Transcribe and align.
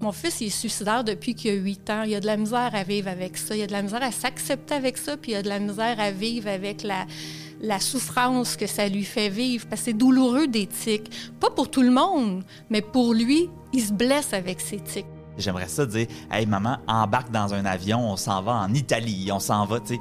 Mon 0.00 0.12
fils 0.12 0.40
il 0.40 0.46
est 0.46 0.50
suicidaire 0.50 1.02
depuis 1.02 1.34
qu'il 1.34 1.50
a 1.50 1.54
8 1.54 1.90
ans. 1.90 2.02
Il 2.04 2.14
a 2.14 2.20
de 2.20 2.26
la 2.26 2.36
misère 2.36 2.70
à 2.72 2.84
vivre 2.84 3.08
avec 3.08 3.36
ça. 3.36 3.56
Il 3.56 3.62
a 3.62 3.66
de 3.66 3.72
la 3.72 3.82
misère 3.82 4.02
à 4.02 4.12
s'accepter 4.12 4.74
avec 4.74 4.96
ça, 4.96 5.16
puis 5.16 5.32
il 5.32 5.34
a 5.34 5.42
de 5.42 5.48
la 5.48 5.58
misère 5.58 5.98
à 5.98 6.12
vivre 6.12 6.48
avec 6.48 6.84
la, 6.84 7.80
souffrance 7.80 8.56
que 8.56 8.68
ça 8.68 8.88
lui 8.88 9.02
fait 9.02 9.28
vivre. 9.28 9.66
Parce 9.68 9.80
que 9.80 9.86
c'est 9.86 9.92
douloureux 9.94 10.46
des 10.46 10.68
tics. 10.68 11.10
Pas 11.40 11.50
pour 11.50 11.68
tout 11.68 11.82
le 11.82 11.90
monde, 11.90 12.44
mais 12.70 12.80
pour 12.80 13.12
lui, 13.12 13.50
il 13.72 13.82
se 13.82 13.92
blesse 13.92 14.32
avec 14.32 14.60
ses 14.60 14.78
tics. 14.78 15.06
J'aimerais 15.36 15.66
ça 15.66 15.84
dire 15.84 16.06
Hey, 16.30 16.46
maman, 16.46 16.78
embarque 16.86 17.32
dans 17.32 17.52
un 17.52 17.64
avion, 17.64 17.98
on 18.08 18.16
s'en 18.16 18.40
va 18.40 18.52
en 18.52 18.72
Italie, 18.74 19.30
on 19.32 19.40
s'en 19.40 19.66
va, 19.66 19.80
tu 19.80 19.94
sais. 19.94 20.00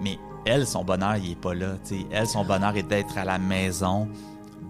Mais 0.00 0.18
elle, 0.44 0.68
son 0.68 0.84
bonheur, 0.84 1.16
il 1.16 1.32
est 1.32 1.40
pas 1.40 1.54
là. 1.54 1.74
Elle, 2.12 2.28
son 2.28 2.44
bonheur 2.44 2.76
est 2.76 2.84
d'être 2.84 3.18
à 3.18 3.24
la 3.24 3.40
maison, 3.40 4.08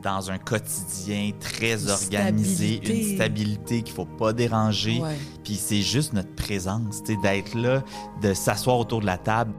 dans 0.02 0.30
un 0.30 0.38
quotidien 0.38 1.30
très 1.38 1.90
organisé, 1.90 2.80
une 2.84 3.16
stabilité 3.16 3.82
qu'il 3.82 3.94
faut 3.94 4.04
pas 4.04 4.32
déranger. 4.32 5.02
Puis 5.44 5.54
c'est 5.54 5.82
juste 5.82 6.12
notre 6.12 6.34
présence, 6.34 7.02
tu 7.04 7.14
sais, 7.14 7.20
d'être 7.22 7.54
là, 7.54 7.82
de 8.20 8.34
s'asseoir 8.34 8.78
autour 8.78 9.00
de 9.00 9.06
la 9.06 9.18
table. 9.18 9.52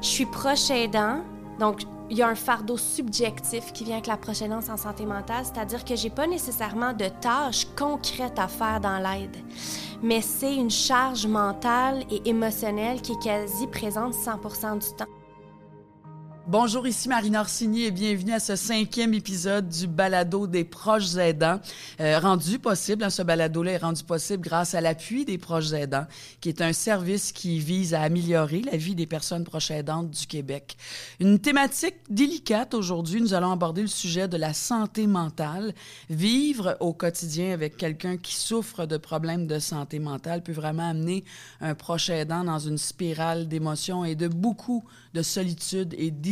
Je 0.00 0.06
suis 0.06 0.26
proche 0.26 0.70
aidant, 0.70 1.20
donc 1.60 1.82
il 2.10 2.18
y 2.18 2.22
a 2.22 2.28
un 2.28 2.34
fardeau 2.34 2.76
subjectif 2.76 3.72
qui 3.72 3.84
vient 3.84 3.94
avec 3.94 4.06
la 4.06 4.16
proche 4.16 4.42
aidance 4.42 4.68
en 4.68 4.76
santé 4.76 5.06
mentale, 5.06 5.44
c'est-à-dire 5.44 5.84
que 5.84 5.96
j'ai 5.96 6.10
pas 6.10 6.26
nécessairement 6.26 6.92
de 6.92 7.06
tâches 7.20 7.66
concrètes 7.76 8.38
à 8.38 8.48
faire 8.48 8.80
dans 8.80 8.98
l'aide, 8.98 9.36
mais 10.02 10.20
c'est 10.20 10.54
une 10.54 10.70
charge 10.70 11.26
mentale 11.26 12.04
et 12.10 12.28
émotionnelle 12.28 13.00
qui 13.00 13.12
est 13.12 13.22
quasi 13.22 13.66
présente 13.66 14.14
100% 14.14 14.78
du 14.78 14.96
temps. 14.96 15.21
Bonjour, 16.48 16.88
ici 16.88 17.08
Marine 17.08 17.36
Orsini 17.36 17.84
et 17.84 17.92
bienvenue 17.92 18.32
à 18.32 18.40
ce 18.40 18.56
cinquième 18.56 19.14
épisode 19.14 19.68
du 19.68 19.86
balado 19.86 20.48
des 20.48 20.64
proches 20.64 21.14
aidants. 21.14 21.60
Euh, 22.00 22.18
rendu 22.18 22.58
possible, 22.58 23.04
hein, 23.04 23.10
ce 23.10 23.22
balado-là 23.22 23.70
est 23.70 23.76
rendu 23.76 24.02
possible 24.02 24.42
grâce 24.42 24.74
à 24.74 24.80
l'appui 24.80 25.24
des 25.24 25.38
proches 25.38 25.72
aidants, 25.72 26.04
qui 26.40 26.48
est 26.48 26.60
un 26.60 26.72
service 26.72 27.30
qui 27.30 27.60
vise 27.60 27.94
à 27.94 28.02
améliorer 28.02 28.60
la 28.62 28.76
vie 28.76 28.96
des 28.96 29.06
personnes 29.06 29.44
proches 29.44 29.70
aidantes 29.70 30.10
du 30.10 30.26
Québec. 30.26 30.76
Une 31.20 31.38
thématique 31.38 31.94
délicate 32.10 32.74
aujourd'hui, 32.74 33.20
nous 33.20 33.34
allons 33.34 33.52
aborder 33.52 33.82
le 33.82 33.86
sujet 33.86 34.26
de 34.26 34.36
la 34.36 34.52
santé 34.52 35.06
mentale. 35.06 35.72
Vivre 36.10 36.76
au 36.80 36.92
quotidien 36.92 37.52
avec 37.52 37.76
quelqu'un 37.76 38.16
qui 38.16 38.34
souffre 38.34 38.86
de 38.86 38.96
problèmes 38.96 39.46
de 39.46 39.60
santé 39.60 40.00
mentale 40.00 40.42
peut 40.42 40.50
vraiment 40.50 40.90
amener 40.90 41.22
un 41.60 41.76
proche 41.76 42.10
aidant 42.10 42.42
dans 42.42 42.58
une 42.58 42.78
spirale 42.78 43.46
d'émotions 43.46 44.04
et 44.04 44.16
de 44.16 44.26
beaucoup 44.26 44.82
de 45.14 45.22
solitude 45.22 45.94
et 45.96 46.10
d'isolement. 46.10 46.31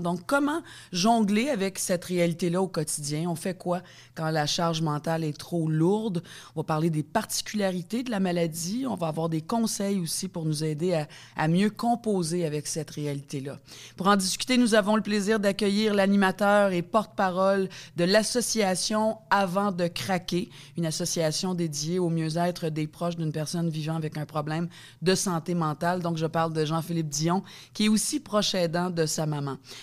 Donc, 0.00 0.20
comment 0.26 0.62
jongler 0.92 1.48
avec 1.48 1.78
cette 1.78 2.04
réalité-là 2.04 2.62
au 2.62 2.68
quotidien? 2.68 3.28
On 3.28 3.34
fait 3.34 3.56
quoi 3.56 3.82
quand 4.14 4.30
la 4.30 4.46
charge 4.46 4.80
mentale 4.80 5.24
est 5.24 5.36
trop 5.36 5.68
lourde? 5.68 6.22
On 6.54 6.60
va 6.60 6.64
parler 6.64 6.90
des 6.90 7.02
particularités 7.02 8.02
de 8.02 8.10
la 8.10 8.20
maladie. 8.20 8.86
On 8.88 8.94
va 8.94 9.08
avoir 9.08 9.28
des 9.28 9.40
conseils 9.40 10.00
aussi 10.00 10.28
pour 10.28 10.44
nous 10.44 10.62
aider 10.64 10.94
à, 10.94 11.08
à 11.36 11.48
mieux 11.48 11.70
composer 11.70 12.46
avec 12.46 12.66
cette 12.66 12.90
réalité-là. 12.90 13.58
Pour 13.96 14.06
en 14.06 14.16
discuter, 14.16 14.56
nous 14.56 14.74
avons 14.74 14.96
le 14.96 15.02
plaisir 15.02 15.40
d'accueillir 15.40 15.94
l'animateur 15.94 16.72
et 16.72 16.82
porte-parole 16.82 17.68
de 17.96 18.04
l'association 18.04 19.18
Avant 19.30 19.72
de 19.72 19.88
craquer, 19.88 20.50
une 20.76 20.86
association 20.86 21.54
dédiée 21.54 21.98
au 21.98 22.08
mieux-être 22.08 22.68
des 22.68 22.86
proches 22.86 23.16
d'une 23.16 23.32
personne 23.32 23.68
vivant 23.68 23.96
avec 23.96 24.16
un 24.16 24.26
problème 24.26 24.68
de 25.02 25.14
santé 25.14 25.54
mentale. 25.54 26.00
Donc, 26.00 26.16
je 26.16 26.26
parle 26.26 26.52
de 26.52 26.64
Jean-Philippe 26.64 27.08
Dion, 27.08 27.42
qui 27.74 27.86
est 27.86 27.88
aussi 27.88 28.20
proche 28.20 28.54
aidant 28.54 28.90
de 28.90 29.06
sa 29.06 29.26
maman. 29.26 29.39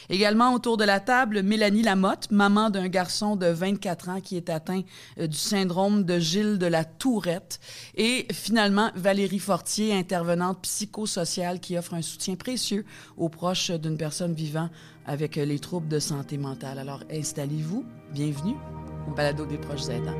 Également 0.09 0.53
autour 0.53 0.77
de 0.77 0.83
la 0.83 0.99
table, 0.99 1.43
Mélanie 1.43 1.83
Lamotte, 1.83 2.31
maman 2.31 2.69
d'un 2.69 2.87
garçon 2.87 3.35
de 3.35 3.47
24 3.47 4.09
ans 4.09 4.21
qui 4.21 4.37
est 4.37 4.49
atteint 4.49 4.81
euh, 5.19 5.27
du 5.27 5.37
syndrome 5.37 6.03
de 6.03 6.19
Gilles 6.19 6.57
de 6.57 6.65
la 6.65 6.83
Tourette. 6.85 7.59
Et 7.95 8.27
finalement, 8.31 8.91
Valérie 8.95 9.39
Fortier, 9.39 9.93
intervenante 9.93 10.61
psychosociale 10.61 11.59
qui 11.59 11.77
offre 11.77 11.93
un 11.93 12.01
soutien 12.01 12.35
précieux 12.35 12.85
aux 13.17 13.29
proches 13.29 13.71
d'une 13.71 13.97
personne 13.97 14.33
vivant 14.33 14.69
avec 15.05 15.35
les 15.35 15.59
troubles 15.59 15.87
de 15.87 15.99
santé 15.99 16.37
mentale. 16.37 16.79
Alors 16.79 17.03
installez-vous, 17.11 17.85
bienvenue 18.13 18.55
au 19.09 19.13
balado 19.13 19.45
des 19.45 19.57
proches 19.57 19.87
aidants. 19.89 20.17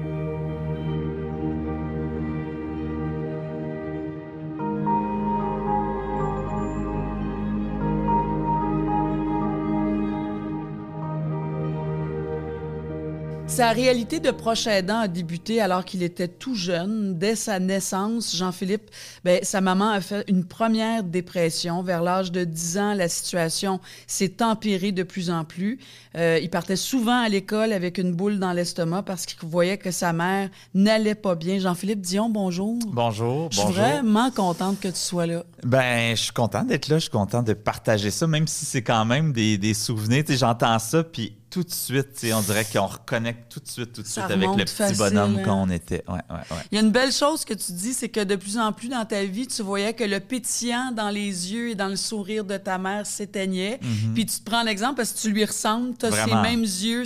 Sa 13.57 13.71
réalité 13.71 14.19
de 14.19 14.29
proche 14.29 14.67
aidant 14.67 14.99
a 14.99 15.07
débuté 15.07 15.59
alors 15.61 15.83
qu'il 15.83 16.03
était 16.03 16.27
tout 16.27 16.53
jeune. 16.53 17.17
Dès 17.17 17.35
sa 17.35 17.59
naissance, 17.59 18.35
Jean-Philippe, 18.35 18.91
ben, 19.23 19.39
sa 19.41 19.61
maman 19.61 19.89
a 19.89 19.99
fait 19.99 20.23
une 20.27 20.45
première 20.45 21.03
dépression. 21.03 21.81
Vers 21.81 22.03
l'âge 22.03 22.31
de 22.31 22.43
10 22.43 22.77
ans, 22.77 22.93
la 22.93 23.09
situation 23.09 23.79
s'est 24.05 24.43
empirée 24.43 24.91
de 24.91 25.01
plus 25.01 25.31
en 25.31 25.43
plus. 25.43 25.79
Euh, 26.15 26.37
il 26.39 26.51
partait 26.51 26.75
souvent 26.75 27.19
à 27.19 27.29
l'école 27.29 27.73
avec 27.73 27.97
une 27.97 28.13
boule 28.13 28.37
dans 28.37 28.53
l'estomac 28.53 29.01
parce 29.01 29.25
qu'il 29.25 29.49
voyait 29.49 29.79
que 29.79 29.89
sa 29.89 30.13
mère 30.13 30.51
n'allait 30.75 31.15
pas 31.15 31.33
bien. 31.33 31.57
Jean-Philippe 31.57 32.01
Dion, 32.01 32.29
bonjour. 32.29 32.77
Bonjour. 32.85 33.49
Je 33.51 33.61
suis 33.61 33.73
vraiment 33.73 34.29
contente 34.29 34.79
que 34.79 34.89
tu 34.89 34.99
sois 34.99 35.25
là. 35.25 35.43
Ben, 35.63 36.15
je 36.15 36.21
suis 36.21 36.31
content 36.31 36.63
d'être 36.63 36.89
là. 36.89 36.97
Je 36.97 37.05
suis 37.05 37.09
content 37.09 37.41
de 37.41 37.53
partager 37.53 38.11
ça, 38.11 38.27
même 38.27 38.45
si 38.45 38.65
c'est 38.65 38.83
quand 38.83 39.05
même 39.05 39.33
des, 39.33 39.57
des 39.57 39.73
souvenirs. 39.73 40.25
J'entends 40.27 40.77
ça, 40.77 41.03
puis 41.03 41.35
tout 41.49 41.63
de 41.63 41.71
suite, 41.71 42.25
on 42.33 42.41
dirait 42.41 42.65
qu'on 42.65 42.87
reconnecte 42.87 43.51
tout 43.51 43.59
de 43.61 43.67
suite, 43.67 43.93
tout 43.93 44.01
de 44.01 44.07
suite 44.07 44.25
avec 44.25 44.49
le 44.49 44.65
petit 44.65 44.97
bonhomme 44.97 45.39
hein. 45.39 45.43
qu'on 45.43 45.69
était. 45.69 46.03
Ouais, 46.07 46.15
ouais, 46.29 46.35
ouais. 46.35 46.63
Il 46.71 46.75
y 46.75 46.77
a 46.77 46.81
une 46.81 46.91
belle 46.91 47.11
chose 47.11 47.45
que 47.45 47.53
tu 47.53 47.71
dis, 47.71 47.93
c'est 47.93 48.09
que 48.09 48.23
de 48.23 48.35
plus 48.35 48.57
en 48.57 48.73
plus 48.73 48.89
dans 48.89 49.05
ta 49.05 49.23
vie, 49.23 49.47
tu 49.47 49.61
voyais 49.61 49.93
que 49.93 50.03
le 50.03 50.19
pétillant 50.19 50.91
dans 50.91 51.09
les 51.09 51.53
yeux 51.53 51.69
et 51.69 51.75
dans 51.75 51.87
le 51.87 51.95
sourire 51.95 52.43
de 52.43 52.57
ta 52.57 52.77
mère 52.77 53.05
s'éteignait. 53.05 53.79
Mm-hmm. 53.81 54.13
Puis 54.13 54.25
tu 54.25 54.39
te 54.39 54.43
prends 54.49 54.63
l'exemple 54.63 54.95
parce 54.95 55.13
que 55.13 55.19
tu 55.19 55.31
lui 55.31 55.45
ressembles, 55.45 55.95
tu 55.97 56.05
as 56.05 56.11
ses 56.11 56.35
mêmes 56.35 56.61
yeux, 56.61 57.03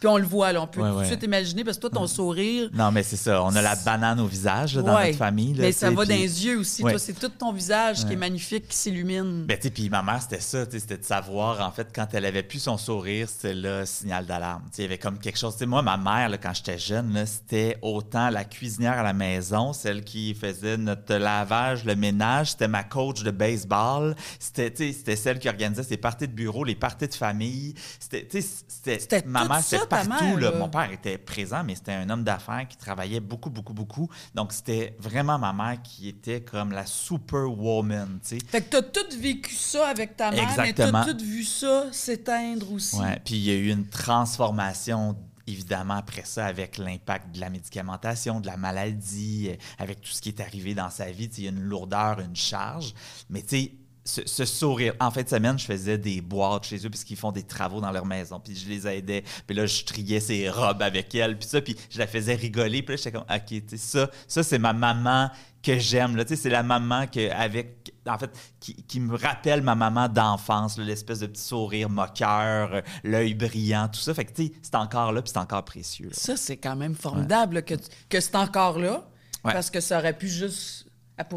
puis 0.00 0.08
on 0.08 0.18
le 0.18 0.26
voit, 0.26 0.52
là, 0.52 0.62
on 0.62 0.66
peut 0.66 0.80
tout 0.80 1.00
de 1.00 1.04
suite 1.04 1.22
imaginer 1.22 1.62
parce 1.62 1.76
que 1.76 1.82
toi, 1.82 1.90
ton 1.90 2.06
sourire. 2.08 2.70
Non, 2.74 2.90
mais 2.90 3.04
c'est 3.04 3.16
ça, 3.16 3.42
on 3.44 3.54
a 3.54 3.62
la 3.62 3.76
banane 3.76 4.18
au 4.18 4.26
visage 4.26 4.74
dans 4.74 4.82
notre 4.82 5.16
famille. 5.16 5.54
mais 5.56 5.72
ça 5.72 5.90
va 5.90 6.04
dans 6.04 6.14
les 6.14 6.46
yeux 6.46 6.58
aussi, 6.58 6.82
toi, 6.82 6.98
c'est 6.98 7.12
tout 7.18 7.28
ton 7.28 7.52
visage 7.52 8.04
qui 8.04 8.14
est 8.14 8.16
magnifique, 8.16 8.68
qui 8.68 8.76
s'illumine. 8.76 9.44
Ben, 9.46 9.58
puis 9.58 9.88
ma 9.88 10.02
mère, 10.02 10.20
c'était 10.20 10.40
ça, 10.40 10.64
c'était 10.68 10.98
de 10.98 11.04
savoir, 11.04 11.60
en 11.60 11.70
fait, 11.70 11.88
quand 11.94 12.08
elle 12.12 12.26
avait 12.26 12.42
plus 12.42 12.58
son 12.58 12.76
sourire, 12.76 13.28
c'était 13.28 13.54
là 13.54 13.83
signal 13.86 14.26
d'alarme. 14.26 14.62
Il 14.76 14.82
y 14.82 14.84
avait 14.84 14.98
comme 14.98 15.18
quelque 15.18 15.38
chose. 15.38 15.60
moi, 15.66 15.82
ma 15.82 15.96
mère, 15.96 16.28
là, 16.28 16.38
quand 16.38 16.54
j'étais 16.54 16.78
jeune, 16.78 17.24
c'était 17.26 17.78
autant 17.82 18.30
la 18.30 18.44
cuisinière 18.44 18.98
à 18.98 19.02
la 19.02 19.12
maison, 19.12 19.72
celle 19.72 20.04
qui 20.04 20.34
faisait 20.34 20.76
notre 20.76 21.14
lavage, 21.14 21.84
le 21.84 21.94
ménage, 21.96 22.52
c'était 22.52 22.68
ma 22.68 22.84
coach 22.84 23.22
de 23.22 23.30
baseball, 23.30 24.14
c'était 24.38 25.16
celle 25.16 25.38
qui 25.38 25.48
organisait 25.48 25.82
ses 25.82 25.96
parties 25.96 26.28
de 26.28 26.32
bureau, 26.32 26.64
les 26.64 26.74
parties 26.74 27.08
de 27.08 27.14
famille. 27.14 27.74
C'était 27.98 29.22
ma 29.26 29.46
mère, 29.46 29.62
c'était 29.62 29.86
partout. 29.86 30.36
là. 30.36 30.52
Mon 30.52 30.68
père 30.68 30.90
était 30.90 31.18
présent, 31.18 31.62
mais 31.64 31.74
c'était 31.74 31.92
un 31.92 32.08
homme 32.10 32.24
d'affaires 32.24 32.66
qui 32.68 32.76
travaillait 32.76 33.20
beaucoup, 33.20 33.50
beaucoup, 33.50 33.74
beaucoup. 33.74 34.08
Donc, 34.34 34.52
c'était 34.52 34.96
vraiment 34.98 35.38
ma 35.38 35.52
mère 35.52 35.82
qui 35.82 36.08
était 36.08 36.40
comme 36.40 36.72
la 36.72 36.86
superwoman. 36.86 38.18
Fait 38.22 38.60
que 38.60 38.70
tu 38.70 38.76
as 38.76 38.82
tout 38.82 39.18
vécu 39.18 39.54
ça 39.54 39.88
avec 39.88 40.16
ta 40.16 40.30
mère, 40.30 40.48
mais 40.58 40.72
tu 40.72 40.82
as 40.82 41.04
tout 41.04 41.24
vu 41.24 41.44
ça 41.44 41.86
s'éteindre 41.92 42.72
aussi. 42.72 42.96
Ouais, 42.96 43.20
puis 43.24 43.34
il 43.34 43.44
y 43.44 43.50
a 43.50 43.54
eu 43.54 43.70
une 43.74 43.88
transformation 43.88 45.16
évidemment 45.46 45.96
après 45.96 46.24
ça 46.24 46.46
avec 46.46 46.78
l'impact 46.78 47.34
de 47.34 47.40
la 47.40 47.50
médicamentation, 47.50 48.40
de 48.40 48.46
la 48.46 48.56
maladie, 48.56 49.50
euh, 49.50 49.56
avec 49.78 50.00
tout 50.00 50.10
ce 50.10 50.22
qui 50.22 50.30
est 50.30 50.40
arrivé 50.40 50.74
dans 50.74 50.90
sa 50.90 51.10
vie, 51.10 51.30
il 51.36 51.44
y 51.44 51.46
a 51.46 51.50
une 51.50 51.60
lourdeur, 51.60 52.20
une 52.20 52.36
charge. 52.36 52.94
Mais 53.28 53.42
tu 53.42 53.48
sais, 53.48 53.72
ce, 54.04 54.44
sourire. 54.44 54.94
En 55.00 55.10
fin 55.10 55.22
de 55.22 55.28
semaine, 55.28 55.58
je 55.58 55.64
faisais 55.64 55.96
des 55.96 56.20
boîtes 56.20 56.66
chez 56.66 56.76
eux 56.84 56.90
puisqu'ils 56.90 57.16
font 57.16 57.32
des 57.32 57.42
travaux 57.42 57.80
dans 57.80 57.90
leur 57.90 58.04
maison. 58.04 58.38
Puis 58.38 58.54
je 58.54 58.68
les 58.68 58.86
aidais. 58.86 59.24
Puis 59.46 59.56
là, 59.56 59.66
je 59.66 59.84
triais 59.84 60.20
ses 60.20 60.48
robes 60.50 60.82
avec 60.82 61.14
elle. 61.14 61.38
Puis 61.38 61.48
ça, 61.48 61.60
puis 61.60 61.76
je 61.90 61.98
la 61.98 62.06
faisais 62.06 62.34
rigoler. 62.34 62.82
Puis 62.82 62.94
là, 62.94 62.96
j'étais 62.96 63.12
comme, 63.12 63.24
OK, 63.34 63.62
ça, 63.76 64.10
ça 64.28 64.42
c'est 64.42 64.58
ma 64.58 64.72
maman 64.72 65.30
que 65.62 65.78
j'aime. 65.78 66.22
Sais, 66.26 66.36
c'est 66.36 66.50
la 66.50 66.62
maman 66.62 67.06
que, 67.06 67.30
avec, 67.32 67.93
en 68.06 68.18
fait, 68.18 68.30
qui, 68.60 69.00
me 69.00 69.16
rappelle 69.16 69.62
ma 69.62 69.74
maman 69.74 70.08
d'enfance, 70.08 70.78
l'espèce 70.78 71.20
de 71.20 71.26
petit 71.26 71.42
sourire 71.42 71.88
moqueur, 71.88 72.74
euh, 72.74 72.80
l'œil 73.02 73.34
brillant, 73.34 73.88
tout 73.88 74.00
ça. 74.00 74.14
Fait 74.14 74.24
que, 74.24 74.32
tu 74.32 74.46
sais, 74.46 74.52
c'est 74.62 74.74
encore 74.74 75.12
là, 75.12 75.22
puis 75.22 75.30
c'est 75.32 75.40
encore 75.40 75.64
précieux. 75.64 76.10
Ça, 76.12 76.36
c'est 76.36 76.56
quand 76.56 76.76
même 76.76 76.94
formidable 76.94 77.62
que, 77.62 77.74
que 78.08 78.20
c'est 78.20 78.36
encore 78.36 78.78
là. 78.78 79.04
Parce 79.42 79.70
que 79.70 79.80
ça 79.80 79.98
aurait 79.98 80.16
pu 80.16 80.28
juste. 80.28 80.86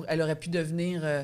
Elle, 0.08 0.22
aurait 0.22 0.40
pu 0.40 0.50
devenir. 0.50 1.02
Euh, 1.04 1.24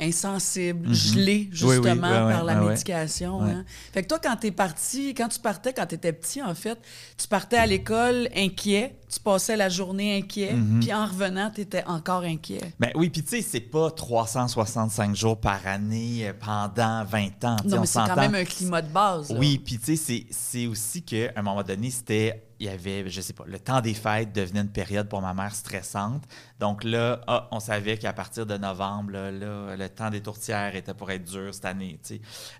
insensible, 0.00 0.88
mhm. 0.88 0.94
gelé 0.94 1.48
justement 1.52 2.00
par 2.00 2.44
la 2.44 2.56
médication. 2.56 3.42
Hein. 3.42 3.64
Fait 3.92 4.02
que 4.02 4.08
toi, 4.08 4.18
quand 4.22 4.36
tu 4.36 4.48
es 4.48 4.50
parti, 4.50 5.14
quand 5.14 5.28
tu 5.28 5.38
partais, 5.38 5.72
quand 5.72 5.86
tu 5.86 5.94
étais 5.94 6.12
petit, 6.12 6.42
en 6.42 6.54
fait, 6.54 6.78
tu 7.16 7.28
partais 7.28 7.58
à 7.58 7.66
l'école 7.66 8.28
inquiet, 8.34 8.96
tu 9.08 9.20
passais 9.20 9.56
la 9.56 9.68
journée 9.68 10.18
inquiet, 10.18 10.54
mhm. 10.54 10.80
puis 10.80 10.92
en 10.92 11.06
revenant, 11.06 11.50
tu 11.54 11.60
étais 11.60 11.84
encore 11.86 12.22
inquiet. 12.22 12.72
Ben 12.80 12.90
oui, 12.96 13.08
puis 13.08 13.22
tu 13.22 13.36
sais, 13.36 13.42
c'est 13.42 13.60
pas 13.60 13.90
365 13.90 15.14
jours 15.14 15.38
par 15.38 15.64
année 15.66 16.28
euh, 16.28 16.32
pendant 16.38 17.04
20 17.04 17.44
ans. 17.44 17.56
Non, 17.64 17.80
mais 17.80 17.86
c'est 17.86 18.00
quand 18.00 18.16
même 18.16 18.34
un 18.34 18.44
climat 18.44 18.82
de 18.82 18.92
base. 18.92 19.34
Oui, 19.38 19.58
puis 19.58 19.78
tu 19.78 19.96
sais, 19.96 20.26
c'est 20.30 20.66
aussi 20.66 21.02
qu'à 21.02 21.30
un 21.36 21.42
moment 21.42 21.62
donné, 21.62 21.90
c'était 21.90 22.42
il 22.64 22.70
y 22.70 22.70
avait, 22.70 23.08
je 23.08 23.20
sais 23.20 23.34
pas, 23.34 23.44
le 23.46 23.58
temps 23.58 23.80
des 23.80 23.94
fêtes 23.94 24.32
devenait 24.32 24.60
une 24.60 24.72
période 24.72 25.08
pour 25.08 25.20
ma 25.20 25.34
mère 25.34 25.54
stressante. 25.54 26.24
Donc 26.58 26.82
là, 26.82 27.20
ah, 27.26 27.48
on 27.50 27.60
savait 27.60 27.98
qu'à 27.98 28.12
partir 28.12 28.46
de 28.46 28.56
novembre, 28.56 29.12
là, 29.12 29.30
le 29.76 29.88
temps 29.88 30.08
des 30.08 30.22
tourtières 30.22 30.74
était 30.74 30.94
pour 30.94 31.10
être 31.10 31.24
dur 31.24 31.52
cette 31.52 31.66
année. 31.66 31.98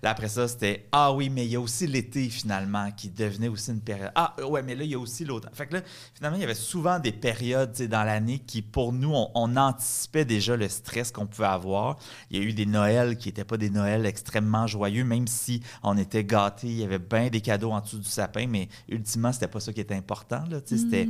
Là, 0.03 0.11
après 0.11 0.27
ça, 0.27 0.47
c'était 0.47 0.87
Ah 0.91 1.11
oui, 1.11 1.29
mais 1.29 1.45
il 1.45 1.51
y 1.51 1.55
a 1.55 1.59
aussi 1.59 1.87
l'été 1.87 2.29
finalement 2.29 2.91
qui 2.91 3.09
devenait 3.09 3.47
aussi 3.47 3.71
une 3.71 3.81
période. 3.81 4.11
Ah 4.13 4.35
ouais, 4.47 4.61
mais 4.61 4.75
là, 4.75 4.83
il 4.83 4.91
y 4.91 4.95
a 4.95 4.99
aussi 4.99 5.25
l'automne. 5.25 5.53
Fait 5.53 5.65
que 5.65 5.75
là, 5.75 5.81
finalement, 6.13 6.37
il 6.37 6.41
y 6.41 6.45
avait 6.45 6.53
souvent 6.53 6.99
des 6.99 7.11
périodes 7.11 7.75
dans 7.87 8.03
l'année 8.03 8.39
qui, 8.39 8.61
pour 8.61 8.93
nous, 8.93 9.11
on, 9.11 9.31
on 9.33 9.57
anticipait 9.57 10.25
déjà 10.25 10.55
le 10.55 10.69
stress 10.69 11.11
qu'on 11.11 11.25
pouvait 11.25 11.47
avoir. 11.47 11.97
Il 12.29 12.37
y 12.37 12.41
a 12.41 12.43
eu 12.43 12.53
des 12.53 12.67
Noëls 12.67 13.17
qui 13.17 13.29
n'étaient 13.29 13.43
pas 13.43 13.57
des 13.57 13.71
Noëls 13.71 14.05
extrêmement 14.05 14.67
joyeux, 14.67 15.03
même 15.03 15.25
si 15.25 15.63
on 15.81 15.97
était 15.97 16.23
gâtés, 16.23 16.67
il 16.67 16.77
y 16.77 16.83
avait 16.83 16.99
bien 16.99 17.29
des 17.29 17.41
cadeaux 17.41 17.71
en 17.71 17.81
dessous 17.81 17.97
du 17.97 18.09
sapin, 18.09 18.45
mais 18.45 18.69
ultimement, 18.87 19.33
c'était 19.33 19.47
pas 19.47 19.59
ça 19.59 19.73
qui 19.73 19.81
était 19.81 19.94
important. 19.95 20.43
Là, 20.49 20.57
C'était 20.65 21.07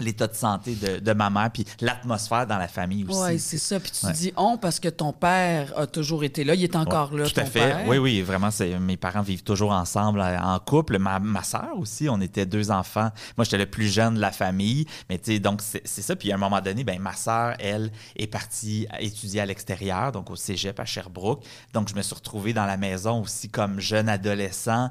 l'état 0.00 0.28
de 0.28 0.34
santé 0.34 0.76
de, 0.76 1.00
de 1.00 1.12
ma 1.12 1.28
mère, 1.28 1.50
puis 1.52 1.64
l'atmosphère 1.80 2.46
dans 2.46 2.56
la 2.56 2.68
famille 2.68 3.04
aussi. 3.08 3.18
Oui, 3.20 3.38
c'est 3.40 3.58
ça. 3.58 3.80
Puis 3.80 3.90
tu 3.90 4.06
Ouais. 4.06 4.12
dis 4.12 4.32
on 4.36 4.56
parce 4.56 4.78
que 4.78 4.88
ton 4.88 5.12
père 5.12 5.72
a 5.76 5.88
toujours 5.88 6.22
été 6.22 6.44
là. 6.44 6.54
Il 6.54 6.62
est 6.62 6.76
encore 6.76 7.10
Ouais, 7.12 7.18
là, 7.22 7.26
Tout 7.26 7.32
ton 7.32 7.40
à 7.40 7.44
fait. 7.46 7.58
père. 7.58 7.84
Oui, 7.88 7.98
oui, 7.98 8.22
vraiment. 8.22 8.52
c'est- 8.52 8.78
Mes 8.78 8.96
parents 8.96 9.22
vivent 9.22 9.42
toujours 9.42 9.72
ensemble 9.72 10.20
euh, 10.20 10.38
en 10.40 10.60
couple. 10.60 11.00
Ma, 11.00 11.18
ma 11.18 11.42
soeur 11.42 11.70
aussi, 11.76 12.08
on 12.08 12.20
était 12.20 12.46
deux 12.46 12.70
enfants. 12.70 13.10
Moi, 13.36 13.42
j'étais 13.44 13.58
le 13.58 13.66
plus 13.66 13.88
jeune 13.92 14.14
de 14.14 14.20
la 14.20 14.30
famille. 14.30 14.86
Mais 15.10 15.18
tu 15.18 15.32
sais, 15.32 15.38
donc 15.40 15.60
c'est 15.62 15.82
c'est 15.84 16.02
ça. 16.02 16.14
Puis 16.14 16.30
à 16.30 16.36
un 16.36 16.38
moment 16.38 16.60
donné, 16.60 16.84
ben, 16.84 17.00
ma 17.00 17.14
soeur, 17.16 17.56
elle, 17.58 17.90
est 18.14 18.28
partie 18.28 18.86
étudier 19.00 19.40
à 19.40 19.46
l'extérieur, 19.46 20.12
donc 20.12 20.30
au 20.30 20.36
cégep 20.36 20.78
à 20.78 20.84
Sherbrooke. 20.84 21.42
Donc 21.74 21.88
je 21.88 21.96
me 21.96 22.02
suis 22.02 22.14
retrouvé 22.14 22.52
dans 22.52 22.66
la 22.66 22.76
maison 22.76 23.22
aussi 23.22 23.48
comme 23.48 23.80
jeune 23.80 24.08
adolescent. 24.08 24.90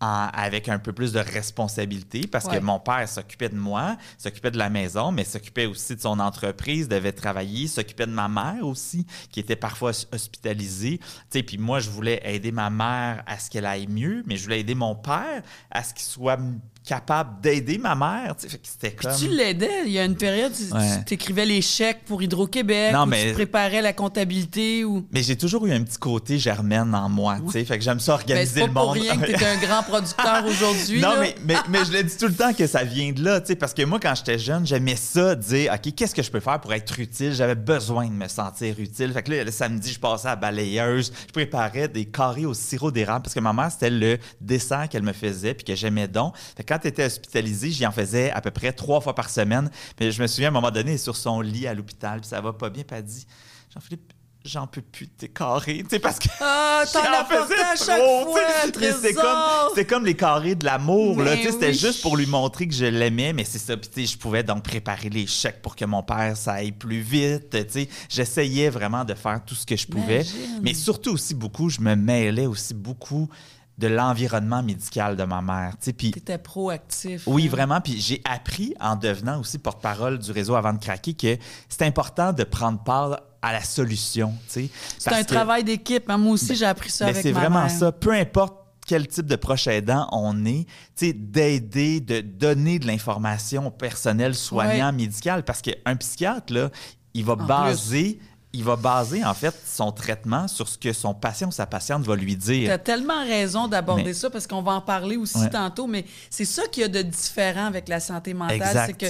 En- 0.00 0.28
avec 0.32 0.68
un 0.68 0.78
peu 0.78 0.92
plus 0.92 1.12
de 1.12 1.18
responsabilité 1.20 2.26
parce 2.26 2.46
Ouais. 2.46 2.58
que 2.58 2.62
mon 2.64 2.78
père 2.80 3.08
s'occupait 3.08 3.48
de 3.48 3.56
moi, 3.56 3.96
s'occupait 4.18 4.50
de 4.50 4.58
la 4.58 4.68
maison, 4.70 5.12
mais 5.12 5.24
s'occupait 5.24 5.66
aussi 5.66 5.96
de 5.96 6.00
son 6.00 6.18
entreprise, 6.20 6.88
devait 6.88 7.12
travailler, 7.12 7.68
s'occupait 7.68 8.06
de 8.06 8.12
ma 8.12 8.28
mère 8.28 8.64
aussi, 8.66 9.06
qui 9.30 9.40
était 9.40 9.56
parfois 9.56 9.90
hos- 9.90 10.06
hospitalisée. 10.12 10.98
Tu 10.98 11.04
sais, 11.30 11.42
puis 11.42 11.58
moi, 11.58 11.78
je 11.80 11.90
voulais 11.90 12.20
aider 12.24 12.52
ma 12.52 12.70
mère 12.70 13.22
à 13.26 13.38
ce 13.38 13.48
qu'elle 13.50 13.66
aille 13.66 13.86
mieux, 13.86 14.22
mais 14.26 14.36
je 14.36 14.44
voulais 14.44 14.60
aider 14.60 14.74
mon 14.74 14.94
père 14.94 15.42
à 15.70 15.82
ce 15.82 15.94
qu'il 15.94 16.04
soit 16.04 16.38
capable 16.84 17.40
d'aider 17.40 17.78
ma 17.78 17.94
mère. 17.94 18.34
Tu 18.36 18.48
sais, 18.48 18.58
fait 18.80 18.92
que 18.92 19.02
comme... 19.02 19.16
tu 19.16 19.28
l'aidais. 19.28 19.84
Il 19.86 19.92
y 19.92 19.98
a 19.98 20.04
une 20.04 20.16
période, 20.16 20.52
tu 20.52 20.72
Ouais. 20.74 21.04
écrivais 21.10 21.46
les 21.46 21.62
chèques 21.62 22.04
pour 22.06 22.22
Hydro-Québec, 22.22 22.94
mais- 23.08 23.28
tu 23.28 23.32
préparais 23.34 23.80
la 23.82 23.92
comptabilité. 23.92 24.84
Ou... 24.84 25.06
Mais 25.12 25.22
j'ai 25.22 25.36
toujours 25.36 25.66
eu 25.66 25.72
un 25.72 25.82
petit 25.82 25.98
côté 25.98 26.38
germaine 26.38 26.94
en 26.94 27.08
moi, 27.08 27.38
tu 27.46 27.52
sais, 27.52 27.64
fait 27.64 27.78
que 27.78 27.84
j'aime 27.84 28.00
ça 28.00 28.12
Ben, 28.12 28.20
organiser 28.20 28.52
c'est 28.54 28.60
pas 28.60 28.66
le 28.66 28.72
pour 28.72 28.84
monde. 28.86 28.98
rien 28.98 29.16
que 29.16 29.26
tu 29.26 29.32
es 29.32 29.46
un 29.46 29.56
grand 29.56 29.82
producteur 29.82 30.44
aujourd'hui. 30.48 31.00
Non, 31.00 31.10
là. 31.14 31.20
mais, 31.20 31.34
mais, 31.44 31.56
mais 31.68 31.84
je 31.84 31.92
le 31.92 32.02
dis 32.02 32.16
tout 32.16 32.26
le 32.26 32.34
temps 32.34 32.52
que 32.52 32.66
ça 32.66 32.84
vient 32.84 33.12
de 33.12 33.22
là, 33.24 33.40
tu 33.40 33.48
sais, 33.48 33.56
parce 33.56 33.72
que 33.74 33.82
moi, 33.84 33.98
quand 34.00 34.14
j'étais 34.14 34.38
jeune, 34.38 34.66
j'aimais 34.66 34.96
ça, 34.96 35.34
dire, 35.34 35.72
OK, 35.72 35.94
qu'est-ce 35.94 36.14
que 36.14 36.22
je 36.22 36.30
peux 36.30 36.40
faire 36.40 36.60
pour 36.60 36.72
être 36.74 36.98
utile? 37.00 37.32
J'avais 37.32 37.54
besoin 37.54 38.06
de 38.06 38.12
me 38.12 38.28
sentir 38.28 38.78
utile. 38.78 39.12
Fait 39.12 39.22
que 39.22 39.30
là, 39.32 39.44
le 39.44 39.50
samedi, 39.50 39.92
je 39.92 39.98
passais 40.00 40.26
à 40.28 40.30
la 40.30 40.36
balayeuse, 40.36 41.12
je 41.28 41.32
préparais 41.32 41.88
des 41.88 42.04
carrés 42.04 42.46
au 42.46 42.54
sirop 42.54 42.90
d'érable, 42.90 43.22
parce 43.22 43.34
que 43.34 43.40
ma 43.40 43.52
mère, 43.52 43.70
c'était 43.70 43.90
le 43.90 44.18
dessert 44.40 44.88
qu'elle 44.90 45.02
me 45.02 45.12
faisait, 45.12 45.54
puis 45.54 45.64
que 45.64 45.74
j'aimais 45.74 46.08
donc. 46.08 46.34
Fait 46.56 46.62
que 46.64 46.73
quand 46.74 46.80
tu 46.80 46.88
étais 46.88 47.04
hospitalisé, 47.04 47.70
j'y 47.70 47.86
en 47.86 47.92
faisais 47.92 48.30
à 48.32 48.40
peu 48.40 48.50
près 48.50 48.72
trois 48.72 49.00
fois 49.00 49.14
par 49.14 49.30
semaine. 49.30 49.70
Mais 50.00 50.10
je 50.10 50.20
me 50.20 50.26
souviens, 50.26 50.48
à 50.48 50.50
un 50.50 50.54
moment 50.54 50.70
donné, 50.70 50.90
elle 50.90 50.94
est 50.96 50.98
sur 50.98 51.16
son 51.16 51.40
lit 51.40 51.66
à 51.66 51.74
l'hôpital, 51.74 52.20
puis 52.20 52.28
ça 52.28 52.40
va 52.40 52.52
pas 52.52 52.70
bien, 52.70 52.82
puis 52.82 52.96
elle 52.96 53.04
dit, 53.04 53.26
Jean-Philippe, 53.72 54.12
j'en 54.44 54.66
peux 54.66 54.82
plus 54.82 55.06
de 55.06 55.12
tes 55.12 55.28
carrés, 55.28 55.78
tu 55.84 55.90
sais, 55.90 55.98
parce 56.00 56.18
que... 56.18 56.28
Ah, 56.40 56.82
t'en 56.92 57.02
J'en 57.02 57.12
apportais 57.12 57.54
à 57.54 57.76
faisais 57.76 57.86
chaque 57.86 58.00
trop, 58.00 58.36
trésor. 58.72 59.72
comme, 59.74 59.84
comme 59.86 60.04
les 60.04 60.14
carrés 60.14 60.54
de 60.54 60.64
l'amour, 60.64 61.22
là. 61.22 61.36
C'était 61.36 61.72
juste 61.72 62.02
pour 62.02 62.16
lui 62.16 62.26
montrer 62.26 62.66
que 62.66 62.74
je 62.74 62.84
l'aimais, 62.84 63.32
mais 63.32 63.44
c'est 63.44 63.58
ça. 63.58 63.76
Puis, 63.76 63.88
tu 63.88 64.00
sais, 64.00 64.12
je 64.12 64.18
pouvais 64.18 64.42
donc 64.42 64.64
préparer 64.64 65.08
les 65.08 65.26
chèques 65.26 65.62
pour 65.62 65.76
que 65.76 65.84
mon 65.84 66.02
père, 66.02 66.36
ça 66.36 66.54
aille 66.54 66.72
plus 66.72 67.00
vite. 67.00 67.50
Tu 67.50 67.64
sais, 67.68 67.88
j'essayais 68.08 68.68
vraiment 68.68 69.04
de 69.04 69.14
faire 69.14 69.40
tout 69.46 69.54
ce 69.54 69.64
que 69.64 69.76
je 69.76 69.86
pouvais. 69.86 70.22
Imagine. 70.22 70.60
Mais 70.62 70.74
surtout 70.74 71.12
aussi 71.12 71.34
beaucoup, 71.34 71.70
je 71.70 71.80
me 71.80 71.94
mêlais 71.94 72.46
aussi 72.46 72.74
beaucoup 72.74 73.30
de 73.78 73.88
l'environnement 73.88 74.62
médical 74.62 75.16
de 75.16 75.24
ma 75.24 75.42
mère. 75.42 75.74
Tu 75.82 75.92
T'étais 75.92 76.38
proactif. 76.38 77.22
oui, 77.26 77.46
hein. 77.46 77.50
vraiment. 77.50 77.80
Puis 77.80 78.00
j'ai 78.00 78.22
appris 78.24 78.74
en 78.80 78.94
devenant 78.96 79.40
aussi 79.40 79.58
porte-parole 79.58 80.18
du 80.18 80.30
réseau 80.30 80.54
avant 80.54 80.72
de 80.72 80.78
craquer 80.78 81.14
que 81.14 81.36
c'est 81.68 81.82
important 81.82 82.32
de 82.32 82.44
prendre 82.44 82.82
part 82.82 83.20
à 83.42 83.52
la 83.52 83.62
solution. 83.62 84.32
tu 84.46 84.52
sais. 84.64 84.70
C'est 84.98 85.12
un 85.12 85.22
que- 85.22 85.28
travail 85.28 85.64
d'équipe. 85.64 86.08
hein. 86.08 86.16
Moi 86.18 86.32
aussi, 86.34 86.54
j'ai 86.54 86.64
appris 86.66 86.90
ça 86.90 87.06
avec 87.06 87.22
c'est 87.22 87.32
vraiment 87.32 87.68
ça. 87.68 87.90
Peu 87.92 88.12
importe 88.12 88.56
quel 88.86 89.08
type 89.08 89.26
de 89.26 89.36
proche 89.36 89.66
aidant 89.66 90.08
on 90.12 90.44
est, 90.44 90.66
tu 90.94 91.06
sais, 91.06 91.12
d'aider, 91.14 92.00
de 92.00 92.20
donner 92.20 92.78
de 92.78 92.86
l'information 92.86 93.66
au 93.66 93.70
personnel 93.70 94.34
soignant, 94.34 94.92
médical, 94.92 95.42
parce 95.42 95.62
qu'un 95.62 95.96
psychiatre, 95.96 96.52
là, 96.52 96.70
il 97.14 97.24
va 97.24 97.34
baser, 97.34 98.18
il 98.54 98.62
va 98.64 98.76
baser, 98.76 99.24
en 99.24 99.34
fait, 99.34 99.54
son 99.66 99.90
traitement 99.92 100.46
sur 100.48 100.68
ce 100.68 100.78
que 100.78 100.92
son 100.92 101.12
patient 101.12 101.48
ou 101.48 101.52
sa 101.52 101.66
patiente 101.66 102.04
va 102.04 102.14
lui 102.16 102.32
Tu 102.38 102.44
dire. 102.60 102.72
as 102.72 102.78
tellement 102.78 103.22
raison 103.24 103.66
d'aborder 103.68 104.04
Mais- 104.04 104.14
ça 104.14 104.30
parce 104.30 104.46
qu'on 104.46 104.62
va 104.62 104.72
en 104.72 104.80
parler 104.80 105.16
aussi 105.16 105.38
Ouais. 105.38 105.50
tantôt, 105.50 105.86
mais 105.86 106.04
c'est 106.30 106.44
ça 106.44 106.62
qu'il 106.68 106.82
y 106.82 106.84
a 106.84 106.88
de 106.88 107.02
différent 107.02 107.66
avec 107.66 107.88
la 107.88 108.00
santé 108.00 108.32
mentale. 108.32 108.84
C'est 108.86 108.96
que 108.96 109.06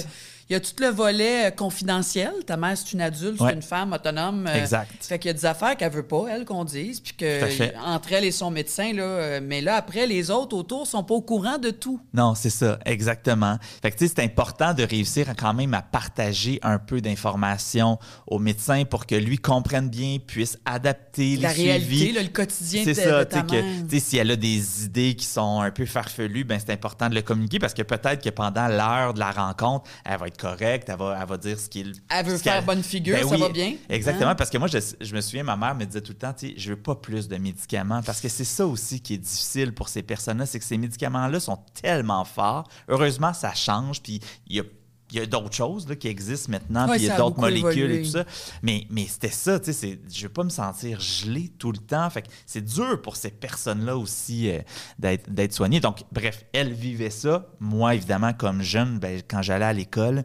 il 0.49 0.53
y 0.53 0.55
a 0.55 0.59
tout 0.59 0.71
le 0.79 0.87
volet 0.89 1.47
euh, 1.47 1.51
confidentiel. 1.51 2.31
Ta 2.45 2.55
mère, 2.57 2.77
c'est 2.77 2.93
une 2.93 3.01
adulte, 3.01 3.39
Ouais. 3.41 3.49
c'est 3.49 3.55
une 3.55 3.61
femme 3.61 3.93
autonome. 3.93 4.47
euh, 4.47 4.55
Exact. 4.61 4.91
Fait 5.01 5.17
qu'il 5.19 5.29
y 5.29 5.31
a 5.31 5.33
des 5.33 5.45
affaires 5.45 5.75
qu'elle 5.75 5.91
veut 5.91 6.03
pas, 6.07 6.25
elle, 6.29 6.45
qu'on 6.45 6.63
dise, 6.63 6.99
puis 6.99 7.13
que 7.13 7.77
entre 7.85 8.13
elle 8.13 8.25
et 8.25 8.31
son 8.31 8.51
médecin, 8.51 8.93
là, 8.93 9.03
euh, 9.03 9.39
mais 9.43 9.61
là, 9.61 9.75
après, 9.75 10.05
les 10.07 10.29
autres 10.31 10.55
autour 10.55 10.85
sont 10.87 11.03
pas 11.03 11.15
au 11.15 11.21
courant 11.21 11.57
de 11.57 11.71
tout. 11.71 11.99
Non, 12.13 12.35
c'est 12.35 12.49
ça, 12.49 12.79
exactement. 12.85 13.57
Fait 13.81 13.91
que, 13.91 13.97
tu 13.97 14.07
sais, 14.07 14.13
c'est 14.15 14.23
important 14.23 14.73
de 14.73 14.83
réussir 14.83 15.29
à 15.29 15.33
quand 15.35 15.53
même 15.53 15.73
à 15.73 15.81
partager 15.81 16.59
un 16.63 16.77
peu 16.79 17.01
d'informations 17.01 17.97
au 18.27 18.39
médecin 18.39 18.83
pour 18.85 19.05
que 19.05 19.15
lui 19.15 19.37
comprenne 19.37 19.89
bien, 19.89 20.17
puisse 20.25 20.57
adapter 20.65 21.37
La 21.37 21.53
les 21.53 21.63
réalité, 21.63 21.95
suivis. 21.95 22.11
là, 22.13 22.21
le 22.23 22.29
quotidien 22.29 22.83
C'est 22.83 22.93
de 22.93 23.09
ça, 23.09 23.25
ta 23.25 23.43
mère. 23.43 23.63
que, 23.89 23.99
si 23.99 24.17
elle 24.17 24.31
a 24.31 24.35
des 24.35 24.85
idées 24.85 25.15
qui 25.15 25.25
sont 25.25 25.61
un 25.61 25.71
peu 25.71 25.85
farfelues, 25.85 26.43
ben 26.43 26.59
c'est 26.59 26.71
important 26.71 27.09
de 27.09 27.15
le 27.15 27.21
communiquer 27.21 27.59
parce 27.59 27.73
que 27.73 27.81
peut-être 27.81 28.23
que 28.23 28.29
pendant 28.29 28.67
l'heure 28.67 29.13
de 29.13 29.19
la 29.19 29.31
rencontre, 29.31 29.89
elle 30.05 30.17
va 30.19 30.27
être 30.27 30.34
correcte, 30.37 30.89
elle 30.89 30.97
va, 30.97 31.17
elle 31.21 31.27
va 31.27 31.37
dire 31.37 31.59
ce 31.59 31.69
qu'il. 31.69 31.93
Elle 32.09 32.25
veut 32.25 32.37
faire 32.37 32.63
bonne 32.63 32.83
figure, 32.83 33.15
Ben 33.17 33.27
ça 33.27 33.35
oui, 33.35 33.41
va 33.41 33.49
bien. 33.49 33.75
Exactement, 33.89 34.31
Hein? 34.31 34.35
parce 34.35 34.49
que 34.49 34.57
moi, 34.57 34.67
je, 34.67 34.77
je 35.01 35.15
me 35.15 35.21
souviens, 35.21 35.43
ma 35.43 35.55
mère 35.55 35.75
me 35.75 35.85
disait 35.85 36.01
tout 36.01 36.11
le 36.13 36.17
temps, 36.17 36.33
tu 36.33 36.47
sais, 36.49 36.53
je 36.57 36.69
veux 36.69 36.79
pas 36.81 36.95
plus 36.95 37.27
de 37.27 37.37
médicaments 37.37 38.01
parce 38.03 38.21
que 38.21 38.29
c'est 38.29 38.43
ça 38.45 38.65
aussi 38.65 38.99
qui 39.01 39.13
est 39.15 39.17
difficile 39.19 39.73
pour 39.73 39.89
ces 39.89 40.03
personnes-là, 40.03 40.45
c'est 40.45 40.59
que 40.59 40.65
ces 40.65 40.77
médicaments-là 40.77 41.39
sont 41.39 41.57
tellement 41.81 42.25
forts. 42.25 42.67
Heureusement, 42.87 43.33
ça 43.33 43.53
change, 43.53 44.01
puis 44.01 44.19
il 44.47 44.55
y 44.57 44.59
a 44.59 44.63
il 45.11 45.17
y 45.17 45.19
a 45.21 45.25
d'autres 45.25 45.53
choses 45.53 45.87
là, 45.87 45.95
qui 45.95 46.07
existent 46.07 46.51
maintenant, 46.51 46.87
Ouais, 46.87 46.95
puis 46.95 47.05
il 47.05 47.07
y 47.07 47.09
a 47.09 47.15
a 47.15 47.17
d'autres 47.17 47.39
molécules 47.39 47.77
évolué. 47.77 47.99
et 47.99 48.03
tout 48.03 48.09
ça. 48.11 48.25
Mais, 48.63 48.87
mais 48.89 49.05
c'était 49.07 49.29
ça, 49.29 49.59
tu 49.59 49.71
sais, 49.71 49.99
je 50.11 50.23
veux 50.23 50.33
pas 50.33 50.43
me 50.43 50.49
sentir 50.49 50.99
gelé 50.99 51.49
tout 51.59 51.71
le 51.71 51.77
temps. 51.77 52.09
Fait 52.09 52.25
c'est 52.45 52.63
dur 52.63 53.01
pour 53.01 53.15
ces 53.15 53.29
personnes-là 53.31 53.97
aussi 53.97 54.49
euh, 54.49 54.59
d'être 54.99 55.29
d'être 55.29 55.53
soignées. 55.53 55.79
Donc, 55.79 56.03
bref, 56.11 56.45
elle 56.53 56.73
vivait 56.73 57.09
ça. 57.11 57.47
Moi, 57.59 57.95
évidemment, 57.95 58.33
comme 58.33 58.61
jeune, 58.61 58.99
ben, 58.99 59.21
quand 59.27 59.41
j'allais 59.41 59.65
à 59.65 59.73
l'école, 59.73 60.23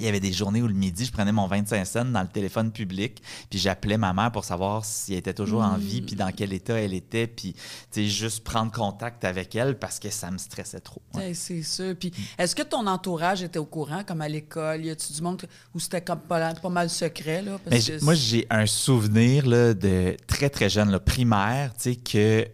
il 0.00 0.06
y 0.06 0.08
avait 0.08 0.20
des 0.20 0.32
journées 0.32 0.62
où 0.62 0.66
le 0.68 0.74
midi, 0.74 1.04
je 1.04 1.12
prenais 1.12 1.32
mon 1.32 1.46
25 1.46 1.84
cents 1.84 2.04
dans 2.04 2.22
le 2.22 2.28
téléphone 2.28 2.70
public, 2.72 3.22
puis 3.50 3.58
j'appelais 3.58 3.98
ma 3.98 4.12
mère 4.12 4.30
pour 4.32 4.44
savoir 4.44 4.84
si 4.84 5.12
elle 5.12 5.18
était 5.18 5.34
toujours 5.34 5.62
en 5.62 5.76
vie, 5.76 6.02
puis 6.02 6.16
dans 6.16 6.30
quel 6.32 6.52
état 6.52 6.74
elle 6.80 6.94
était, 6.94 7.26
puis 7.26 7.54
juste 7.96 8.44
prendre 8.44 8.70
contact 8.72 9.24
avec 9.24 9.54
elle 9.56 9.78
parce 9.78 9.98
que 9.98 10.10
ça 10.10 10.30
me 10.30 10.38
stressait 10.38 10.80
trop. 10.80 11.02
Ouais. 11.14 11.34
C'est 11.34 11.62
ça. 11.62 11.94
Puis, 11.94 12.12
est-ce 12.38 12.54
que 12.54 12.62
ton 12.62 12.86
entourage 12.86 13.42
était 13.42 13.58
au 13.58 13.64
courant, 13.64 14.02
comme 14.04 14.20
à 14.20 14.28
l'école? 14.28 14.84
Y 14.84 14.90
a-tu 14.90 15.12
du 15.12 15.22
monde 15.22 15.42
où 15.74 15.80
c'était 15.80 16.00
comme 16.02 16.20
pas, 16.20 16.54
pas 16.54 16.68
mal 16.68 16.88
secret? 16.90 17.42
Là, 17.42 17.58
parce 17.58 17.70
Mais 17.70 17.78
que 17.78 17.98
j'ai- 17.98 18.04
moi, 18.04 18.14
j'ai 18.14 18.46
un 18.50 18.66
souvenir 18.66 19.46
là, 19.46 19.74
de 19.74 20.16
très, 20.26 20.50
très 20.50 20.68
jeune, 20.68 20.90
là, 20.90 21.00
primaire, 21.00 21.72
tu 21.74 21.94
sais, 21.94 21.96
que 21.96 22.46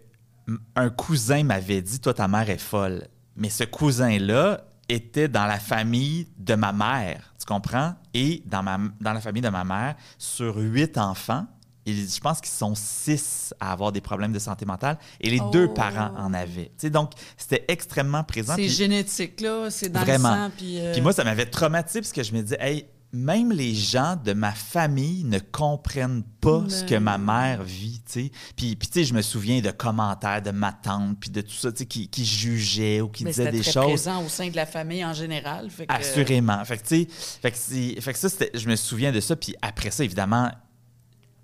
un 0.76 0.90
cousin 0.90 1.42
m'avait 1.42 1.80
dit 1.80 2.00
Toi, 2.00 2.12
ta 2.14 2.28
mère 2.28 2.50
est 2.50 2.58
folle. 2.58 3.08
Mais 3.36 3.48
ce 3.50 3.64
cousin-là 3.64 4.64
était 4.88 5.28
dans 5.28 5.46
la 5.46 5.58
famille 5.58 6.28
de 6.38 6.54
ma 6.54 6.72
mère, 6.72 7.34
tu 7.38 7.46
comprends? 7.46 7.94
Et 8.12 8.42
dans, 8.46 8.62
ma, 8.62 8.78
dans 9.00 9.12
la 9.12 9.20
famille 9.20 9.42
de 9.42 9.48
ma 9.48 9.64
mère, 9.64 9.94
sur 10.18 10.56
huit 10.58 10.98
enfants, 10.98 11.46
il- 11.86 12.08
je 12.08 12.20
pense 12.20 12.40
qu'ils 12.40 12.50
sont 12.52 12.74
six 12.74 13.52
à 13.60 13.72
avoir 13.72 13.92
des 13.92 14.00
problèmes 14.00 14.32
de 14.32 14.38
santé 14.38 14.64
mentale 14.64 14.98
et 15.20 15.28
les 15.30 15.40
deux 15.52 15.66
Oh. 15.70 15.74
parents 15.74 16.12
en 16.16 16.32
avaient. 16.32 16.66
Tu 16.68 16.72
sais, 16.78 16.90
donc, 16.90 17.12
c'était 17.36 17.64
extrêmement 17.68 18.24
présent. 18.24 18.54
c'est 18.56 18.68
génétique, 18.68 19.40
là. 19.40 19.70
C'est 19.70 19.90
dans 19.90 20.00
Vraiment. 20.00 20.30
le 20.34 20.36
sang. 20.48 20.50
Puis, 20.56 20.80
euh, 20.80 20.92
puis 20.92 21.00
moi, 21.02 21.12
ça 21.12 21.24
m'avait 21.24 21.46
traumatisé 21.46 22.00
parce 22.00 22.12
que 22.12 22.22
je 22.22 22.32
me 22.32 22.40
disais, 22.42 22.56
hey, 22.60 22.86
même 23.14 23.52
les 23.52 23.74
gens 23.74 24.16
de 24.22 24.32
ma 24.32 24.52
famille 24.52 25.24
ne 25.24 25.38
comprennent 25.38 26.24
pas 26.40 26.64
ce 26.68 26.84
que 26.84 26.96
ma 26.96 27.16
mère 27.16 27.62
vit, 27.62 28.02
tu 28.04 28.12
sais. 28.24 28.30
Puis, 28.56 28.76
puis 28.76 28.88
tu 28.88 28.94
sais, 29.00 29.04
je 29.04 29.14
me 29.14 29.22
souviens 29.22 29.60
de 29.60 29.70
commentaires 29.70 30.42
de 30.42 30.50
ma 30.50 30.72
tante, 30.72 31.18
puis 31.20 31.30
de 31.30 31.40
tout 31.40 31.52
ça, 31.54 31.70
tu 31.72 31.78
sais, 31.78 31.86
qui, 31.86 32.08
qui 32.08 32.24
jugeaient 32.26 33.00
ou 33.00 33.08
qui 33.08 33.24
mais 33.24 33.30
disaient 33.30 33.50
des 33.52 33.60
très 33.60 33.72
choses. 33.72 33.84
présent 33.86 34.24
au 34.24 34.28
sein 34.28 34.48
de 34.50 34.56
la 34.56 34.66
famille 34.66 35.04
en 35.04 35.14
général. 35.14 35.70
Fait 35.70 35.86
que, 35.86 35.92
Assurément. 35.94 36.62
Fait 36.64 36.76
que, 36.78 36.82
tu 36.86 37.04
sais, 37.04 37.08
fait 37.40 37.50
que, 37.50 37.56
c'est- 37.56 38.00
fait 38.00 38.12
que 38.12 38.18
ça, 38.18 38.28
je 38.52 38.68
me 38.68 38.76
souviens 38.76 39.12
de 39.12 39.20
ça. 39.20 39.36
Puis 39.36 39.54
après 39.62 39.90
ça, 39.90 40.04
évidemment, 40.04 40.50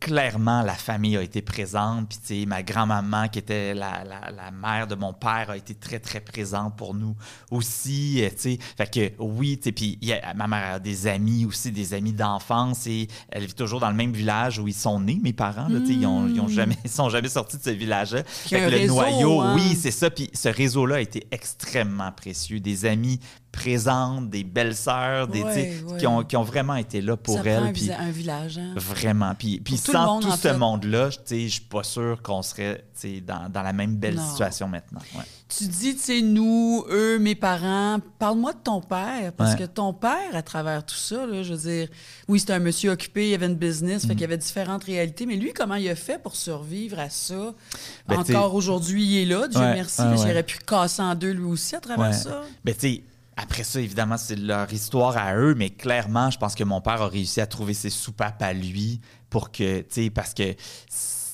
clairement, 0.01 0.63
la 0.63 0.75
famille 0.75 1.17
a 1.17 1.23
été 1.23 1.43
présente. 1.43 2.09
Puis, 2.09 2.19
tu 2.19 2.41
sais, 2.41 2.47
ma 2.47 2.63
grand-maman, 2.63 3.29
qui 3.29 3.39
était 3.39 3.75
la, 3.75 4.03
la, 4.03 4.31
la, 4.31 4.51
mère 4.51 4.87
de 4.87 4.95
mon 4.95 5.13
père, 5.13 5.51
a 5.51 5.57
été 5.57 5.75
très, 5.75 6.01
très 6.01 6.21
présente 6.21 6.77
pour 6.77 6.95
nous 6.95 7.15
aussi. 7.51 8.23
Tu 8.31 8.39
sais, 8.39 8.59
fait 8.77 8.91
que 8.91 9.23
oui, 9.23 9.59
tu 9.59 9.65
sais, 9.65 9.73
puis 9.73 9.99
ma 10.35 10.49
mère 10.49 10.75
a 10.75 10.79
des 10.79 11.07
amis 11.07 11.45
aussi, 11.45 11.71
des 11.71 11.93
amis 11.95 12.13
d'enfance. 12.13 12.87
Et 12.87 13.09
elle 13.29 13.45
vit 13.45 13.55
toujours 13.55 13.81
dans 13.81 13.91
le 13.91 13.97
même 13.97 14.13
village 14.13 14.59
où 14.59 14.67
ils 14.67 14.75
sont 14.75 14.99
nés, 14.99 15.21
mes 15.23 15.35
parents. 15.35 15.69
Là, 15.69 15.81
tu 15.81 15.89
sais, 15.89 15.93
ils, 15.93 16.07
ont, 16.07 16.27
ils, 16.27 16.41
ont 16.41 16.47
hmm. 16.47 16.51
jamais, 16.51 16.77
ils 16.85 16.91
sont 16.91 17.11
jamais 17.11 17.29
sortis 17.29 17.59
de 17.59 17.63
ce 17.63 17.71
village-là. 17.71 18.23
Fait 18.25 18.61
que 18.61 18.71
le 18.71 18.87
noyau, 18.87 19.41
hein. 19.41 19.55
oui, 19.55 19.77
c'est 19.81 19.91
ça. 19.91 20.11
Puis 20.11 20.31
ce 20.33 20.49
réseau-là 20.49 20.97
a 20.97 21.01
été 21.01 21.27
extrêmement 21.31 22.11
précieux. 22.11 22.59
Des 22.59 22.87
amis 22.87 23.21
présentes, 23.53 24.31
des 24.31 24.45
belles 24.45 24.77
sœurs, 24.77 25.29
des, 25.29 25.45
Qui, 25.99 26.07
ont, 26.07 26.23
qui 26.23 26.37
ont 26.37 26.43
vraiment 26.43 26.77
été 26.77 27.01
là 27.01 27.17
pour 27.17 27.47
elle. 27.47 27.65
Un, 27.65 27.73
puis, 27.73 27.91
un 27.91 28.11
village. 28.11 28.59
Hein? 28.59 28.75
Vraiment. 28.77 29.35
Puis, 29.35 29.61
puis 29.61 29.77
sans 29.77 30.21
tout, 30.21 30.31
ce 30.31 30.49
monde-là, 30.49 31.11
je 31.11 31.35
ne 31.35 31.49
suis 31.49 31.61
pas 31.61 31.83
sûr 31.83 32.23
qu'on 32.23 32.43
serait 32.43 32.85
dans, 33.27 33.49
dans, 33.51 33.63
la 33.63 33.73
même 33.73 33.97
belle 33.97 34.19
situation 34.19 34.69
maintenant. 34.69 35.01
Tu 35.49 35.67
dis, 35.67 35.95
tu 35.95 36.01
sais, 36.01 36.21
nous, 36.21 36.85
eux, 36.91 37.19
mes 37.19 37.35
parents. 37.35 37.99
Parle-moi 38.19 38.53
de 38.53 38.59
ton 38.59 38.81
père, 38.81 39.33
parce 39.37 39.57
que 39.57 39.65
ton 39.65 39.93
père, 39.93 40.35
à 40.35 40.43
travers 40.43 40.85
tout 40.85 40.95
ça, 40.95 41.27
là, 41.27 41.43
je 41.43 41.55
veux 41.55 41.71
dire, 41.71 41.89
oui, 42.29 42.39
c'était 42.39 42.53
un 42.53 42.61
monsieur 42.61 42.91
occupé, 42.91 43.31
il 43.31 43.35
avait 43.35 43.47
une 43.47 43.57
business, 43.57 44.03
fait 44.03 44.09
mm. 44.09 44.11
qu'il 44.13 44.21
y 44.21 44.25
avait 44.25 44.39
différentes 44.39 44.85
réalités, 44.85 45.27
mais 45.27 45.37
lui, 45.37 45.53
comment 45.53 45.75
il 45.75 45.89
a 45.89 45.97
fait 45.97 46.23
pour 46.23 46.37
survivre 46.37 46.99
à 46.99 47.11
ça? 47.11 47.55
Ben, 48.07 48.19
Encore 48.19 48.55
aujourd'hui, 48.55 49.05
il 49.05 49.23
est 49.23 49.25
là, 49.25 49.49
Dieu 49.49 49.61
merci, 49.61 50.03
aurait 50.03 50.43
pu 50.43 50.59
casser 50.59 51.03
en 51.03 51.15
deux 51.15 51.33
lui 51.33 51.45
aussi 51.45 51.75
à 51.75 51.81
travers 51.81 52.15
ça. 52.15 52.43
Ben, 52.65 52.75
tu 52.75 52.81
sais, 52.81 53.05
après 53.43 53.65
ça, 53.65 53.81
évidemment, 53.81 54.17
c'est 54.17 54.37
leur 54.37 54.71
histoire 54.73 55.17
à 55.17 55.35
eux, 55.35 55.55
mais 55.55 55.71
clairement, 55.71 56.31
je 56.31 56.39
pense 56.39 56.55
que 56.55 56.65
mon 56.65 56.81
père 56.81 57.01
a 57.03 57.09
réussi 57.09 57.41
à 57.41 57.47
trouver 57.47 57.75
ses 57.75 57.91
soupapes 57.91 58.43
à 58.43 58.53
lui 58.53 59.01
pour 59.31 59.51
que, 59.51 59.81
tu 59.81 59.87
sais, 59.89 60.11
parce 60.11 60.35
que 60.35 60.55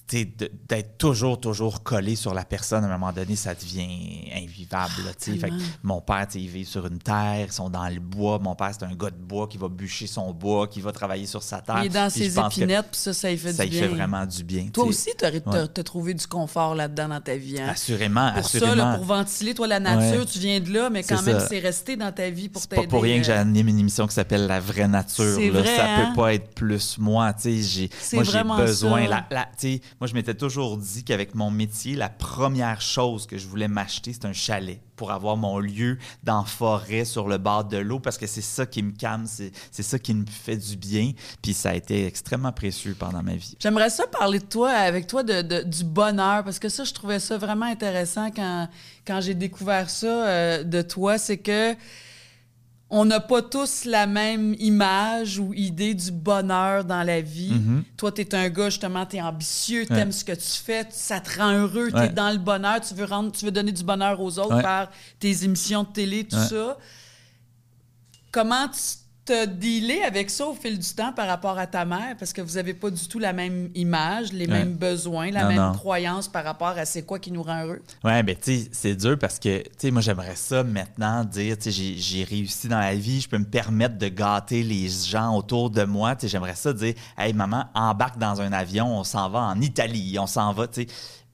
d'être 0.09 0.99
toujours, 0.99 1.41
toujours 1.41 1.83
collé 1.83 2.15
sur 2.15 2.33
la 2.33 2.45
personne, 2.45 2.85
à 2.85 2.87
un 2.87 2.91
moment 2.91 3.13
donné, 3.13 3.35
ça 3.35 3.55
devient 3.55 4.31
invivable. 4.35 4.93
fait 5.19 5.53
mon 5.83 6.01
père, 6.01 6.27
il 6.35 6.49
vit 6.49 6.65
sur 6.65 6.87
une 6.87 6.99
terre, 6.99 7.47
ils 7.47 7.53
sont 7.53 7.69
dans 7.69 7.89
le 7.89 7.99
bois. 7.99 8.39
Mon 8.39 8.55
père, 8.55 8.71
c'est 8.73 8.85
un 8.85 8.95
gars 8.95 9.11
de 9.11 9.17
bois 9.17 9.49
qui 9.49 9.59
va 9.59 9.69
bûcher 9.69 10.07
son 10.07 10.33
bois, 10.33 10.69
qui 10.69 10.81
va 10.81 10.93
travailler 10.93 11.27
sur 11.27 11.43
sa 11.43 11.61
terre. 11.61 11.79
Il 11.81 11.87
est 11.87 11.89
dans 11.89 12.11
ses 12.11 12.39
épinettes, 12.39 12.87
puis 12.93 13.01
ça, 13.01 13.13
ça 13.13 13.31
lui 13.31 13.39
fait 13.39 13.51
du 13.51 13.57
bien. 13.57 13.65
Ça 13.65 13.71
lui 13.71 13.79
fait 13.79 13.89
vraiment 13.89 14.25
du 14.27 14.45
bien. 14.45 14.69
Toi 14.73 14.85
aussi, 14.85 15.11
tu 15.19 15.25
as, 15.25 15.83
trouvé 15.83 16.15
du 16.15 16.27
confort 16.27 16.75
là-dedans 16.75 17.09
dans 17.09 17.21
ta 17.21 17.37
vie. 17.37 17.61
Hein? 17.61 17.69
Assurément, 17.71 18.31
pour 18.31 18.39
assurément. 18.39 18.93
ça, 18.93 18.97
pour 18.97 19.05
ventiler, 19.05 19.55
toi, 19.55 19.67
la 19.67 19.81
nature, 19.81 20.27
tu 20.27 20.39
viens 20.39 20.61
de 20.61 20.73
là, 20.73 20.91
mais 20.91 21.03
quand 21.03 21.23
même, 21.23 21.41
c'est 21.49 21.59
resté 21.59 21.97
dans 21.97 22.13
ta 22.13 22.31
vie 22.31 22.49
pour 22.49 22.67
t'aider. 22.67 22.83
Pas 22.83 22.89
pour 22.89 23.03
rien 23.03 23.19
que 23.19 23.25
j'anime 23.25 23.69
une 23.69 23.79
émission 23.79 24.07
qui 24.07 24.15
s'appelle 24.15 24.47
La 24.47 24.61
vraie 24.61 24.89
nature. 24.89 25.41
Là. 25.41 25.61
Vrai, 25.61 25.77
ça 25.77 25.83
peut 25.83 26.03
hein? 26.03 26.13
pas 26.15 26.35
être 26.35 26.55
plus 26.55 26.99
moi. 26.99 27.35
J'ai, 27.45 27.91
moi, 28.13 28.23
j'ai 28.23 28.43
besoin. 28.45 29.07
La, 29.07 29.27
la, 29.31 29.49
moi, 30.01 30.07
je 30.07 30.15
m'étais 30.15 30.35
toujours 30.35 30.77
dit 30.77 31.05
qu'avec 31.05 31.35
mon 31.35 31.51
métier, 31.51 31.95
la 31.95 32.11
première 32.11 32.83
chose 32.83 33.27
que 33.27 33.39
je 33.39 33.47
voulais 33.47 33.69
m'acheter, 33.69 34.13
c'est 34.13 34.27
un 34.27 34.35
chalet 34.35 34.81
pour 34.95 35.11
avoir 35.11 35.37
mon 35.37 35.59
lieu 35.59 35.99
dans 36.23 36.45
forêt 36.45 37.05
sur 37.05 37.29
le 37.29 37.39
bord 37.39 37.65
de 37.65 37.79
l'eau 37.79 37.99
parce 37.99 38.19
que 38.19 38.27
c'est 38.27 38.43
ça 38.43 38.67
qui 38.67 38.83
me 38.83 38.93
calme, 38.93 39.27
c'est 39.27 39.83
ça 39.83 39.99
qui 39.99 40.15
me 40.15 40.27
fait 40.27 40.57
du 40.57 40.77
bien. 40.77 41.13
Puis 41.43 41.55
ça 41.55 41.71
a 41.71 41.75
été 41.75 42.07
extrêmement 42.07 42.53
précieux 42.53 42.95
pendant 42.99 43.23
ma 43.23 43.37
vie. 43.37 43.57
J'aimerais 43.59 43.91
ça 43.91 44.07
parler 44.07 44.39
de 44.39 44.45
toi, 44.45 44.71
avec 44.71 45.07
toi, 45.07 45.23
de, 45.23 45.63
du 45.63 45.85
bonheur 45.85 46.45
parce 46.45 46.59
que 46.59 46.69
ça, 46.69 46.85
je 46.85 46.93
trouvais 46.93 47.21
ça 47.21 47.39
vraiment 47.39 47.67
intéressant 47.67 48.31
quand, 48.31 48.69
j'ai 49.21 49.35
découvert 49.35 49.89
ça 49.89 50.07
euh, 50.07 50.63
de 50.63 50.83
toi. 50.83 51.17
C'est 51.17 51.39
que 51.39 51.75
on 52.89 53.05
n'a 53.05 53.19
pas 53.19 53.43
tous 53.43 53.85
la 53.85 54.07
même 54.07 54.55
image 54.59 55.39
ou 55.39 55.53
idée 55.55 55.95
du 55.95 56.13
bonheur 56.13 56.85
dans 56.85 57.03
la 57.03 57.21
vie. 57.21 57.55
Mm-hmm. 57.55 57.83
Toi, 57.97 58.13
tu 58.13 58.21
es 58.21 58.35
un 58.35 58.49
gars, 58.49 58.71
justement, 58.71 59.05
tu 59.05 59.17
es 59.17 59.23
ambitieux, 59.23 59.87
tu 59.87 59.93
aimes 59.93 60.13
ce 60.13 60.25
que 60.25 60.33
tu 60.33 60.63
fais, 60.65 60.87
ça 60.91 61.21
te 61.21 61.39
rend 61.39 61.53
heureux, 61.53 61.91
tu 61.91 61.99
es 61.99 62.09
dans 62.11 62.31
le 62.31 62.39
bonheur, 62.39 62.81
tu 62.81 62.95
veux, 62.95 63.05
rendre, 63.05 63.33
tu 63.33 63.45
veux 63.45 63.51
donner 63.51 63.73
du 63.73 63.83
bonheur 63.83 64.21
aux 64.21 64.39
autres 64.39 64.63
par 64.63 64.89
tes 65.19 65.45
émissions 65.45 65.83
de 65.83 65.89
télé, 65.89 66.25
tout 66.25 66.37
ça. 66.37 66.79
Comment 68.31 68.69
tu 68.69 69.06
te 69.27 69.45
dealé 69.45 70.03
avec 70.03 70.31
ça 70.31 70.47
au 70.47 70.55
fil 70.55 70.79
du 70.79 70.89
temps 70.95 71.13
par 71.13 71.27
rapport 71.27 71.59
à 71.59 71.67
ta 71.67 71.85
mère? 71.85 72.17
Parce 72.19 72.33
que 72.33 72.41
vous 72.41 72.55
n'avez 72.55 72.75
pas 72.75 72.91
du 72.91 73.09
tout 73.09 73.19
la 73.19 73.33
même 73.33 73.71
image, 73.75 74.33
les 74.33 74.47
mêmes 74.47 74.75
besoins, 74.75 75.31
la 75.31 75.49
même 75.49 75.73
croyance 75.75 76.29
par 76.29 76.45
rapport 76.45 76.69
à 76.69 76.85
c'est 76.85 77.03
quoi 77.03 77.19
qui 77.19 77.33
nous 77.33 77.43
rend 77.43 77.65
heureux? 77.65 77.83
Oui, 78.05 78.23
ben 78.23 78.37
tu 78.41 78.57
sais, 78.57 78.69
c'est 78.73 78.95
dur 78.95 79.19
parce 79.19 79.39
que, 79.39 79.59
tu 79.63 79.69
sais, 79.79 79.91
moi, 79.91 80.01
j'aimerais 80.01 80.37
ça 80.37 80.63
maintenant 80.63 81.25
dire, 81.25 81.59
tu 81.59 81.73
sais, 81.73 81.95
j'ai 81.97 82.25
réussi 82.25 82.69
dans 82.69 82.79
la 82.79 82.95
vie, 82.95 83.21
je 83.21 83.29
peux 83.29 83.39
me 83.39 83.45
permettre 83.45 83.99
de 83.99 84.09
gâter 84.09 84.63
les 84.63 84.89
gens 84.89 85.37
autour 85.37 85.71
de 85.71 85.83
moi. 85.83 86.15
Tu 86.15 86.23
sais, 86.23 86.29
j'aimerais 86.29 86.55
ça 86.55 86.73
dire, 86.73 86.95
hey, 87.19 87.33
maman, 87.33 87.65
embarque 87.75 88.19
dans 88.19 88.41
un 88.41 88.53
avion, 88.53 88.97
on 88.97 89.05
s'en 89.05 89.29
va 89.29 89.41
en 89.41 89.61
Italie, 89.61 90.17
on 90.21 90.27
s'en 90.27 90.53
va, 90.53 90.69
tu 90.69 90.83
sais. 90.83 90.87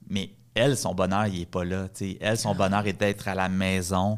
Mais 0.09 0.31
elle, 0.55 0.77
son 0.77 0.95
bonheur, 0.95 1.27
il 1.27 1.39
n'est 1.39 1.45
pas 1.45 1.63
là. 1.63 1.87
Tu 1.89 2.11
sais. 2.11 2.17
Elle, 2.19 2.37
son 2.37 2.51
ah. 2.51 2.55
bonheur 2.55 2.87
est 2.87 2.93
d'être 2.93 3.27
à 3.27 3.35
la 3.35 3.49
maison 3.49 4.17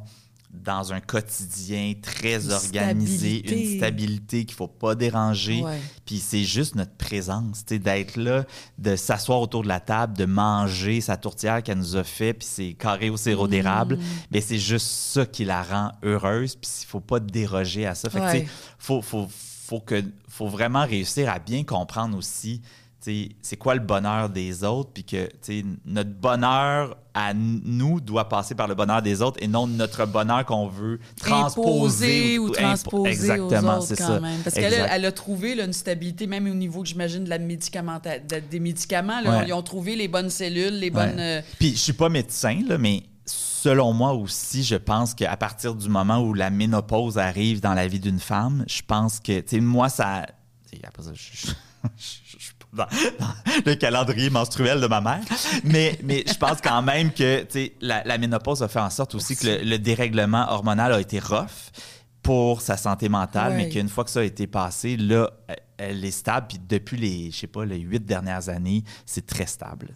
dans 0.63 0.93
un 0.93 0.99
quotidien 0.99 1.93
très 2.01 2.51
organisé, 2.51 3.43
une 3.51 3.77
stabilité 3.77 4.45
qu'il 4.45 4.55
faut 4.55 4.67
pas 4.67 4.95
déranger. 4.95 5.63
Puis 6.05 6.19
c'est 6.19 6.43
juste 6.43 6.75
notre 6.75 6.95
présence, 6.95 7.65
d'être 7.65 8.15
là, 8.17 8.45
de 8.77 8.95
s'asseoir 8.95 9.41
autour 9.41 9.63
de 9.63 9.67
la 9.67 9.79
table, 9.79 10.17
de 10.17 10.25
manger 10.25 11.01
sa 11.01 11.17
tourtière 11.17 11.63
qu'elle 11.63 11.77
nous 11.77 11.95
a 11.95 12.03
fait, 12.03 12.33
puis 12.33 12.47
c'est 12.49 12.73
carré 12.73 13.09
au 13.09 13.17
sirop 13.17 13.47
d'érable. 13.47 13.99
Mais 14.31 14.41
c'est 14.41 14.59
juste 14.59 14.87
ça 14.87 15.25
qui 15.25 15.45
la 15.45 15.63
rend 15.63 15.91
heureuse, 16.03 16.55
puis 16.55 16.69
il 16.83 16.85
faut 16.85 16.99
pas 16.99 17.19
déroger 17.19 17.85
à 17.85 17.95
ça. 17.95 18.09
Fait 18.09 18.19
que, 18.19 18.49
faut, 18.77 19.01
faut, 19.01 19.27
faut, 19.29 19.79
que, 19.79 20.03
faut 20.29 20.47
vraiment 20.47 20.85
réussir 20.85 21.29
à 21.29 21.39
bien 21.39 21.63
comprendre 21.63 22.17
aussi 22.17 22.61
c'est 23.41 23.57
quoi 23.57 23.75
le 23.75 23.81
bonheur 23.81 24.29
des 24.29 24.63
autres, 24.63 24.91
puis 24.93 25.03
que 25.03 25.29
notre 25.85 26.09
bonheur 26.09 26.97
à 27.13 27.33
nous 27.33 28.01
doit 28.01 28.27
passer 28.27 28.55
par 28.55 28.67
le 28.67 28.75
bonheur 28.75 29.01
des 29.01 29.21
autres 29.21 29.37
et 29.41 29.47
non 29.47 29.67
notre 29.67 30.05
bonheur 30.05 30.45
qu'on 30.45 30.67
veut 30.67 30.99
transposer 31.21 32.37
ou, 32.39 32.49
transposer 32.49 33.09
Exactement, 33.09 33.81
c'est 33.81 33.95
ça. 33.95 34.19
Même. 34.19 34.41
Parce 34.43 34.55
qu'elle 34.55 34.73
elle 34.73 35.05
a 35.05 35.11
trouvé 35.11 35.53
une 35.53 35.73
stabilité, 35.73 36.27
même 36.27 36.47
au 36.49 36.53
niveau, 36.53 36.83
j'imagine, 36.83 37.23
de 37.23 37.29
la 37.29 37.37
médicament, 37.37 38.01
des 38.49 38.59
médicaments. 38.59 39.19
Ils 39.45 39.53
ont 39.53 39.63
trouvé 39.63 39.95
les 39.95 40.07
bonnes 40.07 40.29
cellules, 40.29 40.79
les 40.79 40.89
bonnes. 40.89 41.19
Euh, 41.19 41.41
puis 41.59 41.71
je 41.71 41.79
suis 41.79 41.93
pas 41.93 42.09
médecin, 42.09 42.61
là, 42.67 42.77
mais 42.77 43.03
selon 43.25 43.93
moi 43.93 44.13
aussi, 44.13 44.63
je 44.63 44.75
pense 44.75 45.13
qu'à 45.13 45.35
partir 45.37 45.75
du 45.75 45.89
moment 45.89 46.19
où 46.19 46.33
la 46.33 46.49
ménopause 46.49 47.17
arrive 47.17 47.61
dans 47.61 47.73
la 47.73 47.87
vie 47.87 47.99
d'une 47.99 48.19
femme, 48.19 48.65
je 48.67 48.81
pense 48.85 49.19
que, 49.19 49.39
tu 49.39 49.55
sais, 49.55 49.59
moi, 49.59 49.89
ça. 49.89 50.25
Après 50.83 51.03
ça, 51.03 51.11
je, 51.13 51.47
je, 51.97 52.24
dans, 52.75 52.87
le 53.65 53.75
calendrier 53.75 54.29
menstruel 54.29 54.79
de 54.81 54.87
ma 54.87 55.01
mère. 55.01 55.21
Mais, 55.63 55.97
mais 56.03 56.23
je 56.27 56.33
pense 56.35 56.61
quand 56.61 56.81
même 56.81 57.11
que 57.11 57.45
la, 57.81 58.03
la 58.03 58.17
ménopause 58.17 58.61
a 58.61 58.67
fait 58.67 58.79
en 58.79 58.89
sorte 58.89 59.15
aussi 59.15 59.35
que 59.35 59.63
le, 59.63 59.77
dérèglement 59.77 60.45
hormonal 60.49 60.93
a 60.93 60.99
été 60.99 61.19
rough 61.19 61.71
pour 62.21 62.61
sa 62.61 62.75
santé 62.75 63.07
mentale, 63.07 63.53
mais 63.55 63.69
qu'une 63.69 63.89
fois 63.89 64.03
que 64.03 64.09
ça 64.09 64.21
a 64.21 64.23
été 64.23 64.47
passé, 64.47 64.97
là, 64.97 65.29
elle 65.77 66.03
est 66.03 66.11
stable. 66.11 66.47
Puis 66.49 66.59
depuis 66.67 66.97
les, 66.97 67.31
je 67.31 67.39
sais 67.39 67.47
pas, 67.47 67.65
les 67.65 67.79
huit 67.79 68.05
dernières 68.05 68.49
années, 68.49 68.83
c'est 69.05 69.25
très 69.25 69.45
stable. 69.45 69.89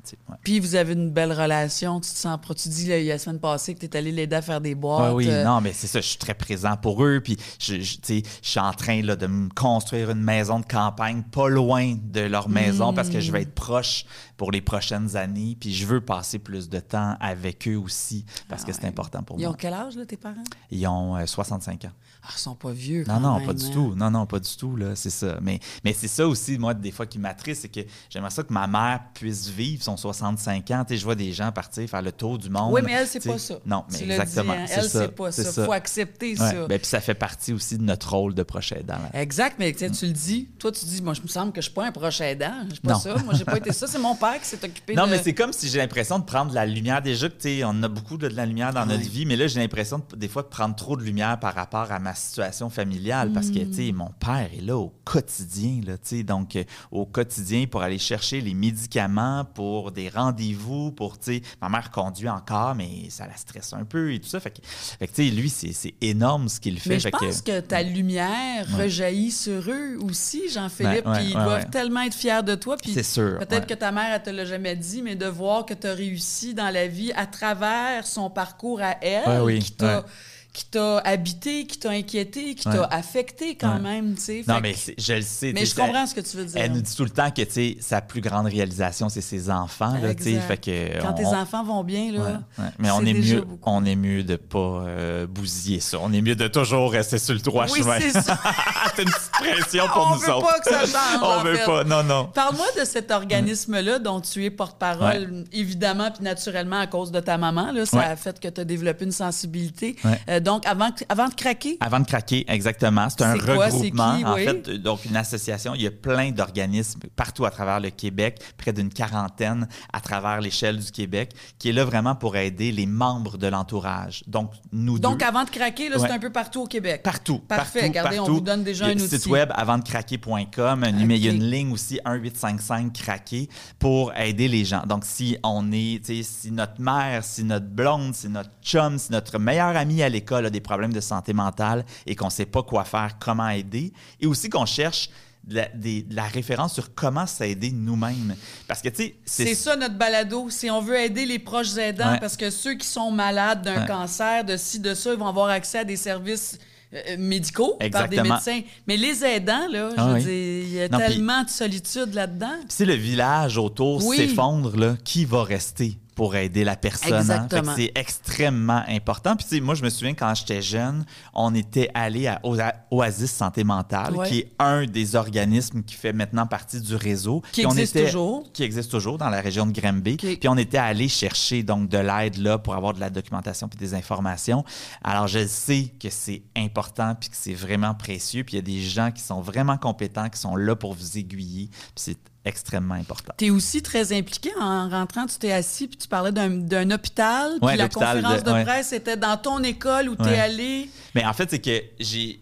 Puis 0.44 0.60
vous 0.60 0.76
avez 0.76 0.94
une 0.94 1.12
belle 1.12 1.32
relation. 1.32 2.00
Tu 2.00 2.12
te 2.12 2.16
sens. 2.16 2.40
Tu 2.58 2.70
dis 2.70 2.88
la 2.88 3.18
semaine 3.18 3.40
passée 3.40 3.74
que 3.76 3.80
tu 3.80 3.86
es 3.86 3.98
allé 3.98 4.12
l'aider 4.12 4.36
à 4.36 4.42
faire 4.42 4.62
des 4.62 4.76
boîtes. 4.76 5.14
oui, 5.14 5.28
euh. 5.30 5.44
non, 5.44 5.62
mais 5.62 5.74
c'est 5.74 5.88
ça. 5.88 6.02
Je 6.02 6.08
suis 6.08 6.18
très 6.18 6.34
présent 6.34 6.76
pour 6.78 7.04
eux. 7.04 7.22
Puis 7.24 7.38
je, 7.60 7.80
je, 7.80 7.98
je 8.08 8.22
suis 8.42 8.60
en 8.60 8.74
train 8.74 9.02
là, 9.02 9.16
de 9.16 9.28
me 9.28 9.50
construire 9.50 10.12
une 10.12 10.22
maison 10.22 10.60
de 10.60 10.66
campagne 10.66 11.24
pas 11.24 11.50
loin 11.50 11.96
de 12.02 12.22
leur 12.22 12.50
maison 12.50 12.94
parce 12.94 13.10
que 13.10 13.20
je 13.20 13.32
vais 13.32 13.44
être 13.44 13.54
proche 13.54 14.06
pour 14.40 14.52
les 14.52 14.62
prochaines 14.62 15.18
années. 15.18 15.58
Puis 15.60 15.74
je 15.74 15.86
veux 15.86 16.00
passer 16.00 16.40
plus 16.40 16.70
de 16.70 16.80
temps 16.80 17.18
avec 17.20 17.68
eux 17.68 17.76
aussi 17.76 18.26
parce 18.48 18.64
que 18.64 18.72
c'est 18.72 18.86
ah 18.86 18.88
important 18.88 19.22
pour 19.22 19.38
moi. 19.38 19.44
Ils 19.44 19.48
ont 19.48 19.54
quel 19.54 19.74
âge, 19.74 19.98
là, 19.98 20.06
tes 20.06 20.16
parents? 20.16 20.46
Ils 20.72 20.88
ont 20.88 21.24
65 21.28 21.84
euh, 21.84 21.88
ans. 21.90 21.92
Ah, 22.24 22.30
ils 22.34 22.40
sont 22.40 22.56
pas 22.56 22.72
vieux. 22.72 23.04
non, 23.06 23.20
non, 23.20 23.46
pas 23.46 23.54
du 23.54 23.66
hein. 23.66 23.72
tout. 23.74 23.96
Non, 23.96 24.10
non, 24.10 24.26
pas 24.26 24.40
du 24.40 24.56
tout. 24.56 24.78
Là, 24.78 24.96
c'est 24.96 25.10
ça. 25.10 25.40
Mais, 25.42 25.60
mais 25.84 25.92
c'est 25.92 26.08
ça 26.08 26.26
aussi, 26.26 26.58
moi, 26.58 26.74
des 26.74 26.92
fois, 26.92 27.06
qui 27.06 27.20
m'attriste, 27.20 27.64
c'est 27.64 27.70
que 27.70 27.82
j'aimerais 28.10 28.30
ça 28.30 28.44
que 28.44 28.54
ma 28.54 28.66
mère 28.66 29.02
puisse 29.14 29.50
vivre 29.50 29.84
son 29.84 29.98
65 29.98 30.72
ans. 30.72 30.86
je 30.90 31.04
vois 31.04 31.16
des 31.16 31.34
gens 31.34 31.52
partir 31.52 31.90
faire 31.90 32.02
le 32.02 32.12
tour 32.14 32.38
du 32.38 32.50
monde. 32.50 32.74
Oui, 32.74 32.82
mais 32.84 32.94
elle, 32.94 33.08
c'est 33.08 33.26
pas 33.26 33.38
ça. 33.38 33.56
Non, 33.66 33.84
mais 33.92 34.04
exactement. 34.04 34.54
Hein. 34.54 34.66
Elle, 34.70 34.90
c'est 34.90 35.08
pas 35.10 35.34
ça. 35.34 35.62
Il 35.62 35.66
faut 35.66 35.74
accepter 35.74 36.38
ça. 36.38 36.66
Ben, 36.68 36.80
puis 36.80 36.88
ça 36.88 37.02
fait 37.02 37.14
partie 37.14 37.52
aussi 37.52 37.78
de 37.78 37.84
notre 37.84 38.10
rôle 38.10 38.34
de 38.34 38.44
proche 38.44 38.72
aidant. 38.72 39.00
Exact, 39.14 39.58
mais 39.60 39.74
tu 39.74 39.86
le 39.86 40.14
dis. 40.14 40.48
Toi, 40.60 40.72
tu 40.72 40.86
dis, 40.86 41.02
moi, 41.02 41.14
je 41.14 41.22
me 41.22 41.28
semble 41.28 41.52
que 41.52 41.60
je 41.60 41.66
suis 41.66 41.74
pas 41.74 41.86
un 41.86 41.92
proche 41.92 42.22
aidant. 42.22 42.64
Je 42.70 42.76
suis 42.76 42.82
pas 42.82 42.96
ça. 42.96 43.18
Moi, 43.26 43.34
j'ai 43.34 43.44
pas 43.44 43.58
été 43.58 43.74
ça. 43.74 43.86
C'est 43.86 44.00
mon 44.00 44.16
père 44.16 44.29
qui 44.38 44.46
s'est 44.46 44.64
occupé 44.64 44.94
non, 44.96 45.08
mais 45.08 45.22
c'est 45.22 45.34
comme 45.34 45.54
si 45.54 45.70
j'ai 45.70 45.80
l'impression 45.80 46.20
de 46.20 46.26
prendre 46.26 46.52
de 46.52 46.56
la 46.56 46.66
lumière. 46.66 47.02
Déjà 47.02 47.30
que, 47.30 47.64
on 47.64 47.84
a 47.84 47.88
beaucoup 47.88 48.18
de, 48.18 48.28
la 48.28 48.46
lumière 48.46 48.74
dans 48.74 48.86
notre 48.86 49.10
vie, 49.10 49.26
mais 49.26 49.36
là, 49.36 49.48
j'ai 49.48 49.60
l'impression 49.60 50.02
des 50.16 50.28
fois 50.28 50.44
de 50.44 50.48
prendre 50.48 50.76
trop 50.76 50.96
de 50.98 51.04
lumière 51.04 51.40
par 51.40 51.56
rapport 51.56 51.92
à 51.92 52.00
ma 52.00 52.14
situation 52.14 52.70
familiale 52.70 53.32
parce 53.34 53.50
que, 53.50 53.60
tu 53.60 53.74
sais, 53.74 53.92
mon 53.92 54.12
père 54.20 54.50
est 54.56 54.62
là 54.62 54.78
au 54.78 54.94
quotidien 55.06 55.82
là, 55.86 55.98
tu 55.98 56.18
sais. 56.18 56.24
Donc, 56.24 56.56
euh, 56.56 56.64
au 56.92 57.06
quotidien, 57.06 57.66
pour 57.66 57.82
aller 57.82 57.98
chercher 57.98 58.42
les 58.42 58.54
médicaments, 58.54 59.46
pour 59.46 59.92
des 59.92 60.10
rendez-vous, 60.10 60.92
pour, 60.92 61.18
tu 61.18 61.36
sais, 61.36 61.42
ma 61.62 61.70
mère 61.70 61.92
conduit 61.92 62.30
encore, 62.30 62.76
mais 62.76 63.10
ça 63.10 63.26
la 63.28 63.38
stresse 63.38 63.74
un 63.74 63.86
peu 63.86 64.14
et 64.14 64.20
tout 64.20 64.30
ça. 64.30 64.40
Fait 64.40 64.52
que, 64.52 64.60
fait 64.64 65.08
que, 65.08 65.14
tu 65.14 65.30
sais, 65.30 65.36
lui, 65.36 65.50
c'est 65.50 65.74
c'est 65.74 65.94
énorme 66.02 66.50
ce 66.50 66.60
qu'il 66.60 66.80
fait. 66.80 66.90
Mais 66.90 67.00
je 67.00 67.04
Fait 67.04 67.12
pense 67.12 67.42
que 67.42 67.60
ta 67.62 67.82
lumière 67.82 68.30
Ouais. 68.30 68.84
rejaillit 68.84 69.32
sur 69.32 69.70
eux 69.70 69.98
aussi, 70.02 70.50
Jean-Philippe, 70.50 71.06
Ouais, 71.06 71.12
ouais, 71.12 71.20
puis 71.20 71.30
ils 71.30 71.38
ouais, 71.38 71.44
doivent 71.44 71.64
ouais. 71.64 71.70
tellement 71.70 72.02
être 72.02 72.14
fiers 72.14 72.44
de 72.44 72.56
toi. 72.56 72.76
Puis 72.78 72.94
c'est 72.94 73.04
sûr. 73.04 73.38
Peut-être 73.40 73.62
ouais. 73.62 73.66
que 73.68 73.74
ta 73.74 73.92
mère, 73.92 74.14
elle 74.20 74.34
te 74.34 74.38
l'a 74.38 74.46
jamais 74.46 74.76
dit, 74.76 75.02
mais 75.02 75.16
de 75.16 75.26
voir 75.26 75.66
que 75.66 75.74
tu 75.74 75.88
as 75.88 75.94
réussi 75.94 76.54
dans 76.54 76.70
la 76.70 76.88
vie 76.88 77.12
à 77.16 77.26
travers 77.26 78.06
son 78.06 78.30
parcours 78.30 78.82
à 78.82 78.98
elle, 79.02 79.28
Ouais, 79.28 79.40
oui, 79.40 79.60
qui 79.60 79.72
t'a 79.72 80.00
ouais. 80.00 80.06
Qui 80.52 80.66
t'a 80.66 80.98
habité, 81.00 81.66
qui 81.68 81.78
t'a 81.78 81.92
inquiété, 81.92 82.56
qui 82.56 82.68
Ouais. 82.68 82.76
t'a 82.76 82.86
affecté 82.86 83.56
quand 83.56 83.76
Ouais. 83.76 83.80
même, 83.82 84.16
tu 84.16 84.22
sais. 84.22 84.44
Non, 84.48 84.56
Fait 84.56 84.62
mais 84.62 84.74
que- 84.74 85.02
je 85.02 85.14
le 85.14 85.22
sais. 85.22 85.54
mais 85.54 85.66
je 85.66 85.76
comprends 85.76 86.08
ce 86.08 86.16
que 86.16 86.22
tu 86.22 86.38
veux 86.38 86.46
dire. 86.46 86.58
Elle 86.62 86.72
nous 86.74 86.82
dit 86.82 86.96
tout 86.96 87.04
le 87.04 87.12
temps 87.12 87.30
que 87.30 87.44
tu 87.44 87.52
sais, 87.52 87.78
sa 87.80 88.02
plus 88.02 88.20
grande 88.20 88.48
réalisation, 88.48 89.10
c'est 89.10 89.22
ses 89.22 89.50
enfants. 89.52 89.94
Là, 90.02 90.16
tu 90.16 90.24
sais, 90.24 90.30
Exact. 90.34 90.48
fait 90.48 90.58
que, 90.58 91.02
Quand 91.02 91.12
on- 91.12 91.14
tes 91.14 91.26
enfants 91.28 91.64
vont 91.64 91.84
bien, 91.84 92.12
là, 92.12 92.42
Ouais. 92.58 92.66
Mais 92.80 92.90
on 92.92 93.06
est, 93.06 93.14
mieux, 93.14 93.42
beaucoup. 93.42 93.70
on 93.70 93.86
est 93.86 93.96
mieux 93.96 94.24
de 94.24 94.36
pas 94.38 94.58
euh, 94.88 95.28
bousiller 95.28 95.80
ça. 95.80 95.98
On 96.02 96.12
est 96.12 96.22
mieux 96.22 96.36
de 96.36 96.48
toujours 96.48 96.92
rester 96.92 97.20
sur 97.20 97.34
le 97.36 97.40
droit 97.42 97.66
Oui, 97.72 97.80
chemin. 97.80 98.00
c'est 98.00 98.12
ça. 98.20 98.40
c'est 98.96 99.04
une 99.04 99.10
petite 99.10 99.32
pression 99.32 99.88
pour 99.88 100.08
On 100.08 100.16
nous 100.16 100.20
veut 100.22 100.34
autres. 100.34 100.48
pas 100.48 100.60
que 100.60 100.70
ça 100.70 100.80
change, 100.82 101.22
on 101.22 101.44
veut 101.44 101.56
fait. 101.56 101.66
pas. 101.66 101.84
Non, 101.84 102.04
non. 102.04 102.26
Parle-moi 102.34 102.66
de 102.80 102.86
cet 102.86 103.12
organisme-là 103.12 104.00
dont 104.00 104.20
tu 104.20 104.44
es 104.44 104.50
porte-parole, 104.50 105.46
évidemment, 105.54 106.10
puis 106.12 106.24
naturellement 106.24 106.80
à 106.80 106.88
cause 106.88 107.12
de 107.12 107.20
ta 107.20 107.38
maman. 107.38 107.72
Là, 107.72 107.86
ça 107.86 108.02
a 108.02 108.16
fait 108.16 108.40
que 108.40 108.48
tu 108.48 108.62
as 108.62 108.66
développé 108.66 109.06
une 109.06 109.12
sensibilité. 109.12 109.96
Ouais. 110.04 110.39
Euh, 110.40 110.42
donc, 110.42 110.66
avant, 110.66 110.90
avant 111.10 111.28
de 111.28 111.34
craquer, 111.34 111.78
Avant 111.82 112.00
de 112.00 112.06
craquer, 112.06 112.46
exactement. 112.52 113.08
C'est 113.10 113.24
un 113.24 113.38
quoi, 113.38 113.66
regroupement. 113.68 114.18
qui, 114.18 114.26
en 114.26 114.36
oui? 114.36 114.44
fait, 114.46 114.70
donc 114.78 115.06
une 115.06 115.16
association. 115.16 115.76
Il 115.76 115.82
y 115.82 115.88
a 115.88 115.92
plein 115.92 116.32
d'organismes 116.32 117.00
partout 117.16 117.46
à 117.46 117.52
travers 117.52 117.80
le 117.80 117.90
Québec, 117.90 118.40
près 118.58 118.74
d'une 118.74 118.90
quarantaine 118.90 119.68
à 119.94 120.02
travers 120.02 120.42
l'échelle 120.42 120.78
du 120.80 120.92
Québec, 120.92 121.32
qui 121.58 121.70
est 121.70 121.74
là 121.74 121.86
vraiment 121.86 122.16
pour 122.16 122.36
aider 122.38 122.72
les 122.72 122.86
membres 122.86 123.38
de 123.38 123.48
l'entourage. 123.48 124.24
Donc, 124.28 124.52
nous 124.72 125.00
donc 125.00 125.20
deux. 125.20 125.26
avant 125.26 125.44
de 125.44 125.50
craquer, 125.50 125.90
c'est 125.98 126.12
un 126.12 126.20
peu 126.20 126.32
partout 126.32 126.62
au 126.62 126.68
Québec. 126.68 127.04
Partout. 127.04 127.40
Parfait. 127.40 127.80
partout, 127.80 127.88
Regardez, 127.90 128.20
on 128.20 128.26
vous 128.26 128.42
donne 128.42 128.64
déjà 128.64 128.86
un 128.86 128.94
le 128.94 129.02
outil. 129.04 129.18
site 129.18 129.26
web 129.28 129.52
avantdecraquer.com. 129.56 130.84
Un 130.84 130.92
numé- 130.92 131.16
Il 131.18 131.26
y 131.26 131.30
a 131.30 131.32
une 131.32 131.44
ligne 131.50 131.72
aussi 131.72 132.00
1855 132.06 132.94
craquer 132.94 133.50
pour 133.78 134.14
aider 134.16 134.48
les 134.48 134.64
gens. 134.66 134.84
Donc, 134.88 135.04
si 135.06 135.38
on 135.44 135.72
est, 135.72 136.04
tu 136.06 136.24
sais, 136.24 136.24
si 136.24 136.52
notre 136.52 136.80
mère, 136.82 137.24
si 137.24 137.44
notre 137.44 137.66
blonde, 137.68 138.16
si 138.16 138.30
notre 138.30 138.50
chum, 138.64 138.98
si 138.98 139.12
notre 139.12 139.38
meilleur 139.40 139.76
ami 139.76 140.02
à 140.04 140.10
l'école 140.10 140.29
a 140.38 140.50
des 140.50 140.62
problèmes 140.62 140.94
de 140.94 141.02
santé 141.02 141.34
mentale 141.34 141.86
et 142.06 142.16
qu'on 142.16 142.26
ne 142.26 142.32
sait 142.32 142.46
pas 142.46 142.64
quoi 142.64 142.84
faire, 142.86 143.18
comment 143.20 143.50
aider, 143.50 143.92
et 144.20 144.26
aussi 144.28 144.50
qu'on 144.50 144.66
cherche 144.66 145.10
de 145.46 145.56
la, 145.56 145.68
des- 145.70 146.02
de 146.04 146.16
la 146.16 146.26
référence 146.26 146.74
sur 146.74 146.94
comment 146.94 147.26
s'aider 147.26 147.72
nous-mêmes. 147.72 148.36
Parce 148.68 148.82
que, 148.82 148.90
tu 148.90 149.04
sais, 149.04 149.16
C'est 149.26 149.56
ça 149.56 149.76
notre 149.76 149.96
balado. 149.98 150.50
Si 150.50 150.70
on 150.70 150.82
veut 150.82 150.98
aider 151.00 151.26
les 151.26 151.40
proches 151.40 151.76
aidants, 151.78 152.12
Ouais. 152.12 152.20
parce 152.20 152.36
que 152.38 152.50
ceux 152.50 152.76
qui 152.76 152.86
sont 152.86 153.10
malades 153.10 153.64
d'un 153.64 153.82
Ouais. 153.82 153.88
cancer, 153.88 154.44
de 154.44 154.58
ci, 154.58 154.80
de 154.80 154.94
ça, 154.94 155.14
ils 155.14 155.18
vont 155.20 155.28
avoir 155.28 155.50
accès 155.50 155.80
à 155.80 155.84
des 155.86 155.96
services 155.96 156.60
euh, 156.94 157.18
médicaux 157.20 157.78
par 157.92 158.10
des 158.10 158.20
médecins. 158.22 158.62
Mais 158.88 158.98
les 158.98 159.24
aidants, 159.24 159.68
là, 159.72 159.90
Ah 159.96 160.14
oui. 160.14 160.24
il 160.26 160.74
y 160.74 160.82
a 160.82 160.90
Non, 160.90 160.98
tellement 160.98 161.44
de 161.44 161.50
solitude 161.50 162.16
là-dedans. 162.16 162.56
Si 162.68 162.84
le 162.84 162.96
village 162.96 163.58
autour 163.60 164.04
Oui. 164.06 164.18
s'effondre, 164.18 164.76
là, 164.76 164.96
qui 165.04 165.24
va 165.24 165.44
rester? 165.44 165.98
Pour 166.20 166.36
aider 166.36 166.66
la 166.66 166.76
personne? 166.76 167.32
hein? 167.32 167.48
C'est 167.78 167.94
extrêmement 167.96 168.84
important. 168.90 169.38
Puis 169.38 169.46
tu 169.48 169.56
sais, 169.56 169.62
moi, 169.62 169.74
je 169.74 169.84
me 169.84 169.90
souviens 169.90 170.14
quand 170.14 170.36
j'étais 170.36 170.62
jeune, 170.62 171.06
on 171.34 171.56
était 171.56 171.90
allé 171.94 172.28
à 172.28 172.42
Oa- 172.44 172.74
Oasis 172.92 173.32
Santé 173.32 173.64
Mentale, 173.64 174.18
Ouais. 174.18 174.28
qui 174.28 174.40
est 174.40 174.52
un 174.60 174.86
des 174.86 175.16
organismes 175.16 175.82
qui 175.82 175.96
fait 175.96 176.12
maintenant 176.12 176.46
partie 176.46 176.82
du 176.82 176.94
réseau. 176.96 177.42
Qui 177.54 177.62
Puis 177.62 177.66
on 177.68 177.72
existe 177.72 177.96
était- 177.96 178.06
toujours. 178.08 178.52
Qui 178.52 178.64
existe 178.64 178.92
toujours 178.92 179.18
dans 179.18 179.30
la 179.30 179.40
région 179.40 179.66
de 179.66 179.72
Granby. 179.72 180.18
Puis 180.18 180.48
on 180.50 180.58
était 180.58 180.78
allé 180.78 181.08
chercher 181.08 181.64
donc 181.64 181.88
de 181.88 181.98
l'aide 181.98 182.36
là 182.38 182.58
pour 182.58 182.76
avoir 182.76 182.94
de 182.94 183.00
la 183.00 183.10
documentation 183.10 183.70
puis 183.70 183.80
des 183.80 183.94
informations. 183.94 184.66
Alors 185.04 185.28
je 185.30 185.48
sais 185.48 185.92
que 186.02 186.10
c'est 186.10 186.42
important 186.58 187.16
puis 187.16 187.30
que 187.30 187.38
c'est 187.38 187.54
vraiment 187.54 187.94
précieux. 187.96 188.44
Puis 188.44 188.56
il 188.56 188.58
y 188.58 188.60
a 188.60 188.62
des 188.62 188.82
gens 188.82 189.12
qui 189.12 189.22
sont 189.22 189.40
vraiment 189.40 189.78
compétents, 189.78 190.28
qui 190.28 190.40
sont 190.40 190.58
là 190.58 190.76
pour 190.76 190.94
vous 190.94 191.18
aiguiller. 191.18 191.68
Puis 191.70 191.92
c'est 191.96 192.18
extrêmement 192.46 192.96
important. 192.96 193.34
Tu 193.38 193.46
es 193.48 193.50
aussi 193.50 193.82
très 193.82 194.14
impliqué. 194.18 194.50
En 194.60 194.90
rentrant, 194.90 195.26
tu 195.26 195.38
t'es 195.38 195.52
assis 195.52 195.88
puis 195.88 195.98
tu 195.98 196.08
parlais 196.08 196.32
d'un 196.32 196.92
hôpital. 196.92 197.52
Puis 197.60 197.66
Ouais, 197.68 197.76
la 197.76 197.90
conférence 197.90 198.44
de, 198.44 198.50
de- 198.50 198.54
ouais. 198.54 198.64
presse 198.64 198.94
était 198.94 199.18
dans 199.18 199.38
ton 199.38 199.62
école 199.64 200.10
où 200.10 200.16
tu 200.16 200.24
es 200.24 200.32
Ouais. 200.32 200.40
allé. 200.40 200.90
Mais 201.16 201.26
en 201.26 201.34
fait, 201.34 201.50
c'est 201.50 201.60
que 201.60 201.82
j'ai. 202.00 202.42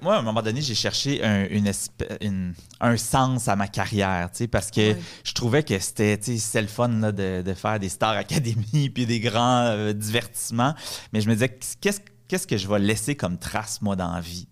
moi, 0.00 0.16
à 0.16 0.18
un 0.18 0.22
moment 0.22 0.40
donné, 0.42 0.60
j'ai 0.62 0.74
cherché 0.74 1.22
un, 1.22 1.44
une 1.50 1.66
espè- 1.66 2.16
une- 2.22 2.54
un 2.80 2.96
sens 2.96 3.48
à 3.48 3.56
ma 3.56 3.68
carrière, 3.68 4.30
parce 4.50 4.70
que 4.70 4.94
je 5.24 5.32
trouvais 5.34 5.62
que 5.62 5.78
c'était 5.78 6.18
le 6.54 6.66
fun 6.66 6.88
là, 6.88 7.12
de, 7.12 7.42
de 7.42 7.54
faire 7.54 7.78
des 7.78 7.88
Star 7.90 8.12
Academy 8.16 8.88
puis 8.94 9.04
des 9.06 9.20
grands 9.20 9.64
euh, 9.66 9.92
divertissements. 9.92 10.74
Mais 11.12 11.20
je 11.20 11.28
me 11.28 11.34
disais, 11.34 11.58
qu'est-ce 11.80 12.00
Qu'est-ce 12.28 12.46
que 12.46 12.58
je 12.58 12.68
vais 12.68 12.78
laisser 12.78 13.16
comme 13.16 13.38
trace, 13.38 13.80
moi, 13.80 13.96
dans 13.96 14.12
la 14.12 14.20
vie? 14.20 14.46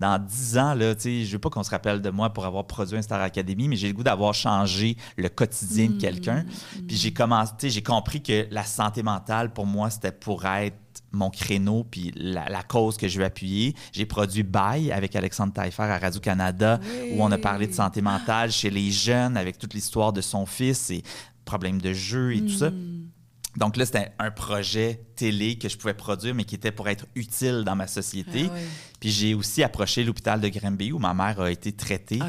Dans 0.00 0.18
dix 0.18 0.58
ans, 0.58 0.74
là, 0.74 0.94
je 0.98 1.30
veux 1.30 1.38
pas 1.38 1.48
qu'on 1.48 1.62
se 1.62 1.70
rappelle 1.70 2.02
de 2.02 2.10
moi 2.10 2.30
pour 2.30 2.44
avoir 2.44 2.66
produit 2.66 2.96
un 2.98 3.02
Star 3.02 3.20
Academy, 3.20 3.68
mais 3.68 3.76
j'ai 3.76 3.86
le 3.86 3.94
goût 3.94 4.02
d'avoir 4.02 4.34
changé 4.34 4.96
le 5.16 5.28
quotidien 5.28 5.90
de 5.90 6.00
quelqu'un. 6.00 6.44
Puis 6.88 6.96
j'ai 6.96 7.12
commencé, 7.12 7.70
j'ai 7.70 7.82
compris 7.82 8.20
que 8.20 8.48
la 8.50 8.64
santé 8.64 9.04
mentale, 9.04 9.52
pour 9.52 9.64
moi, 9.64 9.90
c'était 9.90 10.10
pour 10.10 10.44
être 10.44 10.76
mon 11.12 11.30
créneau 11.30 11.84
puis 11.88 12.12
la, 12.16 12.48
la 12.48 12.62
cause 12.64 12.96
que 12.96 13.06
je 13.06 13.18
veux 13.20 13.24
appuyer. 13.24 13.74
J'ai 13.92 14.04
produit 14.04 14.42
Bail 14.42 14.90
avec 14.90 15.14
Alexandre 15.14 15.52
Taillefer 15.52 15.84
à 15.84 15.98
Radio-Canada 15.98 16.80
Oui. 16.82 17.12
où 17.14 17.22
on 17.22 17.30
a 17.30 17.38
parlé 17.38 17.68
de 17.68 17.72
santé 17.72 18.02
mentale 18.02 18.50
chez 18.50 18.70
les 18.70 18.90
jeunes 18.90 19.36
avec 19.36 19.56
toute 19.58 19.72
l'histoire 19.74 20.12
de 20.12 20.20
son 20.20 20.46
fils 20.46 20.90
et 20.90 21.02
problèmes 21.44 21.80
de 21.80 21.92
jeu 21.92 22.34
et 22.34 22.40
tout 22.40 22.48
ça. 22.50 22.70
Donc 23.58 23.76
là, 23.76 23.84
c'était 23.84 24.12
un 24.18 24.30
projet 24.30 25.00
télé 25.16 25.58
que 25.58 25.68
je 25.68 25.76
pouvais 25.76 25.94
produire, 25.94 26.34
mais 26.34 26.44
qui 26.44 26.54
était 26.54 26.70
pour 26.70 26.88
être 26.88 27.06
utile 27.16 27.64
dans 27.66 27.74
ma 27.76 27.86
société. 27.88 28.48
Ah. 28.50 28.58
Puis 29.00 29.10
j'ai 29.10 29.34
aussi 29.34 29.62
approché 29.62 30.04
l'hôpital 30.04 30.40
de 30.40 30.48
Granby 30.48 30.92
où 30.92 30.98
ma 30.98 31.12
mère 31.12 31.40
a 31.40 31.50
été 31.50 31.72
traitée 31.72 32.20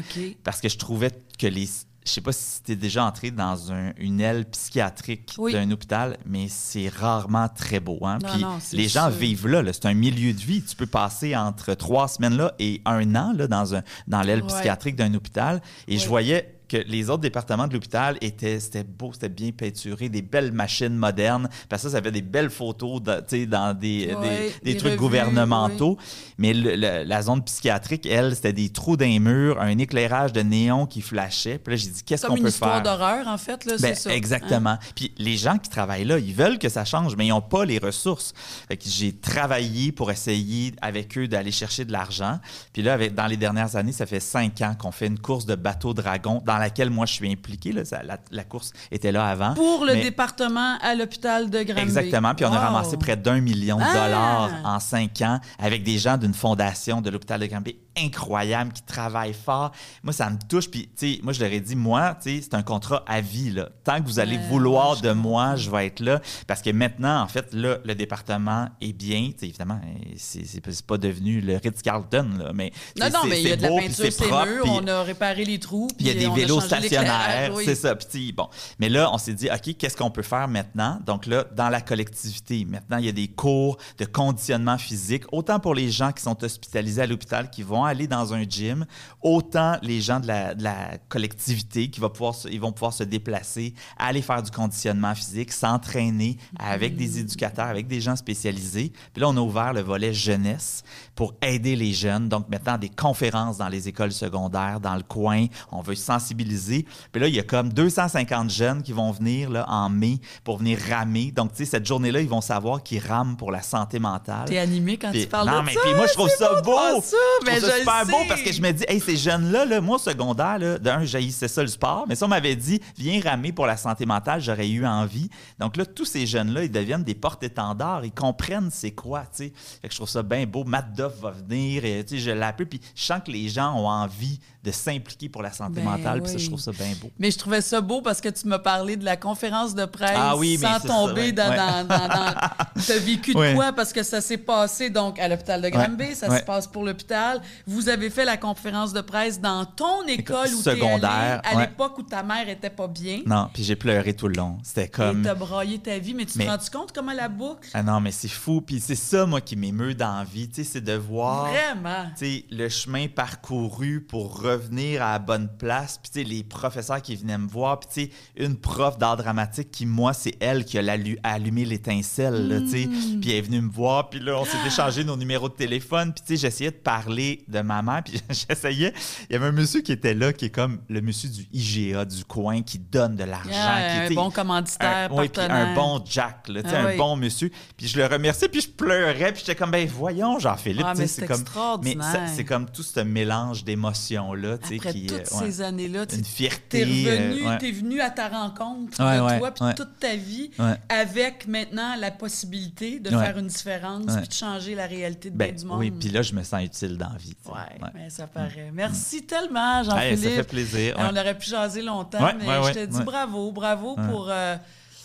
parce 0.44 0.60
que 0.60 0.68
je 0.68 0.76
trouvais 0.76 1.10
que 1.38 1.46
les. 1.46 1.68
Je 2.06 2.12
sais 2.12 2.22
pas 2.22 2.32
si 2.32 2.62
tu 2.62 2.72
es 2.72 2.76
déjà 2.76 3.04
entré 3.04 3.30
dans 3.30 3.70
un- 3.72 3.92
une 3.98 4.20
aile 4.22 4.46
psychiatrique 4.46 5.34
Oui. 5.38 5.52
d'un 5.52 5.70
hôpital, 5.70 6.16
mais 6.24 6.46
c'est 6.48 6.88
rarement 6.88 7.46
très 7.48 7.78
beau. 7.78 7.98
Hein? 8.06 8.18
Non, 8.22 8.28
Puis 8.32 8.40
non, 8.42 8.58
les 8.72 8.88
gens 8.88 9.10
vivent 9.10 9.46
là, 9.46 9.62
là. 9.62 9.72
c'est 9.74 9.84
un 9.86 9.92
milieu 9.94 10.32
de 10.32 10.40
vie. 10.40 10.62
Tu 10.62 10.74
peux 10.74 10.86
passer 10.86 11.36
entre 11.36 11.74
trois 11.74 12.08
semaines 12.08 12.36
là 12.38 12.54
et 12.58 12.80
un 12.86 13.14
an 13.14 13.34
là, 13.36 13.46
dans, 13.46 13.74
un, 13.74 13.82
dans 14.08 14.22
l'aile 14.22 14.40
Ouais. 14.42 14.48
psychiatrique 14.48 14.96
d'un 14.96 15.12
hôpital. 15.12 15.60
Et 15.88 15.98
je 15.98 16.08
voyais 16.08 16.54
que 16.70 16.76
les 16.86 17.10
autres 17.10 17.22
départements 17.22 17.66
de 17.66 17.72
l'hôpital 17.74 18.16
étaient 18.20 18.60
c'était 18.60 18.84
beau, 18.84 19.12
c'était 19.12 19.28
bien 19.28 19.50
peinturé, 19.50 20.08
des 20.08 20.22
belles 20.22 20.52
machines 20.52 20.94
modernes. 20.94 21.48
Parce 21.68 21.82
que 21.82 21.88
ça, 21.88 21.96
ça 21.96 22.02
fait 22.02 22.12
des 22.12 22.22
belles 22.22 22.50
photos 22.50 23.02
de- 23.02 23.44
dans 23.46 23.74
des, 23.76 24.14
Ouais, 24.14 24.20
des, 24.20 24.54
des 24.62 24.72
des 24.72 24.76
trucs 24.76 24.92
revues, 24.92 24.98
gouvernementaux. 24.98 25.98
Mais 26.38 26.52
le- 26.54 26.76
le- 26.76 27.02
la 27.04 27.22
zone 27.22 27.42
psychiatrique, 27.42 28.06
elle, 28.06 28.34
c'était 28.36 28.52
des 28.52 28.68
trous 28.68 28.96
les 28.96 29.18
murs, 29.18 29.60
un 29.60 29.76
éclairage 29.78 30.32
de 30.32 30.42
néon 30.42 30.86
qui 30.86 31.00
flashait. 31.00 31.58
Puis 31.58 31.72
là, 31.74 31.76
j'ai 31.76 31.88
dit, 31.90 32.02
qu'est-ce 32.04 32.22
Comme 32.22 32.30
qu'on 32.30 32.36
une 32.36 32.42
peut 32.44 32.48
histoire 32.50 32.74
faire? 32.74 32.82
d'horreur, 32.82 33.26
en 33.28 33.38
fait, 33.38 33.64
là, 33.64 33.72
Ben, 33.80 33.94
c'est 33.94 34.02
ça. 34.02 34.10
Hein? 34.10 34.14
exactement. 34.14 34.78
Puis 34.94 35.12
les 35.18 35.36
gens 35.36 35.58
qui 35.58 35.70
travaillent 35.70 36.04
là, 36.04 36.18
ils 36.18 36.34
veulent 36.34 36.58
que 36.58 36.68
ça 36.68 36.84
change, 36.84 37.16
mais 37.16 37.26
ils 37.26 37.30
n'ont 37.30 37.40
pas 37.40 37.64
les 37.64 37.78
ressources. 37.78 38.32
Fait 38.68 38.76
que 38.76 38.84
j'ai 38.88 39.12
travaillé 39.12 39.90
pour 39.92 40.10
essayer 40.10 40.72
avec 40.82 41.16
eux 41.18 41.26
d'aller 41.28 41.50
chercher 41.52 41.84
de 41.84 41.92
l'argent. 41.92 42.38
Puis 42.72 42.82
là, 42.82 42.92
avec, 42.92 43.14
dans 43.14 43.26
les 43.26 43.36
dernières 43.36 43.74
années, 43.76 43.92
ça 43.92 44.06
fait 44.06 44.20
cinq 44.20 44.60
ans 44.60 44.74
qu'on 44.78 44.92
fait 44.92 45.06
une 45.06 45.18
course 45.18 45.46
de 45.46 45.54
bateau 45.54 45.94
dragon 45.94 46.42
dans 46.44 46.58
laquelle 46.60 46.90
moi 46.90 47.06
je 47.06 47.12
suis 47.14 47.30
impliqué. 47.30 47.72
Là. 47.72 47.84
Ça- 47.84 48.02
la, 48.02 48.18
la 48.30 48.44
course 48.44 48.72
était 48.90 49.12
là 49.12 49.26
avant. 49.26 49.54
Pour 49.54 49.84
le 49.84 49.94
Mais- 49.94 50.02
département 50.02 50.78
à 50.80 50.94
l'hôpital 50.94 51.50
de 51.50 51.62
Granby. 51.62 51.80
Exactement. 51.82 52.34
Puis 52.34 52.44
on 52.44 52.52
a 52.52 52.58
ramassé 52.58 52.96
près 52.96 53.16
d'un 53.16 53.40
million 53.40 53.78
de 53.78 53.82
Ah! 53.84 53.92
dollars 54.04 54.50
en 54.64 54.78
cinq 54.80 55.20
ans 55.22 55.40
avec 55.58 55.82
des 55.82 55.98
gens 55.98 56.16
d'une 56.16 56.34
fondation 56.34 57.00
de 57.00 57.10
l'hôpital 57.10 57.40
de 57.40 57.46
Granby 57.46 57.76
incroyable 57.96 58.72
qui 58.72 58.82
travaillent 58.82 59.34
fort. 59.34 59.72
Moi, 60.02 60.12
ça 60.12 60.30
me 60.30 60.36
touche. 60.48 60.70
Puis, 60.70 60.88
tu 60.96 61.14
sais, 61.14 61.20
moi, 61.22 61.32
je 61.32 61.40
leur 61.40 61.52
ai 61.52 61.60
dit, 61.60 61.76
moi, 61.76 62.16
tu 62.22 62.30
sais, 62.36 62.42
c'est 62.42 62.54
un 62.54 62.62
contrat 62.62 63.04
à 63.06 63.20
vie. 63.20 63.50
Là. 63.50 63.68
Tant 63.84 64.00
que 64.00 64.06
vous 64.06 64.18
allez 64.18 64.38
vouloir 64.48 64.96
je 64.96 65.02
de 65.02 65.12
moi, 65.12 65.56
je 65.56 65.70
vais 65.70 65.86
être 65.86 66.00
là. 66.00 66.20
Parce 66.46 66.62
que 66.62 66.70
maintenant, 66.70 67.20
en 67.22 67.26
fait, 67.28 67.52
là, 67.52 67.78
le 67.84 67.94
département 67.94 68.68
est 68.80 68.92
bien. 68.92 69.30
Tu 69.32 69.38
sais, 69.40 69.48
évidemment, 69.48 69.80
c'est 70.16 70.82
pas- 70.86 70.98
devenu 70.98 71.40
le 71.40 71.56
Ritz-Carlton, 71.56 72.28
là, 72.38 72.52
mais 72.54 72.72
Non, 72.98 73.06
non, 73.10 73.20
mais 73.26 73.40
il 73.40 73.48
y 73.48 73.52
a 73.52 73.56
de 73.56 73.62
la 73.62 73.68
beau, 73.68 73.78
peinture 73.78 74.12
c'est 74.12 74.26
murs, 74.26 74.62
puis- 74.62 74.70
on 74.74 74.86
a 74.86 75.02
réparé 75.02 75.44
les 75.44 75.58
trous. 75.58 75.88
il 75.98 76.06
y 76.06 76.10
a 76.10 76.14
des 76.14 76.28
vélos 76.28 76.60
stationnaires, 76.60 77.52
oui. 77.54 77.64
c'est 77.64 77.74
ça. 77.74 77.94
Puis, 77.96 78.32
bon. 78.32 78.48
Mais 78.78 78.88
là, 78.88 79.10
on 79.12 79.18
s'est 79.18 79.32
dit, 79.34 79.48
OK, 79.50 79.76
qu'est-ce 79.78 79.96
qu'on 79.96 80.10
peut 80.10 80.22
faire 80.22 80.46
maintenant? 80.48 80.98
Donc 81.06 81.26
là, 81.26 81.44
dans 81.56 81.68
la 81.70 81.80
collectivité, 81.80 82.64
maintenant, 82.68 82.98
il 82.98 83.06
y 83.06 83.08
a 83.08 83.12
des 83.12 83.28
cours 83.28 83.78
de 83.98 84.04
conditionnement 84.04 84.76
physique, 84.78 85.24
autant 85.32 85.58
pour 85.58 85.74
les 85.74 85.90
gens 85.90 86.12
qui 86.12 86.22
sont 86.22 86.42
hospitalisés 86.44 87.02
à 87.02 87.06
l'hôpital, 87.06 87.48
qui 87.50 87.62
vont 87.62 87.79
vont 87.80 87.84
aller 87.86 88.06
dans 88.06 88.34
un 88.34 88.42
gym, 88.42 88.84
autant 89.22 89.76
les 89.82 90.00
gens 90.00 90.20
de 90.20 90.26
la, 90.26 90.54
de 90.54 90.62
la 90.62 90.98
collectivité 91.08 91.88
qui 91.88 92.00
va 92.00 92.08
pouvoir, 92.10 92.34
ils 92.50 92.60
vont 92.60 92.72
pouvoir 92.72 92.92
se 92.92 93.04
déplacer, 93.04 93.74
aller 93.98 94.22
faire 94.22 94.42
du 94.42 94.50
conditionnement 94.50 95.14
physique, 95.14 95.52
s'entraîner 95.52 96.36
avec 96.58 96.96
des 96.96 97.18
éducateurs, 97.18 97.66
avec 97.66 97.86
des 97.86 98.00
gens 98.00 98.16
spécialisés. 98.16 98.92
Puis 99.12 99.20
là, 99.22 99.28
on 99.28 99.36
a 99.36 99.40
ouvert 99.40 99.72
le 99.72 99.80
volet 99.80 100.12
jeunesse 100.12 100.82
pour 101.14 101.34
aider 101.42 101.76
les 101.76 101.92
jeunes. 101.92 102.28
Donc 102.28 102.48
maintenant, 102.48 102.76
des 102.78 102.88
conférences 102.88 103.58
dans 103.58 103.68
les 103.68 103.88
écoles 103.88 104.12
secondaires, 104.12 104.80
dans 104.80 104.96
le 104.96 105.02
coin. 105.02 105.46
On 105.72 105.80
veut 105.80 105.94
sensibiliser. 105.94 106.86
Puis 107.12 107.20
là, 107.20 107.28
il 107.28 107.34
y 107.34 107.40
a 107.40 107.42
comme 107.42 107.72
250 107.72 108.50
jeunes 108.50 108.82
qui 108.82 108.92
vont 108.92 109.10
venir 109.10 109.50
là, 109.50 109.64
en 109.68 109.88
mai 109.88 110.18
pour 110.44 110.58
venir 110.58 110.78
ramer. 110.88 111.32
Donc, 111.32 111.52
tu 111.52 111.58
sais, 111.58 111.64
cette 111.70 111.86
journée-là, 111.86 112.20
ils 112.20 112.28
vont 112.28 112.40
savoir 112.40 112.82
qu'ils 112.82 113.04
rament 113.06 113.36
pour 113.36 113.50
la 113.52 113.62
santé 113.62 113.98
mentale. 113.98 114.46
T'es 114.46 114.58
animé 114.58 114.96
quand 114.96 115.10
Puis- 115.10 115.22
tu 115.22 115.28
parles 115.28 115.48
non, 115.48 115.60
de 115.60 115.66
mais 115.66 115.74
ça? 115.74 115.80
puis 115.84 115.94
moi, 115.94 116.06
je 116.06 116.12
trouve 116.12 116.28
ça 116.28 116.60
beau 116.62 116.76
ça, 117.02 117.16
Je 117.40 117.46
mais 117.46 117.56
trouve 117.58 117.68
ça 117.69 117.69
je 117.69 117.69
super 117.78 118.06
beau 118.06 118.24
parce 118.28 118.42
que 118.42 118.52
je 118.52 118.60
me 118.60 118.70
dis, 118.72 118.84
hey, 118.88 119.00
ces 119.00 119.16
jeunes-là, 119.16 119.64
là, 119.64 119.80
moi, 119.80 119.96
au 119.96 119.98
secondaire, 119.98 120.58
là, 120.58 120.78
d'un, 120.78 121.04
j'haïssais 121.04 121.48
ça 121.48 121.62
le 121.62 121.68
sport, 121.68 122.04
mais 122.08 122.14
si 122.16 122.24
on 122.24 122.28
m'avait 122.28 122.56
dit, 122.56 122.80
viens 122.98 123.20
ramer 123.20 123.52
pour 123.52 123.66
la 123.66 123.76
santé 123.76 124.06
mentale, 124.06 124.40
j'aurais 124.40 124.68
eu 124.68 124.86
envie. 124.86 125.28
Donc 125.58 125.76
là, 125.76 125.86
tous 125.86 126.04
ces 126.04 126.26
jeunes-là, 126.26 126.64
ils 126.64 126.70
deviennent 126.70 127.04
des 127.04 127.14
porte-étendards, 127.14 128.04
ils 128.04 128.12
comprennent 128.12 128.70
c'est 128.70 128.90
quoi, 128.92 129.20
tu 129.22 129.44
sais. 129.46 129.52
Fait 129.82 129.88
que 129.88 129.92
je 129.94 129.98
trouve 129.98 130.08
ça 130.08 130.22
bien 130.22 130.44
beau. 130.46 130.64
Matt 130.64 130.92
Duff 130.92 131.12
va 131.20 131.30
venir, 131.30 131.84
et, 131.84 132.04
tu 132.04 132.16
sais, 132.16 132.20
je 132.22 132.30
l'appelle, 132.30 132.66
puis 132.68 132.80
je 132.94 133.02
sens 133.02 133.20
que 133.24 133.30
les 133.30 133.48
gens 133.48 133.74
ont 133.74 133.88
envie 133.88 134.38
de 134.62 134.70
s'impliquer 134.72 135.30
pour 135.30 135.40
la 135.42 135.52
santé 135.52 135.80
Ben 135.80 135.84
mentale, 135.84 136.20
puis 136.20 136.28
ça, 136.32 136.36
oui. 136.36 136.42
je 136.42 136.46
trouve 136.48 136.60
ça 136.60 136.72
bien 136.72 136.92
beau. 137.00 137.10
Mais 137.18 137.30
je 137.30 137.38
trouvais 137.38 137.62
ça 137.62 137.80
beau 137.80 138.02
parce 138.02 138.20
que 138.20 138.28
tu 138.28 138.46
m'as 138.46 138.58
parlé 138.58 138.96
de 138.96 139.04
la 139.06 139.16
conférence 139.16 139.74
de 139.74 139.86
presse 139.86 140.10
Ah 140.14 140.36
oui, 140.36 140.58
sans 140.58 140.74
c'est 140.74 140.86
ça, 140.86 140.94
tomber 140.94 141.20
ouais, 141.22 141.32
dans, 141.32 141.48
dans, 141.48 141.84
dans, 141.86 142.08
dans- 142.08 142.34
T'as 142.86 142.98
vécu 142.98 143.32
de 143.32 143.38
Ouais. 143.38 143.54
quoi? 143.54 143.72
Parce 143.72 143.90
que 143.92 144.02
ça 144.02 144.20
s'est 144.20 144.36
passé 144.36 144.90
donc 144.90 145.18
à 145.18 145.28
l'hôpital 145.28 145.62
de 145.62 145.68
Granby, 145.70 146.14
ça 146.14 146.38
se 146.38 146.42
passe 146.44 146.66
pour 146.66 146.84
l'hôpital. 146.84 147.40
Vous 147.66 147.88
avez 147.88 148.10
fait 148.10 148.24
la 148.24 148.36
conférence 148.36 148.92
de 148.92 149.00
presse 149.00 149.40
dans 149.40 149.64
ton 149.64 150.06
école 150.06 150.48
où 150.54 150.62
t'es 150.62 150.70
allé, 150.70 150.80
secondaire, 150.80 151.40
à 151.44 151.56
ouais. 151.56 151.66
l'époque 151.66 151.98
où 151.98 152.02
ta 152.02 152.22
mère 152.22 152.48
était 152.48 152.70
pas 152.70 152.88
bien. 152.88 153.20
Non, 153.26 153.48
puis 153.52 153.62
j'ai 153.64 153.76
pleuré 153.76 154.14
tout 154.14 154.28
le 154.28 154.34
long. 154.34 154.58
C'était 154.62 154.84
Et 154.84 154.88
comme... 154.88 155.22
t'as 155.22 155.34
braillé 155.34 155.78
ta 155.78 155.98
vie, 155.98 156.14
mais 156.14 156.24
tu 156.24 156.38
Mais- 156.38 156.46
te 156.46 156.50
rends 156.50 156.80
compte 156.80 156.92
comment 156.92 157.12
la 157.12 157.28
boucle? 157.28 157.68
Ah 157.74 157.82
non, 157.82 158.00
mais 158.00 158.10
c'est 158.12 158.28
fou. 158.28 158.60
Puis 158.60 158.80
c'est 158.80 158.94
ça, 158.94 159.26
moi, 159.26 159.40
qui 159.40 159.56
m'émeut 159.56 159.94
dans 159.94 160.18
la 160.18 160.24
vie, 160.24 160.48
tu 160.48 160.56
sais, 160.56 160.72
c'est 160.72 160.80
de 160.80 160.94
voir... 160.94 161.46
Vraiment? 161.48 162.06
tu 162.16 162.24
sais, 162.26 162.44
le 162.50 162.68
chemin 162.68 163.06
parcouru 163.08 164.00
pour 164.00 164.40
revenir 164.40 165.02
à 165.02 165.12
la 165.12 165.18
bonne 165.18 165.48
place. 165.58 165.98
Puis, 166.02 166.10
tu 166.12 166.20
sais, 166.20 166.24
les 166.24 166.42
professeurs 166.44 167.00
qui 167.02 167.16
venaient 167.16 167.38
me 167.38 167.48
voir. 167.48 167.80
Puis, 167.80 167.88
tu 167.92 168.10
sais, 168.10 168.44
une 168.44 168.56
prof 168.56 168.98
d'art 168.98 169.16
dramatique 169.16 169.70
qui, 169.70 169.86
moi, 169.86 170.12
c'est 170.12 170.34
elle 170.40 170.64
qui 170.64 170.78
a 170.78 170.84
allumé 171.22 171.64
l'étincelle, 171.64 172.48
là, 172.48 172.60
tu 172.60 172.68
sais. 172.68 172.86
Hmm. 172.86 173.20
Puis, 173.20 173.30
elle 173.30 173.36
est 173.36 173.40
venue 173.42 173.60
me 173.60 173.70
voir. 173.70 174.10
Puis 174.10 174.20
là, 174.20 174.38
on 174.38 174.44
s'est 174.44 174.58
échangé 174.66 175.04
nos 175.04 175.16
numéros 175.16 175.48
de 175.48 175.54
téléphone. 175.54 176.12
Puis, 176.12 176.22
tu 176.26 176.36
sais, 176.36 176.40
j'essayais 176.40 176.70
de 176.70 176.76
parler 176.76 177.44
de 177.50 177.60
ma 177.60 177.82
mère. 177.82 178.02
Puis, 178.04 178.20
j'essayais. 178.48 178.92
Il 179.28 179.32
y 179.32 179.36
avait 179.36 179.46
un 179.46 179.52
monsieur 179.52 179.80
qui 179.82 179.92
était 179.92 180.14
là, 180.14 180.32
qui 180.32 180.46
est 180.46 180.50
comme 180.50 180.80
le 180.88 181.00
monsieur 181.00 181.28
du 181.28 181.46
IGA 181.52 182.04
du 182.04 182.24
coin, 182.24 182.62
qui 182.62 182.78
donne 182.78 183.16
de 183.16 183.24
l'argent. 183.24 183.50
Ah, 183.52 184.04
un 184.06 184.10
bon 184.14 184.30
commanditaire, 184.30 185.10
un, 185.12 185.16
oui, 185.16 185.28
puis 185.28 185.40
un 185.42 185.48
partenaire. 185.48 185.74
bon 185.74 186.02
Jack, 186.08 186.48
là, 186.48 186.60
Ah 186.64 186.76
un 186.80 186.86
oui. 186.86 186.96
bon 186.96 187.16
monsieur. 187.16 187.50
Puis 187.76 187.88
je 187.88 187.98
le 187.98 188.06
remerciais, 188.06 188.48
puis 188.48 188.60
je 188.60 188.68
pleurais, 188.70 189.32
puis 189.32 189.40
j'étais 189.44 189.54
comme, 189.56 189.70
ben 189.70 189.86
voyons, 189.88 190.38
Jean-Philippe, 190.38 190.86
Ah, 190.88 190.94
c'est 190.94 191.26
comme... 191.26 191.44
Mais 191.82 191.96
c'est 192.34 192.44
comme 192.44 192.70
tout 192.70 192.82
ce 192.82 193.00
mélange 193.00 193.64
d'émotions-là, 193.64 194.54
Après 194.54 194.78
qui... 194.78 195.06
toutes 195.06 195.18
euh, 195.18 195.38
ouais. 195.40 195.50
ces 195.50 195.60
années-là, 195.62 196.06
tu 196.06 196.16
Une 196.16 196.22
t'es 196.22 196.28
fierté. 196.28 196.84
revenu, 196.84 197.42
euh, 197.44 197.48
ouais. 197.50 197.58
t'es 197.58 197.70
venu 197.72 198.00
à 198.00 198.10
ta 198.10 198.28
rencontre 198.28 198.90
de 198.98 199.38
toi, 199.38 199.50
puis 199.52 199.64
toute 199.76 199.98
ta 199.98 200.14
vie, 200.16 200.50
avec 200.88 201.46
maintenant 201.46 201.96
la 201.96 202.10
possibilité 202.10 203.00
de 203.00 203.10
faire 203.10 203.38
une 203.38 203.46
différence, 203.48 204.16
puis 204.16 204.28
de 204.28 204.32
changer 204.32 204.74
la 204.74 204.86
réalité 204.86 205.30
de 205.30 205.36
Ben, 205.36 205.50
bien 205.52 205.58
du 205.60 205.64
monde. 205.66 205.78
oui, 205.78 205.90
puis 205.90 206.08
là, 206.10 206.22
je 206.22 206.34
me 206.34 206.42
sens 206.42 206.62
utile 206.64 206.96
dans 206.96 207.10
la 207.10 207.18
vie. 207.18 207.34
Sais. 207.42 207.50
Ouais, 207.52 207.90
mais 207.94 208.10
ça 208.10 208.26
paraît. 208.26 208.70
Merci 208.72 209.24
tellement, 209.26 209.78
Hey, 209.80 209.84
Jean-Philippe. 209.84 210.24
ça 210.24 210.30
fait 210.36 210.48
plaisir. 210.48 210.96
Ouais. 210.98 211.04
On 211.10 211.16
aurait 211.16 211.36
pu 211.38 211.48
jaser 211.48 211.82
longtemps, 211.82 212.22
Ouais, 212.24 212.34
mais 212.38 212.46
je 212.68 212.72
te 212.80 212.84
dis 212.86 213.02
bravo, 213.02 213.52
bravo 213.52 213.96
pour, 213.96 214.28
euh, 214.30 214.56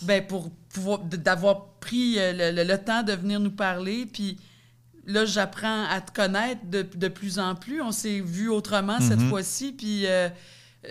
ben, 0.02 0.26
pour 0.26 0.50
pouvoir 0.72 0.98
d'avoir 1.00 1.66
pris 1.80 2.18
euh, 2.18 2.32
le, 2.32 2.56
le- 2.56 2.68
le 2.68 2.78
temps 2.78 3.02
de 3.02 3.12
venir 3.12 3.40
nous 3.40 3.50
parler. 3.50 4.06
Puis 4.06 4.36
là, 5.06 5.24
j'apprends 5.24 5.84
à 5.88 6.00
te 6.00 6.12
connaître 6.12 6.60
de, 6.64 6.82
de 6.82 7.08
plus 7.08 7.38
en 7.38 7.54
plus. 7.54 7.80
On 7.80 7.92
s'est 7.92 8.20
vu 8.20 8.48
autrement 8.50 9.00
cette 9.00 9.20
Mhm. 9.20 9.28
fois-ci. 9.30 9.72
Puis 9.72 10.06
euh, 10.06 10.28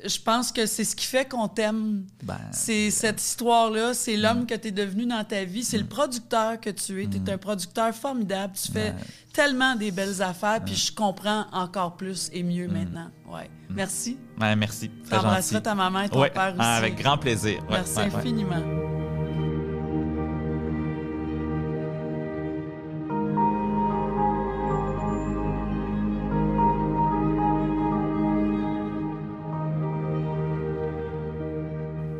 je 0.06 0.20
pense 0.20 0.52
que 0.52 0.66
c'est 0.66 0.84
ce 0.84 0.96
qui 0.96 1.06
fait 1.06 1.26
qu'on 1.30 1.48
t'aime. 1.48 2.06
Ben, 2.24 2.38
C'est 2.52 2.92
cette 2.92 3.22
histoire-là, 3.22 3.94
c'est 3.94 4.18
l'homme 4.18 4.46
que 4.46 4.54
tu 4.56 4.68
es 4.68 4.72
devenu 4.72 5.06
dans 5.06 5.24
ta 5.24 5.46
vie, 5.46 5.64
c'est 5.64 5.78
le 5.78 5.86
producteur 5.86 6.60
que 6.60 6.70
tu 6.70 7.02
es. 7.04 7.08
Tu 7.08 7.18
es 7.26 7.32
un 7.32 7.38
producteur 7.38 7.94
formidable, 7.96 8.54
tu 8.62 8.72
fais 8.72 8.90
Ouais. 8.90 8.96
tellement 9.34 9.76
des 9.76 9.92
belles 9.92 10.22
affaires, 10.22 10.64
puis 10.66 10.76
je 10.76 10.94
comprends 10.94 11.46
encore 11.54 11.96
plus 11.96 12.30
et 12.34 12.44
mieux 12.44 12.68
maintenant. 12.68 13.10
Ouais. 13.32 13.50
Merci. 13.70 14.18
ouais, 14.40 14.56
merci. 14.56 14.92
Gentil. 15.10 15.62
ta 15.62 15.76
maman 15.76 16.02
et 16.02 16.10
ton 16.10 16.20
Ouais, 16.22 16.30
père 16.30 16.54
aussi. 16.58 16.62
avec 16.68 16.96
grand 16.98 17.18
plaisir. 17.18 17.60
Ouais, 17.70 17.78
Merci 17.78 18.00
infiniment. 18.00 18.62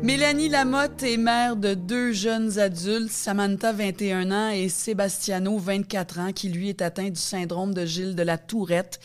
Mélanie 0.06 0.48
Lamotte 0.48 1.02
est 1.02 1.16
mère 1.16 1.56
de 1.56 1.74
deux 1.74 2.12
jeunes 2.12 2.60
adultes, 2.60 3.10
Samantha, 3.10 3.72
21 3.72 4.30
ans, 4.30 4.50
et 4.50 4.68
Sébastiano, 4.68 5.58
24 5.58 6.20
ans, 6.20 6.32
qui 6.32 6.48
lui 6.48 6.68
est 6.68 6.80
atteint 6.80 7.10
du 7.10 7.20
syndrome 7.20 7.74
de 7.74 7.84
Gilles 7.84 8.14
de 8.14 8.22
la 8.22 8.38
Tourette. 8.38 9.00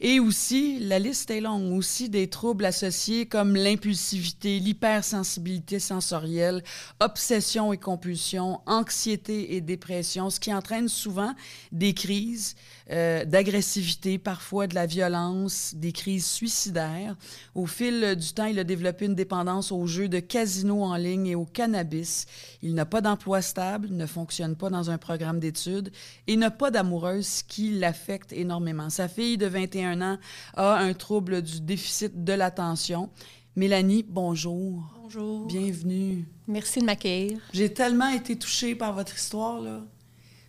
Et 0.00 0.20
aussi, 0.20 0.78
la 0.78 1.00
liste 1.00 1.32
est 1.32 1.40
longue, 1.40 1.72
aussi 1.72 2.08
des 2.08 2.28
troubles 2.28 2.66
associés 2.66 3.26
comme 3.26 3.56
l'impulsivité, 3.56 4.60
l'hypersensibilité 4.60 5.80
sensorielle, 5.80 6.62
obsession 7.00 7.72
et 7.72 7.78
compulsion, 7.78 8.60
anxiété 8.66 9.56
et 9.56 9.60
dépression, 9.60 10.30
ce 10.30 10.38
qui 10.38 10.54
entraîne 10.54 10.88
souvent 10.88 11.34
des 11.72 11.94
crises 11.94 12.54
euh, 12.90 13.24
d'agressivité, 13.24 14.18
parfois 14.18 14.66
de 14.66 14.74
la 14.74 14.86
violence, 14.86 15.74
des 15.74 15.92
crises 15.92 16.26
suicidaires. 16.26 17.16
Au 17.54 17.66
fil 17.66 18.14
du 18.16 18.32
temps, 18.32 18.44
il 18.44 18.58
a 18.58 18.64
développé 18.64 19.06
une 19.06 19.14
dépendance 19.14 19.72
aux 19.72 19.86
jeux 19.86 20.08
de 20.08 20.20
casino 20.20 20.82
en 20.82 20.96
ligne 20.96 21.28
et 21.28 21.34
au 21.34 21.46
cannabis. 21.46 22.26
Il 22.62 22.74
n'a 22.74 22.84
pas 22.84 23.00
d'emploi 23.00 23.40
stable, 23.40 23.88
ne 23.90 24.06
fonctionne 24.06 24.54
pas 24.54 24.68
dans 24.68 24.90
un 24.90 24.98
programme 24.98 25.40
d'études 25.40 25.90
et 26.26 26.36
n'a 26.36 26.50
pas 26.50 26.70
d'amoureuse, 26.70 27.26
ce 27.26 27.44
qui 27.44 27.70
l'affecte 27.70 28.32
énormément. 28.32 28.90
Sa 28.90 29.08
fille 29.08 29.38
de 29.38 29.46
21 29.46 30.02
ans 30.02 30.18
a 30.54 30.76
un 30.76 30.92
trouble 30.92 31.40
du 31.40 31.60
déficit 31.60 32.24
de 32.24 32.32
l'attention. 32.32 33.08
Mélanie, 33.56 34.04
bonjour. 34.06 34.82
Bonjour. 35.00 35.46
Bienvenue. 35.46 36.26
Merci 36.48 36.80
de 36.80 36.84
m'accueillir. 36.84 37.38
J'ai 37.52 37.72
tellement 37.72 38.08
été 38.08 38.36
touchée 38.36 38.74
par 38.74 38.92
votre 38.92 39.14
histoire, 39.14 39.60
là. 39.60 39.80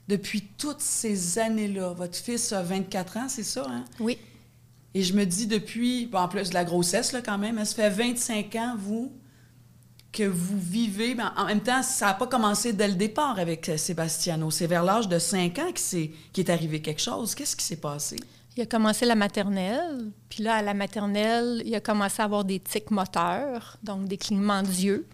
Depuis 0.07 0.41
toutes 0.57 0.81
ces 0.81 1.39
années-là, 1.39 1.93
votre 1.93 2.15
fils 2.15 2.51
a 2.53 2.61
24 2.61 3.17
ans, 3.17 3.27
c'est 3.29 3.43
ça, 3.43 3.65
hein? 3.67 3.85
Oui. 3.99 4.17
Et 4.93 5.01
je 5.03 5.13
me 5.13 5.25
dis 5.25 5.47
depuis, 5.47 6.05
bon, 6.05 6.19
en 6.19 6.27
plus 6.27 6.49
de 6.49 6.53
la 6.53 6.63
grossesse, 6.63 7.11
là, 7.11 7.21
quand 7.21 7.37
même, 7.37 7.57
hein, 7.57 7.65
ça 7.65 7.75
fait 7.75 7.89
25 7.89 8.55
ans, 8.55 8.75
vous, 8.77 9.11
que 10.11 10.23
vous 10.23 10.59
vivez. 10.59 11.15
mais 11.15 11.23
en 11.35 11.45
même 11.45 11.59
temps, 11.61 11.83
ça 11.83 12.05
n'a 12.07 12.13
pas 12.13 12.27
commencé 12.27 12.71
dès 12.71 12.87
le 12.87 12.93
départ 12.93 13.37
avec 13.39 13.67
euh, 13.67 13.77
Sébastiano. 13.77 14.49
C'est 14.51 14.67
vers 14.67 14.83
l'âge 14.83 15.09
de 15.09 15.19
5 15.19 15.59
ans 15.59 15.67
qu'il 15.69 15.79
s'est- 15.79 16.11
qu'il 16.31 16.45
est 16.45 16.49
arrivé 16.51 16.81
quelque 16.81 17.01
chose. 17.01 17.35
Qu'est-ce 17.35 17.55
qui 17.55 17.65
s'est 17.65 17.75
passé? 17.75 18.15
Il 18.55 18.63
a 18.63 18.65
commencé 18.65 19.05
la 19.05 19.15
maternelle, 19.15 20.11
puis 20.29 20.41
là, 20.43 20.55
à 20.55 20.61
la 20.61 20.73
maternelle, 20.73 21.61
il 21.65 21.75
a 21.75 21.81
commencé 21.81 22.21
à 22.21 22.25
avoir 22.25 22.45
des 22.45 22.61
tics 22.61 22.89
moteurs, 22.91 23.77
donc 23.83 24.07
des 24.07 24.15
clignements 24.17 24.61
d'yeux. 24.63 25.05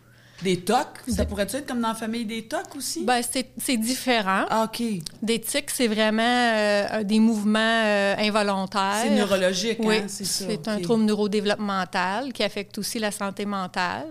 Des 0.44 0.62
tocs? 0.62 1.00
Ça 1.08 1.26
pourrait 1.26 1.44
être 1.44 1.66
comme 1.68 1.82
dans 1.82 1.90
la 1.90 1.94
famille 1.96 2.26
des 2.26 2.44
tocs 2.48 2.76
aussi? 2.76 3.04
Ben, 3.06 3.22
c'est 3.58 3.78
différent. 3.78 4.46
Ah, 4.50 4.66
OK. 4.66 4.84
Des 5.22 5.40
tics, 5.40 5.70
c'est 5.70 5.88
vraiment 5.88 6.22
euh, 6.24 7.04
des 7.04 7.20
mouvements 7.20 7.60
euh, 7.86 8.16
involontaires. 8.18 9.02
C'est 9.04 9.16
neurologique, 9.16 9.78
Oui, 9.82 9.98
hein? 9.98 10.06
C'est 10.08 10.26
ça. 10.26 10.46
c'est 10.48 10.68
un 10.68 10.80
trouble 10.82 11.04
neurodéveloppemental 11.04 12.34
qui 12.34 12.44
affecte 12.44 12.78
aussi 12.78 13.00
la 13.00 13.12
santé 13.12 13.46
mentale 13.46 14.08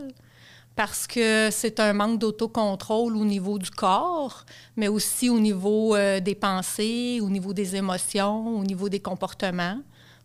parce 0.76 1.06
que 1.06 1.48
c'est 1.50 1.78
un 1.80 1.92
manque 1.92 2.18
d'autocontrôle 2.20 3.16
au 3.16 3.24
niveau 3.24 3.58
du 3.58 3.70
corps, 3.70 4.46
mais 4.76 4.88
aussi 4.88 5.28
au 5.28 5.38
niveau 5.38 5.94
euh, 5.94 6.20
des 6.20 6.34
pensées, 6.34 7.18
au 7.20 7.28
niveau 7.28 7.52
des 7.52 7.76
émotions, 7.76 8.56
au 8.58 8.64
niveau 8.64 8.88
des 8.88 9.00
comportements. 9.00 9.78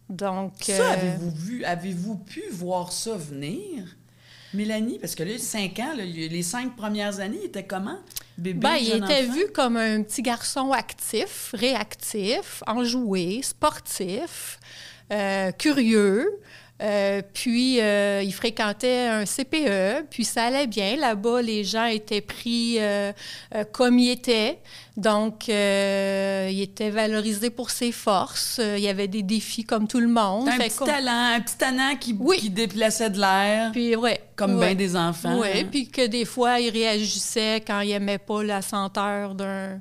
Donc, 0.08 0.54
Ça, 0.62 0.92
avez-vous 0.92 1.32
vu, 1.32 1.64
avez-vous 1.66 2.16
pu 2.16 2.44
voir 2.52 2.92
ça 2.92 3.18
venir? 3.18 3.98
Mélanie, 4.56 4.98
parce 5.00 5.16
que 5.16 5.24
là, 5.24 5.38
5 5.38 5.80
ans, 5.80 5.94
là, 5.96 6.04
les 6.06 6.44
cinq 6.44 6.76
premières 6.76 7.20
années, 7.20 7.38
il 7.42 7.46
était 7.48 7.66
comment? 7.66 7.98
Bébé, 8.38 8.60
Ben, 8.60 8.76
il 8.76 8.90
était 8.90 9.04
enfant? 9.24 9.34
vu 9.34 9.48
comme 9.54 9.78
un 9.78 10.02
petit 10.04 10.22
garçon 10.22 10.72
actif, 10.72 11.52
réactif, 11.54 12.64
enjoué, 12.68 13.42
sportif, 13.44 14.60
euh, 15.12 15.52
curieux. 15.52 16.28
Euh, 16.82 17.22
puis, 17.34 17.80
euh, 17.80 18.22
il 18.22 18.34
fréquentait 18.34 19.08
un 19.08 19.26
CPE, 19.26 20.08
puis 20.10 20.26
ça 20.26 20.46
allait 20.46 20.68
bien. 20.68 20.98
Là-bas, 20.98 21.42
les 21.42 21.64
gens 21.64 21.86
étaient 21.86 22.20
pris 22.20 22.76
euh, 22.80 23.14
comme 23.72 23.98
ils 23.98 24.12
étaient. 24.12 24.60
Donc, 24.98 25.48
il 25.48 26.62
était 26.62 26.90
valorisé 26.90 27.50
pour 27.50 27.70
ses 27.70 27.94
forces. 27.94 28.60
il 28.60 28.84
y 28.84 28.90
avait 28.90 29.08
des 29.08 29.24
défis 29.24 29.64
comme 29.64 29.88
tout 29.88 30.00
le 30.00 30.08
monde. 30.08 30.50
Un 30.50 30.58
petit 30.58 30.78
talent, 30.78 31.36
un 31.36 31.40
petit 31.40 31.58
talent 31.58 31.96
qui, 32.00 32.18
qui 32.38 32.50
déplaçait 32.50 33.10
de 33.10 33.20
l'air. 33.20 33.72
Puis, 33.72 33.96
ouais. 33.96 34.22
Comme 34.36 34.60
bien 34.60 34.76
des 34.76 34.98
enfants. 34.98 35.40
Oui, 35.40 35.48
hein. 35.54 35.68
puis 35.72 35.88
que 35.88 36.06
des 36.08 36.26
fois, 36.26 36.60
il 36.60 36.70
réagissait 36.70 37.64
quand 37.66 37.80
il 37.80 37.90
n'aimait 37.90 38.18
pas 38.18 38.44
la 38.44 38.62
senteur 38.62 39.34
d'un 39.34 39.80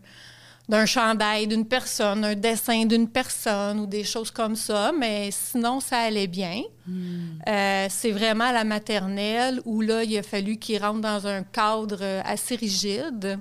d'un 0.69 0.87
chandail 0.87 1.47
d'une 1.47 1.67
personne, 1.67 2.25
un 2.25 2.35
dessin 2.35 2.87
d'une 2.87 3.09
personne 3.09 3.81
ou 3.81 3.87
des 3.87 4.05
choses 4.05 4.31
comme 4.31 4.57
ça, 4.57 4.93
mais 4.99 5.29
sinon, 5.31 5.81
ça 5.81 5.99
allait 5.99 6.27
bien. 6.27 6.63
Hmm. 6.87 7.39
Euh, 7.47 7.87
c'est 7.91 8.13
vraiment 8.13 8.45
à 8.45 8.53
la 8.53 8.65
maternelle 8.65 9.61
où 9.67 9.83
là, 9.83 10.05
il 10.05 10.17
a 10.17 10.23
fallu 10.23 10.57
qu'il 10.57 10.83
rentre 10.83 11.01
dans 11.01 11.27
un 11.27 11.43
cadre 11.43 12.03
assez 12.25 12.57
rigide. 12.57 13.39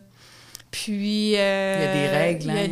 Puis. 0.69 1.35
Euh, 1.37 1.77
il 1.77 1.83
y 1.83 1.87
a 1.87 1.93
des 1.93 2.17
règles, 2.17 2.43
Il 2.43 2.47
y 2.47 2.57
a 2.57 2.61
hein, 2.63 2.67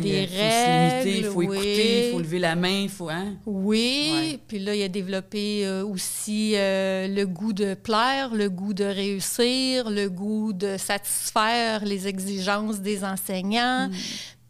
des 1.04 1.10
il 1.10 1.24
faut 1.24 1.38
règles. 1.38 1.48
il 1.48 1.48
faut 1.48 1.54
écouter, 1.54 2.06
il 2.06 2.12
faut 2.12 2.18
lever 2.18 2.38
la 2.38 2.54
main, 2.54 2.80
il 2.82 2.88
faut. 2.90 3.08
Hein? 3.08 3.36
Oui. 3.46 4.38
Puis 4.48 4.58
là, 4.58 4.74
il 4.74 4.82
a 4.82 4.88
développé 4.88 5.64
euh, 5.64 5.82
aussi 5.86 6.56
le 6.56 7.24
goût 7.24 7.54
de 7.54 7.72
plaire, 7.72 8.34
le 8.34 8.50
goût 8.50 8.74
de 8.74 8.84
réussir, 8.84 9.88
le 9.88 10.08
goût 10.08 10.52
de 10.52 10.76
satisfaire 10.76 11.86
les 11.86 12.06
exigences 12.06 12.80
des 12.80 13.02
enseignants. 13.02 13.88
Hmm 13.88 13.94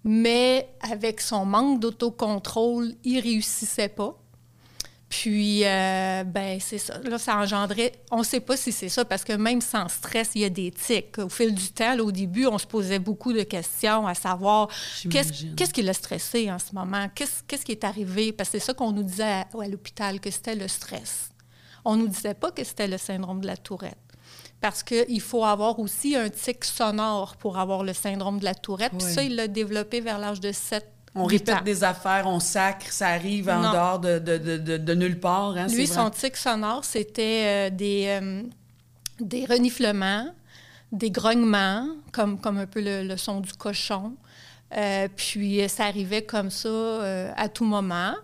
mais 0.04 0.68
avec 0.80 1.20
son 1.20 1.44
manque 1.44 1.80
d'autocontrôle, 1.80 2.94
il 3.04 3.20
réussissait 3.20 3.88
pas. 3.88 4.18
Puis, 5.08 5.62
euh, 5.66 6.24
ben, 6.24 6.58
c'est 6.58 6.78
ça. 6.78 6.98
Là, 7.00 7.18
ça 7.18 7.36
engendrait. 7.36 7.92
On 8.10 8.20
ne 8.20 8.24
sait 8.24 8.40
pas 8.40 8.56
si 8.56 8.72
c'est 8.72 8.88
ça, 8.88 9.04
parce 9.04 9.24
que 9.24 9.34
même 9.34 9.60
sans 9.60 9.86
stress, 9.88 10.30
il 10.34 10.40
y 10.40 10.44
a 10.46 10.48
des 10.48 10.70
tics. 10.70 11.18
Au 11.18 11.28
fil 11.28 11.54
du 11.54 11.70
temps, 11.70 11.98
au 11.98 12.10
début, 12.10 12.46
on 12.46 12.56
se 12.56 12.66
posait 12.66 12.98
beaucoup 12.98 13.34
de 13.34 13.42
questions 13.42 14.06
à 14.06 14.14
savoir 14.14 14.68
qu'est-ce 15.10 15.72
qui 15.72 15.82
l'a 15.82 15.92
stressé 15.92 16.50
en 16.50 16.58
ce 16.58 16.74
moment? 16.74 17.08
Qu'est-ce 17.14 17.64
qui 17.64 17.72
est 17.72 17.84
arrivé? 17.84 18.32
Parce 18.32 18.48
que 18.48 18.58
c'est 18.58 18.64
ça 18.64 18.72
qu'on 18.72 18.92
nous 18.92 19.02
disait 19.02 19.24
à, 19.24 19.46
à 19.60 19.68
l'hôpital, 19.68 20.18
que 20.18 20.30
c'était 20.30 20.54
le 20.54 20.66
stress. 20.66 21.28
On 21.84 21.96
ne 21.96 22.02
nous 22.02 22.08
disait 22.08 22.34
pas 22.34 22.50
que 22.50 22.64
c'était 22.64 22.88
le 22.88 22.96
syndrome 22.96 23.42
de 23.42 23.46
la 23.48 23.58
tourette 23.58 24.11
parce 24.62 24.84
qu'il 24.84 25.20
faut 25.20 25.44
avoir 25.44 25.80
aussi 25.80 26.14
un 26.14 26.30
tic 26.30 26.64
sonore 26.64 27.36
pour 27.36 27.58
avoir 27.58 27.82
le 27.82 27.92
syndrome 27.92 28.38
de 28.38 28.44
la 28.44 28.54
tourette. 28.54 28.92
Puis 28.96 29.12
ça, 29.12 29.22
il 29.24 29.34
l'a 29.34 29.48
développé 29.48 30.00
vers 30.00 30.18
l'âge 30.18 30.40
de 30.40 30.52
7 30.52 30.86
on 31.14 31.24
répète 31.24 31.62
des 31.62 31.84
affaires, 31.84 32.26
on 32.26 32.40
sacre, 32.40 32.90
ça 32.90 33.08
arrive 33.08 33.50
en 33.50 33.70
dehors 33.70 33.98
de, 33.98 34.18
de, 34.18 34.78
de, 34.78 34.94
nulle 34.94 35.20
part. 35.20 35.58
Hein, 35.58 35.66
Lui, 35.66 35.86
son 35.86 36.08
tic 36.08 36.38
sonore, 36.38 36.86
c'était 36.86 37.42
euh, 37.44 37.70
des, 37.70 38.06
euh, 38.08 38.42
des 39.20 39.44
reniflements, 39.44 40.34
des 40.90 41.10
grognements, 41.10 41.86
comme, 42.12 42.40
comme 42.40 42.56
un 42.56 42.64
peu 42.64 42.80
le, 42.82 43.14
son 43.18 43.40
du 43.40 43.52
cochon. 43.52 44.14
Euh, 44.74 45.06
puis 45.14 45.60
ça 45.68 45.84
arrivait 45.84 46.22
comme 46.22 46.48
ça 46.48 47.32
à 47.36 47.48
tout 47.50 47.66
moment. 47.66 48.14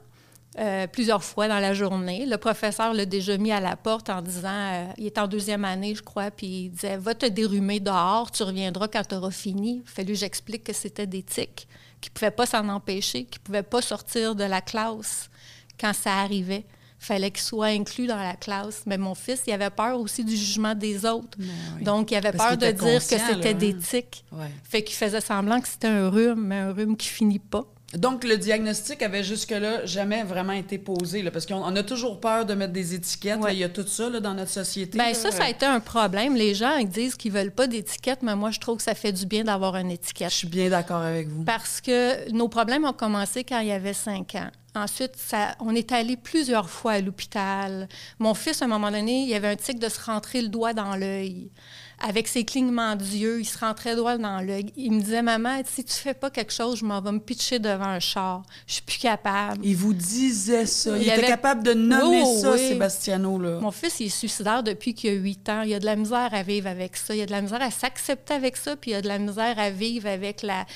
Euh, 0.59 0.89
plusieurs 0.89 1.23
fois 1.23 1.47
dans 1.47 1.61
la 1.61 1.73
journée. 1.73 2.27
Le 2.27 2.37
professeur 2.37 2.93
l'a 2.93 3.07
déjà 3.07 3.37
mis 3.37 3.53
à 3.53 3.61
la 3.61 3.77
porte 3.77 4.11
en 4.11 4.21
disant, 4.21 4.49
euh, 4.49 4.87
il 4.97 5.07
est 5.07 5.17
en 5.19 5.29
deuxième 5.29 5.65
année, 5.65 5.95
je 5.95 6.03
crois, 6.03 6.33
puis 6.33 6.47
il 6.47 6.71
disait, 6.71 6.97
va 6.97 7.15
te 7.15 7.27
dérumer 7.27 7.79
dehors, 7.79 8.33
tu 8.33 8.43
reviendras 8.43 8.89
quand 8.89 9.07
tu 9.07 9.15
auras 9.15 9.31
fini. 9.31 9.83
Il 9.85 9.89
fallu 9.89 10.15
que 10.15 10.19
j'explique 10.19 10.65
que 10.65 10.73
c'était 10.73 11.07
des 11.07 11.23
tics, 11.23 11.69
qui 12.01 12.11
ne 12.11 12.13
pouvaient 12.13 12.33
pas 12.33 12.47
s'en 12.47 12.69
empêcher, 12.71 13.25
qui 13.25 13.39
ne 13.39 13.45
pouvaient 13.45 13.63
pas 13.63 13.81
sortir 13.83 14.35
de 14.35 14.43
la 14.43 14.61
classe 14.61 15.31
quand 15.79 15.93
ça 15.93 16.15
arrivait. 16.15 16.65
Il 17.01 17.05
fallait 17.05 17.31
qu'il 17.31 17.43
soit 17.43 17.67
inclus 17.67 18.09
dans 18.09 18.21
la 18.21 18.35
classe. 18.35 18.83
Mais 18.85 18.99
mon 18.99 19.15
fils, 19.15 19.43
il 19.47 19.53
avait 19.53 19.71
peur 19.71 20.01
aussi 20.01 20.25
du 20.25 20.37
jugement 20.37 20.75
des 20.75 21.07
autres. 21.07 21.39
Ben 21.39 21.85
Donc, 21.85 22.11
il 22.11 22.17
avait 22.17 22.33
peur 22.33 22.57
de 22.57 22.73
dire 22.73 22.99
que 22.99 23.17
c'était 23.17 23.55
des 23.55 23.77
tics. 23.77 24.25
Fait 24.65 24.83
qu'il 24.83 24.97
faisait 24.97 25.21
semblant 25.21 25.61
que 25.61 25.69
c'était 25.69 25.87
un 25.87 26.11
rhume, 26.11 26.47
mais 26.47 26.57
un 26.57 26.73
rhume 26.73 26.97
qui 26.97 27.07
finit 27.07 27.39
pas. 27.39 27.65
Donc, 27.95 28.25
le 28.25 28.37
diagnostic 28.37 29.03
avait 29.03 29.25
jusque-là 29.25 29.87
jamais 29.87 30.23
vraiment 30.23 30.53
été 30.53 30.77
posé, 30.77 31.23
là, 31.23 31.31
parce 31.31 31.47
qu'on 31.47 31.75
a 31.75 31.83
toujours 31.83 32.21
peur 32.21 32.45
de 32.45 32.53
mettre 32.53 32.75
des 32.75 32.95
étiquettes. 32.95 33.39
il 33.51 33.59
y 33.59 33.65
a 33.65 33.71
tout 33.71 33.87
ça 33.87 34.11
dans 34.11 34.35
notre 34.35 34.51
société. 34.51 34.99
Bien, 34.99 35.15
ça, 35.15 35.31
ça 35.31 35.45
a 35.45 35.49
été 35.49 35.65
un 35.65 35.81
problème. 35.81 36.35
Les 36.35 36.55
gens 36.55 36.77
ils 36.77 36.89
disent 36.89 37.15
qu'ils 37.15 37.33
veulent 37.33 37.51
pas 37.51 37.67
d'étiquette, 37.67 38.23
mais 38.23 38.37
moi, 38.37 38.51
je 38.51 38.61
trouve 38.61 38.77
que 38.77 38.83
ça 38.83 38.95
fait 38.95 39.13
du 39.13 39.25
bien 39.25 39.45
d'avoir 39.45 39.77
une 39.77 39.91
étiquette. 39.91 40.31
Je 40.31 40.37
suis 40.37 40.49
bien 40.49 40.69
d'accord 40.69 41.01
avec 41.01 41.29
vous. 41.29 41.45
Parce 41.45 41.81
que 41.81 42.31
nos 42.31 42.49
problèmes 42.49 42.85
ont 42.85 42.93
commencé 42.93 43.43
quand 43.43 43.61
il 43.61 43.69
y 43.69 43.73
avait 43.73 43.95
cinq 43.95 44.35
ans. 44.35 44.51
Ensuite, 44.75 45.17
ça, 45.17 45.57
on 45.59 45.75
est 45.75 45.91
allé 45.91 46.17
plusieurs 46.17 46.69
fois 46.69 46.93
à 46.93 47.01
l'hôpital. 47.01 47.89
Mon 48.19 48.35
fils, 48.35 48.61
à 48.61 48.67
un 48.67 48.69
moment 48.69 48.91
donné, 48.91 49.25
il 49.25 49.35
avait 49.35 49.49
un 49.49 49.57
tic 49.57 49.79
de 49.79 49.89
se 49.89 50.01
rentrer 50.01 50.43
le 50.43 50.49
doigt 50.49 50.75
dans 50.75 50.95
l'œil 50.95 51.51
avec 52.01 52.29
ses 52.29 52.45
clignements 52.45 52.95
d'yeux, 52.95 53.41
il 53.41 53.45
se 53.45 53.59
rentrait 53.59 53.97
droit 53.97 54.19
dans 54.19 54.41
l'œil. 54.41 54.73
Il 54.77 54.93
me 54.93 55.01
disait, 55.01 55.23
maman, 55.23 55.61
si 55.65 55.83
tu 55.85 55.95
fais 55.95 56.15
pas 56.15 56.31
quelque 56.31 56.53
chose, 56.53 56.79
je 56.79 56.85
m'en 56.85 57.01
vais 57.01 57.13
me 57.13 57.19
pitcher 57.19 57.59
devant 57.59 57.87
un 57.87 57.99
char. 57.99 58.43
Je 58.67 58.75
suis 58.75 58.83
plus 58.83 58.99
capable. 58.99 59.61
Il 59.65 59.77
vous 59.77 59.95
disait 59.95 60.67
ça. 60.67 60.97
Il, 60.97 61.09
était 61.09 61.27
capable 61.27 61.65
de 61.65 61.75
nommer 61.75 62.25
ça, 62.41 62.57
Sébastiano. 62.57 63.39
Là. 63.39 63.59
Mon 63.61 63.73
fils, 63.73 63.99
il 64.01 64.07
est 64.07 64.11
suicidaire 64.11 64.63
depuis 64.63 64.95
qu'il 64.95 65.11
a 65.11 65.15
8 65.15 65.49
ans. 65.49 65.63
Il 65.63 65.75
a 65.75 65.81
de 65.81 65.87
la 65.87 65.97
misère 65.97 66.31
à 66.33 66.43
vivre 66.43 66.69
avec 66.69 66.97
ça. 66.97 67.15
Il 67.15 67.21
a 67.23 67.27
de 67.27 67.33
la 67.33 67.43
misère 67.43 67.63
à 67.63 67.71
s'accepter 67.71 68.35
avec 68.35 68.57
ça, 68.57 68.77
puis 68.77 68.93
il 68.93 68.95
a 68.95 69.03
de 69.03 69.09
la 69.09 69.19
misère 69.19 69.59
à 69.59 69.71
vivre 69.71 70.09
avec 70.09 70.43
la 70.43 70.67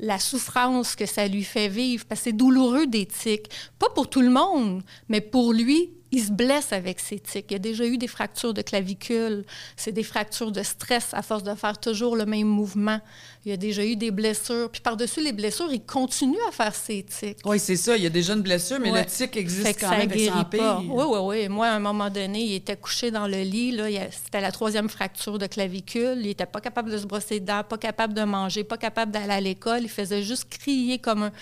la 0.00 0.20
souffrance 0.20 0.94
que 0.94 1.06
ça 1.06 1.26
lui 1.26 1.42
fait 1.42 1.68
vivre, 1.68 2.04
parce 2.08 2.20
que 2.20 2.24
c'est 2.26 2.32
douloureux 2.32 2.86
d'éthique. 2.86 3.50
Pas 3.80 3.88
pour 3.94 4.08
tout 4.08 4.20
le 4.20 4.30
monde, 4.30 4.82
mais 5.08 5.20
pour 5.20 5.52
lui, 5.52 5.90
il 6.10 6.22
se 6.22 6.32
blesse 6.32 6.72
avec 6.72 7.00
ses 7.00 7.18
tics. 7.18 7.46
Il 7.50 7.52
y 7.52 7.56
a 7.56 7.58
déjà 7.58 7.84
eu 7.84 7.98
des 7.98 8.06
fractures 8.06 8.54
de 8.54 8.62
clavicule. 8.62 9.44
C'est 9.76 9.92
des 9.92 10.02
fractures 10.02 10.52
de 10.52 10.62
stress 10.62 11.08
à 11.12 11.22
force 11.22 11.42
de 11.42 11.54
faire 11.54 11.78
toujours 11.78 12.16
le 12.16 12.24
même 12.24 12.46
mouvement. 12.46 13.00
Il 13.44 13.50
y 13.50 13.52
a 13.52 13.56
déjà 13.56 13.84
eu 13.84 13.96
des 13.96 14.10
blessures. 14.10 14.70
Puis 14.70 14.80
par-dessus 14.80 15.22
les 15.22 15.32
blessures, 15.32 15.72
il 15.72 15.82
continue 15.82 16.38
à 16.48 16.52
faire 16.52 16.74
ses 16.74 17.02
tics. 17.02 17.38
Oui, 17.44 17.58
c'est 17.58 17.76
ça. 17.76 17.96
Il 17.96 18.02
y 18.02 18.06
a 18.06 18.10
déjà 18.10 18.34
une 18.34 18.42
blessure, 18.42 18.78
mais 18.80 18.90
le 18.90 19.04
tic 19.04 19.36
existe 19.36 19.80
quand 19.80 19.90
même 19.90 20.10
avec 20.10 20.30
pas. 20.50 20.80
Oui, 20.80 21.04
oui, 21.08 21.18
oui. 21.22 21.48
Moi, 21.48 21.66
à 21.66 21.74
un 21.74 21.80
moment 21.80 22.10
donné, 22.10 22.42
il 22.42 22.54
était 22.54 22.76
couché 22.76 23.10
dans 23.10 23.26
le 23.26 23.42
lit. 23.42 23.78
C'était 24.10 24.40
la 24.40 24.52
troisième 24.52 24.88
fracture 24.88 25.38
de 25.38 25.46
clavicule. 25.46 26.18
Il 26.20 26.26
n'était 26.26 26.46
pas 26.46 26.60
capable 26.60 26.90
de 26.90 26.98
se 26.98 27.06
brosser 27.06 27.34
les 27.34 27.40
dents, 27.40 27.62
pas 27.68 27.78
capable 27.78 28.14
de 28.14 28.24
manger, 28.24 28.64
pas 28.64 28.78
capable 28.78 29.12
d'aller 29.12 29.32
à 29.32 29.40
l'école. 29.40 29.82
Il 29.82 29.90
faisait 29.90 30.22
juste 30.22 30.46
crier 30.48 30.98
comme 30.98 31.24
un 31.24 31.32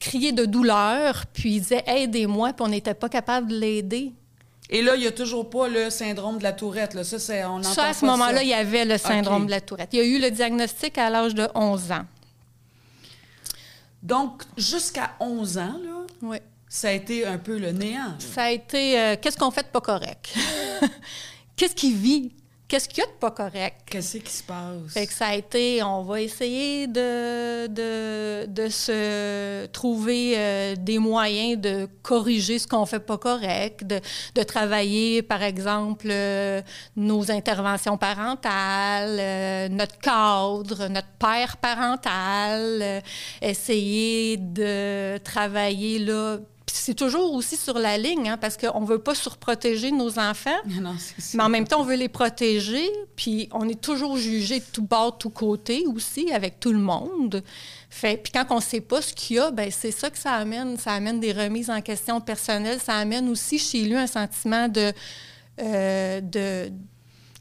crier 0.00 0.32
de 0.32 0.46
douleur, 0.46 1.26
puis 1.32 1.56
il 1.56 1.60
disait 1.60 1.84
aidez-moi, 1.86 2.52
puis 2.54 2.64
on 2.64 2.68
n'était 2.68 2.94
pas 2.94 3.08
capable 3.08 3.48
de 3.48 3.56
l'aider. 3.56 4.12
Et 4.70 4.82
là, 4.82 4.94
il 4.94 5.00
n'y 5.00 5.06
a 5.06 5.12
toujours 5.12 5.50
pas 5.50 5.68
le 5.68 5.90
syndrome 5.90 6.38
de 6.38 6.44
la 6.44 6.52
tourette. 6.52 6.94
Là. 6.94 7.04
Ça, 7.04 7.18
c'est, 7.18 7.44
on 7.44 7.62
ça, 7.62 7.88
à 7.88 7.92
ce 7.92 8.04
moment-là, 8.06 8.42
il 8.42 8.48
y 8.48 8.54
avait 8.54 8.84
le 8.84 8.98
syndrome 8.98 9.46
de 9.46 9.50
la 9.50 9.60
tourette. 9.60 9.90
Il 9.92 9.98
y 9.98 10.02
a 10.02 10.04
eu 10.04 10.20
le 10.20 10.30
diagnostic 10.30 10.96
à 10.96 11.10
l'âge 11.10 11.34
de 11.34 11.48
11 11.54 11.92
ans. 11.92 12.04
Donc, 14.02 14.42
jusqu'à 14.56 15.16
11 15.18 15.58
ans, 15.58 15.76
là, 15.84 16.06
oui. 16.22 16.38
ça 16.68 16.88
a 16.88 16.92
été 16.92 17.26
un 17.26 17.36
peu 17.36 17.58
le 17.58 17.72
néant. 17.72 18.14
Ça 18.18 18.44
a 18.44 18.50
été 18.50 18.98
euh, 18.98 19.16
qu'est-ce 19.20 19.36
qu'on 19.36 19.50
fait 19.50 19.64
de 19.64 19.68
pas 19.68 19.80
correct? 19.80 20.34
qu'est-ce 21.56 21.74
qui 21.74 21.92
vit? 21.92 22.32
Qu'est-ce 22.70 22.88
qu'il 22.88 22.98
y 22.98 23.02
a 23.02 23.06
de 23.06 23.18
pas 23.18 23.32
correct? 23.32 23.80
Qu'est-ce 23.86 24.18
qui 24.18 24.32
se 24.32 24.44
passe? 24.44 24.92
Fait 24.92 25.06
que 25.06 25.12
ça 25.12 25.26
a 25.26 25.34
été, 25.34 25.82
on 25.82 26.02
va 26.02 26.20
essayer 26.20 26.86
de, 26.86 27.66
de, 27.66 28.46
de 28.46 28.68
se 28.68 29.66
trouver 29.66 30.34
euh, 30.36 30.76
des 30.78 31.00
moyens 31.00 31.60
de 31.60 31.88
corriger 32.02 32.60
ce 32.60 32.68
qu'on 32.68 32.86
fait 32.86 33.00
pas 33.00 33.18
correct, 33.18 33.84
de, 33.84 34.00
de 34.36 34.42
travailler, 34.44 35.20
par 35.22 35.42
exemple, 35.42 36.06
euh, 36.10 36.62
nos 36.94 37.32
interventions 37.32 37.98
parentales, 37.98 39.18
euh, 39.18 39.68
notre 39.68 39.98
cadre, 39.98 40.86
notre 40.86 41.12
père 41.18 41.56
parental, 41.56 43.02
essayer 43.42 44.36
de 44.36 45.18
travailler 45.18 45.98
là 45.98 46.38
c'est 46.74 46.94
toujours 46.94 47.32
aussi 47.34 47.56
sur 47.56 47.78
la 47.78 47.98
ligne, 47.98 48.28
hein, 48.28 48.36
parce 48.36 48.56
qu'on 48.56 48.80
ne 48.80 48.86
veut 48.86 48.98
pas 48.98 49.14
surprotéger 49.14 49.90
nos 49.90 50.18
enfants, 50.18 50.58
mais 51.34 51.42
en 51.42 51.48
même 51.48 51.66
temps, 51.66 51.80
on 51.80 51.84
veut 51.84 51.96
les 51.96 52.08
protéger, 52.08 52.88
puis 53.16 53.48
on 53.52 53.68
est 53.68 53.80
toujours 53.80 54.16
jugé 54.16 54.60
de 54.60 54.64
tout 54.72 54.82
bord, 54.82 55.12
de 55.12 55.18
tout 55.18 55.30
côté 55.30 55.84
aussi, 55.86 56.32
avec 56.32 56.60
tout 56.60 56.72
le 56.72 56.78
monde. 56.78 57.42
Fait, 57.88 58.22
puis 58.22 58.32
quand 58.32 58.46
on 58.50 58.56
ne 58.56 58.60
sait 58.60 58.80
pas 58.80 59.02
ce 59.02 59.12
qu'il 59.12 59.36
y 59.36 59.38
a, 59.40 59.50
ben 59.50 59.70
c'est 59.70 59.90
ça 59.90 60.10
que 60.10 60.18
ça 60.18 60.32
amène. 60.34 60.76
Ça 60.76 60.92
amène 60.92 61.18
des 61.18 61.32
remises 61.32 61.70
en 61.70 61.80
question 61.80 62.20
personnelles. 62.20 62.80
Ça 62.80 62.94
amène 62.94 63.28
aussi 63.28 63.58
chez 63.58 63.82
lui 63.82 63.96
un 63.96 64.06
sentiment 64.06 64.68
de, 64.68 64.92
euh, 65.60 66.20
de 66.20 66.70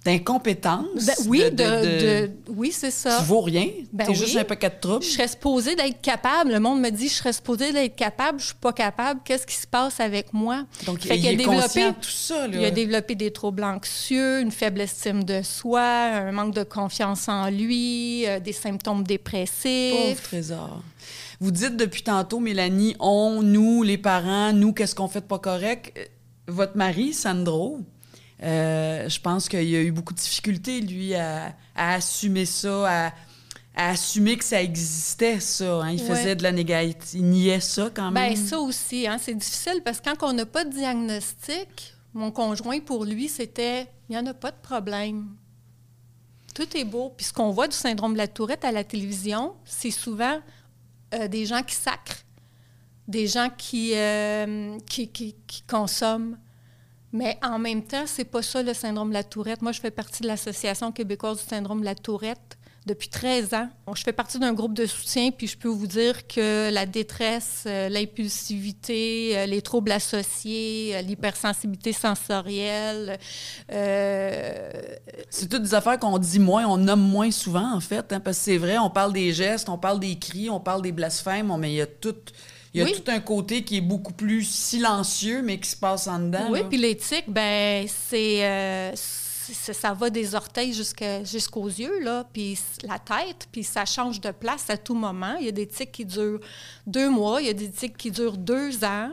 d'incompétence. 0.06 1.06
Ben 1.06 1.16
oui, 1.28 1.52
de, 1.52 2.32
oui, 2.48 2.72
c'est 2.72 2.92
ça. 2.92 3.18
Tu 3.20 3.26
vaux 3.26 3.42
rien. 3.42 3.68
Ben 3.92 4.06
T'es 4.08 4.14
juste 4.14 4.38
un 4.38 4.46
paquet 4.46 4.70
de 4.70 4.76
troubles. 4.80 5.04
Je 5.04 5.10
serais 5.10 5.28
supposée 5.28 5.76
d'être 5.76 6.00
capable. 6.02 6.52
Le 6.52 6.60
monde 6.60 6.80
me 6.80 6.90
dit, 6.90 7.10
je 7.10 7.16
serais 7.16 7.34
supposée 7.34 7.74
d'être 7.74 7.96
capable. 7.96 8.40
Je 8.40 8.46
suis 8.48 8.56
pas 8.56 8.72
capable. 8.72 9.20
Qu'est-ce 9.26 9.46
qui 9.46 9.56
se 9.56 9.68
passe 9.68 10.00
avec 10.00 10.34
moi? 10.34 10.64
Donc, 10.86 11.04
il, 11.04 11.12
a 11.12 11.18
développé 11.18 11.92
tout 12.02 12.10
ça. 12.10 12.48
Il 12.48 12.64
a 12.64 12.72
développé 12.72 13.16
des 13.16 13.32
troubles 13.32 13.64
anxieux, 13.64 14.40
une 14.40 14.52
faible 14.52 14.82
estime 14.82 15.26
de 15.26 15.42
soi, 15.42 15.82
un 15.82 16.32
manque 16.32 16.56
de 16.56 16.64
confiance 16.64 17.28
en 17.28 17.50
lui, 17.50 18.26
euh, 18.26 18.40
des 18.40 18.54
symptômes 18.54 19.04
dépressifs. 19.04 19.94
Pauvre 19.94 20.22
trésor. 20.22 20.82
Vous 21.42 21.52
dites 21.52 21.76
depuis 21.76 22.04
tantôt, 22.04 22.40
Mélanie, 22.40 22.96
on, 23.00 23.42
nous, 23.42 23.84
les 23.84 23.98
parents, 23.98 24.54
nous, 24.54 24.74
qu'est-ce 24.74 24.96
qu'on 24.96 25.08
fait 25.08 25.22
de 25.22 25.26
pas 25.26 25.40
correct? 25.40 25.98
Votre 26.48 26.78
mari, 26.78 27.14
Sandro, 27.14 27.80
euh, 28.42 29.10
je 29.10 29.20
pense 29.20 29.50
qu'il 29.50 29.60
a 29.60 29.82
eu 29.82 29.92
beaucoup 29.92 30.14
de 30.14 30.20
difficultés, 30.20 30.82
lui, 30.82 31.14
à, 31.16 31.54
assumer 31.76 32.46
ça, 32.46 33.08
à, 33.08 33.12
assumer 33.76 34.38
que 34.38 34.44
ça 34.44 34.62
existait, 34.62 35.40
ça. 35.40 35.82
Hein. 35.82 35.92
Il 35.92 36.02
faisait 36.02 36.36
de 36.36 36.44
la 36.44 36.52
négation. 36.52 36.98
Il 37.14 37.26
niait 37.26 37.60
ça 37.60 37.90
quand 37.94 38.12
même. 38.12 38.34
Bien, 38.34 38.42
ça 38.42 38.60
aussi, 38.60 39.08
hein, 39.08 39.18
c'est 39.22 39.34
difficile 39.34 39.82
parce 39.84 40.00
que 40.00 40.10
quand 40.10 40.30
on 40.30 40.34
n'a 40.34 40.46
pas 40.46 40.66
de 40.66 40.72
diagnostic, 40.72 41.94
mon 42.14 42.32
conjoint, 42.32 42.80
pour 42.80 43.06
lui, 43.06 43.30
c'était 43.30 43.88
il 44.10 44.14
n'y 44.14 44.18
en 44.18 44.26
a 44.26 44.34
pas 44.34 44.52
de 44.52 44.58
problème. 44.62 45.28
Tout 46.56 46.76
est 46.76 46.84
beau. 46.84 47.14
Puis 47.16 47.28
ce 47.28 47.34
qu'on 47.34 47.52
voit 47.52 47.68
du 47.68 47.76
syndrome 47.76 48.14
de 48.14 48.18
la 48.18 48.28
tourette 48.28 48.66
à 48.66 48.72
la 48.72 48.84
télévision, 48.84 49.54
c'est 49.66 49.92
souvent 49.92 50.40
euh, 51.14 51.28
des 51.28 51.46
gens 51.46 51.62
qui 51.62 51.76
sacrent, 51.76 52.26
des 53.08 53.28
gens 53.28 53.50
qui, 53.56 53.92
euh, 53.94 54.78
qui, 54.90 55.10
qui, 55.10 55.36
qui 55.46 55.62
consomment, 55.64 56.38
mais 57.12 57.38
en 57.44 57.60
même 57.60 57.84
temps, 57.84 58.06
c'est 58.06 58.26
pas 58.26 58.42
ça 58.42 58.62
le 58.62 58.74
syndrome 58.74 59.10
de 59.10 59.14
la 59.14 59.24
tourette. 59.24 59.62
Moi, 59.62 59.72
je 59.72 59.80
fais 59.80 59.92
partie 59.92 60.24
de 60.24 60.28
l'Association 60.28 60.92
québécoise 60.92 61.40
du 61.40 61.44
syndrome 61.44 61.82
de 61.82 61.86
la 61.86 61.96
tourette 61.96 62.60
depuis 62.86 63.10
13 63.10 63.54
ans. 63.54 63.70
je 63.94 64.04
fais 64.04 64.14
partie 64.14 64.40
d'un 64.40 64.54
groupe 64.54 64.74
de 64.74 64.86
soutien, 64.86 65.32
puis 65.32 65.48
je 65.48 65.58
peux 65.58 65.68
vous 65.68 65.86
dire 65.86 66.26
que 66.28 66.72
la 66.72 66.86
détresse, 66.86 67.64
euh, 67.68 67.90
l'impulsivité, 67.90 69.38
euh, 69.38 69.46
les 69.46 69.62
troubles 69.62 69.92
associés, 69.92 70.96
euh, 70.96 71.02
l'hypersensibilité 71.02 71.94
sensorielle. 71.94 73.20
C'est 75.30 75.50
toutes 75.50 75.64
des 75.64 75.74
affaires 75.76 76.00
qu'on 76.00 76.18
dit 76.18 76.40
moins, 76.40 76.66
on 76.66 76.78
nomme 76.78 77.02
moins 77.02 77.32
souvent, 77.32 77.76
en 77.76 77.80
fait, 77.80 78.12
hein, 78.12 78.20
parce 78.20 78.38
que 78.38 78.44
c'est 78.44 78.58
vrai, 78.58 78.78
on 78.78 78.90
parle 78.90 79.14
des 79.14 79.34
gestes, 79.34 79.70
on 79.70 79.78
parle 79.78 80.00
des 80.00 80.18
cris, 80.18 80.50
on 80.50 80.60
parle 80.60 80.82
des 80.82 80.92
blasphèmes, 80.92 81.56
mais 81.60 81.72
il 81.72 81.76
y 81.76 81.82
a 81.82 81.88
tout 81.88 82.16
il 82.74 82.82
y 82.82 82.84
a 82.84 82.96
tout 82.96 83.04
un 83.08 83.20
côté 83.20 83.64
qui 83.64 83.78
est 83.78 83.82
beaucoup 83.82 84.14
plus 84.14 84.44
silencieux, 84.44 85.42
mais 85.42 85.60
qui 85.60 85.70
se 85.70 85.78
passe 85.78 86.08
en 86.08 86.20
dedans. 86.20 86.48
Oui, 86.50 86.60
puis 86.70 86.78
l'éthique, 86.78 87.26
ben 87.28 87.88
c'est 87.88 88.46
euh, 88.46 88.92
ça 89.54 89.94
va 89.94 90.10
des 90.10 90.36
orteils 90.36 90.74
jusqu'aux 90.74 91.68
yeux, 91.68 92.00
là, 92.00 92.26
puis 92.32 92.58
la 92.84 93.00
tête, 93.00 93.48
puis 93.52 93.64
ça 93.64 93.86
change 93.86 94.22
de 94.22 94.32
place 94.32 94.70
à 94.70 94.78
tout 94.78 94.96
moment. 94.96 95.36
Il 95.40 95.46
y 95.46 95.50
a 95.50 95.52
des 95.52 95.68
tics 95.68 95.92
qui 95.92 96.06
durent 96.06 96.40
deux 96.86 97.10
mois, 97.10 97.42
il 97.42 97.48
y 97.48 97.50
a 97.50 97.54
des 97.54 97.70
tics 97.70 97.98
qui 97.98 98.12
durent 98.12 98.38
deux 98.38 98.84
ans. 98.84 99.12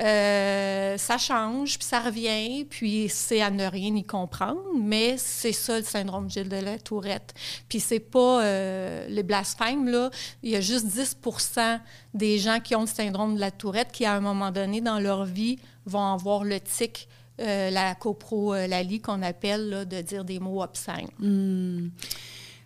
Euh, 0.00 0.96
ça 0.98 1.18
change, 1.18 1.78
puis 1.78 1.86
ça 1.86 2.00
revient, 2.00 2.64
puis 2.64 3.08
c'est 3.08 3.40
à 3.40 3.50
ne 3.50 3.66
rien 3.66 3.94
y 3.94 4.04
comprendre, 4.04 4.60
mais 4.76 5.16
c'est 5.18 5.52
ça 5.52 5.78
le 5.78 5.84
syndrome 5.84 6.28
Gilles 6.28 6.48
de 6.48 6.56
la 6.56 6.78
Tourette. 6.78 7.34
Puis 7.68 7.80
c'est 7.80 8.00
pas 8.00 8.42
euh, 8.42 9.06
les 9.08 9.22
blasphèmes, 9.22 9.88
là. 9.88 10.10
Il 10.42 10.50
y 10.50 10.56
a 10.56 10.60
juste 10.60 10.86
10% 10.86 11.80
des 12.12 12.38
gens 12.38 12.60
qui 12.60 12.74
ont 12.74 12.82
le 12.82 12.86
syndrome 12.86 13.36
de 13.36 13.40
la 13.40 13.50
Tourette 13.50 13.92
qui, 13.92 14.04
à 14.04 14.14
un 14.14 14.20
moment 14.20 14.50
donné 14.50 14.80
dans 14.80 14.98
leur 14.98 15.24
vie, 15.24 15.58
vont 15.86 16.12
avoir 16.12 16.44
le 16.44 16.58
tic 16.60 17.08
euh, 17.40 17.70
la 17.70 17.94
coprolalie 17.94 19.00
qu'on 19.00 19.22
appelle, 19.22 19.86
de 19.88 20.00
dire 20.00 20.24
des 20.24 20.38
mots 20.38 20.62
obscènes. 20.62 21.08
Hmm. 21.18 21.88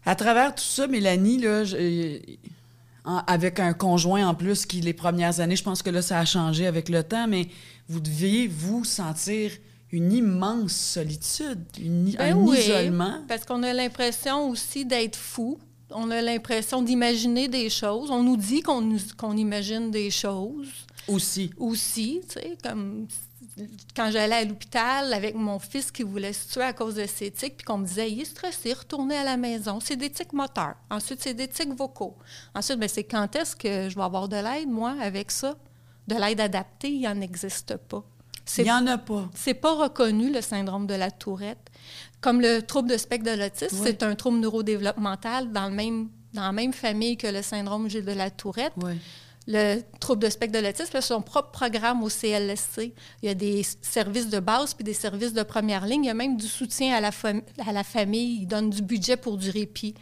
À 0.04 0.14
travers 0.14 0.54
tout 0.54 0.64
ça, 0.64 0.86
Mélanie, 0.86 1.38
là, 1.38 1.64
avec 3.26 3.60
un 3.60 3.72
conjoint 3.72 4.28
en 4.28 4.34
plus 4.34 4.66
qui, 4.66 4.80
les 4.80 4.92
premières 4.92 5.40
années, 5.40 5.56
je 5.56 5.62
pense 5.62 5.82
que 5.82 5.90
là, 5.90 6.02
ça 6.02 6.18
a 6.18 6.24
changé 6.24 6.66
avec 6.66 6.88
le 6.88 7.02
temps, 7.02 7.26
mais 7.26 7.48
vous 7.88 8.00
deviez 8.00 8.46
vous 8.46 8.84
sentir 8.84 9.52
une 9.90 10.12
immense 10.12 10.72
solitude, 10.72 11.60
une, 11.80 12.12
ben 12.12 12.36
un 12.36 12.54
isolement. 12.54 13.22
Parce 13.26 13.44
qu'on 13.44 13.62
a 13.62 13.72
l'impression 13.72 14.50
aussi 14.50 14.84
d'être 14.84 15.16
fou. 15.16 15.58
On 15.90 16.10
a 16.10 16.20
l'impression 16.20 16.82
d'imaginer 16.82 17.48
des 17.48 17.70
choses. 17.70 18.10
On 18.10 18.22
nous 18.22 18.36
dit 18.36 18.60
qu'on 18.60 19.36
imagine 19.36 19.90
des 19.90 20.10
choses. 20.10 20.68
Aussi. 21.06 21.50
Aussi, 21.56 22.20
tu 22.28 22.34
sais, 22.34 22.58
comme 22.62 23.06
quand 23.94 24.10
j'allais 24.10 24.36
à 24.36 24.44
l'hôpital 24.44 25.12
avec 25.12 25.34
mon 25.34 25.58
fils 25.58 25.90
qui 25.90 26.02
voulait 26.02 26.32
se 26.32 26.52
tuer 26.52 26.62
à 26.62 26.72
cause 26.72 26.94
de 26.94 27.06
ses 27.06 27.30
tics, 27.30 27.56
puis 27.56 27.64
qu'on 27.64 27.78
me 27.78 27.86
disait, 27.86 28.10
il 28.10 28.20
est 28.20 28.24
stressé, 28.24 28.72
retournez 28.72 29.16
à 29.16 29.24
la 29.24 29.36
maison. 29.36 29.80
C'est 29.80 29.96
des 29.96 30.10
tics 30.10 30.32
moteurs. 30.32 30.76
Ensuite, 30.90 31.20
c'est 31.22 31.34
des 31.34 31.48
tics 31.48 31.74
vocaux. 31.74 32.16
Ensuite, 32.54 32.78
ben, 32.78 32.88
c'est 32.88 33.04
quand 33.04 33.34
est-ce 33.36 33.56
que 33.56 33.88
je 33.88 33.94
vais 33.94 34.02
avoir 34.02 34.28
de 34.28 34.36
l'aide, 34.36 34.68
moi, 34.68 34.94
avec 35.00 35.30
ça? 35.30 35.56
De 36.06 36.14
l'aide 36.14 36.40
adaptée, 36.40 36.90
il 36.90 37.00
n'y 37.00 37.08
en 37.08 37.20
existe 37.20 37.76
pas. 37.76 38.04
Il 38.56 38.64
n'y 38.64 38.72
en 38.72 38.86
a 38.86 38.96
pas. 38.96 39.28
C'est 39.34 39.54
pas 39.54 39.74
reconnu, 39.74 40.32
le 40.32 40.40
syndrome 40.40 40.86
de 40.86 40.94
la 40.94 41.10
tourette. 41.10 41.70
Comme 42.20 42.40
le 42.40 42.62
trouble 42.62 42.88
de 42.88 42.96
spectre 42.96 43.30
de 43.30 43.36
l'autisme, 43.38 43.76
c'est 43.82 44.02
un 44.02 44.14
trouble 44.14 44.38
neurodéveloppemental 44.38 45.52
dans, 45.52 45.68
le 45.68 45.74
même, 45.74 46.08
dans 46.32 46.42
la 46.42 46.52
même 46.52 46.72
famille 46.72 47.16
que 47.18 47.26
le 47.26 47.42
syndrome 47.42 47.88
de 47.88 48.12
la 48.12 48.30
tourette. 48.30 48.72
Oui 48.82 48.98
le 49.50 49.80
trouble 49.98 50.22
de 50.22 50.28
spectre 50.28 50.60
de 50.60 50.64
l'autisme 50.64 50.94
a 50.98 51.00
son 51.00 51.22
propre 51.22 51.50
programme 51.50 52.02
au 52.02 52.10
CLSC. 52.10 52.92
Il 53.22 53.26
y 53.26 53.28
a 53.30 53.34
des 53.34 53.62
services 53.80 54.28
de 54.28 54.40
base 54.40 54.74
puis 54.74 54.84
des 54.84 54.92
services 54.92 55.32
de 55.32 55.42
première 55.42 55.86
ligne. 55.86 56.04
Il 56.04 56.08
y 56.08 56.10
a 56.10 56.14
même 56.14 56.36
du 56.36 56.46
soutien 56.46 56.94
à 56.94 57.00
la, 57.00 57.10
à 57.66 57.72
la 57.72 57.82
famille. 57.82 58.42
Il 58.42 58.46
donne 58.46 58.68
du 58.68 58.82
budget 58.82 59.16
pour 59.16 59.38
du 59.38 59.48
répit. 59.48 59.94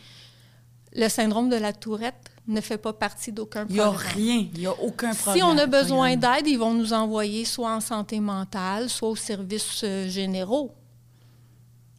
Le 0.97 1.09
syndrome 1.09 1.49
de 1.49 1.55
la 1.55 1.73
tourette 1.73 2.29
ne 2.49 2.61
fait 2.61 2.77
pas 2.77 2.93
partie 2.93 3.31
d'aucun 3.31 3.67
programme. 3.67 3.95
Il 4.17 4.23
n'y 4.23 4.31
a 4.31 4.35
rien, 4.35 4.49
il 4.53 4.61
n'y 4.61 4.67
a 4.67 4.73
aucun 4.83 5.15
programme. 5.15 5.37
Si 5.37 5.43
on 5.45 5.59
a 5.59 5.67
besoin 5.67 6.17
d'aide, 6.17 6.47
ils 6.47 6.59
vont 6.59 6.75
nous 6.75 6.93
envoyer 6.93 7.45
soit 7.45 7.71
en 7.73 7.81
santé 7.81 8.19
mentale, 8.19 8.89
soit 8.89 9.11
aux 9.11 9.17
services 9.17 9.83
euh, 9.85 10.09
généraux. 10.09 10.75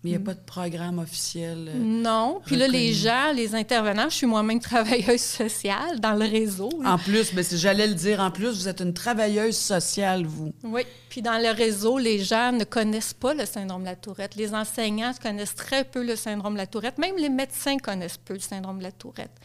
Mais 0.03 0.11
il 0.11 0.15
n'y 0.15 0.21
a 0.21 0.25
pas 0.25 0.35
de 0.35 0.45
programme 0.45 0.99
officiel. 0.99 1.69
Euh, 1.69 1.77
non. 1.77 2.39
Puis 2.45 2.55
là, 2.55 2.67
les 2.67 2.93
gens, 2.93 3.31
les 3.33 3.55
intervenants, 3.55 4.09
je 4.09 4.15
suis 4.15 4.27
moi-même 4.27 4.59
travailleuse 4.59 5.21
sociale 5.21 5.99
dans 5.99 6.13
le 6.13 6.25
réseau. 6.25 6.69
En 6.85 6.99
plus, 6.99 7.33
mais 7.33 7.41
j'allais 7.51 7.87
le 7.87 7.95
dire, 7.95 8.19
en 8.19 8.29
plus, 8.29 8.49
vous 8.49 8.67
êtes 8.67 8.79
une 8.79 8.93
travailleuse 8.93 9.57
sociale, 9.57 10.25
vous. 10.25 10.53
Oui. 10.63 10.83
Puis 11.09 11.23
dans 11.23 11.41
le 11.41 11.49
réseau, 11.49 11.97
les 11.97 12.19
gens 12.19 12.51
ne 12.51 12.63
connaissent 12.63 13.15
pas 13.15 13.33
le 13.33 13.45
syndrome 13.45 13.81
de 13.81 13.87
la 13.87 13.95
tourette. 13.95 14.35
Les 14.35 14.53
enseignants 14.53 15.13
connaissent 15.19 15.55
très 15.55 15.83
peu 15.83 16.05
le 16.05 16.15
syndrome 16.15 16.53
de 16.53 16.59
la 16.59 16.67
tourette. 16.67 16.99
Même 16.99 17.15
les 17.17 17.29
médecins 17.29 17.77
connaissent 17.77 18.17
peu 18.17 18.35
le 18.35 18.39
syndrome 18.39 18.77
de 18.77 18.83
la 18.83 18.91
tourette. 18.91 19.35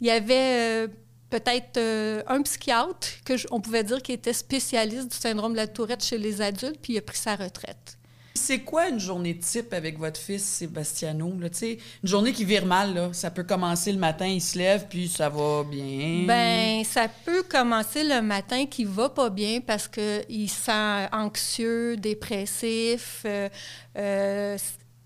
Il 0.00 0.06
y 0.06 0.10
avait... 0.10 0.84
Euh, 0.84 0.88
peut-être 1.30 1.76
euh, 1.76 2.22
un 2.26 2.42
psychiatre 2.42 3.08
que 3.24 3.34
on 3.50 3.60
pouvait 3.60 3.84
dire 3.84 4.02
qui 4.02 4.12
était 4.12 4.32
spécialiste 4.32 5.10
du 5.10 5.16
syndrome 5.16 5.52
de 5.52 5.58
la 5.58 5.66
tourette 5.66 6.02
chez 6.02 6.18
les 6.18 6.40
adultes, 6.40 6.78
puis 6.80 6.94
il 6.94 6.98
a 6.98 7.02
pris 7.02 7.18
sa 7.18 7.36
retraite. 7.36 7.97
C'est 8.38 8.60
quoi 8.60 8.88
une 8.88 9.00
journée 9.00 9.36
type 9.36 9.72
avec 9.72 9.98
votre 9.98 10.18
fils 10.20 10.44
Sébastiano? 10.44 11.28
Une 11.28 11.78
journée 12.04 12.32
qui 12.32 12.44
vire 12.44 12.64
mal, 12.64 13.10
ça 13.12 13.30
peut 13.30 13.42
commencer 13.42 13.92
le 13.92 13.98
matin, 13.98 14.26
il 14.26 14.40
se 14.40 14.56
lève, 14.56 14.86
puis 14.88 15.08
ça 15.08 15.28
va 15.28 15.64
bien. 15.64 16.24
Ben, 16.26 16.84
ça 16.84 17.08
peut 17.08 17.42
commencer 17.42 18.04
le 18.04 18.22
matin 18.22 18.64
qui 18.66 18.84
va 18.84 19.08
pas 19.08 19.28
bien 19.28 19.60
parce 19.60 19.88
qu'il 19.88 20.48
sent 20.48 21.08
anxieux, 21.12 21.96
dépressif, 21.96 23.22
euh, 23.26 23.48
euh, 23.96 24.56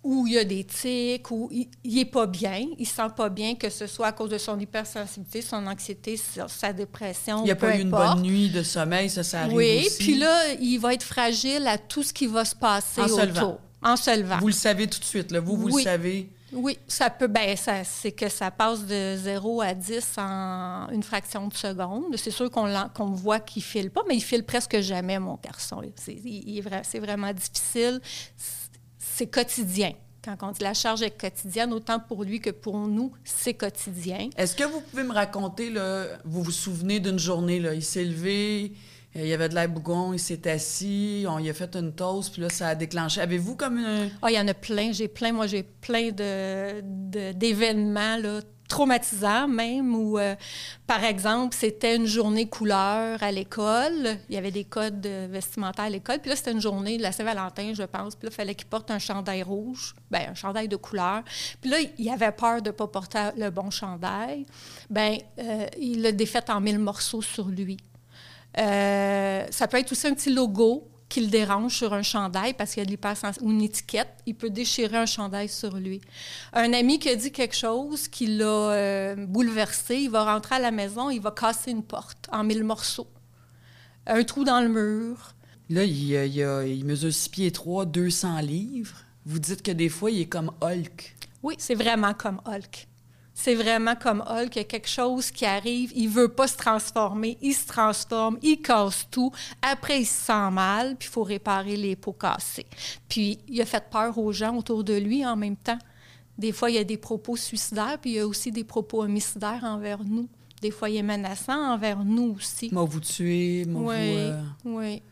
où 0.04 0.26
il 0.26 0.34
y 0.34 0.38
a 0.38 0.44
des 0.44 0.64
tics, 0.64 1.30
où 1.30 1.48
il, 1.52 1.68
n'est 1.84 2.04
pas 2.04 2.26
bien, 2.26 2.66
il 2.78 2.86
sent 2.86 3.08
pas 3.16 3.28
bien, 3.28 3.54
que 3.54 3.70
ce 3.70 3.86
soit 3.86 4.08
à 4.08 4.12
cause 4.12 4.30
de 4.30 4.38
son 4.38 4.58
hypersensibilité, 4.58 5.42
son 5.42 5.66
anxiété, 5.66 6.18
sa 6.48 6.72
dépression. 6.72 7.40
Il 7.40 7.44
n'y 7.44 7.50
a 7.52 7.56
pas 7.56 7.76
eu 7.76 7.82
une 7.82 7.90
bonne 7.90 8.22
nuit 8.22 8.50
de 8.50 8.62
sommeil, 8.62 9.08
ça, 9.08 9.22
ça 9.22 9.42
arrive 9.42 9.56
Oui, 9.56 9.88
puis 9.98 10.16
là, 10.16 10.54
il 10.60 10.78
va 10.78 10.94
être 10.94 11.04
fragile 11.04 11.66
à 11.66 11.78
tout 11.78 12.02
ce 12.02 12.12
qui 12.12 12.26
va 12.26 12.44
se 12.44 12.56
passer 12.56 13.00
en 13.00 13.06
autour. 13.06 13.60
En 13.84 13.96
se 13.96 14.16
levant. 14.16 14.38
Vous 14.38 14.48
le 14.48 14.52
savez 14.52 14.86
tout 14.86 15.00
de 15.00 15.04
suite, 15.04 15.32
là. 15.32 15.40
Vous, 15.40 15.56
vous 15.56 15.76
le 15.76 15.82
savez. 15.82 16.30
Oui, 16.52 16.78
ça 16.86 17.08
peut. 17.10 17.26
Ben, 17.26 17.56
ça, 17.56 17.82
c'est 17.82 18.12
que 18.12 18.28
ça 18.28 18.50
passe 18.50 18.84
de 18.84 19.16
0 19.16 19.62
à 19.62 19.74
10 19.74 20.18
en 20.18 20.88
une 20.92 21.02
fraction 21.02 21.48
de 21.48 21.54
seconde. 21.54 22.14
C'est 22.16 22.30
sûr 22.30 22.50
qu'on, 22.50 22.68
qu'on 22.94 23.10
voit 23.10 23.40
qu'il 23.40 23.62
file 23.62 23.90
pas, 23.90 24.02
mais 24.06 24.16
il 24.16 24.20
file 24.20 24.44
presque 24.44 24.78
jamais, 24.80 25.18
mon 25.18 25.38
garçon. 25.42 25.82
C'est, 25.96 26.18
c'est 26.84 26.98
vraiment 26.98 27.32
difficile 27.32 28.00
c'est 28.36 28.61
quotidien. 29.26 29.92
Quand 30.24 30.36
on 30.42 30.52
dit 30.52 30.62
la 30.62 30.74
charge 30.74 31.02
est 31.02 31.10
quotidienne, 31.10 31.72
autant 31.72 31.98
pour 31.98 32.22
lui 32.22 32.40
que 32.40 32.50
pour 32.50 32.78
nous, 32.78 33.12
c'est 33.24 33.54
quotidien. 33.54 34.30
Est-ce 34.36 34.54
que 34.54 34.64
vous 34.64 34.80
pouvez 34.80 35.02
me 35.02 35.12
raconter, 35.12 35.70
là, 35.70 36.06
vous 36.24 36.44
vous 36.44 36.52
souvenez 36.52 37.00
d'une 37.00 37.18
journée, 37.18 37.58
là, 37.58 37.74
il 37.74 37.82
s'est 37.82 38.04
levé, 38.04 38.72
euh, 39.16 39.22
il 39.22 39.26
y 39.26 39.32
avait 39.32 39.48
de 39.48 39.54
l'air 39.54 39.68
bougon, 39.68 40.12
il 40.12 40.20
s'est 40.20 40.48
assis, 40.48 41.24
on 41.28 41.40
y 41.40 41.50
a 41.50 41.54
fait 41.54 41.74
une 41.74 41.92
toast, 41.92 42.32
puis 42.32 42.42
là, 42.42 42.50
ça 42.50 42.68
a 42.68 42.74
déclenché. 42.76 43.20
Avez-vous 43.20 43.56
comme 43.56 43.78
une... 43.78 44.10
Ah, 44.22 44.30
il 44.30 44.36
y 44.36 44.38
en 44.38 44.46
a 44.46 44.54
plein, 44.54 44.92
j'ai 44.92 45.08
plein, 45.08 45.32
moi 45.32 45.48
j'ai 45.48 45.64
plein 45.64 46.12
de, 46.12 47.32
d'événements, 47.32 48.16
là, 48.16 48.40
traumatisant 48.72 49.48
même, 49.48 49.94
où, 49.94 50.18
euh, 50.18 50.34
par 50.86 51.04
exemple, 51.04 51.54
c'était 51.54 51.94
une 51.94 52.06
journée 52.06 52.48
couleur 52.48 53.22
à 53.22 53.30
l'école. 53.30 54.16
Il 54.30 54.34
y 54.34 54.38
avait 54.38 54.50
des 54.50 54.64
codes 54.64 55.06
vestimentaires 55.06 55.84
à 55.84 55.90
l'école. 55.90 56.20
Puis 56.20 56.30
là, 56.30 56.36
c'était 56.36 56.52
une 56.52 56.60
journée 56.60 56.96
de 56.96 57.02
la 57.02 57.12
Saint-Valentin, 57.12 57.74
je 57.74 57.82
pense. 57.82 58.16
Puis 58.16 58.26
là, 58.26 58.30
il 58.32 58.34
fallait 58.34 58.54
qu'il 58.54 58.68
porte 58.68 58.90
un 58.90 58.98
chandail 58.98 59.42
rouge, 59.42 59.94
ben 60.10 60.30
un 60.30 60.34
chandail 60.34 60.68
de 60.68 60.76
couleur. 60.76 61.22
Puis 61.60 61.68
là, 61.68 61.76
il 61.98 62.08
avait 62.08 62.32
peur 62.32 62.62
de 62.62 62.70
ne 62.70 62.72
pas 62.72 62.86
porter 62.86 63.28
le 63.36 63.50
bon 63.50 63.70
chandail. 63.70 64.46
Bien, 64.88 65.18
euh, 65.38 65.66
il 65.78 66.00
l'a 66.00 66.12
défait 66.12 66.50
en 66.50 66.62
mille 66.62 66.78
morceaux 66.78 67.20
sur 67.20 67.48
lui. 67.48 67.76
Euh, 68.58 69.46
ça 69.50 69.68
peut 69.68 69.78
être 69.78 69.92
aussi 69.92 70.06
un 70.06 70.14
petit 70.14 70.32
logo 70.32 70.88
qui 71.12 71.20
le 71.20 71.26
dérange 71.28 71.76
sur 71.76 71.92
un 71.92 72.02
chandail 72.02 72.54
parce 72.54 72.70
qu'il 72.72 72.80
y 72.80 72.82
a 72.82 72.86
de 72.86 72.90
l'hypersensibilité 72.90 73.44
ou 73.46 73.50
une 73.52 73.62
étiquette, 73.62 74.08
il 74.26 74.34
peut 74.34 74.48
déchirer 74.50 74.96
un 74.96 75.06
chandail 75.06 75.48
sur 75.48 75.76
lui. 75.76 76.00
Un 76.54 76.72
ami 76.72 76.98
qui 76.98 77.08
a 77.10 77.16
dit 77.16 77.30
quelque 77.32 77.54
chose 77.54 78.08
qui 78.08 78.26
l'a 78.26 78.44
euh, 78.46 79.26
bouleversé, 79.26 79.96
il 79.96 80.10
va 80.10 80.24
rentrer 80.32 80.54
à 80.54 80.58
la 80.58 80.70
maison, 80.70 81.10
il 81.10 81.20
va 81.20 81.30
casser 81.30 81.70
une 81.70 81.82
porte 81.82 82.28
en 82.32 82.44
mille 82.44 82.64
morceaux. 82.64 83.08
Un 84.06 84.24
trou 84.24 84.44
dans 84.44 84.60
le 84.60 84.68
mur. 84.68 85.34
Là, 85.70 85.84
il, 85.84 85.92
il, 86.12 86.42
a- 86.42 86.66
il 86.66 86.84
mesure 86.84 87.12
6 87.12 87.28
pieds 87.28 87.52
3, 87.52 87.84
200 87.86 88.40
livres. 88.40 88.96
Vous 89.26 89.38
dites 89.38 89.62
que 89.62 89.70
des 89.70 89.88
fois, 89.88 90.10
il 90.10 90.22
est 90.22 90.26
comme 90.26 90.50
Hulk. 90.60 91.14
Oui, 91.42 91.54
c'est 91.58 91.74
vraiment 91.74 92.14
comme 92.14 92.40
Hulk. 92.46 92.88
C'est 93.34 93.54
vraiment 93.54 93.94
comme 93.96 94.22
Hulk. 94.28 94.56
Il 94.56 94.58
y 94.58 94.60
a 94.60 94.64
quelque 94.64 94.88
chose 94.88 95.30
qui 95.30 95.46
arrive, 95.46 95.92
il 95.94 96.08
veut 96.08 96.28
pas 96.28 96.46
se 96.46 96.56
transformer, 96.56 97.38
il 97.40 97.54
se 97.54 97.66
transforme, 97.66 98.38
il 98.42 98.60
casse 98.60 99.08
tout. 99.10 99.32
Après, 99.62 100.02
il 100.02 100.06
se 100.06 100.26
sent 100.26 100.50
mal, 100.50 100.96
puis 100.96 101.08
il 101.08 101.12
faut 101.12 101.22
réparer 101.22 101.76
les 101.76 101.96
pots 101.96 102.12
cassés. 102.12 102.66
Puis, 103.08 103.38
il 103.48 103.60
a 103.60 103.66
fait 103.66 103.84
peur 103.90 104.16
aux 104.18 104.32
gens 104.32 104.56
autour 104.56 104.84
de 104.84 104.94
lui 104.94 105.24
en 105.24 105.36
même 105.36 105.56
temps. 105.56 105.78
Des 106.36 106.52
fois, 106.52 106.70
il 106.70 106.76
y 106.76 106.78
a 106.78 106.84
des 106.84 106.96
propos 106.96 107.36
suicidaires, 107.36 107.98
puis 108.00 108.10
il 108.12 108.16
y 108.16 108.20
a 108.20 108.26
aussi 108.26 108.50
des 108.50 108.64
propos 108.64 109.02
homicidaires 109.02 109.64
envers 109.64 110.02
nous. 110.04 110.28
Des 110.60 110.70
fois, 110.70 110.88
il 110.88 110.96
est 110.96 111.02
menaçant 111.02 111.72
envers 111.72 112.04
nous 112.04 112.36
aussi. 112.36 112.68
M'a 112.72 112.84
vous 112.84 113.00
tuer, 113.00 113.64
m'a 113.66 113.78
vous... 113.78 113.88
Oui, 113.88 113.96
euh, 113.96 114.42
oui. 114.64 115.02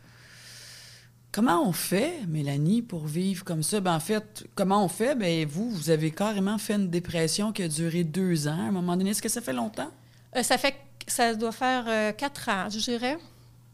Comment 1.32 1.62
on 1.66 1.72
fait, 1.72 2.26
Mélanie, 2.26 2.82
pour 2.82 3.06
vivre 3.06 3.44
comme 3.44 3.62
ça? 3.62 3.78
Ben, 3.80 3.94
en 3.94 4.00
fait, 4.00 4.44
comment 4.56 4.84
on 4.84 4.88
fait? 4.88 5.14
Ben, 5.14 5.46
vous, 5.46 5.70
vous 5.70 5.90
avez 5.90 6.10
carrément 6.10 6.58
fait 6.58 6.74
une 6.74 6.90
dépression 6.90 7.52
qui 7.52 7.62
a 7.62 7.68
duré 7.68 8.02
deux 8.02 8.48
ans. 8.48 8.58
À 8.58 8.68
un 8.68 8.72
moment 8.72 8.96
donné, 8.96 9.10
est-ce 9.10 9.22
que 9.22 9.28
ça 9.28 9.40
fait 9.40 9.52
longtemps? 9.52 9.90
Euh, 10.36 10.42
ça 10.42 10.58
fait, 10.58 10.74
ça 11.06 11.34
doit 11.34 11.52
faire 11.52 11.84
euh, 11.88 12.12
quatre 12.12 12.48
ans, 12.48 12.68
je 12.68 12.78
dirais. 12.80 13.16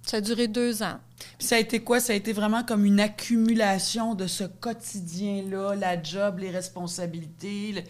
Ça 0.03 0.19
a 0.19 0.21
duré 0.21 0.49
deux 0.49 0.83
ans. 0.83 0.99
Puis 1.39 1.49
ça 1.49 1.57
a 1.57 1.59
été 1.59 1.81
quoi? 1.81 1.99
Ça 1.99 2.13
a 2.13 2.17
été 2.17 2.33
vraiment 2.35 2.63
comme 2.63 2.85
une 2.85 3.01
accumulation 3.01 4.15
de 4.15 4.27
ce 4.27 4.45
quotidien-là, 4.45 5.75
la 5.77 6.01
job, 6.01 6.39
les 6.41 6.51
responsabilités. 6.51 7.73
le- 7.73 7.83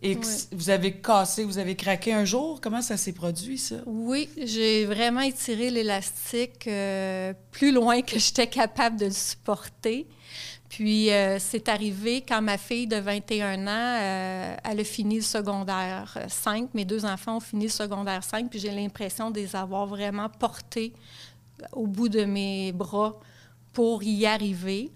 Et 0.00 0.14
que 0.16 0.24
Ouais. 0.26 0.32
vous 0.52 0.70
avez 0.70 0.92
cassé, 0.92 1.42
vous 1.44 1.58
avez 1.58 1.74
craqué 1.74 2.12
un 2.12 2.24
jour? 2.24 2.60
Comment 2.60 2.82
ça 2.82 2.96
s'est 2.96 3.12
produit, 3.12 3.58
ça? 3.58 3.76
Oui, 3.86 4.28
j'ai 4.36 4.84
vraiment 4.84 5.22
étiré 5.22 5.70
l'élastique 5.70 6.66
euh, 6.68 7.32
plus 7.50 7.72
loin 7.72 8.02
que 8.02 8.16
j'étais 8.18 8.46
capable 8.46 8.96
de 8.98 9.06
le 9.06 9.10
supporter. 9.10 10.06
Puis 10.68 11.10
euh, 11.10 11.38
c'est 11.40 11.68
arrivé 11.68 12.20
quand 12.28 12.42
ma 12.42 12.58
fille 12.58 12.86
de 12.86 12.96
21 12.96 13.66
ans, 13.66 13.70
euh, 13.70 14.56
elle 14.64 14.80
a 14.80 14.84
fini 14.84 15.16
le 15.16 15.22
secondaire 15.22 16.16
5. 16.28 16.74
Mes 16.74 16.84
deux 16.84 17.04
enfants 17.04 17.38
ont 17.38 17.40
fini 17.40 17.64
le 17.64 17.70
secondaire 17.70 18.22
5, 18.22 18.50
puis 18.50 18.60
j'ai 18.60 18.70
l'impression 18.70 19.30
de 19.30 19.40
les 19.40 19.56
avoir 19.56 19.86
vraiment 19.86 20.28
portés 20.28 20.92
au 21.72 21.86
bout 21.88 22.08
de 22.08 22.24
mes 22.24 22.70
bras 22.72 23.18
pour 23.72 24.02
y 24.04 24.26
arriver. 24.26 24.90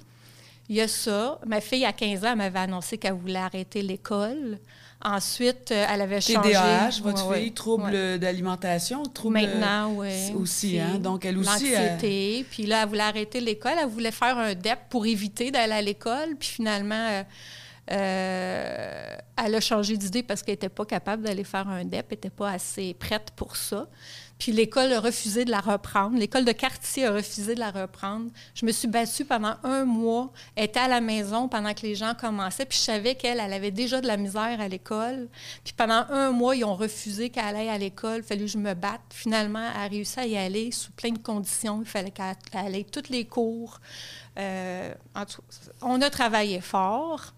Il 0.69 0.77
y 0.77 0.81
a 0.81 0.87
ça. 0.89 1.41
Ma 1.47 1.61
fille, 1.61 1.85
à 1.85 1.93
15 1.93 2.25
ans, 2.25 2.29
elle 2.33 2.39
m'avait 2.39 2.59
annoncé 2.61 2.99
qu'elle 2.99 3.15
voulait 3.15 3.39
arrêter 3.39 3.83
l'école. 3.83 4.59
Ensuite, 5.05 5.73
euh, 5.73 5.87
elle 5.91 6.01
avait 6.01 6.21
changé. 6.21 6.51
TDAH, 6.51 7.01
votre 7.03 7.27
Ouais, 7.27 7.39
fille, 7.39 7.49
ouais, 7.49 7.55
trouble 7.55 7.91
ouais. 7.91 8.19
d'alimentation, 8.19 9.03
trouble... 9.03 9.41
Maintenant, 9.41 9.95
oui. 9.97 10.33
aussi, 10.37 10.79
hein? 10.79 10.99
Donc, 10.99 11.25
elle 11.25 11.39
aussi, 11.39 11.73
L'anxiété. 11.73 12.47
Puis 12.51 12.67
là, 12.67 12.83
elle 12.83 12.89
voulait 12.89 13.01
arrêter 13.01 13.41
l'école. 13.41 13.73
Elle 13.81 13.89
voulait 13.89 14.13
faire 14.13 14.39
un 14.39 14.55
DEP 14.55 14.79
pour 14.89 15.05
éviter 15.07 15.51
d'aller 15.51 15.73
à 15.73 15.83
l'école. 15.83 16.37
Puis 16.39 16.51
finalement, 16.51 16.95
euh, 17.11 17.23
euh, 17.91 19.17
elle 19.45 19.55
a 19.55 19.61
changé 19.61 19.97
d'idée 19.97 20.23
parce 20.23 20.43
qu'elle 20.43 20.53
n'était 20.55 20.69
pas 20.69 20.85
capable 20.85 21.25
d'aller 21.25 21.45
faire 21.45 21.67
un 21.69 21.85
DEP. 21.85 22.07
Elle 22.11 22.17
n'était 22.17 22.31
pas 22.31 22.51
assez 22.51 22.95
prête 22.95 23.33
pour 23.35 23.57
ça. 23.57 23.89
Puis 24.43 24.51
l'école 24.51 24.93
a 24.93 24.99
refusé 24.99 25.45
de 25.45 25.53
la 25.53 25.61
reprendre. 25.61 26.19
L'école 26.19 26.45
de 26.45 26.51
quartier 26.51 27.07
a 27.07 27.13
refusé 27.13 27.55
de 27.55 27.61
la 27.61 27.71
reprendre. 27.71 28.29
Je 28.57 28.67
me 28.67 28.73
suis 28.73 28.89
battue 28.89 29.25
pendant 29.25 29.55
un 29.63 29.85
mois. 29.85 30.33
Était 30.57 30.81
à 30.81 30.89
la 30.89 31.01
maison 31.01 31.47
pendant 31.47 31.73
que 31.75 31.83
les 31.83 31.95
gens 31.95 32.15
commençaient. 32.21 32.65
Puis 32.67 32.77
je 32.79 32.83
savais 32.83 33.15
qu'elle, 33.15 33.39
elle 33.39 33.53
avait 33.53 33.71
déjà 33.71 34.01
de 34.01 34.09
la 34.09 34.17
misère 34.17 34.61
à 34.61 34.67
l'école. 34.67 35.29
Puis 35.63 35.75
pendant 35.77 36.05
un 36.11 36.33
mois, 36.33 36.57
ils 36.57 36.65
ont 36.65 36.75
refusé 36.75 37.31
qu'elle 37.31 37.55
aille 37.55 37.69
à 37.69 37.79
l'école. 37.79 38.17
Il 38.17 38.23
fallu 38.25 38.41
que 38.47 38.51
je 38.51 38.59
me 38.59 38.75
batte. 38.75 39.01
Finalement, 39.11 39.65
elle 39.77 39.81
a 39.81 39.87
réussi 39.87 40.19
à 40.19 40.27
y 40.27 40.37
aller 40.37 40.73
sous 40.73 40.91
plein 40.91 41.11
de 41.11 41.19
conditions. 41.19 41.81
Il 41.81 41.87
fallait 41.89 42.11
qu'elle 42.11 42.35
elle 42.53 42.75
aille 42.75 42.85
tous 42.85 43.11
les 43.11 43.25
cours. 43.27 43.79
Euh, 44.39 44.93
en 45.15 45.25
tout- 45.25 45.43
on 45.83 46.01
a 46.03 46.11
travaillé 46.11 46.61
fort. 46.61 47.33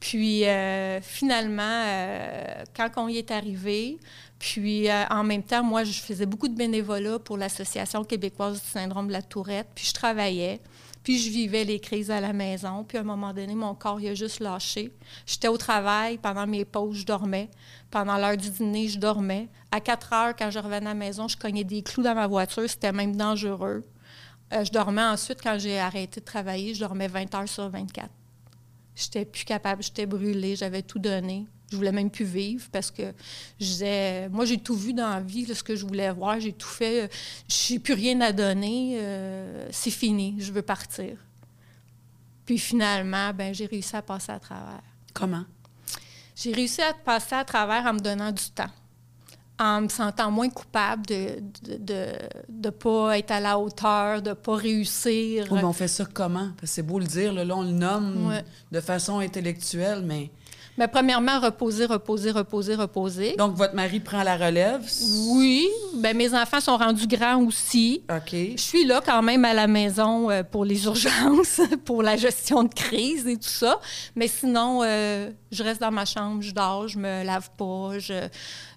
Puis 0.00 0.44
euh, 0.44 1.00
finalement, 1.02 1.62
euh, 1.86 2.64
quand 2.76 2.88
on 2.96 3.06
y 3.08 3.18
est 3.18 3.30
arrivé, 3.30 3.98
puis 4.38 4.88
euh, 4.88 5.04
en 5.10 5.24
même 5.24 5.42
temps, 5.42 5.64
moi, 5.64 5.84
je 5.84 6.00
faisais 6.00 6.26
beaucoup 6.26 6.48
de 6.48 6.54
bénévolat 6.54 7.18
pour 7.18 7.36
l'Association 7.36 8.04
québécoise 8.04 8.62
du 8.62 8.68
syndrome 8.68 9.08
de 9.08 9.12
la 9.12 9.22
tourette, 9.22 9.68
puis 9.74 9.84
je 9.84 9.92
travaillais, 9.92 10.60
puis 11.02 11.18
je 11.18 11.30
vivais 11.30 11.64
les 11.64 11.80
crises 11.80 12.10
à 12.10 12.20
la 12.20 12.32
maison, 12.32 12.84
puis 12.84 12.98
à 12.98 13.00
un 13.00 13.04
moment 13.04 13.32
donné, 13.32 13.54
mon 13.54 13.74
corps, 13.74 14.00
il 14.00 14.08
a 14.08 14.14
juste 14.14 14.40
lâché. 14.40 14.92
J'étais 15.26 15.48
au 15.48 15.56
travail, 15.56 16.18
pendant 16.18 16.46
mes 16.46 16.64
pauses, 16.64 16.98
je 16.98 17.06
dormais. 17.06 17.50
Pendant 17.90 18.16
l'heure 18.16 18.36
du 18.36 18.50
dîner, 18.50 18.88
je 18.88 18.98
dormais. 18.98 19.48
À 19.72 19.80
4 19.80 20.12
heures, 20.12 20.36
quand 20.36 20.50
je 20.50 20.58
revenais 20.58 20.76
à 20.76 20.80
la 20.90 20.94
maison, 20.94 21.26
je 21.26 21.36
cognais 21.36 21.64
des 21.64 21.82
clous 21.82 22.02
dans 22.02 22.14
ma 22.14 22.26
voiture, 22.26 22.68
c'était 22.68 22.92
même 22.92 23.16
dangereux. 23.16 23.84
Euh, 24.52 24.64
je 24.64 24.70
dormais 24.70 25.02
ensuite, 25.02 25.42
quand 25.42 25.58
j'ai 25.58 25.78
arrêté 25.78 26.20
de 26.20 26.24
travailler, 26.24 26.74
je 26.74 26.80
dormais 26.80 27.08
20 27.08 27.34
heures 27.34 27.48
sur 27.48 27.68
24. 27.68 28.08
J'étais 28.94 29.24
plus 29.24 29.44
capable, 29.44 29.82
j'étais 29.82 30.06
brûlée, 30.06 30.56
j'avais 30.56 30.82
tout 30.82 30.98
donné. 30.98 31.46
Je 31.70 31.76
voulais 31.76 31.92
même 31.92 32.10
plus 32.10 32.24
vivre 32.24 32.66
parce 32.72 32.90
que 32.90 33.12
je 33.60 33.66
disais, 33.66 34.28
moi 34.30 34.44
j'ai 34.46 34.56
tout 34.58 34.74
vu 34.74 34.94
dans 34.94 35.10
la 35.10 35.20
vie, 35.20 35.44
là, 35.44 35.54
ce 35.54 35.62
que 35.62 35.76
je 35.76 35.84
voulais 35.84 36.10
voir, 36.12 36.40
j'ai 36.40 36.52
tout 36.54 36.66
fait, 36.68 37.02
euh, 37.04 37.08
j'ai 37.46 37.78
plus 37.78 37.92
rien 37.94 38.18
à 38.22 38.32
donner, 38.32 38.98
euh, 39.00 39.68
c'est 39.70 39.90
fini, 39.90 40.34
je 40.38 40.50
veux 40.50 40.62
partir. 40.62 41.16
Puis 42.46 42.58
finalement, 42.58 43.32
ben 43.34 43.52
j'ai 43.54 43.66
réussi 43.66 43.94
à 43.94 44.00
passer 44.02 44.32
à 44.32 44.38
travers. 44.38 44.80
Comment? 45.12 45.44
J'ai 46.34 46.52
réussi 46.52 46.80
à 46.80 46.94
passer 46.94 47.34
à 47.34 47.44
travers 47.44 47.84
en 47.84 47.92
me 47.92 47.98
donnant 47.98 48.32
du 48.32 48.44
temps, 48.54 48.70
en 49.58 49.82
me 49.82 49.88
sentant 49.88 50.30
moins 50.30 50.48
coupable 50.48 51.04
de 51.04 51.42
de, 51.64 51.76
de, 51.76 52.06
de 52.48 52.70
pas 52.70 53.18
être 53.18 53.32
à 53.32 53.40
la 53.40 53.58
hauteur, 53.58 54.22
de 54.22 54.32
pas 54.32 54.56
réussir. 54.56 55.46
Oui, 55.50 55.58
mais 55.58 55.64
on 55.64 55.72
fait 55.74 55.88
ça 55.88 56.06
comment? 56.06 56.48
Parce 56.56 56.60
que 56.60 56.66
c'est 56.76 56.82
beau 56.82 56.98
le 56.98 57.04
dire, 57.06 57.32
là, 57.34 57.44
là, 57.44 57.54
on 57.56 57.62
le 57.62 57.72
nomme 57.72 58.28
Ouais. 58.28 58.42
de 58.72 58.80
façon 58.80 59.18
intellectuelle, 59.18 60.02
mais... 60.02 60.30
Mais 60.78 60.86
premièrement, 60.86 61.40
reposer, 61.40 61.86
reposer, 61.86 62.30
reposer, 62.30 62.76
reposer. 62.76 63.34
Donc, 63.36 63.56
votre 63.56 63.74
mari 63.74 63.98
prend 63.98 64.22
la 64.22 64.36
relève? 64.36 64.80
Oui, 65.32 65.66
ben 65.96 66.16
mes 66.16 66.32
enfants 66.34 66.60
sont 66.60 66.76
rendus 66.76 67.08
grands 67.08 67.42
aussi. 67.42 68.04
OK. 68.08 68.32
Je 68.32 68.62
suis 68.62 68.84
là 68.84 69.00
quand 69.04 69.20
même 69.22 69.44
à 69.44 69.54
la 69.54 69.66
maison 69.66 70.30
euh, 70.30 70.44
pour 70.44 70.64
les 70.64 70.84
urgences, 70.86 71.60
pour 71.84 72.04
la 72.04 72.16
gestion 72.16 72.62
de 72.62 72.72
crise 72.72 73.26
et 73.26 73.36
tout 73.36 73.48
ça. 73.48 73.80
Mais 74.14 74.28
sinon, 74.28 74.82
euh, 74.84 75.30
je 75.50 75.64
reste 75.64 75.80
dans 75.80 75.90
ma 75.90 76.04
chambre, 76.04 76.42
je 76.42 76.52
dors, 76.52 76.86
je 76.86 76.98
me 76.98 77.24
lave 77.24 77.50
pas, 77.58 77.98
je, 77.98 78.28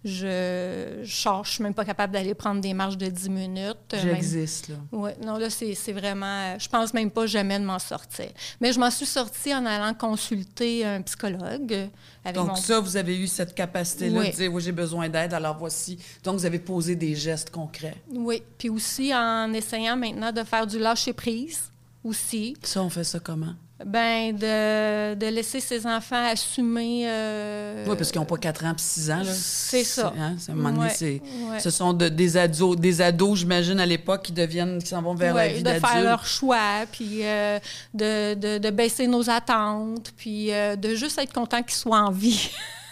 je, 0.04 1.02
je 1.04 1.14
sors, 1.14 1.46
je 1.46 1.52
suis 1.52 1.64
même 1.64 1.74
pas 1.74 1.86
capable 1.86 2.14
d'aller 2.14 2.34
prendre 2.34 2.60
des 2.62 2.74
marches 2.74 2.98
de 2.98 3.08
10 3.08 3.30
minutes. 3.30 3.78
Euh, 3.94 4.00
J'existe, 4.02 4.70
là. 4.70 4.76
oui, 4.92 5.12
non, 5.24 5.38
là, 5.38 5.50
c'est 5.50 5.92
vraiment. 5.94 6.26
euh, 6.26 6.60
Je 6.60 6.68
pense 6.68 6.94
même 6.94 7.12
pas 7.12 7.28
jamais 7.28 7.60
de 7.60 7.66
m'en 7.66 7.80
sortir. 7.80 8.28
Mais 8.60 8.74
je 8.74 8.80
m'en 8.80 8.90
suis 8.92 9.06
sortie 9.06 9.54
en 9.54 9.66
allant 9.66 9.94
consulter 9.94 10.86
un 10.86 11.02
psychologue. 11.04 11.72
euh, 11.74 11.88
Avec 12.26 12.36
Donc, 12.36 12.48
mon... 12.50 12.56
ça, 12.56 12.80
vous 12.80 12.98
avez 12.98 13.18
eu 13.20 13.28
cette 13.28 13.54
capacité-là 13.54 14.20
Oui. 14.22 14.32
de 14.32 14.36
dire, 14.36 14.54
oui, 14.54 14.62
j'ai 14.62 14.72
besoin 14.72 15.08
d'aide, 15.10 15.34
alors 15.34 15.58
voici. 15.58 16.00
Donc, 16.24 16.38
vous 16.40 16.46
avez 16.46 16.60
posé 16.60 16.96
des 16.96 17.16
gestes 17.16 17.52
concrets. 17.52 17.98
Oui. 18.12 18.42
Puis 18.58 18.70
aussi 18.70 19.14
en 19.14 19.54
essayant 19.54 19.96
maintenant 19.98 20.32
de 20.32 20.44
faire 20.44 20.66
du 20.66 20.80
lâcher-prise 20.80 21.72
aussi. 22.04 22.56
Ça, 22.64 22.82
on 22.82 22.90
fait 22.90 23.04
ça 23.04 23.20
comment? 23.20 23.54
Ben, 23.86 24.36
de, 24.36 25.16
de 25.16 25.26
laisser 25.28 25.60
ses 25.60 25.86
enfants 25.88 26.24
assumer. 26.28 27.04
euh, 27.10 27.86
oui, 27.88 27.96
parce 27.98 28.12
qu'ils 28.12 28.20
n'ont 28.22 28.26
pas 28.28 28.38
4 28.38 28.66
ans 28.66 28.74
puis 28.76 28.84
6 28.84 29.12
ans. 29.12 29.22
C'est 29.26 29.84
ça. 29.84 30.14
hein, 30.18 30.36
à 30.48 30.52
un 30.52 30.56
moment 30.56 30.72
donné, 30.72 31.22
Ouais. 31.50 31.60
Ce 31.60 31.70
sont 31.70 31.94
de- 31.94 32.10
des 32.10 32.38
ados, 32.38 32.78
des 32.78 33.02
ados, 33.02 33.40
j'imagine, 33.40 33.80
à 33.80 33.86
l'époque, 33.86 34.24
qui 34.24 34.32
deviennent, 34.32 34.80
qui 34.80 34.88
s'en 34.90 35.02
vont 35.02 35.16
vers 35.16 35.34
la 35.34 35.42
Ouais, 35.44 35.54
vie 35.54 35.64
de 35.64 35.70
faire 35.70 35.82
d'adulte. 35.82 36.04
leur 36.04 36.26
choix, 36.26 36.86
puis 36.92 37.20
euh, 37.26 37.60
de, 37.94 38.34
de- 38.36 38.58
de 38.58 38.70
baisser 38.70 39.08
nos 39.08 39.30
attentes, 39.30 40.12
puis 40.18 40.52
euh, 40.54 40.76
de 40.76 40.94
juste 40.96 41.18
être 41.20 41.34
content 41.34 41.64
qu'ils 41.64 41.76
soient 41.76 42.02
en 42.02 42.12
vie. 42.12 42.50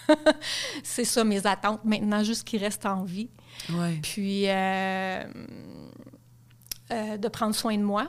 c'est 0.83 1.05
ça 1.05 1.23
mes 1.23 1.45
attentes 1.45 1.85
maintenant, 1.85 2.23
juste 2.23 2.43
qu'ils 2.47 2.63
restent 2.63 2.85
en 2.85 3.03
vie. 3.03 3.29
Puis 4.01 4.45
euh, 4.47 5.23
euh, 6.91 7.17
de 7.17 7.27
prendre 7.27 7.53
soin 7.53 7.77
de 7.77 7.83
moi, 7.83 8.07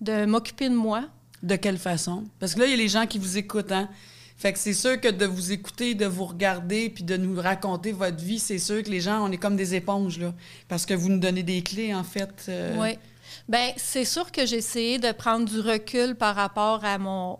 de 0.00 0.24
m'occuper 0.24 0.68
de 0.68 0.74
moi. 0.74 1.04
De 1.42 1.56
quelle 1.56 1.78
façon? 1.78 2.24
Parce 2.38 2.54
que 2.54 2.60
là, 2.60 2.66
il 2.66 2.70
y 2.70 2.74
a 2.74 2.76
les 2.76 2.88
gens 2.88 3.06
qui 3.06 3.18
vous 3.18 3.38
écoutent, 3.38 3.72
hein? 3.72 3.88
Fait 4.36 4.52
que 4.54 4.58
c'est 4.58 4.72
sûr 4.74 4.98
que 5.00 5.08
de 5.08 5.26
vous 5.26 5.52
écouter, 5.52 5.94
de 5.94 6.06
vous 6.06 6.24
regarder, 6.24 6.88
puis 6.88 7.04
de 7.04 7.16
nous 7.16 7.38
raconter 7.40 7.92
votre 7.92 8.22
vie, 8.22 8.38
c'est 8.38 8.58
sûr 8.58 8.82
que 8.82 8.88
les 8.90 9.00
gens, 9.00 9.22
on 9.26 9.30
est 9.30 9.36
comme 9.36 9.56
des 9.56 9.74
éponges, 9.74 10.18
là. 10.18 10.32
Parce 10.68 10.86
que 10.86 10.94
vous 10.94 11.08
nous 11.10 11.18
donnez 11.18 11.42
des 11.42 11.62
clés, 11.62 11.94
en 11.94 12.04
fait. 12.04 12.46
euh, 12.48 12.76
Oui. 12.78 12.98
Bien, 13.48 13.72
c'est 13.76 14.04
sûr 14.04 14.30
que 14.32 14.46
j'ai 14.46 14.56
essayé 14.56 14.98
de 14.98 15.12
prendre 15.12 15.44
du 15.48 15.60
recul 15.60 16.14
par 16.14 16.34
rapport 16.34 16.84
à 16.84 16.98
mon, 16.98 17.38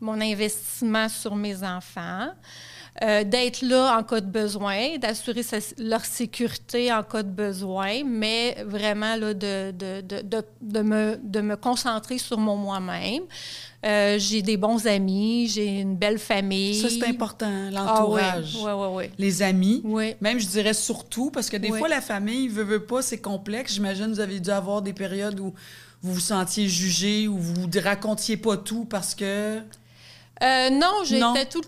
mon 0.00 0.20
investissement 0.20 1.08
sur 1.08 1.34
mes 1.36 1.62
enfants. 1.64 2.30
Euh, 3.04 3.22
d'être 3.22 3.62
là 3.62 3.96
en 3.96 4.02
cas 4.02 4.20
de 4.20 4.26
besoin, 4.26 4.98
d'assurer 4.98 5.42
leur 5.78 6.04
sécurité 6.04 6.92
en 6.92 7.04
cas 7.04 7.22
de 7.22 7.30
besoin, 7.30 8.02
mais 8.04 8.56
vraiment 8.66 9.14
là, 9.14 9.34
de, 9.34 9.70
de, 9.70 10.00
de, 10.00 10.42
de, 10.60 10.80
me, 10.80 11.16
de 11.22 11.40
me 11.40 11.54
concentrer 11.54 12.18
sur 12.18 12.38
mon 12.38 12.56
moi-même. 12.56 13.22
Euh, 13.86 14.18
j'ai 14.18 14.42
des 14.42 14.56
bons 14.56 14.84
amis, 14.88 15.46
j'ai 15.46 15.78
une 15.80 15.94
belle 15.94 16.18
famille. 16.18 16.80
Ça, 16.80 16.88
c'est 16.90 17.06
important, 17.06 17.46
Ah 17.46 17.68
oui, 17.68 17.74
l'entourage. 17.74 18.56
oui, 18.56 18.72
oui, 18.74 18.86
oui. 18.94 19.04
Les 19.16 19.42
amis. 19.42 19.80
Oui. 19.84 20.16
Même, 20.20 20.40
je 20.40 20.48
dirais 20.48 20.74
surtout, 20.74 21.30
parce 21.30 21.48
que 21.48 21.56
des 21.56 21.68
fois, 21.68 21.86
la 21.88 22.00
famille, 22.00 22.48
veut, 22.48 22.64
veut 22.64 22.84
pas, 22.84 23.02
c'est 23.02 23.20
complexe. 23.20 23.74
J'imagine 23.74 24.08
vous 24.08 24.18
avez 24.18 24.40
dû 24.40 24.50
avoir 24.50 24.82
des 24.82 24.92
périodes 24.92 25.38
où, 25.38 25.54
vous 26.02 26.14
vous 26.14 26.20
sentiez 26.20 26.68
jugé 26.68 27.28
ou 27.28 27.38
vous 27.38 27.66
ne 27.68 27.80
racontiez 27.80 28.36
pas 28.36 28.56
tout 28.56 28.84
parce 28.84 29.14
que... 29.14 29.60
Euh, 30.42 30.70
non, 30.70 31.02
j'étais 31.04 31.46
tout. 31.46 31.62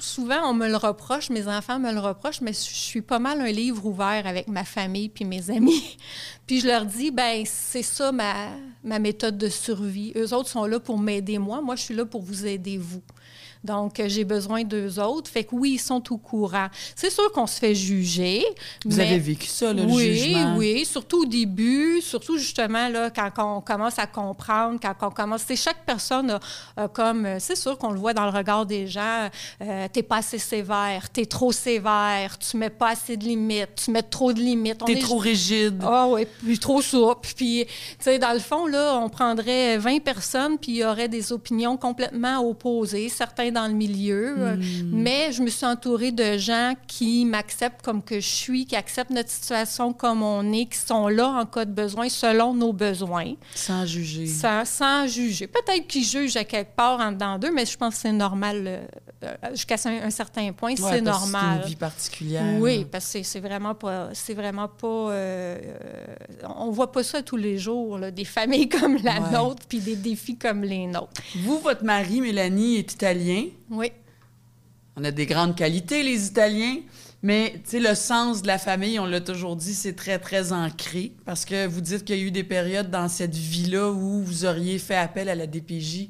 Souvent, 0.00 0.50
on 0.50 0.54
me 0.54 0.68
le 0.68 0.76
reproche, 0.76 1.30
mes 1.30 1.46
enfants 1.46 1.78
me 1.78 1.92
le 1.92 2.00
reprochent, 2.00 2.40
mais 2.40 2.52
je 2.52 2.58
suis 2.58 3.02
pas 3.02 3.18
mal 3.18 3.40
un 3.40 3.50
livre 3.50 3.86
ouvert 3.86 4.26
avec 4.26 4.48
ma 4.48 4.64
famille 4.64 5.08
puis 5.08 5.24
mes 5.24 5.50
amis. 5.50 5.96
puis 6.46 6.60
je 6.60 6.66
leur 6.66 6.84
dis, 6.84 7.10
ben 7.10 7.44
c'est 7.46 7.82
ça 7.82 8.10
ma, 8.10 8.48
ma 8.82 8.98
méthode 8.98 9.38
de 9.38 9.48
survie. 9.48 10.12
Eux 10.16 10.34
autres 10.34 10.48
sont 10.48 10.64
là 10.64 10.80
pour 10.80 10.98
m'aider 10.98 11.38
moi. 11.38 11.60
Moi, 11.60 11.76
je 11.76 11.82
suis 11.82 11.94
là 11.94 12.04
pour 12.04 12.22
vous 12.22 12.46
aider 12.46 12.76
vous. 12.76 13.02
Donc, 13.64 13.98
euh, 14.00 14.04
j'ai 14.08 14.24
besoin 14.24 14.62
d'eux 14.64 14.98
autres. 15.00 15.30
Fait 15.30 15.44
que 15.44 15.54
oui, 15.54 15.72
ils 15.72 15.78
sont 15.78 16.02
au 16.12 16.16
courant. 16.18 16.68
C'est 16.94 17.10
sûr 17.10 17.30
qu'on 17.32 17.46
se 17.46 17.58
fait 17.58 17.74
juger. 17.74 18.44
Vous 18.84 18.96
mais- 18.96 19.06
avez 19.08 19.18
vécu 19.18 19.46
ça, 19.46 19.72
le 19.72 19.82
oui, 19.84 20.14
jugement? 20.16 20.56
oui, 20.56 20.84
surtout 20.84 21.22
au 21.22 21.26
début, 21.26 22.00
surtout 22.00 22.38
justement 22.38 22.88
là, 22.88 23.10
quand 23.10 23.30
on 23.38 23.60
commence 23.60 23.98
à 23.98 24.06
comprendre, 24.06 24.78
quand 24.80 24.94
on 25.02 25.10
commence. 25.10 25.42
c'est 25.46 25.56
chaque 25.56 25.84
personne 25.84 26.30
a, 26.30 26.40
a 26.76 26.88
comme. 26.88 27.26
euh, 27.26 27.36
C'est 27.40 27.56
sûr 27.56 27.76
qu'on 27.78 27.90
le 27.92 27.98
voit 27.98 28.14
dans 28.14 28.24
le 28.30 28.36
regard 28.36 28.66
des 28.66 28.86
gens. 28.86 29.28
euh, 29.62 29.86
t'es 29.92 30.02
pas 30.02 30.18
assez 30.18 30.38
sévère, 30.38 31.10
t'es 31.10 31.26
trop 31.26 31.52
sévère, 31.52 32.38
tu 32.38 32.56
mets 32.56 32.70
pas 32.70 32.90
assez 32.90 33.16
de 33.16 33.24
limites, 33.24 33.70
tu 33.84 33.90
mets 33.90 34.02
trop 34.02 34.32
de 34.32 34.40
limites. 34.40 34.84
T'es 34.84 34.92
est- 34.92 35.00
trop 35.02 35.18
rigide. 35.18 35.82
ah 35.84 36.06
oui, 36.08 36.26
puis 36.44 36.58
trop 36.58 36.80
souple. 36.82 37.28
Puis, 37.36 37.66
tu 37.66 37.72
sais, 38.00 38.18
dans 38.18 38.32
le 38.32 38.38
fond, 38.38 38.66
là, 38.66 38.98
on 39.02 39.08
prendrait 39.08 39.78
20 39.78 40.00
personnes, 40.02 40.58
puis 40.58 40.72
il 40.72 40.76
y 40.78 40.84
aurait 40.84 41.08
des 41.08 41.32
opinions 41.32 41.76
complètement 41.76 42.38
opposées, 42.48 43.08
certains 43.08 43.47
dans 43.50 43.66
le 43.66 43.72
milieu. 43.74 44.34
euh, 44.38 44.56
Mais 44.90 45.32
je 45.32 45.42
me 45.42 45.48
suis 45.48 45.66
entourée 45.66 46.12
de 46.12 46.38
gens 46.38 46.74
qui 46.86 47.24
m'acceptent 47.24 47.82
comme 47.82 48.02
que 48.02 48.20
je 48.20 48.26
suis, 48.28 48.66
qui 48.66 48.76
acceptent 48.76 49.10
notre 49.10 49.30
situation 49.30 49.92
comme 49.92 50.22
on 50.22 50.52
est, 50.52 50.66
qui 50.66 50.78
sont 50.78 51.08
là 51.08 51.28
en 51.28 51.46
cas 51.46 51.64
de 51.64 51.72
besoin, 51.72 52.08
selon 52.08 52.54
nos 52.54 52.72
besoins, 52.72 53.34
Sans 53.54 53.86
juger. 53.86 54.26
sans, 54.26 54.64
sans 54.64 55.06
juger. 55.06 55.46
Peut-être 55.46 55.86
qu'ils 55.86 56.04
jugent 56.04 56.36
à 56.36 56.44
quelque 56.44 56.74
part 56.74 57.00
en 57.00 57.12
dedans 57.12 57.38
d'eux, 57.38 57.52
mais 57.54 57.66
je 57.66 57.76
pense 57.76 57.94
que 57.96 58.00
c'est 58.02 58.12
normal. 58.12 58.64
euh, 58.66 58.80
euh, 59.24 59.34
Jusqu'à 59.52 59.76
un, 59.86 60.06
un 60.06 60.10
certain 60.10 60.52
point, 60.52 60.70
Ouais, 60.72 60.76
c'est 60.90 61.00
normal. 61.00 61.58
C'est 61.58 61.62
une 61.64 61.68
vie 61.70 61.76
particulière. 61.76 62.44
Oui, 62.60 62.84
parce 62.90 63.12
que 63.12 63.22
c'est- 63.22 63.40
vraiment 63.40 63.74
pas, 63.74 64.10
c'est 64.12 64.34
vraiment 64.34 64.68
pas, 64.68 64.86
euh, 64.86 65.58
euh, 65.58 66.46
on 66.56 66.70
voit 66.70 66.92
pas 66.92 67.02
ça 67.02 67.22
tous 67.22 67.36
les 67.36 67.56
jours, 67.58 67.98
là, 67.98 68.10
des 68.10 68.24
familles 68.24 68.68
comme 68.80 68.96
la 69.02 69.20
Ouais. 69.20 69.30
nôtre, 69.32 69.62
puis 69.68 69.78
des 69.80 69.96
défis 69.96 70.36
comme 70.36 70.62
les 70.62 70.86
nôtres. 70.86 71.20
Vous, 71.36 71.58
votre 71.58 71.84
mari, 71.84 72.20
Mélanie, 72.20 72.76
est 72.76 72.92
italien. 72.92 73.37
Oui, 73.70 73.92
On 74.96 75.04
a 75.04 75.10
des 75.10 75.26
grandes 75.26 75.56
qualités, 75.56 76.02
les 76.02 76.26
Italiens. 76.26 76.78
Mais, 77.22 77.54
tu 77.64 77.70
sais, 77.70 77.80
le 77.80 77.94
sens 77.94 78.42
de 78.42 78.46
la 78.46 78.58
famille, 78.58 78.98
on 79.00 79.06
l'a 79.06 79.20
toujours 79.20 79.56
dit, 79.56 79.74
c'est 79.74 79.94
très, 79.94 80.18
très 80.18 80.52
ancré. 80.52 81.12
Parce 81.24 81.44
que 81.44 81.66
vous 81.66 81.80
dites 81.80 82.04
qu'il 82.04 82.16
y 82.16 82.20
a 82.20 82.22
eu 82.22 82.30
des 82.30 82.44
périodes 82.44 82.90
dans 82.90 83.08
cette 83.08 83.34
vie-là 83.34 83.90
où 83.90 84.22
vous 84.22 84.44
auriez 84.44 84.78
fait 84.78 84.96
appel 84.96 85.28
à 85.28 85.34
la 85.34 85.46
DPJ 85.46 86.08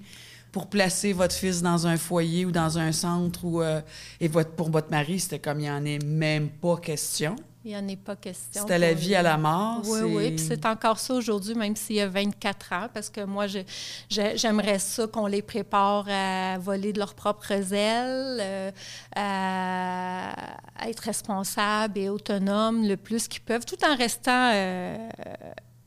pour 0.53 0.67
placer 0.69 1.13
votre 1.13 1.35
fils 1.35 1.63
dans 1.63 1.87
un 1.87 1.97
foyer 1.97 2.45
ou 2.47 2.51
dans 2.53 2.79
un 2.79 2.93
centre. 2.93 3.45
Où, 3.45 3.61
euh, 3.63 3.81
et 4.21 4.29
votre, 4.29 4.51
pour 4.53 4.71
votre 4.71 4.91
mari, 4.91 5.21
c'était 5.21 5.39
comme 5.39 5.59
il 5.61 5.63
n'y 5.65 5.71
en 5.71 5.85
est 5.85 6.03
même 6.05 6.49
pas 6.49 6.77
question. 6.79 7.37
il 7.65 7.73
n'y 7.73 7.77
en 7.77 7.87
est 7.89 7.97
pas 7.97 8.17
question. 8.17 8.63
C'était 8.63 8.79
la 8.79 8.95
vie 8.95 9.15
à 9.15 9.21
la 9.23 9.37
mort. 9.37 9.83
Oui, 9.85 10.01
oui, 10.03 10.31
puis 10.31 10.39
c'est 10.39 10.65
encore 10.65 10.99
ça 10.99 11.13
aujourd'hui, 11.15 11.55
même 11.55 11.77
s'il 11.77 11.97
y 11.97 12.01
a 12.01 12.09
24 12.09 12.73
ans, 12.73 12.87
parce 12.95 13.11
que 13.11 13.23
moi, 13.25 13.47
je- 13.47 13.59
je- 14.11 14.37
j'aimerais 14.37 14.79
ça 14.79 15.07
qu'on 15.07 15.27
les 15.27 15.43
prépare 15.43 16.07
à 16.09 16.57
voler 16.59 16.95
de 16.95 16.99
leurs 16.99 17.15
propres 17.15 17.53
ailes, 17.53 18.39
euh, 18.41 18.71
à, 19.17 20.33
à 20.79 20.89
être 20.89 21.01
responsables 21.01 21.99
et 21.99 22.09
autonomes 22.09 22.87
le 22.87 22.97
plus 22.97 23.29
qu'ils 23.29 23.43
peuvent, 23.43 23.65
tout 23.67 23.83
en 23.85 23.97
restant 23.97 24.51
euh, 24.55 24.97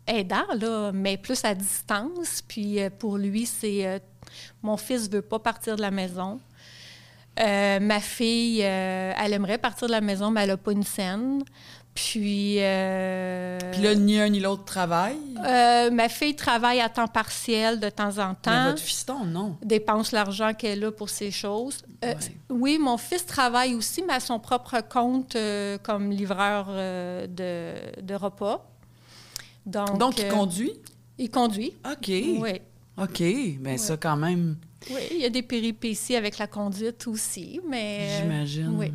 aidants, 0.08 0.54
là, 0.60 0.92
mais 0.94 1.18
plus 1.18 1.44
à 1.46 1.56
distance. 1.56 2.42
Puis 2.48 2.80
euh, 2.80 2.90
pour 2.96 3.18
lui, 3.18 3.46
c'est 3.46 3.88
euh, 3.88 4.00
mon 4.64 4.78
fils 4.78 5.10
veut 5.10 5.22
pas 5.22 5.40
partir 5.40 5.76
de 5.76 5.82
la 5.82 5.92
maison. 5.92 6.40
Euh, 7.40 7.80
ma 7.80 8.00
fille, 8.02 8.62
euh, 8.64 9.14
elle 9.18 9.34
aimerait 9.34 9.58
partir 9.58 9.88
de 9.88 9.92
la 9.94 10.02
maison, 10.02 10.32
mais 10.32 10.42
elle 10.42 10.50
n'a 10.50 10.58
pas 10.58 10.72
une 10.74 10.84
scène. 10.84 11.44
Puis. 11.94 12.58
euh, 12.60 13.58
Puis 13.72 13.82
là, 13.82 13.96
ni 13.96 14.20
un 14.20 14.30
ni 14.30 14.40
l'autre 14.40 14.64
travaille. 14.66 15.18
ma 15.92 16.08
fille 16.10 16.36
travaille 16.36 16.80
à 16.82 16.90
temps 16.90 17.08
partiel 17.08 17.80
de 17.80 17.90
temps 17.90 18.18
en 18.18 18.30
Mais 18.30 18.36
temps, 18.42 18.66
votre 18.70 18.82
fiston, 18.82 19.26
non. 19.26 19.58
dépense 19.64 20.12
l'argent 20.12 20.54
qu'elle 20.54 20.84
a 20.86 20.92
pour 20.92 21.10
ses 21.10 21.32
choses. 21.32 21.84
Ouais. 22.04 22.16
Oui, 22.50 22.78
mon 22.80 22.98
fils 22.98 23.26
travaille 23.26 23.76
aussi, 23.76 24.04
mais 24.08 24.14
à 24.14 24.20
son 24.20 24.40
propre 24.40 24.82
compte 24.82 25.36
comme 25.84 26.12
livreur 26.12 26.68
de, 26.68 27.74
de 28.02 28.14
repas. 28.16 28.66
Donc, 29.66 29.98
Donc, 29.98 30.18
il 30.20 30.28
conduit? 30.30 30.74
il 31.18 31.30
conduit. 31.30 31.74
OK. 31.86 32.08
Oui. 32.08 32.62
OK. 32.98 33.24
Ben 33.60 33.78
ça, 33.78 33.98
quand 33.98 34.18
même, 34.18 34.58
Oui, 34.90 35.02
il 35.12 35.18
y 35.22 35.26
a 35.26 35.30
des 35.30 35.42
péripéties 35.44 36.16
avec 36.16 36.38
la 36.38 36.48
conduite 36.48 37.08
aussi, 37.08 37.60
mais... 37.68 38.00
euh, 38.02 38.22
j'imagine. 38.22 38.76
oui. 38.78 38.92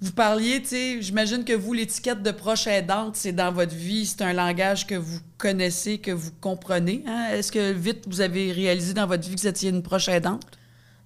Vous 0.00 0.10
parliez, 0.12 0.60
tu 0.60 0.68
sais, 0.68 1.00
j'imagine 1.02 1.44
que 1.44 1.52
vous, 1.52 1.72
l'étiquette 1.74 2.22
de 2.24 2.32
proche 2.32 2.66
aidante, 2.66 3.14
c'est 3.14 3.30
dans 3.32 3.52
votre 3.52 3.74
vie, 3.74 4.04
c'est 4.04 4.22
un 4.22 4.32
langage 4.32 4.84
que 4.84 4.96
vous 4.96 5.20
connaissez, 5.38 5.98
que 5.98 6.10
vous 6.10 6.32
comprenez. 6.40 7.04
hein? 7.06 7.28
Est-ce 7.32 7.52
que 7.52 7.70
vite, 7.72 8.04
vous 8.08 8.20
avez 8.20 8.50
réalisé 8.50 8.94
dans 8.94 9.06
votre 9.06 9.28
vie 9.28 9.36
que 9.36 9.40
vous 9.40 9.46
étiez 9.46 9.70
une 9.70 9.80
proche 9.82 10.08
aidante? 10.08 10.42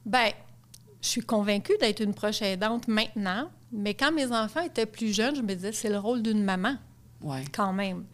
Ben, 0.06 0.30
je 1.02 1.08
suis 1.08 1.20
convaincue 1.20 1.74
d'être 1.78 2.00
une 2.00 2.14
proche 2.14 2.40
aidante 2.40 2.88
maintenant, 2.88 3.50
mais 3.70 3.92
quand 3.92 4.12
mes 4.12 4.32
enfants 4.32 4.62
étaient 4.62 4.86
plus 4.86 5.14
jeunes, 5.14 5.36
je 5.36 5.42
me 5.42 5.54
disais, 5.54 5.72
c'est 5.72 5.90
le 5.90 5.98
rôle 5.98 6.22
d'une 6.22 6.42
maman, 6.42 6.76
quand 7.52 7.74
même, 7.74 8.04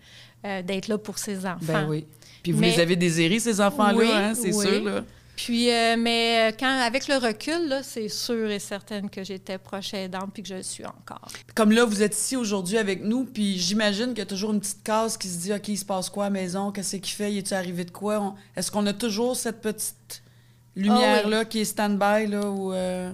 euh, 0.45 0.63
d'être 0.63 0.89
là 0.89 0.99
pour 0.99 1.19
ses 1.19 1.47
enfants. 1.47 1.59
Ben 1.65 1.87
oui. 1.89 2.07
Puis 2.43 2.53
vous 2.53 2.61
Mais- 2.61 2.71
les 2.73 2.81
avez 2.81 2.97
désirés, 2.97 3.39
ces 3.39 3.61
enfants-là, 3.61 3.95
Oui, 3.97 4.09
hein, 4.13 4.33
c'est 4.35 4.53
oui. 4.55 4.67
sûr, 4.67 4.85
là. 4.85 5.05
Puis, 5.35 5.71
euh, 5.71 5.97
mais 5.99 6.51
euh, 6.51 6.57
quand, 6.59 6.69
avec 6.69 7.09
le 7.09 7.17
recul, 7.17 7.81
c'est 7.83 8.09
sûr 8.09 8.51
et 8.51 8.59
certain 8.59 9.09
que 9.09 9.25
j'étais 9.25 9.57
proche 9.59 9.95
aidante 9.95 10.31
puis 10.35 10.43
que 10.43 10.49
je 10.51 10.55
le 10.57 10.63
suis 10.63 10.85
encore. 10.85 11.27
Comme 11.55 11.73
là, 11.73 11.85
vous 11.87 12.03
êtes 12.03 12.15
ici 12.17 12.37
aujourd'hui 12.37 12.77
avec 12.77 13.03
nous, 13.03 13.25
puis 13.25 13.59
j'imagine 13.59 14.09
qu'il 14.09 14.19
y 14.19 14.23
a 14.23 14.27
toujours 14.27 14.53
une 14.53 14.61
petite 14.61 14.83
case 14.85 15.17
qui 15.17 15.29
se 15.29 15.39
dit 15.39 15.53
OK, 15.53 15.69
il 15.69 15.79
se 15.79 15.85
passe 15.87 16.11
quoi 16.11 16.25
à 16.25 16.29
la 16.29 16.33
maison? 16.35 16.71
Qu'est-ce 16.71 16.97
qu'il 16.97 17.15
fait? 17.15 17.33
Y 17.33 17.39
est-il 17.39 17.55
arrivé 17.55 17.85
de 17.85 17.91
quoi? 17.91 18.21
On- 18.21 18.35
Est-ce 18.57 18.71
qu'on 18.71 18.87
a 18.87 18.93
toujours 18.93 19.35
cette 19.35 19.63
petite 19.63 20.23
lumière-là 20.77 21.45
qui 21.45 21.61
est 21.61 21.65
stand-by, 21.65 22.27
là, 22.29 22.51
ou. 22.51 22.73
euh, 22.73 23.11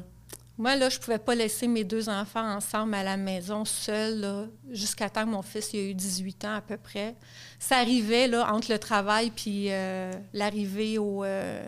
Moi, 0.59 0.75
là, 0.75 0.89
je 0.89 0.99
pouvais 0.99 1.21
pas 1.21 1.37
laisser 1.37 1.69
mes 1.69 1.85
deux 1.85 2.09
enfants 2.09 2.57
ensemble 2.57 2.95
à 2.95 3.05
la 3.05 3.17
maison 3.17 3.65
seuls, 3.65 4.51
jusqu'à 4.69 5.09
temps 5.09 5.25
que 5.25 5.31
mon 5.31 5.43
fils 5.43 5.73
il 5.73 5.79
a 5.79 5.83
eu 5.91 5.95
18 5.95 6.45
ans 6.47 6.55
à 6.57 6.61
peu 6.61 6.77
près. 6.77 7.15
Ça 7.61 7.77
arrivait, 7.77 8.27
là, 8.27 8.53
entre 8.53 8.73
le 8.73 8.79
travail 8.81 9.31
puis 9.31 9.67
euh, 9.69 10.13
l'arrivée 10.33 10.99
au, 10.99 11.23
euh, 11.23 11.63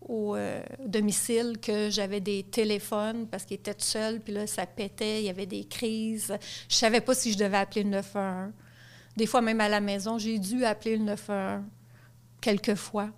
au 0.00 0.34
euh, 0.34 0.60
domicile, 0.84 1.58
que 1.62 1.88
j'avais 1.88 2.18
des 2.18 2.42
téléphones 2.42 3.28
parce 3.28 3.44
qu'il 3.44 3.54
était 3.54 3.74
tout 3.74 3.84
seul, 3.84 4.18
puis 4.18 4.32
là, 4.32 4.48
ça 4.48 4.66
pétait, 4.66 5.20
il 5.20 5.26
y 5.26 5.30
avait 5.30 5.46
des 5.46 5.62
crises. 5.62 6.36
Je 6.68 6.74
savais 6.74 7.00
pas 7.00 7.14
si 7.14 7.32
je 7.32 7.38
devais 7.38 7.58
appeler 7.58 7.84
le 7.84 7.90
911. 7.90 8.52
Des 9.16 9.26
fois, 9.26 9.40
même 9.40 9.60
à 9.60 9.68
la 9.68 9.80
maison, 9.80 10.18
j'ai 10.18 10.40
dû 10.40 10.64
appeler 10.64 10.96
le 10.96 11.04
911 11.04 11.62
quelques 12.40 12.74
fois. 12.74 13.08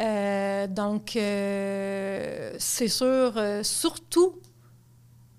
Euh, 0.00 0.66
donc, 0.66 1.16
euh, 1.16 2.54
c'est 2.58 2.88
sûr, 2.88 3.32
euh, 3.36 3.62
surtout 3.62 4.34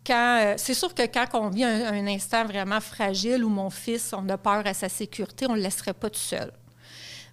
quand. 0.06 0.56
c'est 0.58 0.74
sûr 0.74 0.94
que 0.94 1.04
quand 1.04 1.28
on 1.34 1.50
vit 1.50 1.64
un, 1.64 1.94
un 1.94 2.08
instant 2.08 2.46
vraiment 2.46 2.80
fragile 2.80 3.44
où 3.44 3.50
mon 3.50 3.70
fils, 3.70 4.14
on 4.14 4.28
a 4.30 4.38
peur 4.38 4.66
à 4.66 4.74
sa 4.74 4.88
sécurité, 4.88 5.46
on 5.48 5.52
ne 5.52 5.58
le 5.58 5.64
laisserait 5.64 5.94
pas 5.94 6.10
tout 6.10 6.20
seul. 6.20 6.52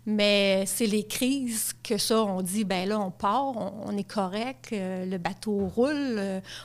Mais 0.04 0.64
c'est 0.66 0.86
les 0.86 1.06
crises 1.06 1.72
que 1.80 1.96
ça, 1.96 2.24
on 2.24 2.42
dit, 2.42 2.64
ben 2.64 2.88
là, 2.88 2.98
on 2.98 3.12
part, 3.12 3.56
on, 3.56 3.84
on 3.86 3.96
est 3.96 4.08
correct, 4.08 4.70
le 4.72 5.16
bateau 5.16 5.68
roule, 5.68 6.20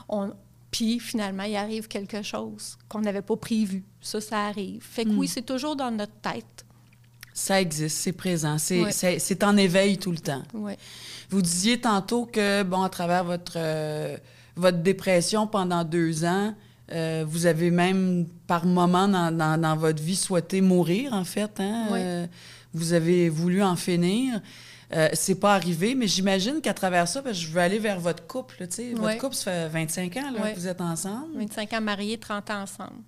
on, 0.10 0.32
puis 0.72 1.00
finalement, 1.00 1.44
il 1.44 1.56
arrive 1.56 1.88
quelque 1.88 2.24
chose 2.24 2.78
qu'on 2.90 3.02
n'avait 3.02 3.22
pas 3.22 3.36
prévu. 3.36 3.84
Ça, 4.02 4.20
ça 4.20 4.46
arrive. 4.48 4.84
Fait 4.84 5.06
que 5.06 5.10
oui, 5.12 5.28
c'est 5.28 5.44
toujours 5.44 5.76
dans 5.76 5.92
notre 5.92 6.16
tête. 6.16 6.66
Ça 7.38 7.62
existe, 7.62 7.98
c'est 7.98 8.14
présent, 8.14 8.58
c'est 8.58 8.84
Ouais. 8.86 8.92
c'est- 8.92 9.20
c'est 9.20 9.44
en 9.44 9.56
éveil 9.58 10.00
tout 10.00 10.12
le 10.12 10.18
temps. 10.18 10.42
Ouais. 10.56 10.76
Vous 11.30 11.42
disiez 11.42 11.80
tantôt 11.80 12.26
que, 12.26 12.64
bon, 12.64 12.82
à 12.82 12.90
travers 12.90 13.24
votre, 13.24 13.54
euh, 13.58 14.18
votre 14.56 14.80
dépression 14.80 15.46
pendant 15.46 15.84
deux 15.84 16.26
ans, 16.26 16.56
euh, 16.92 17.24
vous 17.28 17.46
avez 17.46 17.70
même, 17.70 18.26
par 18.48 18.66
moment 18.66 19.08
dans, 19.08 19.32
dans- 19.32 19.62
dans 19.62 19.76
votre 19.76 20.02
vie, 20.02 20.16
souhaité 20.16 20.62
mourir, 20.62 21.14
en 21.14 21.26
fait. 21.26 21.52
Hein? 21.60 21.86
Oui. 21.92 22.00
Euh, 22.02 22.26
vous 22.74 22.94
avez 22.94 23.30
voulu 23.30 23.62
en 23.62 23.76
finir. 23.76 24.42
Euh, 24.94 25.10
c'est 25.14 25.36
pas 25.40 25.54
arrivé, 25.54 25.94
mais 25.96 26.08
j'imagine 26.08 26.60
qu'à 26.62 26.74
travers 26.74 27.08
ça, 27.08 27.22
que 27.22 27.34
je 27.34 27.50
veux 27.50 27.60
aller 27.62 27.78
vers 27.78 28.00
votre 28.00 28.26
couple. 28.26 28.56
là. 28.62 28.66
Votre 28.96 29.18
couple, 29.20 29.36
ça 29.36 29.52
fait 29.52 29.68
25 29.68 30.18
ans 30.18 30.32
là, 30.32 30.52
que 30.54 30.60
vous 30.60 30.68
êtes 30.68 30.82
ensemble. 30.82 31.38
25 31.38 31.74
ans 31.74 31.82
mariés, 31.82 32.18
30 32.18 32.50
ans 32.50 32.62
ensemble. 32.64 33.02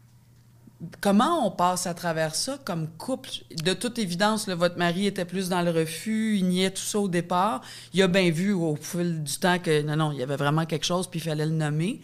Comment 1.01 1.45
on 1.45 1.51
passe 1.51 1.87
à 1.87 1.93
travers 1.93 2.35
ça 2.35 2.57
comme 2.63 2.87
couple? 2.97 3.29
De 3.63 3.73
toute 3.73 3.99
évidence, 3.99 4.47
votre 4.47 4.77
mari 4.77 5.07
était 5.07 5.25
plus 5.25 5.49
dans 5.49 5.61
le 5.61 5.71
refus, 5.71 6.37
il 6.37 6.47
niait 6.47 6.71
tout 6.71 6.81
ça 6.81 6.99
au 6.99 7.09
départ. 7.09 7.61
Il 7.93 8.01
a 8.01 8.07
bien 8.07 8.31
vu 8.31 8.53
au 8.53 8.77
fil 8.77 9.21
du 9.23 9.37
temps 9.37 9.59
que 9.59 9.81
non, 9.81 9.97
non, 9.97 10.11
il 10.13 10.19
y 10.19 10.23
avait 10.23 10.37
vraiment 10.37 10.65
quelque 10.65 10.85
chose, 10.85 11.07
puis 11.07 11.19
il 11.19 11.23
fallait 11.23 11.45
le 11.45 11.51
nommer. 11.51 11.99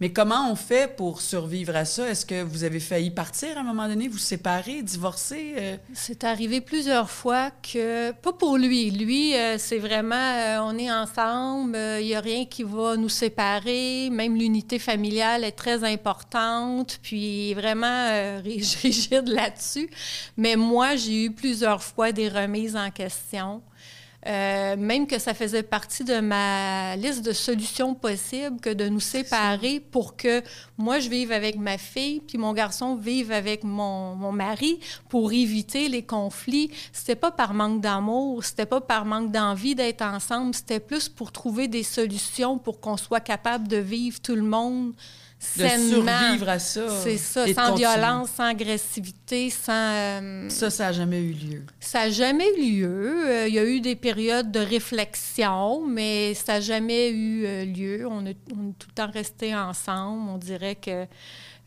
Mais 0.00 0.12
comment 0.12 0.50
on 0.50 0.56
fait 0.56 0.96
pour 0.96 1.20
survivre 1.20 1.76
à 1.76 1.84
ça? 1.84 2.08
Est-ce 2.08 2.26
que 2.26 2.42
vous 2.42 2.64
avez 2.64 2.80
failli 2.80 3.10
partir 3.10 3.56
à 3.56 3.60
un 3.60 3.62
moment 3.62 3.86
donné, 3.86 4.08
vous 4.08 4.18
séparer, 4.18 4.82
divorcer? 4.82 5.54
Euh? 5.56 5.76
C'est 5.94 6.24
arrivé 6.24 6.60
plusieurs 6.60 7.08
fois 7.08 7.50
que, 7.50 8.10
pas 8.10 8.32
pour 8.32 8.58
lui, 8.58 8.90
lui, 8.90 9.36
euh, 9.36 9.58
c'est 9.58 9.78
vraiment, 9.78 10.16
euh, 10.16 10.58
on 10.62 10.76
est 10.76 10.90
ensemble, 10.90 11.76
il 12.00 12.06
n'y 12.06 12.14
a 12.16 12.20
rien 12.20 12.44
qui 12.46 12.64
va 12.64 12.96
nous 12.96 13.08
séparer, 13.08 14.10
même 14.10 14.34
l'unité 14.34 14.80
familiale 14.80 15.44
est 15.44 15.52
très 15.52 15.84
importante, 15.84 16.98
puis 17.00 17.54
vraiment 17.54 18.40
rigide 18.42 19.28
là-dessus. 19.28 19.88
Mais 20.36 20.56
moi, 20.56 20.96
j'ai 20.96 21.26
eu 21.26 21.30
plusieurs 21.30 21.82
fois 21.82 22.10
des 22.10 22.28
remises 22.28 22.74
en 22.74 22.90
question. 22.90 23.62
Euh, 24.26 24.76
même 24.76 25.08
que 25.08 25.18
ça 25.18 25.34
faisait 25.34 25.64
partie 25.64 26.04
de 26.04 26.20
ma 26.20 26.94
liste 26.94 27.24
de 27.24 27.32
solutions 27.32 27.94
possibles 27.94 28.60
que 28.60 28.70
de 28.70 28.88
nous 28.88 29.00
séparer 29.00 29.80
pour 29.80 30.16
que 30.16 30.42
moi, 30.78 31.00
je 31.00 31.08
vive 31.08 31.32
avec 31.32 31.56
ma 31.58 31.76
fille, 31.76 32.20
puis 32.20 32.38
mon 32.38 32.52
garçon 32.52 32.94
vive 32.94 33.32
avec 33.32 33.64
mon, 33.64 34.14
mon 34.14 34.30
mari 34.30 34.78
pour 35.08 35.32
éviter 35.32 35.88
les 35.88 36.04
conflits. 36.04 36.70
C'était 36.92 37.16
pas 37.16 37.32
par 37.32 37.52
manque 37.52 37.80
d'amour, 37.80 38.44
c'était 38.44 38.66
pas 38.66 38.80
par 38.80 39.04
manque 39.04 39.32
d'envie 39.32 39.74
d'être 39.74 40.02
ensemble, 40.02 40.54
c'était 40.54 40.80
plus 40.80 41.08
pour 41.08 41.32
trouver 41.32 41.66
des 41.66 41.82
solutions 41.82 42.58
pour 42.58 42.80
qu'on 42.80 42.96
soit 42.96 43.20
capable 43.20 43.66
de 43.66 43.78
vivre 43.78 44.20
tout 44.20 44.36
le 44.36 44.42
monde 44.42 44.92
de 45.56 45.66
survivre 45.66 46.48
à 46.48 46.58
ça. 46.58 46.88
C'est 47.02 47.18
ça, 47.18 47.52
sans 47.52 47.74
violence, 47.74 48.30
sans 48.30 48.44
agressivité, 48.44 49.50
sans... 49.50 49.72
Euh, 49.72 50.48
ça, 50.48 50.70
ça 50.70 50.86
n'a 50.86 50.92
jamais 50.92 51.20
eu 51.20 51.32
lieu. 51.32 51.62
Ça 51.80 52.04
n'a 52.04 52.10
jamais 52.10 52.48
eu 52.56 52.78
lieu. 52.78 53.28
Euh, 53.28 53.48
il 53.48 53.54
y 53.54 53.58
a 53.58 53.64
eu 53.64 53.80
des 53.80 53.96
périodes 53.96 54.50
de 54.50 54.60
réflexion, 54.60 55.86
mais 55.86 56.34
ça 56.34 56.54
n'a 56.54 56.60
jamais 56.60 57.10
eu 57.10 57.44
euh, 57.44 57.64
lieu. 57.64 58.06
On 58.06 58.24
est, 58.24 58.36
on 58.56 58.70
est, 58.70 58.78
tout 58.78 58.88
le 58.88 58.94
temps 58.94 59.10
restés 59.10 59.54
ensemble. 59.54 60.30
On 60.30 60.38
dirait 60.38 60.76
que 60.76 61.06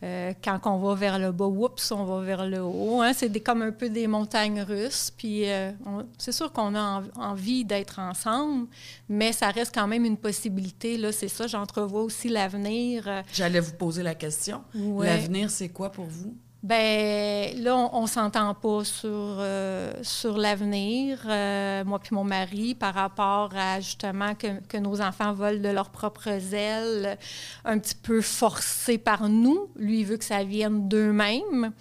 euh, 0.03 0.33
quand 0.43 0.59
on 0.65 0.77
va 0.77 0.93
vers 0.93 1.19
le 1.19 1.31
bas, 1.31 1.45
oups, 1.45 1.91
on 1.91 2.03
va 2.03 2.21
vers 2.21 2.45
le 2.45 2.61
haut. 2.61 3.01
Hein. 3.01 3.13
C'est 3.13 3.31
comme 3.39 3.61
un 3.61 3.71
peu 3.71 3.89
des 3.89 4.07
montagnes 4.07 4.61
russes. 4.61 5.11
Puis 5.15 5.49
euh, 5.49 5.71
c'est 6.17 6.31
sûr 6.31 6.51
qu'on 6.51 6.75
a 6.75 7.03
envie 7.15 7.65
d'être 7.65 7.99
ensemble, 7.99 8.67
mais 9.07 9.31
ça 9.31 9.49
reste 9.49 9.73
quand 9.73 9.87
même 9.87 10.05
une 10.05 10.17
possibilité. 10.17 10.97
Là, 10.97 11.11
c'est 11.11 11.27
ça, 11.27 11.47
j'entrevois 11.47 12.03
aussi 12.03 12.29
l'avenir. 12.29 13.07
Euh. 13.07 13.21
J'allais 13.33 13.59
vous 13.59 13.73
poser 13.73 14.03
la 14.03 14.15
question. 14.15 14.63
L'avenir, 14.73 15.49
c'est 15.49 15.69
quoi 15.69 15.91
pour 15.91 16.05
vous? 16.05 16.35
Ben 16.65 17.61
là, 17.61 17.75
on, 17.93 18.01
ne 18.01 18.07
s'entend 18.07 18.55
pas 18.55 18.83
sur, 18.83 19.07
euh, 19.11 19.93
sur 20.01 20.35
l'avenir, 20.35 21.19
euh, 21.27 21.83
moi 21.85 21.99
puis 21.99 22.15
mon 22.15 22.23
mari, 22.23 22.73
par 22.73 22.95
rapport 22.95 23.51
à 23.55 23.79
justement 23.79 24.33
que, 24.33 24.77
nos 24.79 24.99
enfants 24.99 25.31
volent 25.31 25.61
de 25.61 25.69
leurs 25.69 25.91
propres 25.91 26.27
ailes, 26.55 27.19
un 27.65 27.77
petit 27.77 27.93
peu 27.93 28.19
forcés 28.19 28.97
par 28.97 29.29
nous. 29.29 29.69
Lui, 29.75 29.99
il 29.99 30.05
veut 30.07 30.17
que 30.17 30.25
ça 30.25 30.43
vienne 30.43 30.89
d'eux-mêmes. 30.89 31.71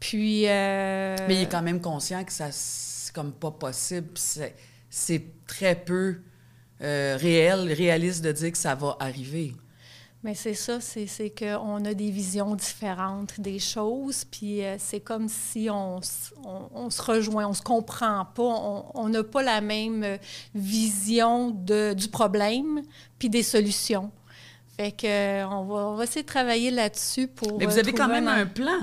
Puis. 0.00 0.48
Euh, 0.48 1.16
Mais 1.28 1.36
il 1.36 1.42
est 1.42 1.48
quand 1.48 1.62
même 1.62 1.80
conscient 1.80 2.24
que 2.24 2.32
ça, 2.32 2.48
c'est 2.50 3.14
comme 3.14 3.30
pas 3.30 3.52
possible. 3.52 4.08
C'est 4.90 5.24
très 5.46 5.76
peu 5.76 6.16
réel, 6.80 7.72
réaliste 7.72 8.24
de 8.24 8.32
dire 8.32 8.50
que 8.50 8.58
ça 8.58 8.74
va 8.74 8.96
arriver. 8.98 9.54
Mais 10.26 10.34
c'est 10.34 10.54
ça, 10.54 10.80
c'est 10.80 11.30
qu'on 11.30 11.84
a 11.84 11.94
des 11.94 12.10
visions 12.10 12.56
différentes 12.56 13.40
des 13.40 13.60
choses, 13.60 14.24
puis 14.24 14.64
euh, 14.64 14.74
c'est 14.76 14.98
comme 14.98 15.28
si 15.28 15.68
on, 15.70 16.00
on, 16.74 16.90
se 16.90 17.00
rejoint, 17.00 17.46
on 17.46 17.52
se 17.54 17.62
comprend 17.62 18.24
pas, 18.34 18.42
on 18.42 19.08
n'a 19.08 19.22
pas 19.22 19.44
la 19.44 19.60
même 19.60 20.02
euh, 20.02 20.16
vision 20.52 21.50
de, 21.50 21.94
du 21.94 22.08
problème, 22.08 22.82
puis 23.20 23.30
des 23.30 23.44
solutions. 23.44 24.10
Fait 24.76 24.90
que 24.90 25.06
euh, 25.06 25.48
on, 25.48 25.64
va, 25.64 25.74
on 25.90 25.94
va 25.94 26.02
essayer 26.02 26.22
de 26.22 26.26
travailler 26.26 26.72
là-dessus 26.72 27.28
pour. 27.28 27.58
Mais 27.60 27.66
vous 27.66 27.78
avez 27.78 27.92
quand 27.92 28.08
même 28.08 28.26
un, 28.26 28.46
plan. 28.46 28.80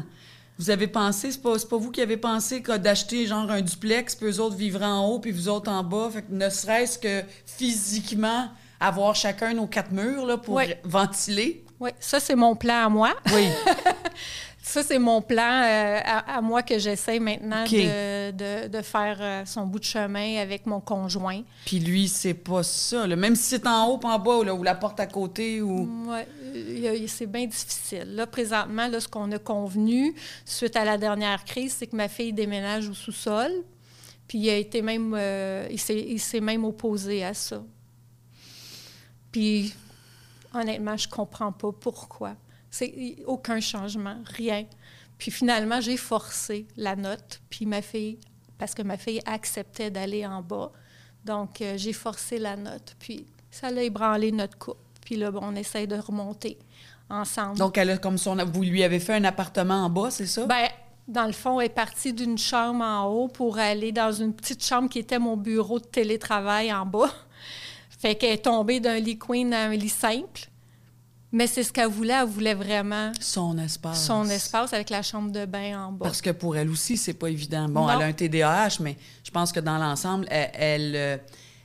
Vous 0.57 0.69
avez 0.69 0.87
pensé, 0.87 1.33
c'est 1.33 1.41
pas, 1.41 1.59
pas 1.59 1.77
vous 1.77 1.91
qui 1.91 1.99
avez 1.99 2.15
pensé 2.15 2.61
d'acheter 2.61 3.27
genre 3.27 3.51
un 3.51 3.59
duplex, 3.59 4.15
puis 4.15 4.27
eux 4.27 4.39
autres 4.39 4.55
vivraient 4.55 4.85
en 4.85 5.09
haut, 5.09 5.19
puis 5.19 5.31
vous 5.31 5.49
autres 5.49 5.69
en 5.69 5.83
bas. 5.83 6.09
Fait 6.09 6.21
que 6.21 6.31
ne 6.31 6.49
serait-ce 6.49 6.97
que 6.97 7.21
physiquement, 7.45 8.47
avoir 8.87 9.15
chacun 9.15 9.53
nos 9.53 9.67
quatre 9.67 9.91
murs 9.91 10.25
là, 10.25 10.37
pour 10.37 10.61
ventiler. 10.83 11.63
Oui, 11.79 11.89
ça, 11.99 12.19
c'est 12.19 12.35
mon 12.35 12.55
plan 12.55 12.85
à 12.85 12.89
moi. 12.89 13.13
Oui. 13.33 13.47
ça, 14.61 14.83
c'est 14.83 14.99
mon 14.99 15.21
plan 15.21 15.63
euh, 15.65 15.99
à, 16.03 16.39
moi 16.41 16.63
que 16.63 16.79
j'essaie 16.79 17.19
maintenant 17.19 17.65
de, 17.65 18.67
de, 18.67 18.81
faire 18.81 19.17
euh, 19.19 19.45
son 19.45 19.65
bout 19.65 19.79
de 19.79 19.83
chemin 19.83 20.37
avec 20.37 20.65
mon 20.65 20.79
conjoint. 20.79 21.41
Puis 21.65 21.79
lui, 21.79 22.07
c'est 22.07 22.33
pas 22.33 22.63
ça. 22.63 23.05
Même 23.07 23.35
si 23.35 23.43
c'est 23.43 23.67
en 23.67 23.87
haut, 23.87 23.97
pas 23.97 24.09
en 24.09 24.19
bas, 24.19 24.45
là, 24.45 24.55
ou 24.55 24.63
la 24.63 24.75
porte 24.75 24.99
à 25.01 25.07
côté. 25.07 25.61
ou... 25.61 25.89
Oui, 26.07 27.07
c'est 27.07 27.27
bien 27.27 27.45
difficile. 27.45 28.15
Là, 28.15 28.27
présentement, 28.27 28.87
là, 28.87 28.99
ce 29.01 29.07
qu'on 29.07 29.31
a 29.31 29.39
convenu 29.39 30.15
suite 30.45 30.77
à 30.77 30.85
la 30.85 30.97
dernière 30.97 31.43
crise, 31.43 31.75
c'est 31.79 31.87
que 31.87 31.95
ma 31.95 32.07
fille 32.07 32.31
déménage 32.31 32.87
au 32.87 32.93
sous-sol. 32.93 33.51
Puis 34.27 34.37
il 34.37 34.49
a 34.49 34.55
été 34.55 34.81
même, 34.81 35.13
euh, 35.17 35.67
il 35.69 36.19
s'est 36.19 36.39
même 36.39 36.63
opposé 36.63 37.23
à 37.25 37.33
ça. 37.33 37.61
Puis, 39.33 39.73
honnêtement, 40.53 40.95
je 40.95 41.09
comprends 41.09 41.51
pas 41.51 41.71
pourquoi. 41.73 42.35
C'est 42.71 43.17
aucun 43.25 43.59
changement, 43.59 44.17
rien. 44.25 44.65
Puis 45.17 45.31
finalement, 45.31 45.81
j'ai 45.81 45.97
forcé 45.97 46.65
la 46.77 46.95
note, 46.95 47.41
puis 47.49 47.65
ma 47.65 47.81
fille, 47.81 48.19
parce 48.57 48.73
que 48.73 48.81
ma 48.83 48.95
fille 48.95 49.21
acceptait 49.25 49.91
d'aller 49.91 50.25
en 50.25 50.41
bas. 50.41 50.71
Donc, 51.25 51.61
euh, 51.61 51.73
j'ai 51.77 51.93
forcé 51.93 52.37
la 52.37 52.55
note, 52.55 52.95
puis 52.99 53.25
ça 53.49 53.71
l'a 53.71 53.83
ébranlé 53.83 54.31
notre 54.31 54.57
couple. 54.57 54.79
Puis 55.01 55.15
là, 55.15 55.31
on 55.33 55.55
essaie 55.55 55.87
de 55.87 55.95
remonter 55.95 56.57
ensemble. 57.09 57.57
Donc, 57.57 57.77
elle 57.77 57.89
a 57.89 57.97
comme 57.97 58.17
son, 58.17 58.35
vous 58.45 58.63
lui 58.63 58.83
avez 58.83 58.99
fait 58.99 59.13
un 59.13 59.23
appartement 59.23 59.85
en 59.85 59.89
bas, 59.89 60.11
c'est 60.11 60.27
ça? 60.27 60.45
Bien, 60.45 60.67
dans 61.07 61.25
le 61.25 61.33
fond, 61.33 61.59
elle 61.59 61.67
est 61.67 61.69
partie 61.69 62.13
d'une 62.13 62.37
chambre 62.37 62.83
en 62.83 63.07
haut 63.07 63.27
pour 63.27 63.57
aller 63.57 63.91
dans 63.91 64.11
une 64.11 64.33
petite 64.33 64.63
chambre 64.63 64.89
qui 64.89 64.99
était 64.99 65.19
mon 65.19 65.37
bureau 65.37 65.79
de 65.79 65.85
télétravail 65.85 66.71
en 66.71 66.85
bas. 66.85 67.11
Fait 68.03 68.15
qu'elle 68.15 68.33
est 68.33 68.37
tombée 68.39 68.81
d'un 68.81 68.99
lit 68.99 69.17
queen 69.17 69.53
à 69.53 69.67
un 69.67 69.75
lit 69.77 69.87
simple. 69.87 70.49
Mais 71.31 71.47
c'est 71.47 71.63
ce 71.63 71.71
qu'elle 71.71 71.87
voulait. 71.87 72.11
Elle 72.13 72.27
voulait 72.27 72.53
vraiment... 72.53 73.13
Son 73.21 73.57
espace. 73.57 74.05
Son 74.05 74.25
espace 74.25 74.73
avec 74.73 74.89
la 74.89 75.01
chambre 75.01 75.31
de 75.31 75.45
bain 75.45 75.85
en 75.85 75.93
bas. 75.93 76.07
Parce 76.07 76.21
que 76.21 76.31
pour 76.31 76.57
elle 76.57 76.69
aussi, 76.69 76.97
c'est 76.97 77.13
pas 77.13 77.29
évident. 77.29 77.69
Bon, 77.69 77.87
elle 77.87 78.01
a 78.01 78.05
un 78.07 78.11
TDAH, 78.11 78.81
mais 78.81 78.97
je 79.23 79.31
pense 79.31 79.53
que 79.53 79.61
dans 79.61 79.77
l'ensemble, 79.77 80.27
elle, 80.29 80.97
euh, 80.97 81.17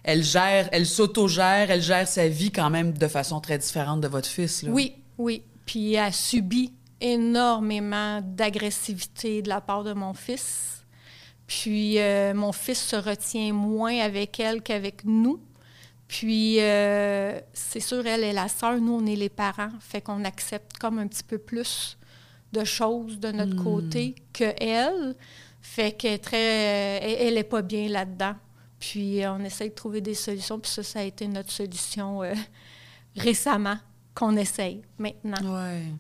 elle, 0.05 0.23
gère, 0.23 0.69
elle 0.71 0.87
s'autogère, 0.87 1.73
elle 1.73 1.83
gère 1.83 2.07
sa 2.07 2.29
vie 2.29 2.53
quand 2.53 2.71
même 2.71 2.93
de 2.93 3.09
façon 3.09 3.41
très 3.41 3.59
différente 3.59 4.01
de 4.01 4.07
votre 4.07 4.29
fils. 4.29 4.65
Oui, 4.69 4.95
oui. 5.19 5.43
Puis 5.67 5.95
elle 5.95 6.05
a 6.05 6.13
subi 6.13 6.73
énormément 7.01 8.21
d'agressivité 8.23 9.43
de 9.43 9.49
la 9.49 9.61
part 9.61 9.83
de 9.83 9.93
mon 9.93 10.15
fils. 10.15 10.85
Puis 11.49 11.99
euh, 11.99 12.33
mon 12.33 12.53
fils 12.53 12.81
se 12.81 12.95
retient 12.95 13.53
moins 13.53 13.99
avec 13.99 14.39
elle 14.39 14.63
qu'avec 14.63 15.05
nous. 15.05 15.41
Puis, 16.09 16.57
euh, 16.61 17.39
c'est 17.53 17.81
sûr, 17.81 18.07
elle 18.07 18.25
est 18.25 18.33
la 18.33 18.49
sœur, 18.49 18.81
nous, 18.81 18.95
on 18.95 19.07
est 19.07 19.15
les 19.15 19.29
parents. 19.29 19.71
Fait 19.79 20.01
qu'on 20.01 20.25
accepte 20.25 20.79
comme 20.79 20.99
un 20.99 21.07
petit 21.07 21.23
peu 21.23 21.37
plus 21.37 21.99
de 22.53 22.65
choses 22.65 23.21
de 23.21 23.31
notre 23.31 23.55
hmm. 23.55 23.65
côté 23.65 24.15
que 24.33 24.55
elle. 24.59 25.15
Fait 25.61 25.93
qu'elle 25.93 26.19
très, 26.19 27.27
elle, 27.27 27.37
est 27.37 27.45
pas 27.45 27.61
bien 27.61 27.89
là-dedans. 27.89 28.35
Puis, 28.81 29.21
on 29.27 29.45
essaie 29.45 29.69
de 29.69 29.75
trouver 29.75 30.01
des 30.01 30.15
solutions. 30.15 30.59
Puis 30.59 30.71
ça, 30.71 30.83
ça 30.83 31.01
a 31.01 31.03
été 31.03 31.29
notre 31.29 31.53
solution 31.53 32.23
euh, 32.23 32.33
récemment 33.17 33.77
qu'on 34.15 34.35
essaye 34.37 34.81
maintenant. 34.99 35.37
Oui. 35.43 35.93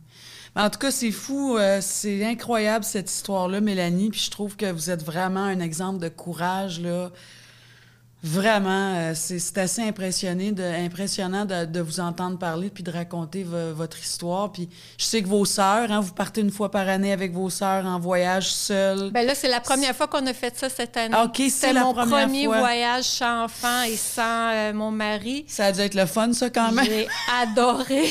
En 0.56 0.70
tout 0.70 0.78
cas, 0.78 0.90
c'est 0.90 1.12
fou, 1.12 1.56
euh, 1.56 1.80
c'est 1.80 2.24
incroyable 2.24 2.84
cette 2.84 3.10
histoire-là, 3.10 3.60
Mélanie. 3.60 4.10
Puis 4.10 4.20
je 4.20 4.30
trouve 4.30 4.56
que 4.56 4.70
vous 4.72 4.90
êtes 4.90 5.04
vraiment 5.04 5.44
un 5.44 5.60
exemple 5.60 6.00
de 6.00 6.08
courage 6.08 6.80
là, 6.80 7.10
Vraiment, 8.22 8.94
euh, 8.96 9.12
c'est 9.14 9.58
assez 9.58 9.80
impressionné 9.80 10.50
de, 10.50 10.62
impressionnant 10.62 11.44
de, 11.44 11.80
vous 11.80 12.00
entendre 12.00 12.36
parler 12.36 12.68
puis 12.68 12.82
de 12.82 12.90
raconter 12.90 13.44
votre 13.44 14.00
histoire. 14.00 14.50
Puis 14.50 14.68
je 14.98 15.04
sais 15.04 15.22
que 15.22 15.28
vos 15.28 15.44
sœurs, 15.44 15.92
hein, 15.92 16.00
vous 16.00 16.12
partez 16.12 16.40
une 16.40 16.50
fois 16.50 16.70
par 16.70 16.88
année 16.88 17.12
avec 17.12 17.32
vos 17.32 17.48
sœurs 17.48 17.86
en 17.86 18.00
voyage 18.00 18.50
seul. 18.50 19.10
Ben 19.12 19.24
là, 19.24 19.36
c'est 19.36 19.48
la 19.48 19.60
première 19.60 19.94
fois 19.94 20.08
qu'on 20.08 20.26
a 20.26 20.34
fait 20.34 20.56
ça 20.58 20.68
cette 20.68 20.96
année. 20.96 21.16
OK, 21.24 21.40
c'est 21.48 21.72
mon 21.74 21.94
premier 21.94 22.46
voyage 22.48 23.04
sans 23.04 23.44
enfant 23.44 23.82
et 23.82 23.96
sans 23.96 24.50
euh, 24.52 24.72
mon 24.72 24.90
mari. 24.90 25.44
Ça 25.46 25.66
a 25.66 25.72
dû 25.72 25.80
être 25.80 25.94
le 25.94 26.06
fun, 26.06 26.32
ça, 26.32 26.50
quand 26.50 26.72
même. 26.72 26.86
J'ai 26.86 27.06
adoré 27.40 28.04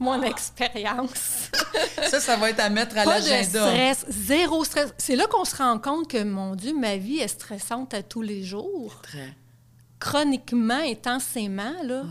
mon 0.00 0.20
expérience. 0.22 1.50
ça, 2.10 2.18
ça 2.18 2.36
va 2.36 2.50
être 2.50 2.58
à 2.58 2.68
mettre 2.68 2.98
à 2.98 3.04
l'agenda. 3.04 3.64
De 3.64 3.70
stress, 3.70 4.06
zéro 4.08 4.64
stress. 4.64 4.92
C'est 4.98 5.14
là 5.14 5.28
qu'on 5.28 5.44
se 5.44 5.54
rend 5.54 5.78
compte 5.78 6.08
que, 6.08 6.24
mon 6.24 6.56
Dieu, 6.56 6.74
ma 6.76 6.96
vie 6.96 7.18
est 7.18 7.28
stressante 7.28 7.94
à 7.94 8.02
tous 8.02 8.22
les 8.22 8.42
jours. 8.42 8.98
Très 9.04 9.36
chroniquement, 10.02 10.80
intensément, 10.84 11.74
là. 11.84 12.02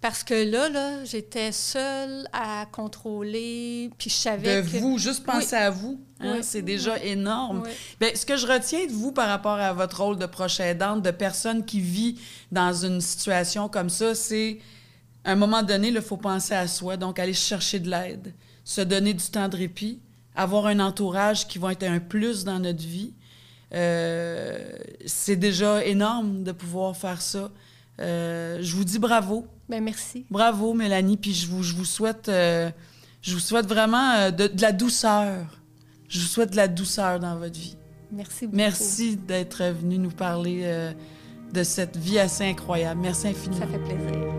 Parce 0.00 0.24
que 0.24 0.34
là, 0.34 0.68
là, 0.68 1.04
j'étais 1.04 1.52
seule 1.52 2.26
à 2.32 2.66
contrôler, 2.72 3.90
puis 3.98 4.10
je 4.10 4.14
savais 4.14 4.62
de 4.62 4.78
vous, 4.78 4.98
juste 4.98 5.24
penser 5.24 5.54
à 5.54 5.70
vous, 5.70 6.00
hein, 6.20 6.38
c'est 6.42 6.62
déjà 6.62 6.98
énorme. 7.04 7.62
Bien, 8.00 8.10
ce 8.14 8.26
que 8.26 8.36
je 8.36 8.46
retiens 8.46 8.86
de 8.86 8.92
vous 8.92 9.12
par 9.12 9.28
rapport 9.28 9.58
à 9.58 9.72
votre 9.72 10.02
rôle 10.02 10.18
de 10.18 10.26
proche 10.26 10.58
aidante, 10.58 11.02
de 11.02 11.12
personne 11.12 11.64
qui 11.64 11.80
vit 11.80 12.20
dans 12.50 12.72
une 12.72 13.00
situation 13.00 13.68
comme 13.68 13.90
ça, 13.90 14.14
c'est 14.16 14.58
à 15.24 15.32
un 15.32 15.36
moment 15.36 15.62
donné, 15.62 15.88
il 15.88 16.00
faut 16.00 16.16
penser 16.16 16.54
à 16.54 16.66
soi, 16.66 16.96
donc 16.96 17.20
aller 17.20 17.34
chercher 17.34 17.78
de 17.78 17.88
l'aide, 17.88 18.34
se 18.64 18.80
donner 18.80 19.14
du 19.14 19.24
temps 19.24 19.48
de 19.48 19.56
répit, 19.56 20.00
avoir 20.34 20.66
un 20.66 20.80
entourage 20.80 21.46
qui 21.46 21.58
va 21.58 21.72
être 21.72 21.84
un 21.84 22.00
plus 22.00 22.44
dans 22.44 22.58
notre 22.58 22.82
vie. 22.82 23.14
Euh, 23.74 24.58
c'est 25.06 25.36
déjà 25.36 25.84
énorme 25.84 26.42
de 26.42 26.52
pouvoir 26.52 26.96
faire 26.96 27.22
ça. 27.22 27.50
Euh, 28.00 28.58
je 28.60 28.76
vous 28.76 28.84
dis 28.84 28.98
bravo. 28.98 29.46
Ben 29.68 29.82
merci. 29.82 30.26
Bravo, 30.30 30.74
Mélanie. 30.74 31.16
Puis 31.16 31.34
je 31.34 31.46
vous, 31.46 31.62
je 31.62 31.74
vous 31.74 31.84
souhaite, 31.84 32.28
euh, 32.28 32.70
je 33.22 33.34
vous 33.34 33.40
souhaite 33.40 33.66
vraiment 33.66 34.30
de, 34.30 34.46
de 34.46 34.62
la 34.62 34.72
douceur. 34.72 35.46
Je 36.08 36.20
vous 36.20 36.26
souhaite 36.26 36.50
de 36.50 36.56
la 36.56 36.68
douceur 36.68 37.20
dans 37.20 37.36
votre 37.36 37.58
vie. 37.58 37.76
Merci 38.10 38.46
beaucoup. 38.46 38.56
Merci 38.56 39.16
d'être 39.16 39.64
venu 39.64 39.96
nous 39.96 40.10
parler 40.10 40.92
de 41.52 41.62
cette 41.62 41.96
vie 41.96 42.18
assez 42.18 42.44
incroyable. 42.44 43.00
Merci 43.00 43.28
infiniment. 43.28 43.60
Ça 43.60 43.66
fait 43.66 43.78
plaisir. 43.78 44.32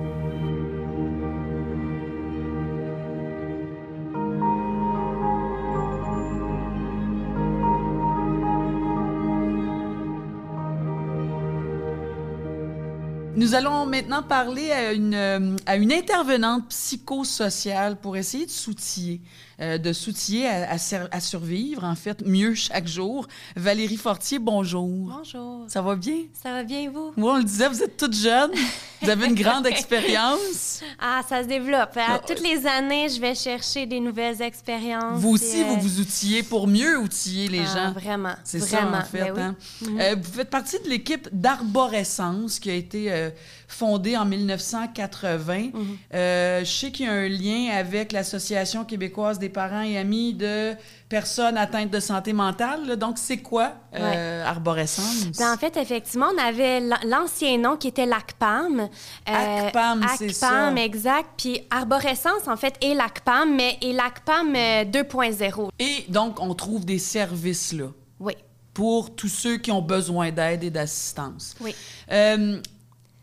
Nous 13.36 13.56
allons 13.56 13.88
maintenant 13.88 14.22
parler 14.22 14.72
à 14.72 14.94
une, 14.94 15.16
euh, 15.16 15.56
à 15.66 15.76
une 15.76 15.92
intervenante 15.92 16.68
psychosociale 16.70 17.96
pour 18.00 18.16
essayer 18.16 18.46
de 18.46 18.52
s'outiller, 18.52 19.22
euh, 19.60 19.80
de 19.80 19.92
s'outiller 19.92 20.48
à, 20.48 20.74
à 20.74 20.76
à 21.12 21.20
survivre, 21.20 21.84
en 21.84 21.96
fait, 21.96 22.24
mieux 22.28 22.54
chaque 22.54 22.88
jour. 22.88 23.28
Valérie 23.56 23.98
Fortier, 23.98 24.38
bonjour. 24.38 24.88
Bonjour. 24.88 25.66
Ça 25.68 25.82
va 25.82 25.96
bien? 25.96 26.18
Ça 26.44 26.52
va 26.52 26.64
bien, 26.64 26.92
vous? 26.92 27.12
Moi, 27.18 27.34
on 27.34 27.38
le 27.38 27.44
disait, 27.44 27.68
vous 27.70 27.82
êtes 27.82 27.98
toute 27.98 28.16
jeune, 28.16 28.52
vous 29.04 29.10
avez 29.10 29.28
une 29.28 29.36
grande 29.36 29.68
expérience? 29.68 30.82
Ah, 31.00 31.22
ça 31.28 31.44
se 31.44 31.48
développe. 31.48 31.96
À 31.98 32.16
Ah, 32.16 32.20
toutes 32.20 32.42
les 32.42 32.66
années, 32.68 33.10
je 33.10 33.20
vais 33.20 33.36
chercher 33.36 33.86
des 33.86 34.00
nouvelles 34.00 34.42
expériences. 34.42 35.20
Vous 35.20 35.32
aussi, 35.32 35.60
et, 35.60 35.64
euh, 35.64 35.66
vous 35.66 35.80
vous 35.82 36.00
outillez 36.00 36.44
pour 36.44 36.68
mieux 36.68 36.98
outiller 36.98 37.48
les 37.48 37.62
ah, 37.62 37.74
gens. 37.76 37.92
Vraiment. 37.94 38.36
C'est 38.44 38.60
ça, 38.60 38.88
en 38.88 39.02
fait. 39.04 39.32
Ben 39.32 39.34
oui. 39.36 39.42
hein. 39.42 39.56
Mhm. 39.82 40.00
Euh, 40.02 40.16
vous 40.22 40.32
faites 40.34 40.50
partie 40.50 40.80
de 40.84 40.90
l'équipe 40.90 41.28
d'Arborescence 41.32 42.60
qui 42.60 42.70
a 42.70 42.74
été 42.76 43.12
euh, 43.12 43.30
fondée 43.68 44.16
en 44.18 44.26
1980. 44.26 45.70
Mhm. 45.74 45.98
Euh, 46.14 46.60
je 46.64 46.72
sais 46.72 46.92
qu'il 46.92 47.06
y 47.06 47.10
a 47.10 47.14
un 47.14 47.28
lien 47.28 47.70
avec 47.78 48.12
l'Association 48.12 48.86
québécoise 48.86 49.40
des 49.40 49.50
parents 49.50 49.82
et 49.82 49.98
amis 49.98 50.34
de 50.34 50.74
personnes 51.10 51.58
atteintes 51.58 51.92
de 51.92 52.00
santé 52.00 52.34
mentale. 52.34 52.88
là. 52.88 52.96
Donc, 52.96 53.18
c'est 53.18 53.38
quoi 53.38 53.74
euh, 53.96 54.46
Arborescence? 54.46 55.38
Ben, 55.38 55.54
en 55.54 55.58
fait, 55.58 55.78
effectivement, 55.78 56.28
on 56.36 56.42
avait 56.42 56.80
l'an- 56.80 56.98
l'ancien 57.06 57.58
nom 57.58 57.78
qui 57.78 57.88
était 57.88 58.06
l'ACPAM. 58.06 58.80
Euh, 58.82 59.68
ACPAM, 59.68 60.06
c'est 60.18 60.30
ACPAM, 60.44 60.78
ça. 60.78 60.84
exact. 60.84 61.30
Puis 61.38 61.62
Arborescence, 61.70 62.48
en 62.48 62.58
fait, 62.58 62.76
est 62.82 62.96
l'ACPAM, 62.96 63.56
mais 63.56 63.78
est 63.82 63.94
l'ACPAM 63.94 64.56
euh, 64.56 64.84
2.0. 64.86 65.70
Et 65.80 66.06
donc, 66.10 66.40
on 66.40 66.54
trouve 66.56 66.86
des 66.86 67.00
services 67.00 67.74
là 67.74 67.86
Oui, 68.20 68.34
pour 68.74 69.16
tous 69.16 69.28
ceux 69.30 69.58
qui 69.58 69.72
ont 69.72 69.82
besoin 69.82 70.32
d'aide 70.32 70.64
et 70.64 70.70
d'assistance. 70.72 71.56
oui. 71.62 71.76
Euh, 72.12 72.60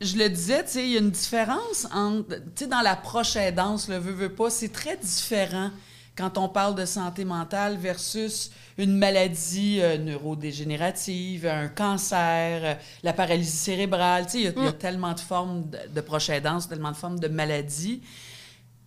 je 0.01 0.17
le 0.17 0.29
disais, 0.31 0.65
tu 0.65 0.71
sais, 0.71 0.85
il 0.85 0.91
y 0.93 0.97
a 0.97 1.01
une 1.01 1.11
différence 1.11 1.87
entre, 1.93 2.37
tu 2.37 2.65
sais, 2.65 2.67
dans 2.67 2.81
l'approche 2.81 3.37
aidance, 3.37 3.89
le 3.89 3.99
veut, 3.99 4.13
veut 4.13 4.33
pas, 4.35 4.49
c'est 4.51 4.71
très 4.73 4.97
différent 4.97 5.71
quand 6.17 6.39
on 6.39 6.49
parle 6.49 6.75
de 6.75 6.85
santé 6.85 7.25
mentale 7.25 7.77
versus 7.79 8.51
une 8.79 8.97
maladie 8.97 9.79
euh, 9.81 9.97
neurodégénérative, 9.99 11.47
un 11.47 11.69
cancer, 11.69 12.61
euh, 12.65 12.75
la 13.03 13.13
paralysie 13.13 13.57
cérébrale. 13.57 14.25
Tu 14.27 14.33
sais, 14.33 14.39
il 14.39 14.45
y 14.45 14.47
a- 14.49 14.65
y, 14.65 14.69
a 14.69 14.73
tellement 14.73 15.13
de 15.13 15.21
formes 15.21 15.69
de, 15.71 15.79
de 15.95 16.01
proche 16.01 16.29
aidance, 16.31 16.69
tellement 16.69 16.91
de 16.93 16.97
formes 16.97 17.19
de 17.21 17.29
maladies. 17.29 18.03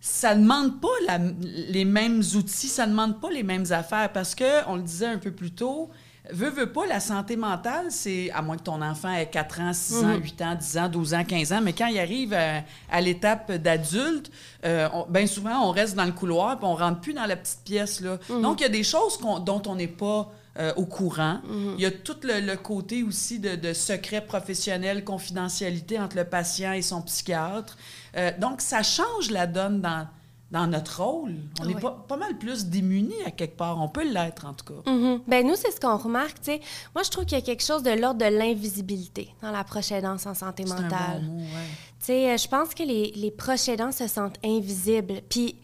Ça 0.00 0.34
ne 0.34 0.42
demande 0.42 0.80
pas 0.80 0.88
la- 1.06 1.18
les 1.40 1.84
mêmes 1.84 2.22
outils, 2.34 2.68
ça 2.68 2.86
ne 2.86 2.90
demande 2.92 3.20
pas 3.20 3.30
les 3.30 3.42
mêmes 3.42 3.66
affaires 3.70 4.12
parce 4.12 4.34
que, 4.34 4.68
on 4.68 4.76
le 4.76 4.82
disait 4.82 5.06
un 5.06 5.18
peu 5.18 5.30
plus 5.32 5.50
tôt, 5.52 5.90
Veux, 6.32 6.48
veux 6.48 6.72
pas, 6.72 6.86
la 6.86 7.00
santé 7.00 7.36
mentale, 7.36 7.86
c'est, 7.90 8.30
à 8.30 8.40
moins 8.40 8.56
que 8.56 8.62
ton 8.62 8.80
enfant 8.80 9.12
ait 9.12 9.26
4 9.26 9.60
ans, 9.60 9.72
6 9.74 10.04
ans, 10.04 10.14
8 10.14 10.42
ans, 10.42 10.54
10 10.54 10.78
ans, 10.78 10.88
12 10.88 11.14
ans, 11.14 11.24
15 11.24 11.52
ans, 11.52 11.60
mais 11.62 11.74
quand 11.74 11.86
il 11.86 11.98
arrive 11.98 12.32
à, 12.32 12.62
à 12.90 13.00
l'étape 13.02 13.52
d'adulte, 13.52 14.30
euh, 14.64 14.88
bien 15.10 15.26
souvent, 15.26 15.68
on 15.68 15.70
reste 15.70 15.94
dans 15.96 16.06
le 16.06 16.12
couloir 16.12 16.56
puis 16.56 16.66
on 16.66 16.76
rentre 16.76 17.00
plus 17.00 17.12
dans 17.12 17.26
la 17.26 17.36
petite 17.36 17.60
pièce. 17.64 18.00
Là. 18.00 18.18
Donc, 18.28 18.60
il 18.60 18.62
y 18.62 18.66
a 18.66 18.70
des 18.70 18.84
choses 18.84 19.18
dont 19.20 19.62
on 19.66 19.74
n'est 19.74 19.86
pas 19.86 20.32
euh, 20.58 20.72
au 20.76 20.86
courant. 20.86 21.40
Il 21.76 21.80
y 21.80 21.86
a 21.86 21.90
tout 21.90 22.16
le, 22.22 22.40
le 22.40 22.56
côté 22.56 23.02
aussi 23.02 23.38
de, 23.38 23.56
de 23.56 23.72
secret 23.72 24.22
professionnel, 24.22 25.04
confidentialité 25.04 25.98
entre 25.98 26.16
le 26.16 26.24
patient 26.24 26.72
et 26.72 26.80
son 26.80 27.02
psychiatre. 27.02 27.76
Euh, 28.16 28.30
donc, 28.38 28.60
ça 28.60 28.82
change 28.82 29.30
la 29.30 29.46
donne 29.46 29.80
dans, 29.80 30.06
dans 30.54 30.68
notre 30.68 31.02
rôle. 31.02 31.34
On 31.60 31.68
est 31.68 31.80
pas, 31.80 32.04
pas 32.06 32.16
mal 32.16 32.38
plus 32.38 32.66
démunis 32.66 33.20
à 33.26 33.32
quelque 33.32 33.56
part. 33.56 33.82
On 33.82 33.88
peut 33.88 34.08
l'être, 34.08 34.46
en 34.46 34.54
tout 34.54 34.64
cas. 34.64 34.88
Mhm. 34.88 35.22
Ben 35.26 35.44
nous, 35.44 35.56
c'est 35.56 35.72
ce 35.72 35.80
qu'on 35.80 35.96
remarque. 35.96 36.36
tu 36.40 36.52
sais. 36.52 36.60
Moi, 36.94 37.02
je 37.02 37.10
trouve 37.10 37.24
qu'il 37.24 37.36
y 37.36 37.40
a 37.40 37.44
quelque 37.44 37.64
chose 37.64 37.82
de 37.82 37.90
l'ordre 37.90 38.20
de 38.20 38.32
l'invisibilité 38.38 39.34
dans 39.42 39.50
la 39.50 39.64
proche 39.64 39.90
aidance 39.90 40.26
en 40.26 40.34
santé 40.34 40.62
un 40.62 40.68
mentale. 40.68 41.22
bon 41.22 41.32
mot, 41.32 41.40
ouais. 41.40 42.34
Euh, 42.34 42.36
je 42.36 42.46
pense 42.46 42.72
que 42.72 42.84
les, 42.84 43.10
les 43.16 43.32
proches 43.32 43.68
aidants 43.68 43.90
se 43.90 44.06
sentent 44.06 44.38
invisibles. 44.44 45.22
Puis, 45.28 45.56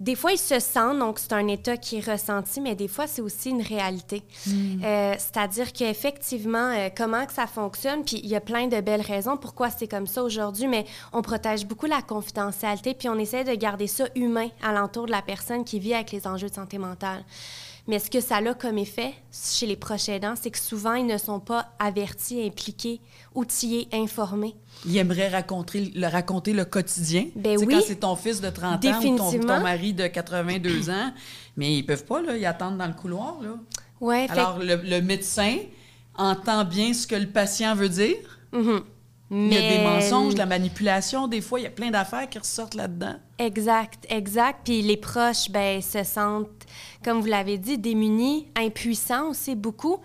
des 0.00 0.16
fois, 0.16 0.32
ils 0.32 0.38
se 0.38 0.58
sentent, 0.58 0.98
donc 0.98 1.20
c'est 1.20 1.32
un 1.32 1.46
état 1.46 1.76
qui 1.76 1.98
est 1.98 2.10
ressenti, 2.10 2.60
mais 2.60 2.74
des 2.74 2.88
fois, 2.88 3.06
c'est 3.06 3.22
aussi 3.22 3.50
une 3.50 3.62
réalité. 3.62 4.22
Euh, 4.48 5.14
C'est-à-dire 5.18 5.72
qu'effectivement, 5.72 6.72
euh, 6.72 6.88
comment 6.94 7.24
que 7.26 7.32
ça 7.32 7.46
fonctionne, 7.46 8.04
puis 8.04 8.20
il 8.22 8.28
y 8.28 8.34
a 8.34 8.40
plein 8.40 8.66
de 8.66 8.80
belles 8.80 9.00
raisons 9.00 9.36
pourquoi 9.36 9.70
c'est 9.70 9.86
comme 9.86 10.08
ça 10.08 10.24
aujourd'hui, 10.24 10.66
mais 10.66 10.84
on 11.12 11.22
protège 11.22 11.66
beaucoup 11.66 11.86
la 11.86 12.02
confidentialité, 12.02 12.94
puis 12.94 13.08
on 13.08 13.18
essaie 13.18 13.44
de 13.44 13.54
garder 13.54 13.86
ça 13.86 14.06
humain 14.16 14.48
alentour 14.62 15.06
de 15.06 15.12
la 15.12 15.22
personne 15.22 15.64
qui 15.64 15.78
vit 15.78 15.94
avec 15.94 16.10
les 16.10 16.26
enjeux 16.26 16.48
de 16.48 16.54
santé 16.54 16.78
mentale. 16.78 17.24
Mais 17.86 17.98
ce 17.98 18.10
que 18.10 18.20
ça 18.20 18.36
a 18.36 18.54
comme 18.54 18.78
effet 18.78 19.12
chez 19.30 19.66
les 19.66 19.76
proches 19.76 20.08
aidants, 20.08 20.34
c'est 20.40 20.50
que 20.50 20.58
souvent, 20.58 20.94
ils 20.94 21.06
ne 21.06 21.18
sont 21.18 21.38
pas 21.38 21.68
avertis, 21.78 22.42
impliqués, 22.42 23.00
outillés, 23.34 23.88
informés. 23.92 24.54
Il 24.86 24.96
aimerait 24.96 25.28
raconter 25.28 25.92
le, 25.94 26.06
raconter 26.06 26.54
le 26.54 26.64
quotidien. 26.64 27.26
Ben 27.36 27.58
oui. 27.58 27.66
Quand 27.68 27.80
c'est 27.86 27.96
ton 28.00 28.16
fils 28.16 28.40
de 28.40 28.48
30 28.48 28.82
ans 28.86 28.98
ou 29.04 29.16
ton, 29.18 29.30
ton 29.40 29.60
mari 29.60 29.92
de 29.92 30.06
82 30.06 30.88
ans, 30.88 31.12
mais 31.58 31.74
ils 31.76 31.82
peuvent 31.84 32.06
pas, 32.06 32.22
là, 32.22 32.36
ils 32.36 32.46
attendent 32.46 32.78
dans 32.78 32.86
le 32.86 32.94
couloir. 32.94 33.36
Là. 33.42 33.50
Ouais, 34.00 34.26
fait- 34.28 34.32
Alors, 34.32 34.58
le, 34.60 34.76
le 34.76 35.00
médecin 35.02 35.56
entend 36.16 36.64
bien 36.64 36.94
ce 36.94 37.06
que 37.06 37.16
le 37.16 37.28
patient 37.28 37.74
veut 37.74 37.88
dire. 37.90 38.16
Mhm. 39.34 39.48
Il 39.50 39.54
y 39.54 39.56
a 39.56 39.60
des 39.60 39.78
Mais- 39.78 39.84
mensonges, 39.84 40.34
de 40.34 40.38
la 40.38 40.46
manipulation, 40.46 41.26
des 41.26 41.40
fois, 41.40 41.58
il 41.58 41.64
y 41.64 41.66
a 41.66 41.70
plein 41.70 41.90
d'affaires 41.90 42.28
qui 42.30 42.38
ressortent 42.38 42.74
là-dedans. 42.76 43.16
Exact, 43.38 44.06
exact. 44.08 44.60
Puis 44.64 44.80
les 44.80 44.96
proches, 44.96 45.50
ben, 45.50 45.82
se 45.82 46.04
sentent, 46.04 46.48
comme 47.04 47.20
vous 47.20 47.26
l'avez 47.26 47.58
dit, 47.58 47.76
démunis, 47.76 48.46
impuissants 48.54 49.30
aussi 49.30 49.56
beaucoup, 49.56 49.98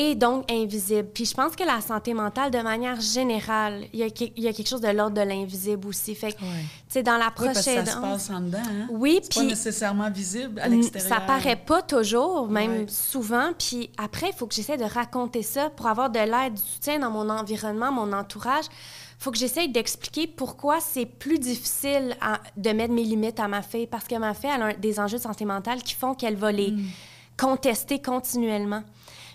et 0.00 0.14
donc 0.14 0.48
invisibles. 0.48 1.08
Puis 1.12 1.24
je 1.24 1.34
pense 1.34 1.56
que 1.56 1.64
la 1.64 1.80
santé 1.80 2.14
mentale, 2.14 2.52
de 2.52 2.60
manière 2.60 3.00
générale, 3.00 3.84
il 3.92 3.98
y 3.98 4.04
a, 4.04 4.10
que- 4.10 4.30
il 4.36 4.44
y 4.44 4.46
a 4.46 4.52
quelque 4.52 4.68
chose 4.68 4.80
de 4.80 4.86
l'ordre 4.88 5.16
de 5.16 5.22
l'invisible 5.26 5.88
aussi. 5.88 6.14
Fait 6.14 6.30
que, 6.32 6.38
tu 6.38 6.44
sais, 6.88 7.02
dans 7.02 7.16
la 7.16 7.32
Oui, 7.38 7.46
parce 7.46 7.58
que 7.58 7.64
prochaine... 7.64 7.86
ça 7.86 7.92
se 7.92 7.98
passe 8.00 8.30
en 8.30 8.40
dedans. 8.40 8.58
Hein? 8.64 8.86
Oui, 8.90 9.18
C'est 9.22 9.34
pas 9.34 9.40
puis- 9.40 9.48
nécessairement 9.48 10.08
visible 10.10 10.60
à 10.60 10.68
Mm, 10.68 10.72
l'extérieur. 10.74 11.08
Ça 11.12 11.20
paraît 11.20 11.56
pas 11.56 11.82
toujours, 11.82 12.48
même 12.48 12.88
souvent. 12.88 13.50
Puis 13.58 13.90
après, 13.98 14.28
il 14.30 14.34
faut 14.36 14.46
que 14.46 14.54
j'essaie 14.54 14.76
de 14.76 14.84
raconter 14.84 15.42
ça 15.42 15.68
pour 15.70 15.86
avoir 15.88 16.10
de 16.10 16.20
l'aide, 16.20 16.54
du 16.54 16.62
soutien 16.62 17.00
dans 17.00 17.10
mon 17.10 17.28
environnement, 17.28 17.90
mon 17.90 18.12
entourage. 18.12 18.66
Il 19.20 19.24
faut 19.24 19.32
que 19.32 19.38
j'essaie 19.38 19.66
d'expliquer 19.66 20.28
pourquoi 20.28 20.78
c'est 20.80 21.06
plus 21.06 21.40
difficile 21.40 22.16
à- 22.20 22.38
de 22.56 22.70
mettre 22.70 22.94
mes 22.94 23.02
limites 23.02 23.40
à 23.40 23.48
ma 23.48 23.62
fille. 23.62 23.88
Parce 23.88 24.04
que 24.04 24.14
ma 24.14 24.32
fille 24.32 24.50
elle 24.54 24.62
a 24.62 24.66
un- 24.66 24.74
des 24.74 25.00
enjeux 25.00 25.18
de 25.18 25.22
santé 25.22 25.44
mentale 25.44 25.82
qui 25.82 25.94
font 25.94 26.14
qu'elle 26.14 26.36
va 26.36 26.52
les 26.52 26.72
contester 27.36 28.00
continuellement. 28.00 28.82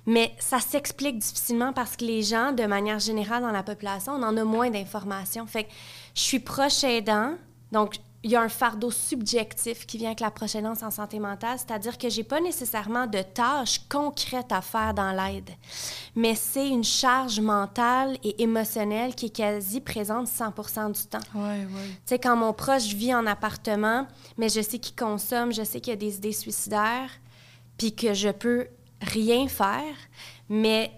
Mais 0.05 0.35
ça 0.39 0.59
s'explique 0.59 1.19
difficilement 1.19 1.71
parce 1.71 1.95
que 1.95 2.03
les 2.03 2.23
gens, 2.23 2.51
de 2.51 2.65
manière 2.65 2.99
générale 2.99 3.41
dans 3.41 3.51
la 3.51 3.63
population, 3.63 4.13
on 4.13 4.23
en 4.23 4.35
a 4.35 4.43
moins 4.43 4.69
d'informations. 4.69 5.45
Fait 5.47 5.65
que 5.65 5.69
je 6.13 6.21
suis 6.21 6.39
proche 6.39 6.83
aidant, 6.83 7.35
donc 7.71 7.95
il 8.23 8.31
y 8.31 8.35
a 8.37 8.41
un 8.41 8.49
fardeau 8.49 8.89
subjectif 8.89 9.85
qui 9.85 9.97
vient 9.97 10.09
avec 10.09 10.21
la 10.21 10.31
proche 10.31 10.55
aidance 10.55 10.81
en 10.81 10.91
santé 10.91 11.19
mentale, 11.19 11.57
c'est-à-dire 11.59 11.97
que 11.97 12.09
j'ai 12.09 12.23
pas 12.23 12.39
nécessairement 12.39 13.05
de 13.05 13.21
tâches 13.21 13.81
concrètes 13.89 14.51
à 14.51 14.61
faire 14.61 14.93
dans 14.93 15.11
l'aide, 15.11 15.49
mais 16.15 16.33
c'est 16.33 16.69
une 16.69 16.85
charge 16.85 17.41
mentale 17.41 18.17
et 18.23 18.41
émotionnelle 18.41 19.13
qui 19.13 19.25
est 19.25 19.35
quasi 19.35 19.81
présente 19.81 20.27
100% 20.27 20.93
du 20.93 21.05
temps. 21.07 21.19
Oui, 21.35 21.65
oui. 21.67 21.89
Tu 21.89 21.97
sais, 22.05 22.19
quand 22.19 22.37
mon 22.37 22.53
proche 22.53 22.93
vit 22.93 23.13
en 23.13 23.27
appartement, 23.27 24.07
mais 24.37 24.47
je 24.47 24.61
sais 24.61 24.79
qu'il 24.79 24.95
consomme, 24.95 25.51
je 25.51 25.63
sais 25.63 25.81
qu'il 25.81 25.91
y 25.91 25.93
a 25.93 25.99
des 25.99 26.15
idées 26.15 26.31
suicidaires, 26.31 27.09
puis 27.77 27.93
que 27.93 28.13
je 28.13 28.29
peux 28.29 28.67
rien 29.03 29.47
faire, 29.47 29.93
mais 30.49 30.91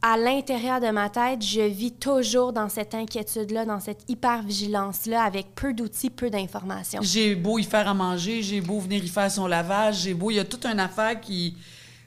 à 0.00 0.16
l'intérieur 0.16 0.80
de 0.80 0.88
ma 0.90 1.10
tête, 1.10 1.42
je 1.42 1.60
vis 1.62 1.90
toujours 1.92 2.52
dans 2.52 2.68
cette 2.68 2.94
inquiétude-là, 2.94 3.64
dans 3.64 3.80
cette 3.80 4.04
hyper-vigilance-là, 4.08 5.22
avec 5.22 5.54
peu 5.54 5.72
d'outils, 5.74 6.10
peu 6.10 6.30
d'informations. 6.30 7.00
J'ai 7.02 7.34
beau 7.34 7.58
y 7.58 7.64
faire 7.64 7.88
à 7.88 7.94
manger, 7.94 8.42
j'ai 8.42 8.60
beau 8.60 8.78
venir 8.78 9.04
y 9.04 9.08
faire 9.08 9.30
son 9.30 9.46
lavage, 9.46 10.02
j'ai 10.02 10.14
beau... 10.14 10.30
Il 10.30 10.34
y 10.34 10.38
a 10.38 10.44
toute 10.44 10.64
une 10.66 10.78
affaire 10.80 11.20
qui... 11.20 11.56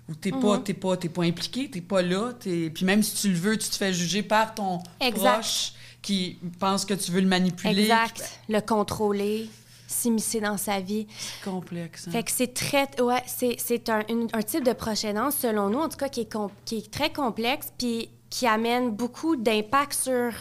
où 0.09 0.15
t'es 0.15 0.31
pas, 0.31 0.57
Mhm. 0.57 0.63
t'es 0.63 0.73
pas, 0.73 0.95
t'es 0.97 1.09
pas 1.09 1.23
impliqué, 1.23 1.69
t'es 1.69 1.81
pas 1.81 2.01
là. 2.01 2.31
t'es- 2.39 2.69
Puis 2.73 2.85
même 2.85 3.03
si 3.03 3.15
tu 3.15 3.27
le 3.29 3.35
veux, 3.37 3.57
tu 3.57 3.69
te 3.69 3.75
fais 3.75 3.93
juger 3.93 4.23
par 4.23 4.55
ton 4.55 4.79
Exact. 5.01 5.33
proche 5.41 5.73
qui 6.01 6.37
pense 6.59 6.85
que 6.85 6.93
tu 6.93 7.11
veux 7.11 7.21
le 7.21 7.27
manipuler. 7.27 7.81
Exact. 7.83 8.39
Le 8.49 8.59
contrôler, 8.61 9.49
s'immiscer 9.91 10.39
dans 10.39 10.57
sa 10.57 10.79
vie. 10.79 11.07
C'est 11.17 11.49
complexe. 11.49 12.07
hein. 12.07 12.11
Fait 12.11 12.23
que 12.23 12.31
c'est 12.31 12.53
très... 12.53 12.87
Ouais, 13.01 13.21
c'est, 13.27 13.55
c'est 13.59 13.89
un, 13.89 14.01
un 14.33 14.41
type 14.41 14.63
de 14.63 14.73
proche 14.73 15.03
aidance, 15.05 15.35
selon 15.37 15.69
nous, 15.69 15.79
en 15.79 15.89
tout 15.89 15.97
cas, 15.97 16.09
qui 16.09 16.21
est, 16.21 16.37
qui 16.65 16.77
est 16.77 16.91
très 16.91 17.11
complexe 17.11 17.71
puis 17.77 18.09
qui 18.29 18.47
amène 18.47 18.91
beaucoup 18.91 19.35
d'impact 19.35 19.93
sur 19.93 20.31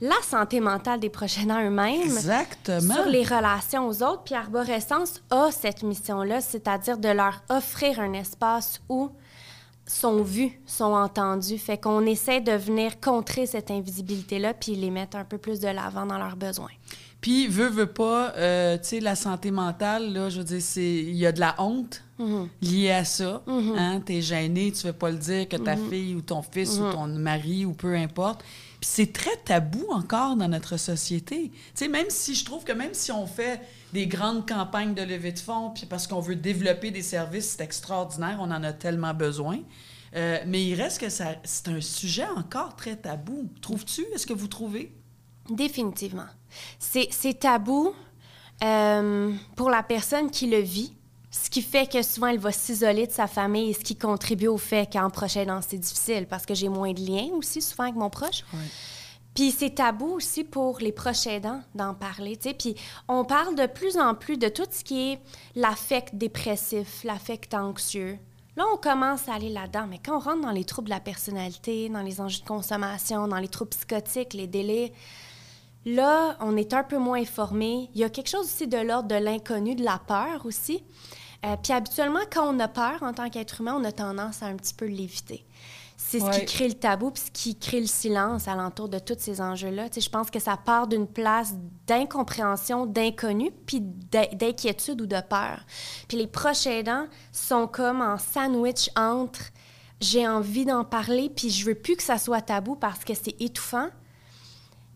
la 0.00 0.16
santé 0.22 0.58
mentale 0.60 0.98
des 0.98 1.10
proches 1.10 1.38
aidants 1.38 1.62
eux-mêmes. 1.62 2.02
Exactement. 2.02 2.94
sur 2.94 3.04
les 3.06 3.22
relations 3.22 3.86
aux 3.86 4.02
autres. 4.02 4.22
Puis 4.24 4.34
Arborescence 4.34 5.22
a 5.30 5.50
cette 5.52 5.82
mission-là, 5.84 6.40
c'est-à-dire 6.40 6.98
de 6.98 7.08
leur 7.08 7.42
offrir 7.48 8.00
un 8.00 8.12
espace 8.14 8.80
où 8.88 9.10
sont 9.86 10.22
vus, 10.22 10.60
sont 10.66 10.92
entendus. 10.92 11.58
Fait 11.58 11.78
qu'on 11.78 12.04
essaie 12.06 12.40
de 12.40 12.52
venir 12.52 12.98
contrer 13.00 13.46
cette 13.46 13.70
invisibilité-là 13.70 14.54
puis 14.54 14.74
les 14.74 14.90
mettre 14.90 15.16
un 15.16 15.24
peu 15.24 15.38
plus 15.38 15.60
de 15.60 15.68
l'avant 15.68 16.06
dans 16.06 16.18
leurs 16.18 16.36
besoins. 16.36 16.70
Puis, 17.22 17.46
veut, 17.46 17.68
veut 17.68 17.86
pas, 17.86 18.34
euh, 18.36 18.76
tu 18.76 18.84
sais, 18.88 19.00
la 19.00 19.14
santé 19.16 19.50
mentale, 19.50 20.12
là, 20.12 20.28
je 20.28 20.38
veux 20.38 20.44
dire, 20.44 20.60
c'est... 20.60 20.82
Il 20.84 21.16
y 21.16 21.24
a 21.24 21.32
de 21.32 21.40
la 21.40 21.54
honte 21.58 22.02
Mhm. 22.18 22.48
liée 22.60 22.90
à 22.92 23.04
ça. 23.04 23.42
Mhm. 23.46 23.74
Hein? 23.76 24.00
T'es 24.04 24.20
gêné, 24.22 24.70
tu 24.72 24.86
veux 24.86 24.92
pas 24.92 25.10
le 25.10 25.16
dire 25.16 25.48
que 25.48 25.56
ta 25.56 25.76
fille 25.76 26.14
ou 26.14 26.20
ton 26.20 26.42
fils 26.42 26.78
ou 26.78 26.90
ton 26.92 27.06
mari 27.08 27.64
ou 27.64 27.72
peu 27.72 27.94
importe. 27.96 28.42
Puis 28.80 28.90
c'est 28.92 29.12
très 29.12 29.36
tabou 29.44 29.84
encore 29.90 30.36
dans 30.36 30.46
notre 30.48 30.76
société. 30.76 31.50
Tu 31.50 31.60
sais, 31.74 31.88
même 31.88 32.10
si 32.10 32.34
je 32.34 32.44
trouve 32.44 32.62
que 32.64 32.72
même 32.72 32.92
si 32.94 33.10
on 33.12 33.26
fait 33.26 33.60
des 33.92 34.06
grandes 34.06 34.46
campagnes 34.48 34.94
de 34.94 35.02
levée 35.02 35.32
de 35.32 35.38
fonds, 35.38 35.70
puis 35.70 35.86
parce 35.86 36.06
qu'on 36.06 36.20
veut 36.20 36.36
développer 36.36 36.90
des 36.90 37.02
services, 37.02 37.56
c'est 37.56 37.64
extraordinaire, 37.64 38.38
on 38.40 38.50
en 38.50 38.62
a 38.62 38.72
tellement 38.72 39.14
besoin. 39.14 39.58
Euh, 40.14 40.38
mais 40.46 40.64
il 40.64 40.74
reste 40.74 41.00
que 41.00 41.08
ça, 41.08 41.36
c'est 41.44 41.68
un 41.68 41.80
sujet 41.80 42.26
encore 42.36 42.76
très 42.76 42.96
tabou. 42.96 43.48
Trouves-tu? 43.62 44.04
Est-ce 44.14 44.26
que 44.26 44.34
vous 44.34 44.48
trouvez? 44.48 44.92
Définitivement. 45.50 46.26
C'est 46.78 47.38
tabou 47.38 47.94
euh, 48.62 49.32
pour 49.56 49.70
la 49.70 49.82
personne 49.82 50.30
qui 50.30 50.46
le 50.46 50.58
vit, 50.58 50.94
ce 51.30 51.48
qui 51.48 51.62
fait 51.62 51.90
que 51.90 52.02
souvent 52.02 52.28
elle 52.28 52.38
va 52.38 52.52
s'isoler 52.52 53.06
de 53.06 53.12
sa 53.12 53.26
famille 53.26 53.70
et 53.70 53.72
ce 53.72 53.80
qui 53.80 53.96
contribue 53.96 54.48
au 54.48 54.58
fait 54.58 54.92
qu'en 54.92 55.10
proche 55.10 55.36
aidant, 55.36 55.60
c'est 55.66 55.78
difficile 55.78 56.26
parce 56.26 56.46
que 56.46 56.54
j'ai 56.54 56.68
moins 56.68 56.92
de 56.92 57.00
liens 57.00 57.30
aussi 57.34 57.62
souvent 57.62 57.84
avec 57.84 57.96
mon 57.96 58.10
proche. 58.10 58.44
Ouais. 58.52 58.60
Puis 59.34 59.50
c'est 59.50 59.76
tabou 59.76 60.16
aussi 60.16 60.44
pour 60.44 60.78
les 60.80 60.92
proches 60.92 61.26
aidants 61.26 61.62
d'en 61.74 61.94
parler, 61.94 62.36
tu 62.36 62.50
sais. 62.50 62.54
Puis 62.54 62.74
on 63.08 63.24
parle 63.24 63.54
de 63.54 63.66
plus 63.66 63.96
en 63.96 64.14
plus 64.14 64.36
de 64.36 64.48
tout 64.48 64.66
ce 64.70 64.84
qui 64.84 65.12
est 65.12 65.18
l'affect 65.54 66.14
dépressif, 66.14 67.02
l'affect 67.04 67.54
anxieux. 67.54 68.18
Là, 68.56 68.64
on 68.74 68.76
commence 68.76 69.28
à 69.30 69.34
aller 69.34 69.48
là-dedans, 69.48 69.86
mais 69.88 69.98
quand 70.04 70.16
on 70.16 70.18
rentre 70.18 70.42
dans 70.42 70.50
les 70.50 70.64
troubles 70.64 70.88
de 70.88 70.94
la 70.94 71.00
personnalité, 71.00 71.88
dans 71.88 72.02
les 72.02 72.20
enjeux 72.20 72.40
de 72.40 72.46
consommation, 72.46 73.26
dans 73.26 73.38
les 73.38 73.48
troubles 73.48 73.70
psychotiques, 73.70 74.34
les 74.34 74.46
délires, 74.46 74.90
là, 75.84 76.36
on 76.40 76.56
est 76.56 76.72
un 76.74 76.82
peu 76.84 76.98
moins 76.98 77.20
informé. 77.20 77.90
Il 77.94 78.00
y 78.00 78.04
a 78.04 78.10
quelque 78.10 78.28
chose 78.28 78.46
aussi 78.46 78.66
de 78.68 78.78
l'ordre 78.78 79.08
de 79.08 79.14
l'inconnu, 79.16 79.74
de 79.74 79.84
la 79.84 79.98
peur 80.06 80.44
aussi. 80.46 80.82
Euh, 81.44 81.56
puis 81.62 81.72
habituellement, 81.72 82.20
quand 82.32 82.54
on 82.54 82.60
a 82.60 82.68
peur 82.68 83.02
en 83.02 83.12
tant 83.12 83.28
qu'être 83.28 83.60
humain, 83.60 83.76
on 83.78 83.84
a 83.84 83.92
tendance 83.92 84.42
à 84.42 84.46
un 84.46 84.56
petit 84.56 84.74
peu 84.74 84.86
l'éviter. 84.86 85.44
C'est 85.96 86.18
ce 86.20 86.24
Ouais. 86.24 86.40
qui 86.44 86.46
crée 86.56 86.68
le 86.68 86.74
tabou, 86.74 87.10
puis 87.12 87.22
ce 87.26 87.30
qui 87.30 87.56
crée 87.56 87.80
le 87.80 87.86
silence 87.86 88.48
alentour 88.48 88.88
de 88.88 88.98
tous 88.98 89.16
ces 89.18 89.40
enjeux-là. 89.40 89.88
Tu 89.88 89.94
sais, 89.94 90.00
je 90.00 90.10
pense 90.10 90.30
que 90.30 90.40
ça 90.40 90.56
part 90.56 90.88
d'une 90.88 91.06
place 91.06 91.54
d'incompréhension, 91.86 92.86
d'inconnu, 92.86 93.50
puis 93.66 93.80
d'in- 93.80 94.26
d'inquiétude 94.32 95.00
ou 95.00 95.06
de 95.06 95.20
peur. 95.20 95.60
Puis 96.08 96.16
les 96.16 96.26
proches 96.26 96.66
aidants 96.66 97.06
sont 97.30 97.66
comme 97.68 98.02
en 98.02 98.18
sandwich 98.18 98.90
entre 98.96 99.40
j'ai 100.00 100.26
envie 100.26 100.64
d'en 100.64 100.82
parler, 100.84 101.30
puis 101.30 101.50
je 101.50 101.64
veux 101.64 101.76
plus 101.76 101.94
que 101.96 102.02
ça 102.02 102.18
soit 102.18 102.40
tabou 102.40 102.74
parce 102.74 103.04
que 103.04 103.14
c'est 103.14 103.40
étouffant. 103.40 103.88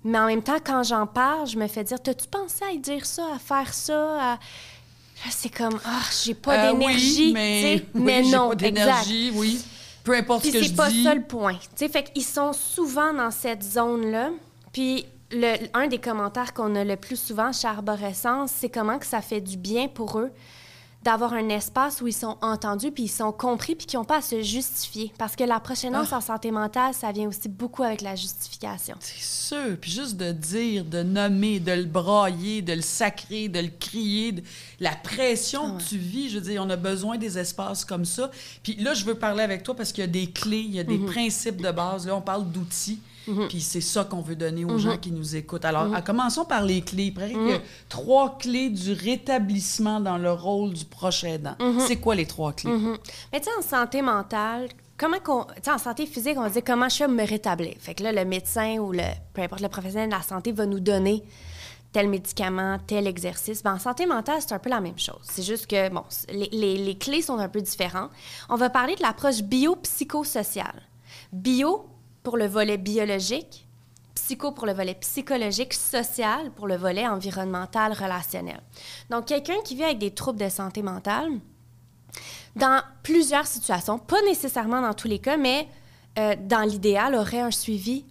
Mais 0.06 0.18
en 0.18 0.26
même 0.26 0.42
temps, 0.42 0.58
quand 0.64 0.82
j'en 0.82 1.06
parle, 1.06 1.46
je 1.46 1.58
me 1.58 1.66
fais 1.66 1.84
dire 1.84 2.00
T'as-tu 2.02 2.26
pensé 2.28 2.64
à 2.64 2.76
dire 2.76 3.04
ça, 3.04 3.24
à 3.34 3.38
faire 3.38 3.72
ça 3.74 4.32
à... 4.34 4.38
C'est 5.30 5.48
comme 5.54 5.78
Ah, 5.84 6.02
j'ai 6.24 6.34
pas 6.34 6.68
Euh, 6.68 6.72
d'énergie. 6.72 7.26
Oui, 7.26 7.32
mais, 7.32 7.84
oui, 7.94 8.00
mais 8.02 8.24
j'ai 8.24 8.30
non, 8.30 8.48
pas 8.50 8.54
d'énergie, 8.54 9.32
oui. 9.34 9.64
Peu 10.04 10.14
importe 10.14 10.42
Puis 10.42 10.52
ce 10.52 10.58
que 10.58 10.62
je 10.62 10.68
c'est 10.68 10.76
pas 10.76 10.88
dis. 10.90 11.02
ça 11.02 11.14
le 11.14 11.22
point. 11.22 11.54
Tu 11.54 11.66
sais, 11.76 11.88
fait 11.88 12.04
qu'ils 12.12 12.22
sont 12.24 12.52
souvent 12.52 13.12
dans 13.12 13.30
cette 13.30 13.62
zone-là. 13.62 14.30
Puis 14.72 15.04
le, 15.32 15.56
un 15.74 15.88
des 15.88 15.98
commentaires 15.98 16.54
qu'on 16.54 16.74
a 16.76 16.84
le 16.84 16.96
plus 16.96 17.16
souvent 17.20 17.50
chez 17.52 17.66
Arborescence, 17.66 18.52
c'est 18.54 18.68
comment 18.68 18.98
que 18.98 19.06
ça 19.06 19.20
fait 19.22 19.40
du 19.40 19.56
bien 19.56 19.88
pour 19.88 20.18
eux 20.20 20.30
d'avoir 21.06 21.34
un 21.34 21.48
espace 21.50 22.00
où 22.00 22.08
ils 22.08 22.12
sont 22.12 22.36
entendus, 22.42 22.90
puis 22.90 23.04
ils 23.04 23.08
sont 23.08 23.30
compris, 23.30 23.76
puis 23.76 23.86
qu'ils 23.86 23.96
n'ont 23.98 24.04
pas 24.04 24.18
à 24.18 24.22
se 24.22 24.42
justifier. 24.42 25.12
Parce 25.18 25.36
que 25.36 25.44
la 25.44 25.60
prochainance 25.60 26.08
Ah. 26.10 26.16
en 26.16 26.20
santé 26.20 26.50
mentale, 26.50 26.94
ça 26.94 27.12
vient 27.12 27.28
aussi 27.28 27.48
beaucoup 27.48 27.84
avec 27.84 28.00
la 28.02 28.16
justification. 28.16 28.96
C'est 28.98 29.20
sûr. 29.22 29.76
Puis 29.80 29.92
juste 29.92 30.16
de 30.16 30.32
dire, 30.32 30.84
de 30.84 31.04
nommer, 31.04 31.60
de 31.60 31.70
le 31.70 31.84
brailler, 31.84 32.60
de 32.60 32.72
le 32.72 32.82
sacrer, 32.82 33.48
de 33.48 33.60
le 33.60 33.70
crier, 33.78 34.32
de- 34.32 34.42
la 34.80 34.96
pression 34.96 35.76
que 35.76 35.82
tu 35.84 35.96
vis, 35.96 36.28
je 36.30 36.38
veux 36.40 36.44
dire, 36.50 36.60
on 36.66 36.70
a 36.70 36.76
besoin 36.76 37.18
des 37.18 37.38
espaces 37.38 37.84
comme 37.84 38.04
ça. 38.04 38.28
Puis 38.64 38.74
là, 38.74 38.92
je 38.92 39.04
veux 39.04 39.14
parler 39.14 39.44
avec 39.44 39.62
toi 39.62 39.76
parce 39.76 39.92
qu'il 39.92 40.02
y 40.02 40.04
a 40.04 40.10
des 40.10 40.28
clés, 40.32 40.58
il 40.66 40.74
y 40.74 40.80
a 40.80 40.84
des 40.84 40.98
principes 40.98 41.62
de 41.62 41.70
base. 41.70 42.06
Là, 42.08 42.16
on 42.16 42.20
parle 42.20 42.50
d'outils. 42.50 42.98
Puis 43.48 43.60
c'est 43.60 43.80
ça 43.80 44.04
qu'on 44.04 44.20
veut 44.20 44.36
donner 44.36 44.64
aux 44.64 44.78
gens 44.78 44.96
qui 44.96 45.10
nous 45.10 45.34
écoutent. 45.36 45.64
Alors, 45.64 45.92
à- 45.94 46.02
commençons 46.02 46.44
par 46.44 46.62
les 46.62 46.80
clés. 46.82 47.12
Il 47.18 47.48
y 47.48 47.52
a 47.52 47.58
trois 47.88 48.38
clés 48.38 48.70
du 48.70 48.92
rétablissement 48.92 50.00
dans 50.00 50.18
le 50.18 50.30
rôle 50.32 50.72
du 50.72 50.84
proche 50.84 51.24
aidant. 51.24 51.56
C'est 51.86 51.96
quoi 51.96 52.14
les 52.14 52.26
trois 52.26 52.52
clés? 52.52 52.70
Mhm. 52.70 52.96
Mais 53.32 53.40
tu 53.40 53.46
sais, 53.46 53.50
en 53.58 53.62
santé 53.62 54.02
mentale, 54.02 54.68
comment 54.96 55.18
qu'on. 55.18 55.44
Tu 55.44 55.52
sais, 55.64 55.70
en 55.72 55.78
santé 55.78 56.06
physique, 56.06 56.34
on 56.36 56.42
va 56.42 56.50
dire 56.50 56.62
comment 56.64 56.88
je 56.88 56.98
vais 57.00 57.08
me 57.08 57.26
rétablir. 57.26 57.74
Fait 57.80 57.94
que 57.94 58.02
là, 58.04 58.12
le 58.12 58.24
médecin 58.24 58.76
ou 58.78 58.92
le, 58.92 59.02
peu 59.34 59.42
importe 59.42 59.60
le 59.62 59.68
professionnel 59.68 60.08
de 60.08 60.14
la 60.14 60.22
santé 60.22 60.52
va 60.52 60.64
nous 60.66 60.80
donner 60.80 61.22
tel 61.92 62.08
médicament, 62.08 62.78
tel 62.86 63.06
exercice. 63.06 63.62
Ben, 63.62 63.74
en 63.74 63.78
santé 63.78 64.04
mentale, 64.06 64.36
c'est 64.40 64.52
un 64.52 64.58
peu 64.58 64.68
la 64.70 64.80
même 64.80 64.98
chose. 64.98 65.20
C'est 65.22 65.42
juste 65.42 65.66
que, 65.66 65.88
bon, 65.88 66.02
les, 66.30 66.48
les- 66.52 66.76
les 66.76 66.94
clés 66.98 67.22
sont 67.22 67.38
un 67.38 67.48
peu 67.48 67.60
différentes. 67.62 68.10
On 68.50 68.56
va 68.56 68.68
parler 68.70 68.94
de 68.96 69.02
l'approche 69.02 69.40
biopsychosociale. 69.42 70.82
Bio 71.32 71.86
pour 72.26 72.36
le 72.36 72.48
volet 72.48 72.76
biologique, 72.76 73.68
psycho 74.16 74.50
pour 74.50 74.66
le 74.66 74.72
volet 74.72 74.96
psychologique, 74.96 75.72
social 75.72 76.50
pour 76.56 76.66
le 76.66 76.74
volet 76.74 77.06
environnemental, 77.06 77.92
relationnel. 77.92 78.60
Donc, 79.10 79.26
quelqu'un 79.26 79.60
qui 79.64 79.76
vit 79.76 79.84
avec 79.84 79.98
des 79.98 80.10
troubles 80.10 80.40
de 80.40 80.48
santé 80.48 80.82
mentale, 80.82 81.28
dans 82.56 82.82
plusieurs 83.04 83.46
situations, 83.46 84.00
pas 84.00 84.20
nécessairement 84.22 84.82
dans 84.82 84.92
tous 84.92 85.06
les 85.06 85.20
cas, 85.20 85.36
mais 85.36 85.68
euh, 86.18 86.34
dans 86.40 86.68
l'idéal, 86.68 87.14
aurait 87.14 87.38
un 87.38 87.52
suivi 87.52 88.04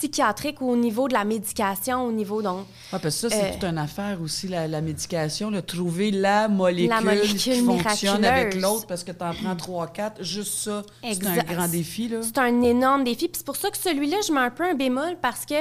psychiatrique 0.00 0.60
ou 0.62 0.70
au 0.70 0.76
niveau 0.76 1.08
de 1.08 1.12
la 1.12 1.24
médication, 1.24 2.04
au 2.06 2.12
niveau 2.12 2.40
donc 2.40 2.66
Ouais, 2.92 2.98
parce 2.98 3.02
que 3.02 3.10
ça, 3.10 3.30
c'est 3.30 3.50
Euh, 3.50 3.52
toute 3.52 3.64
une 3.64 3.78
affaire 3.78 4.18
aussi, 4.22 4.48
la, 4.48 4.66
la 4.66 4.80
médication, 4.80 5.50
là, 5.50 5.60
trouver 5.60 6.10
la 6.10 6.48
molécule, 6.48 6.88
La 6.88 7.00
molécule 7.02 7.36
qui 7.36 7.64
fonctionne 7.64 8.24
avec 8.24 8.54
l'autre, 8.54 8.86
parce 8.86 9.04
que 9.04 9.12
tu 9.12 9.22
en 9.22 9.34
prends 9.34 9.56
trois, 9.56 9.86
quatre. 9.88 10.22
Juste 10.22 10.54
ça, 10.54 10.82
c'est 11.02 11.26
un 11.26 11.54
grand 11.54 11.68
défi. 11.68 12.10
C'est 12.22 12.38
un 12.38 12.62
énorme 12.62 13.04
défi. 13.04 13.28
Puis 13.28 13.38
c'est 13.38 13.46
pour 13.46 13.56
ça 13.56 13.70
que 13.70 13.76
celui-là, 13.76 14.16
je 14.26 14.32
mets 14.32 14.40
un 14.40 14.50
peu 14.50 14.64
un 14.64 14.74
bémol 14.74 15.16
parce 15.20 15.44
que 15.44 15.54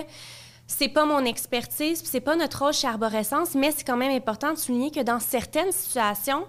c'est 0.68 0.88
pas 0.90 1.06
mon 1.06 1.26
expertise, 1.26 2.00
puis 2.02 2.10
c'est 2.10 2.22
pas 2.22 2.36
notre 2.36 2.60
rôle 2.64 2.74
chez 2.74 2.88
Arborescence, 2.88 3.56
mais 3.56 3.74
c'est 3.76 3.84
quand 3.84 3.98
même 3.98 4.16
important 4.16 4.54
de 4.54 4.58
souligner 4.58 4.92
que 4.92 5.02
dans 5.02 5.20
certaines 5.20 5.72
situations, 5.72 6.46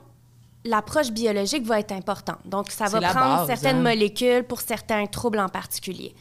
l'approche 0.64 1.10
biologique 1.10 1.64
va 1.64 1.80
être 1.80 1.92
importante. 1.92 2.38
Donc, 2.44 2.70
ça 2.70 2.84
va 2.86 3.00
prendre 3.00 3.36
base, 3.38 3.46
certaines 3.46 3.78
hein. 3.78 3.82
molécules 3.94 4.44
pour 4.44 4.60
certains 4.60 5.06
troubles 5.06 5.40
en 5.40 5.48
particulier. 5.48 6.14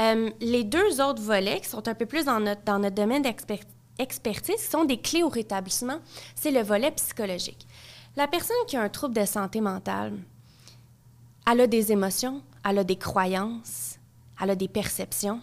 Euh, 0.00 0.30
les 0.40 0.64
deux 0.64 1.00
autres 1.00 1.22
volets, 1.22 1.60
qui 1.60 1.68
sont 1.68 1.86
un 1.86 1.94
peu 1.94 2.06
plus 2.06 2.24
dans 2.24 2.40
notre, 2.40 2.62
dans 2.62 2.78
notre 2.78 2.94
domaine 2.94 3.22
d'expertise, 3.22 4.68
sont 4.70 4.84
des 4.84 4.98
clés 4.98 5.22
au 5.22 5.28
rétablissement, 5.28 5.98
c'est 6.34 6.50
le 6.50 6.62
volet 6.62 6.90
psychologique. 6.92 7.66
La 8.16 8.26
personne 8.26 8.56
qui 8.66 8.76
a 8.76 8.82
un 8.82 8.88
trouble 8.88 9.14
de 9.14 9.24
santé 9.24 9.60
mentale, 9.60 10.14
elle 11.50 11.60
a 11.60 11.66
des 11.66 11.92
émotions, 11.92 12.42
elle 12.64 12.78
a 12.78 12.84
des 12.84 12.96
croyances, 12.96 13.98
elle 14.40 14.50
a 14.50 14.54
des 14.54 14.68
perceptions. 14.68 15.40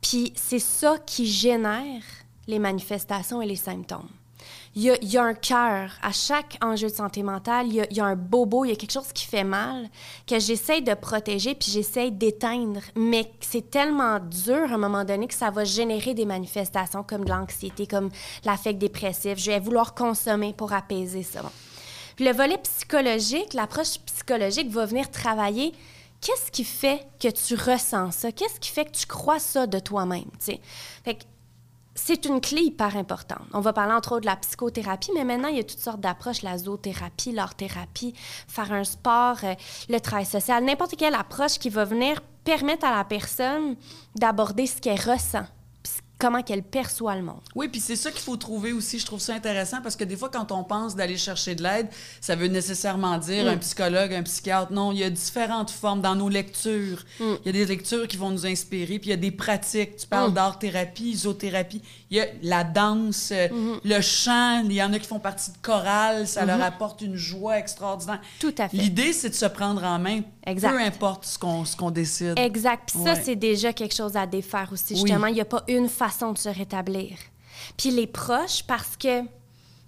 Puis 0.00 0.32
c'est 0.36 0.58
ça 0.58 0.98
qui 1.04 1.26
génère 1.26 2.02
les 2.46 2.58
manifestations 2.58 3.40
et 3.40 3.46
les 3.46 3.56
symptômes. 3.56 4.08
Il 4.76 4.82
y 4.82 5.18
a, 5.18 5.22
un 5.22 5.34
cœur. 5.34 5.92
À 6.02 6.10
chaque 6.10 6.58
enjeu 6.60 6.88
de 6.88 6.94
santé 6.94 7.22
mentale, 7.22 7.68
il 7.68 7.86
y, 7.90 8.00
a, 8.00 8.04
un 8.04 8.16
bobo, 8.16 8.64
il 8.64 8.70
y 8.70 8.72
a 8.72 8.76
quelque 8.76 8.92
chose 8.92 9.12
qui 9.14 9.24
fait 9.24 9.44
mal 9.44 9.88
que 10.26 10.40
j'essaie 10.40 10.80
de 10.80 10.94
protéger 10.94 11.54
puis 11.54 11.70
j'essaie 11.70 12.10
d'éteindre. 12.10 12.80
Mais 12.96 13.30
c'est 13.40 13.70
tellement 13.70 14.18
dur 14.18 14.70
à 14.70 14.74
un 14.74 14.78
moment 14.78 15.04
donné 15.04 15.28
que 15.28 15.34
ça 15.34 15.50
va 15.50 15.64
générer 15.64 16.14
des 16.14 16.26
manifestations 16.26 17.04
comme 17.04 17.24
de 17.24 17.30
l'anxiété, 17.30 17.86
comme 17.86 18.10
l'affect 18.44 18.78
dépressif. 18.78 19.38
Je 19.38 19.52
vais 19.52 19.60
vouloir 19.60 19.94
consommer 19.94 20.52
pour 20.52 20.72
apaiser 20.72 21.22
ça. 21.22 21.42
Puis 22.16 22.24
le 22.24 22.32
volet 22.32 22.58
psychologique, 22.58 23.54
l'approche 23.54 23.98
psychologique 24.06 24.70
va 24.70 24.86
venir 24.86 25.08
travailler 25.10 25.72
qu'est-ce 26.24 26.50
qui 26.50 26.64
fait 26.64 27.06
que 27.20 27.28
tu 27.28 27.54
ressens 27.54 28.12
ça? 28.12 28.32
Qu'est-ce 28.32 28.58
qui 28.58 28.70
fait 28.70 28.86
que 28.86 28.96
tu 28.96 29.06
crois 29.06 29.38
ça 29.38 29.66
de 29.66 29.78
toi-même? 29.78 30.30
Fait 30.40 31.14
que 31.14 31.24
c'est 31.94 32.24
une 32.24 32.40
clé 32.40 32.62
hyper 32.62 32.96
importante. 32.96 33.46
On 33.52 33.60
va 33.60 33.72
parler 33.72 33.92
entre 33.92 34.12
autres 34.12 34.22
de 34.22 34.26
la 34.26 34.36
psychothérapie, 34.36 35.12
mais 35.14 35.24
maintenant, 35.24 35.48
il 35.48 35.56
y 35.56 35.60
a 35.60 35.64
toutes 35.64 35.78
sortes 35.78 36.00
d'approches, 36.00 36.42
la 36.42 36.58
zoothérapie, 36.58 37.32
l'art-thérapie, 37.32 38.14
faire 38.48 38.72
un 38.72 38.84
sport, 38.84 39.38
euh, 39.44 39.54
le 39.88 39.98
travail 40.00 40.26
social, 40.26 40.64
n'importe 40.64 40.96
quelle 40.96 41.14
approche 41.14 41.58
qui 41.58 41.68
va 41.68 41.84
venir 41.84 42.20
permettre 42.44 42.84
à 42.86 42.96
la 42.96 43.04
personne 43.04 43.76
d'aborder 44.16 44.66
ce 44.66 44.80
qu'elle 44.80 45.00
ressent, 45.00 45.46
comment 46.18 46.42
qu'elle 46.42 46.62
perçoit 46.62 47.14
le 47.16 47.22
monde. 47.22 47.40
Oui, 47.54 47.68
puis 47.68 47.80
c'est 47.80 47.96
ça 47.96 48.10
qu'il 48.10 48.20
faut 48.20 48.36
trouver 48.36 48.72
aussi. 48.72 48.98
Je 48.98 49.06
trouve 49.06 49.20
ça 49.20 49.34
intéressant 49.34 49.80
parce 49.82 49.96
que 49.96 50.04
des 50.04 50.16
fois, 50.16 50.28
quand 50.30 50.52
on 50.52 50.62
pense 50.64 50.94
d'aller 50.94 51.16
chercher 51.16 51.54
de 51.54 51.62
l'aide, 51.62 51.88
ça 52.20 52.36
veut 52.36 52.46
nécessairement 52.46 53.18
dire 53.18 53.46
un 53.48 53.56
psychologue, 53.58 54.12
un 54.14 54.22
psychiatre. 54.22 54.72
Non, 54.72 54.92
il 54.92 54.98
y 54.98 55.04
a 55.04 55.10
différentes 55.10 55.70
formes 55.70 56.00
dans 56.00 56.14
nos 56.14 56.28
lectures. 56.28 57.04
Il 57.20 57.38
y 57.44 57.48
a 57.48 57.52
des 57.52 57.66
lectures 57.66 58.06
qui 58.08 58.16
vont 58.16 58.30
nous 58.30 58.46
inspirer, 58.46 58.98
puis 58.98 59.08
il 59.08 59.10
y 59.10 59.14
a 59.14 59.16
des 59.16 59.30
pratiques. 59.32 59.96
Tu 59.96 60.06
parles 60.06 60.32
d'art-thérapie, 60.32 61.10
isothérapie. 61.10 61.82
Il 62.10 62.16
y 62.18 62.20
a 62.20 62.26
la 62.42 62.64
danse, 62.64 63.30
euh, 63.32 63.48
le 63.84 64.00
chant. 64.00 64.62
Il 64.64 64.72
y 64.72 64.82
en 64.82 64.92
a 64.92 64.98
qui 64.98 65.06
font 65.08 65.18
partie 65.18 65.50
de 65.50 65.56
chorale. 65.62 66.26
Ça 66.28 66.44
leur 66.46 66.62
apporte 66.62 67.02
une 67.02 67.16
joie 67.16 67.58
extraordinaire. 67.58 68.20
Tout 68.38 68.54
à 68.58 68.68
fait. 68.68 68.76
L'idée, 68.76 69.12
c'est 69.12 69.30
de 69.30 69.34
se 69.34 69.46
prendre 69.46 69.82
en 69.82 69.98
main, 69.98 70.20
Exact. 70.46 70.70
peu 70.70 70.80
importe 70.80 71.24
ce 71.24 71.38
qu'on 71.38 71.64
qu'on 71.76 71.90
décide. 71.90 72.34
Exact. 72.38 72.90
Puis 72.92 73.02
ça, 73.04 73.14
Ouais. 73.14 73.22
c'est 73.24 73.36
déjà 73.36 73.72
quelque 73.72 73.94
chose 73.94 74.16
à 74.16 74.26
défaire 74.26 74.68
aussi. 74.72 74.94
Justement, 74.94 75.26
il 75.26 75.34
n'y 75.34 75.40
a 75.40 75.44
pas 75.44 75.64
une 75.66 75.88
façon 76.08 76.32
de 76.32 76.38
se 76.38 76.48
rétablir. 76.48 77.16
Puis 77.76 77.90
les 77.90 78.06
proches, 78.06 78.62
parce 78.64 78.96
que 78.96 79.22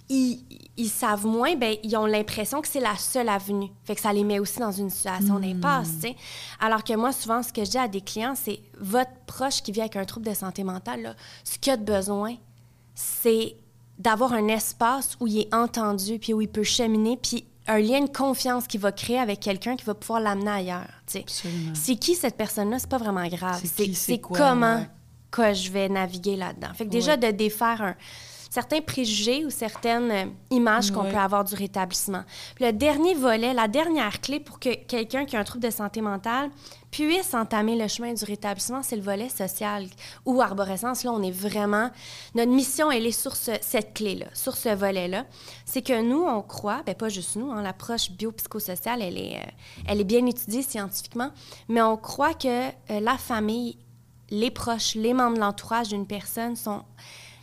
ils, 0.09 0.39
ils 0.77 0.89
savent 0.89 1.27
moins, 1.27 1.57
ben 1.57 1.77
ils 1.83 1.97
ont 1.97 2.07
l'impression 2.07 2.63
que 2.63 2.69
c'est 2.69 2.81
la 2.81 2.97
seule 2.97 3.29
avenue. 3.29 3.71
Fait 3.85 3.97
que 3.97 4.01
ça 4.01 4.13
les 4.13 4.23
met 4.23 4.39
aussi 4.39 4.61
dans 4.61 4.71
une 4.71 4.89
situation 4.89 5.41
d'impasse, 5.41 5.91
tu 5.97 6.09
sais. 6.09 6.17
Alors 6.61 6.85
que 6.85 6.95
moi, 6.95 7.13
souvent, 7.13 7.43
ce 7.43 7.53
que 7.53 7.65
je 7.65 7.71
dis 7.71 7.79
à 7.79 7.89
des 7.89 8.01
clients, 8.01 8.35
c'est 8.37 8.61
votre 8.81 9.11
proche 9.27 9.63
qui 9.63 9.73
vit 9.73 9.81
avec 9.81 9.97
un 9.97 10.05
trouble 10.05 10.27
de 10.27 10.35
santé 10.35 10.63
mentale, 10.63 11.03
là, 11.03 11.15
ce 11.43 11.59
qu'il 11.59 11.73
a 11.73 11.77
de 11.77 11.85
besoin, 11.85 12.37
c'est 12.95 13.57
d'avoir 13.99 14.33
un 14.33 14.47
espace 14.49 15.17
où 15.19 15.27
il 15.27 15.41
est 15.41 15.55
entendu, 15.55 16.19
puis 16.19 16.33
où 16.33 16.41
il 16.41 16.49
peut 16.49 16.63
cheminer, 16.63 17.17
puis 17.17 17.45
un 17.67 17.79
lien 17.79 18.01
de 18.01 18.11
confiance 18.11 18.69
qu'il 18.69 18.81
va 18.81 18.93
créer 18.93 19.19
avec 19.19 19.41
quelqu'un 19.41 19.75
qui 19.75 19.85
va 19.85 19.95
pouvoir 19.95 20.21
l'amener 20.21 20.51
ailleurs. 20.51 21.03
C'est 21.75 21.97
qui 21.97 22.15
cette 22.15 22.37
personne-là? 22.37 22.79
C'est 22.79 22.89
pas 22.89 22.99
vraiment 22.99 23.27
grave. 23.27 23.61
C'est 23.65 24.19
comment. 24.21 24.87
Que 25.31 25.53
je 25.55 25.71
vais 25.71 25.89
naviguer 25.89 26.37
là-dedans. 26.37 26.73
Fait 26.75 26.85
que 26.85 26.91
déjà, 26.91 27.17
de 27.17 27.31
défaire 27.31 27.83
un, 27.83 27.95
certains 28.51 28.81
préjugés 28.81 29.45
ou 29.45 29.51
certaines 29.51 30.11
euh, 30.11 30.25
images 30.51 30.91
qu'on 30.91 31.05
peut 31.05 31.17
avoir 31.17 31.45
du 31.45 31.55
rétablissement. 31.55 32.23
Puis 32.55 32.65
le 32.65 32.73
dernier 32.73 33.15
volet, 33.15 33.53
la 33.53 33.69
dernière 33.69 34.21
clé 34.21 34.41
pour 34.41 34.59
que 34.59 34.75
quelqu'un 34.87 35.25
qui 35.27 35.37
a 35.37 35.41
un 35.41 35.45
trouble 35.45 35.65
de 35.65 35.71
santé 35.71 36.01
mentale 36.01 36.49
puisse 36.91 37.35
entamer 37.35 37.77
le 37.77 37.87
chemin 37.89 38.15
du 38.15 38.25
rétablissement, 38.25 38.83
c'est 38.83 38.97
le 38.97 39.03
volet 39.03 39.29
social. 39.29 39.85
Ou 40.25 40.41
arborescence, 40.41 41.05
là, 41.05 41.13
on 41.13 41.23
est 41.23 41.31
vraiment... 41.33 41.91
Notre 42.35 42.53
mission, 42.53 42.91
elle 42.91 43.05
est 43.07 43.11
sur 43.11 43.37
ce- 43.37 43.59
cette 43.61 43.93
clé-là, 43.93 44.27
sur 44.33 44.57
ce 44.57 44.71
volet-là. 44.75 45.27
C'est 45.67 45.83
que 45.83 46.01
nous, 46.01 46.23
on 46.23 46.41
croit, 46.41 46.83
ben 46.87 46.95
pas 46.95 47.11
juste 47.11 47.37
nous, 47.37 47.51
hein, 47.53 47.61
l'approche 47.61 48.11
biopsychosociale, 48.13 49.03
elle 49.03 49.19
est, 49.19 49.37
euh, 49.37 49.51
elle 49.89 50.01
est 50.01 50.05
bien 50.05 50.25
étudiée 50.25 50.63
scientifiquement, 50.63 51.31
mais 51.69 51.83
on 51.83 51.99
croit 51.99 52.33
que 52.33 52.69
euh, 52.69 53.01
la 53.01 53.19
famille, 53.19 53.77
les 54.31 54.51
proches, 54.51 54.95
les 54.95 55.15
membres 55.15 55.37
de 55.37 55.41
l'entourage 55.41 55.89
d'une 55.89 56.07
personne 56.07 56.57
sont 56.57 56.83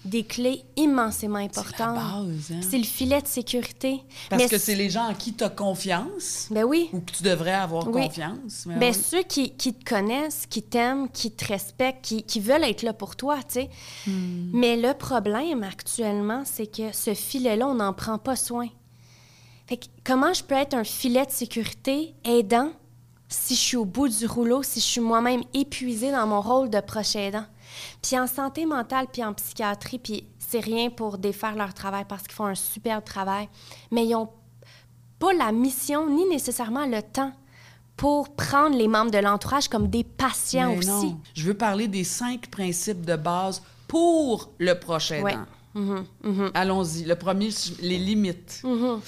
des 0.05 0.25
clés 0.25 0.65
immensément 0.75 1.37
importantes. 1.37 1.95
base, 1.95 2.51
hein? 2.51 2.59
C'est 2.69 2.77
le 2.77 2.83
filet 2.83 3.21
de 3.21 3.27
sécurité. 3.27 4.03
Parce 4.29 4.41
Mais 4.43 4.49
que 4.49 4.57
c'est 4.57 4.75
les 4.75 4.89
gens 4.89 5.07
en 5.09 5.13
qui 5.13 5.33
tu 5.33 5.45
as 5.45 5.49
confiance 5.49 6.47
Ben 6.51 6.65
oui. 6.65 6.89
ou 6.91 6.99
que 6.99 7.11
tu 7.13 7.23
devrais 7.23 7.53
avoir 7.53 7.87
Oui. 7.87 8.07
confiance. 8.07 8.65
Mais 8.65 8.77
Ben, 8.79 8.93
oui. 8.93 9.01
ceux 9.01 9.23
qui, 9.23 9.51
qui 9.51 9.73
te 9.73 9.85
connaissent, 9.89 10.45
qui 10.45 10.61
t'aiment, 10.61 11.07
qui 11.07 11.31
te 11.31 11.45
respectent, 11.47 12.03
qui, 12.03 12.23
qui 12.23 12.41
veulent 12.41 12.65
être 12.65 12.81
là 12.81 12.91
pour 12.91 13.15
toi, 13.15 13.37
tu 13.37 13.61
sais. 13.61 13.69
Hmm. 14.05 14.49
Mais 14.51 14.75
le 14.75 14.93
problème 14.93 15.63
actuellement, 15.63 16.43
c'est 16.43 16.67
que 16.67 16.91
ce 16.91 17.13
filet-là, 17.13 17.65
on 17.65 17.75
n'en 17.75 17.93
prend 17.93 18.17
pas 18.17 18.35
soin. 18.35 18.67
Fait 19.67 19.77
que 19.77 19.85
comment 20.03 20.33
je 20.33 20.43
peux 20.43 20.55
être 20.55 20.73
un 20.73 20.83
filet 20.83 21.25
de 21.25 21.31
sécurité 21.31 22.13
aidant 22.25 22.71
si 23.33 23.55
je 23.55 23.59
suis 23.59 23.77
au 23.77 23.85
bout 23.85 24.07
du 24.07 24.25
rouleau, 24.25 24.63
si 24.63 24.79
je 24.79 24.85
suis 24.85 25.01
moi-même 25.01 25.41
épuisée 25.53 26.11
dans 26.11 26.27
mon 26.27 26.41
rôle 26.41 26.69
de 26.69 26.79
proche 26.79 27.15
aidant? 27.15 27.45
Puis 28.01 28.19
en 28.19 28.27
santé 28.27 28.65
mentale, 28.65 29.07
puis 29.11 29.23
en 29.23 29.33
psychiatrie, 29.33 29.97
puis 29.99 30.27
c'est 30.37 30.59
rien 30.59 30.89
pour 30.89 31.17
défaire 31.17 31.55
leur 31.55 31.73
travail 31.73 32.05
parce 32.07 32.23
qu'ils 32.23 32.33
font 32.33 32.45
un 32.45 32.55
super 32.55 33.03
travail, 33.03 33.49
mais 33.91 34.05
ils 34.05 34.15
ont 34.15 34.29
pas 35.19 35.33
la 35.33 35.51
mission 35.51 36.09
ni 36.09 36.25
nécessairement 36.29 36.85
le 36.85 37.01
temps 37.01 37.31
pour 37.97 38.35
prendre 38.35 38.75
les 38.77 38.87
membres 38.87 39.11
de 39.11 39.17
l'entourage 39.19 39.67
comme 39.67 39.87
des 39.87 40.03
patients 40.03 40.71
Mais 40.71 40.77
aussi. 40.77 40.87
non. 40.89 41.19
Je 41.33 41.43
veux 41.45 41.53
parler 41.53 41.87
des 41.87 42.03
cinq 42.03 42.47
principes 42.49 43.05
de 43.05 43.15
base 43.15 43.61
pour 43.87 44.51
le 44.59 44.73
prochain 44.73 45.21
Ouais. 45.21 45.35
Mhm, 45.75 46.05
mhm. 46.23 46.51
Allons-y. 46.53 47.03
Le 47.05 47.15
premier, 47.15 47.49
les 47.81 47.97
limites. 47.97 48.61
Mhm. 48.63 48.99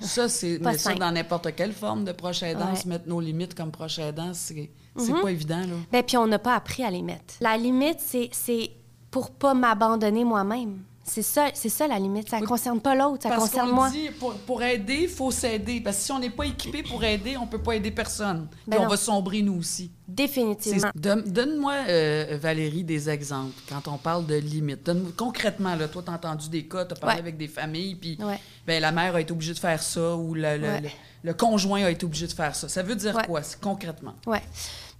Ça, 0.00 0.28
c'est 0.28 0.58
mais 0.60 0.76
ça 0.78 0.94
dans 0.94 1.12
n'importe 1.12 1.54
quelle 1.54 1.72
forme 1.72 2.04
de 2.04 2.12
proche 2.12 2.42
aidant, 2.42 2.70
Ouais. 2.70 2.76
se 2.76 2.88
mettre 2.88 3.08
nos 3.08 3.20
limites 3.20 3.54
comme 3.54 3.70
proche 3.70 3.98
aidant, 3.98 4.34
c'est 4.34 4.70
c'est 4.96 5.12
pas 5.12 5.30
évident. 5.30 5.60
Là. 5.60 5.74
Ben, 5.90 6.02
puis 6.02 6.16
on 6.16 6.26
n'a 6.26 6.38
pas 6.38 6.54
appris 6.54 6.84
à 6.84 6.90
les 6.90 7.02
mettre. 7.02 7.34
La 7.40 7.56
limite, 7.56 7.98
c'est, 8.00 8.28
c'est 8.32 8.72
pour 9.10 9.30
pas 9.30 9.54
m'abandonner 9.54 10.24
moi-même. 10.24 10.82
C'est 11.04 11.22
ça, 11.22 11.48
c'est 11.52 11.68
ça 11.68 11.88
la 11.88 11.98
limite. 11.98 12.28
Ça 12.30 12.36
ne 12.36 12.42
Oui. 12.42 12.48
concerne 12.48 12.80
pas 12.80 12.94
l'autre, 12.94 13.24
ça 13.24 13.28
Parce 13.30 13.40
concerne 13.50 13.70
moi. 13.72 13.90
dit, 13.90 14.08
pour, 14.20 14.34
pour 14.34 14.62
aider, 14.62 15.00
il 15.02 15.08
faut 15.08 15.30
s'aider. 15.32 15.80
Parce 15.80 15.96
que 15.96 16.02
si 16.04 16.12
on 16.12 16.18
n'est 16.20 16.30
pas 16.30 16.46
équipé 16.46 16.82
pour 16.84 17.02
aider, 17.02 17.36
on 17.36 17.46
peut 17.46 17.58
pas 17.60 17.72
aider 17.74 17.90
personne. 17.90 18.46
Puis 18.50 18.60
Ben 18.68 18.78
on 18.78 18.82
non. 18.84 18.88
va 18.88 18.96
sombrer 18.96 19.42
nous 19.42 19.58
aussi. 19.58 19.90
Définitivement. 20.06 20.90
Donne-moi, 20.94 21.72
euh, 21.88 22.38
Valérie, 22.40 22.84
des 22.84 23.10
exemples 23.10 23.54
quand 23.68 23.88
on 23.88 23.98
parle 23.98 24.26
de 24.26 24.36
limites. 24.36 24.84
Donne 24.86 25.10
concrètement, 25.16 25.74
là, 25.74 25.88
toi, 25.88 26.02
tu 26.04 26.10
as 26.10 26.14
entendu 26.14 26.48
des 26.48 26.66
cas, 26.68 26.84
tu 26.84 26.92
as 26.92 26.96
parlé 26.96 27.16
Ouais. 27.16 27.20
avec 27.22 27.36
des 27.36 27.48
familles, 27.48 27.96
puis 27.96 28.16
Ouais. 28.20 28.38
ben, 28.66 28.80
la 28.80 28.92
mère 28.92 29.16
a 29.16 29.20
été 29.20 29.32
obligée 29.32 29.54
de 29.54 29.58
faire 29.58 29.82
ça 29.82 30.14
ou 30.16 30.34
le, 30.34 30.56
le- 30.56 30.62
Ouais. 30.68 30.80
le- 30.82 30.88
le 31.24 31.34
conjoint 31.34 31.84
a 31.84 31.90
été 31.90 32.04
obligé 32.06 32.26
de 32.26 32.32
faire 32.32 32.54
ça. 32.54 32.68
Ça 32.68 32.82
veut 32.82 32.94
dire 32.96 33.16
quoi, 33.26 33.40
concrètement? 33.60 34.14
Ouais. 34.26 34.42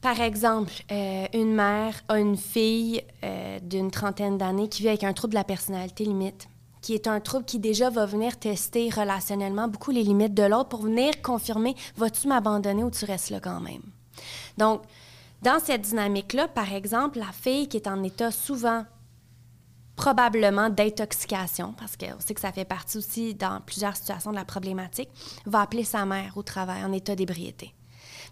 Par 0.02 0.20
exemple, 0.20 0.72
euh, 0.90 1.26
une 1.32 1.54
mère 1.54 2.02
a 2.08 2.18
une 2.18 2.36
fille 2.36 3.04
euh, 3.22 3.60
d'une 3.60 3.92
trentaine 3.92 4.36
d'années 4.36 4.68
qui 4.68 4.82
vit 4.82 4.88
avec 4.88 5.04
un 5.04 5.12
trouble 5.12 5.34
de 5.34 5.38
la 5.38 5.44
personnalité 5.44 6.04
limite, 6.04 6.48
qui 6.80 6.94
est 6.94 7.06
un 7.06 7.20
trouble 7.20 7.44
qui 7.44 7.60
déjà 7.60 7.88
va 7.88 8.04
venir 8.04 8.36
tester 8.36 8.90
relationnellement 8.90 9.68
beaucoup 9.68 9.92
les 9.92 10.02
limites 10.02 10.34
de 10.34 10.42
l'autre 10.42 10.70
pour 10.70 10.82
venir 10.82 11.22
confirmer 11.22 11.76
vas-tu 11.96 12.26
m'abandonner 12.26 12.82
ou 12.82 12.90
tu 12.90 13.04
restes 13.04 13.30
là 13.30 13.38
quand 13.38 13.60
même? 13.60 13.82
Donc, 14.58 14.82
dans 15.40 15.60
cette 15.60 15.82
dynamique-là, 15.82 16.48
par 16.48 16.72
exemple, 16.72 17.20
la 17.20 17.30
fille 17.30 17.68
qui 17.68 17.76
est 17.76 17.86
en 17.86 18.02
état 18.02 18.32
souvent 18.32 18.84
probablement 19.94 20.68
d'intoxication, 20.68 21.74
parce 21.74 21.96
qu'on 21.96 22.18
sait 22.18 22.34
que 22.34 22.40
ça 22.40 22.50
fait 22.50 22.64
partie 22.64 22.98
aussi 22.98 23.34
dans 23.34 23.60
plusieurs 23.64 23.94
situations 23.94 24.32
de 24.32 24.36
la 24.36 24.44
problématique, 24.44 25.10
va 25.46 25.60
appeler 25.60 25.84
sa 25.84 26.04
mère 26.06 26.36
au 26.36 26.42
travail 26.42 26.84
en 26.84 26.92
état 26.92 27.14
d'ébriété. 27.14 27.72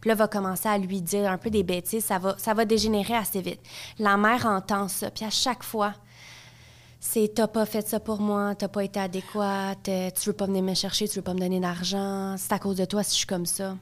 Puis 0.00 0.08
là, 0.08 0.14
va 0.14 0.28
commencer 0.28 0.68
à 0.68 0.78
lui 0.78 1.02
dire 1.02 1.30
un 1.30 1.38
peu 1.38 1.50
des 1.50 1.62
bêtises, 1.62 2.04
ça 2.04 2.18
va, 2.18 2.34
ça 2.38 2.54
va 2.54 2.64
dégénérer 2.64 3.14
assez 3.14 3.40
vite. 3.40 3.60
La 3.98 4.16
mère 4.16 4.46
entend 4.46 4.88
ça, 4.88 5.10
puis 5.10 5.24
à 5.24 5.30
chaque 5.30 5.62
fois, 5.62 5.94
c'est 7.00 7.32
t'as 7.34 7.48
pas 7.48 7.66
fait 7.66 7.86
ça 7.86 7.98
pour 7.98 8.20
moi, 8.20 8.54
t'as 8.54 8.68
pas 8.68 8.84
été 8.84 9.00
adéquate, 9.00 9.82
tu 9.84 10.26
veux 10.26 10.32
pas 10.34 10.46
venir 10.46 10.62
me 10.62 10.74
chercher, 10.74 11.08
tu 11.08 11.16
veux 11.16 11.22
pas 11.22 11.34
me 11.34 11.40
donner 11.40 11.60
d'argent, 11.60 12.36
c'est 12.38 12.52
à 12.52 12.58
cause 12.58 12.76
de 12.76 12.84
toi 12.84 13.02
si 13.02 13.12
je 13.12 13.18
suis 13.18 13.26
comme 13.26 13.46
ça. 13.46 13.76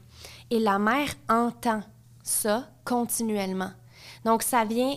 Et 0.49 0.59
la 0.59 0.79
mère 0.79 1.09
entend 1.27 1.81
ça 2.23 2.67
continuellement. 2.85 3.71
Donc, 4.25 4.43
ça 4.43 4.63
vient 4.65 4.95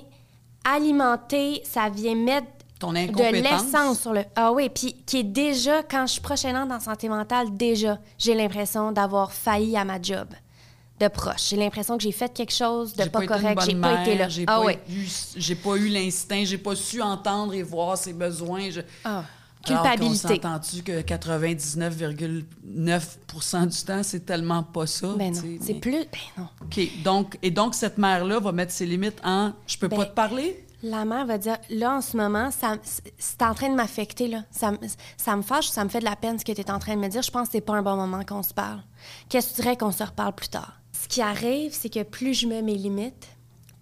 alimenter, 0.64 1.62
ça 1.64 1.88
vient 1.88 2.14
mettre 2.14 2.46
Ton 2.78 2.92
de 2.92 3.42
l'essence 3.42 4.00
sur 4.00 4.12
le. 4.12 4.22
Ah 4.36 4.52
oui, 4.52 4.68
puis 4.68 5.02
qui 5.04 5.18
est 5.18 5.24
déjà, 5.24 5.82
quand 5.82 6.06
je 6.06 6.12
suis 6.12 6.20
prochainement 6.20 6.66
dans 6.66 6.80
santé 6.80 7.08
mentale, 7.08 7.56
déjà, 7.56 7.98
j'ai 8.18 8.34
l'impression 8.34 8.92
d'avoir 8.92 9.32
failli 9.32 9.76
à 9.76 9.84
ma 9.84 10.00
job 10.00 10.28
de 11.02 11.08
proche. 11.08 11.48
J'ai 11.48 11.56
l'impression 11.56 11.96
que 11.96 12.02
j'ai 12.02 12.12
fait 12.12 12.32
quelque 12.32 12.52
chose 12.52 12.94
de 12.94 13.04
pas, 13.04 13.26
correct, 13.26 13.62
j'ai 13.66 13.74
pas 13.74 14.02
été 14.02 14.16
là. 14.16 14.28
J'ai 14.28 14.44
ah 14.46 14.60
pas, 14.60 14.66
oui. 14.66 14.74
eu, 14.88 15.06
j'ai 15.36 15.54
pas 15.54 15.76
eu 15.76 15.88
l'instinct, 15.88 16.44
j'ai 16.44 16.58
pas 16.58 16.76
su 16.76 17.00
entendre 17.02 17.54
et 17.54 17.62
voir 17.62 17.96
ses 17.98 18.12
besoins. 18.12 18.70
Je... 18.70 18.80
Ah, 19.04 19.24
Alors 19.64 19.82
qu'on 19.82 19.88
culpabilité. 19.90 20.28
s'entend-tu 20.34 20.82
que 20.82 21.00
99,9 21.02 23.66
du 23.68 23.82
temps, 23.84 24.02
c'est 24.02 24.24
tellement 24.26 24.62
pas 24.62 24.86
ça. 24.86 25.08
Ben 25.16 25.32
tu 25.32 25.46
non, 25.46 25.58
c'est 25.60 25.74
mais- 25.74 25.80
plus. 25.80 25.98
Ben 25.98 26.06
non. 26.38 26.48
OK. 26.62 26.80
Donc, 27.02 27.38
et 27.42 27.50
donc, 27.50 27.74
cette 27.74 27.98
mère-là 27.98 28.38
va 28.40 28.52
mettre 28.52 28.72
ses 28.72 28.86
limites 28.86 29.20
en 29.24 29.52
je 29.66 29.76
peux 29.78 29.88
Ben, 29.88 29.96
pas 29.98 30.06
te 30.06 30.14
parler? 30.14 30.64
La 30.84 31.04
mère 31.04 31.24
va 31.26 31.38
dire 31.38 31.58
là, 31.70 31.98
en 31.98 32.00
ce 32.00 32.16
moment, 32.16 32.50
ça, 32.50 32.74
c'est 33.16 33.42
en 33.42 33.54
train 33.54 33.68
de 33.70 33.76
m'affecter. 33.76 34.26
là. 34.26 34.42
Ça, 34.50 34.72
me- 34.72 34.78
ça 35.16 35.36
me 35.36 35.42
fâche, 35.42 35.68
ça 35.68 35.84
me 35.84 35.88
fait 35.88 36.00
de 36.00 36.04
la 36.04 36.16
peine 36.16 36.40
ce 36.40 36.44
que 36.44 36.50
tu 36.50 36.60
es 36.60 36.70
en 36.72 36.80
train 36.80 36.96
de 36.96 37.00
me 37.00 37.06
dire. 37.08 37.22
Je 37.22 37.30
pense 37.30 37.46
que 37.48 37.52
c'est 37.52 37.60
pas 37.60 37.74
un 37.74 37.82
bon 37.82 37.94
moment 37.94 38.24
qu'on 38.24 38.42
se 38.42 38.52
parle. 38.52 38.80
Qu'est-ce 39.28 39.50
que 39.50 39.54
tu 39.56 39.62
dirais 39.62 39.76
qu'on 39.76 39.92
se 39.92 40.02
reparle 40.02 40.32
plus 40.34 40.48
tard? 40.48 40.72
Ce 41.02 41.08
qui 41.08 41.20
arrive, 41.20 41.72
c'est 41.72 41.92
que 41.92 42.04
plus 42.04 42.32
je 42.32 42.46
mets 42.46 42.62
mes 42.62 42.76
limites, 42.76 43.28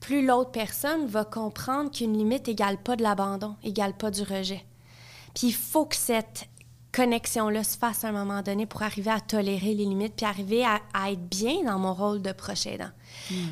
plus 0.00 0.24
l'autre 0.24 0.52
personne 0.52 1.06
va 1.06 1.26
comprendre 1.26 1.90
qu'une 1.90 2.16
limite 2.16 2.48
égale 2.48 2.78
pas 2.78 2.96
de 2.96 3.02
l'abandon, 3.02 3.56
égale 3.62 3.92
pas 3.92 4.10
du 4.10 4.22
rejet. 4.22 4.64
Puis 5.34 5.48
il 5.48 5.54
faut 5.54 5.84
que 5.84 5.96
cette 5.96 6.48
connexion-là 6.92 7.62
se 7.62 7.76
fasse 7.76 8.04
à 8.04 8.08
un 8.08 8.12
moment 8.12 8.40
donné 8.40 8.64
pour 8.64 8.82
arriver 8.82 9.10
à 9.10 9.20
tolérer 9.20 9.74
les 9.74 9.84
limites, 9.84 10.14
puis 10.16 10.24
arriver 10.24 10.64
à, 10.64 10.80
à 10.94 11.12
être 11.12 11.28
bien 11.28 11.62
dans 11.62 11.78
mon 11.78 11.92
rôle 11.92 12.22
de 12.22 12.32
proche 12.32 12.66
aidant. 12.66 12.90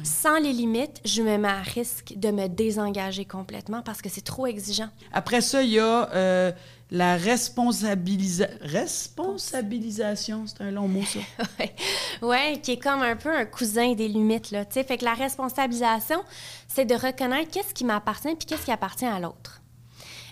Sans 0.02 0.38
les 0.38 0.54
limites, 0.54 1.02
je 1.04 1.20
me 1.20 1.36
mets 1.36 1.48
à 1.48 1.60
risque 1.60 2.14
de 2.16 2.30
me 2.30 2.48
désengager 2.48 3.26
complètement 3.26 3.82
parce 3.82 4.00
que 4.00 4.08
c'est 4.08 4.24
trop 4.24 4.46
exigeant. 4.46 4.88
Après 5.12 5.42
ça, 5.42 5.62
il 5.62 5.70
y 5.70 5.78
a 5.78 6.10
euh, 6.14 6.52
la 6.90 7.16
responsabilisa- 7.18 8.48
responsabilisation, 8.62 10.44
c'est 10.46 10.62
un 10.62 10.70
long 10.70 10.88
mot, 10.88 11.02
ça. 11.04 11.20
Ouais, 12.22 12.60
qui 12.62 12.72
est 12.72 12.78
comme 12.78 13.02
un 13.02 13.14
peu 13.16 13.34
un 13.34 13.44
cousin 13.44 13.94
des 13.94 14.08
limites, 14.08 14.50
là. 14.50 14.64
tu 14.64 14.74
sais. 14.74 14.84
Fait 14.84 14.96
que 14.98 15.04
la 15.04 15.14
responsabilisation, 15.14 16.18
c'est 16.66 16.84
de 16.84 16.94
reconnaître 16.94 17.50
qu'est-ce 17.50 17.72
qui 17.74 17.84
m'appartient 17.84 18.34
puis 18.36 18.46
qu'est-ce 18.46 18.64
qui 18.64 18.72
appartient 18.72 19.04
à 19.06 19.20
l'autre. 19.20 19.60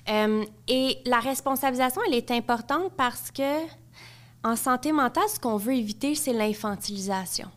Euh, 0.09 0.45
et 0.69 0.99
la 1.05 1.21
responsabilisation, 1.21 2.01
elle 2.09 2.15
est 2.15 2.31
importante 2.31 2.93
parce 2.97 3.31
que 3.31 3.61
en 4.45 4.55
santé 4.57 4.93
mentale, 4.93 5.25
ce 5.33 5.41
qu'on 5.41 5.57
veut 5.57 5.75
éviter, 5.75 6.15
c'est 6.15 6.33
l'infantilisation. 6.33 7.49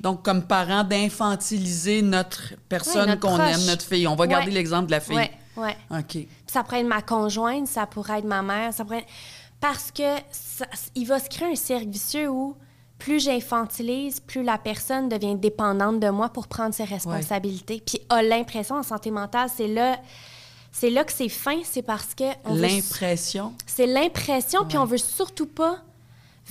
Donc, 0.00 0.24
comme 0.24 0.42
parent, 0.46 0.82
d'infantiliser 0.82 2.02
notre 2.02 2.54
personne 2.68 3.16
qu'on 3.20 3.38
aime, 3.38 3.64
notre 3.66 3.84
fille. 3.84 4.06
On 4.08 4.16
va 4.16 4.26
garder 4.26 4.46
Ouais. 4.48 4.52
l'exemple 4.52 4.86
de 4.86 4.90
la 4.92 5.00
fille. 5.00 5.14
Ouais, 5.14 5.30
ouais. 5.56 5.76
OK. 5.90 6.06
Puis 6.08 6.28
ça 6.46 6.62
pourrait 6.64 6.80
être 6.80 6.86
ma 6.88 7.02
conjointe, 7.02 7.66
ça 7.68 7.86
pourrait 7.86 8.18
être 8.20 8.24
ma 8.24 8.42
mère, 8.42 8.72
ça 8.72 8.84
pourrait 8.84 8.98
être- 9.00 9.08
Parce 9.60 9.90
que 9.92 10.16
ça- 10.30 10.66
il 10.94 11.06
va 11.06 11.18
se 11.20 11.28
créer 11.28 11.52
un 11.52 11.56
cercle 11.56 11.88
vicieux 11.88 12.28
où 12.28 12.56
plus 12.98 13.20
j'infantilise, 13.20 14.20
plus 14.20 14.42
la 14.42 14.58
personne 14.58 15.08
devient 15.08 15.34
dépendante 15.36 15.98
de 16.00 16.08
moi 16.08 16.28
pour 16.28 16.46
prendre 16.48 16.74
ses 16.74 16.84
responsabilités. 16.84 17.82
Puis 17.84 18.00
a 18.08 18.22
l'impression 18.22 18.76
en 18.76 18.82
santé 18.82 19.10
mentale, 19.10 19.48
c'est 19.56 19.68
là, 19.68 19.98
c'est 20.70 20.90
là 20.90 21.04
que 21.04 21.12
c'est 21.12 21.28
fin, 21.28 21.58
c'est 21.64 21.82
parce 21.82 22.14
que 22.14 22.24
veut- 22.54 22.60
L'impression. 22.62 23.54
c'est 23.66 23.86
l'impression, 23.86 24.64
puis 24.66 24.78
on 24.78 24.84
veut 24.84 24.98
surtout 24.98 25.46
pas 25.46 25.78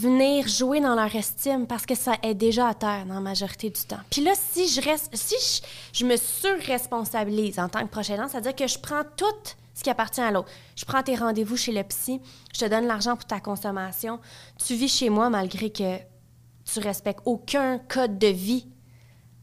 venir 0.01 0.47
jouer 0.47 0.81
dans 0.81 0.95
leur 0.95 1.15
estime 1.15 1.67
parce 1.67 1.85
que 1.85 1.95
ça 1.95 2.13
est 2.23 2.33
déjà 2.33 2.69
à 2.69 2.73
terre 2.73 3.05
dans 3.05 3.15
la 3.15 3.19
majorité 3.19 3.69
du 3.69 3.81
temps. 3.81 3.99
Puis 4.09 4.23
là, 4.23 4.31
si 4.35 4.67
je 4.67 4.81
reste, 4.81 5.09
si 5.13 5.35
je, 5.35 5.99
je 5.99 6.05
me 6.05 6.17
surresponsabilise 6.17 7.59
en 7.59 7.69
tant 7.69 7.81
que 7.81 7.91
proche 7.91 8.07
c'est-à-dire 8.07 8.55
que 8.55 8.67
je 8.67 8.79
prends 8.79 9.03
tout 9.15 9.25
ce 9.73 9.83
qui 9.83 9.89
appartient 9.89 10.21
à 10.21 10.31
l'autre. 10.31 10.49
Je 10.75 10.85
prends 10.85 11.03
tes 11.03 11.15
rendez-vous 11.15 11.55
chez 11.55 11.71
le 11.71 11.83
psy, 11.83 12.19
je 12.53 12.59
te 12.59 12.65
donne 12.65 12.87
l'argent 12.87 13.15
pour 13.15 13.25
ta 13.25 13.39
consommation, 13.39 14.19
tu 14.57 14.75
vis 14.75 14.89
chez 14.89 15.09
moi 15.09 15.29
malgré 15.29 15.69
que 15.69 15.97
tu 16.65 16.79
respectes 16.79 17.21
aucun 17.25 17.79
code 17.79 18.17
de 18.17 18.27
vie 18.27 18.67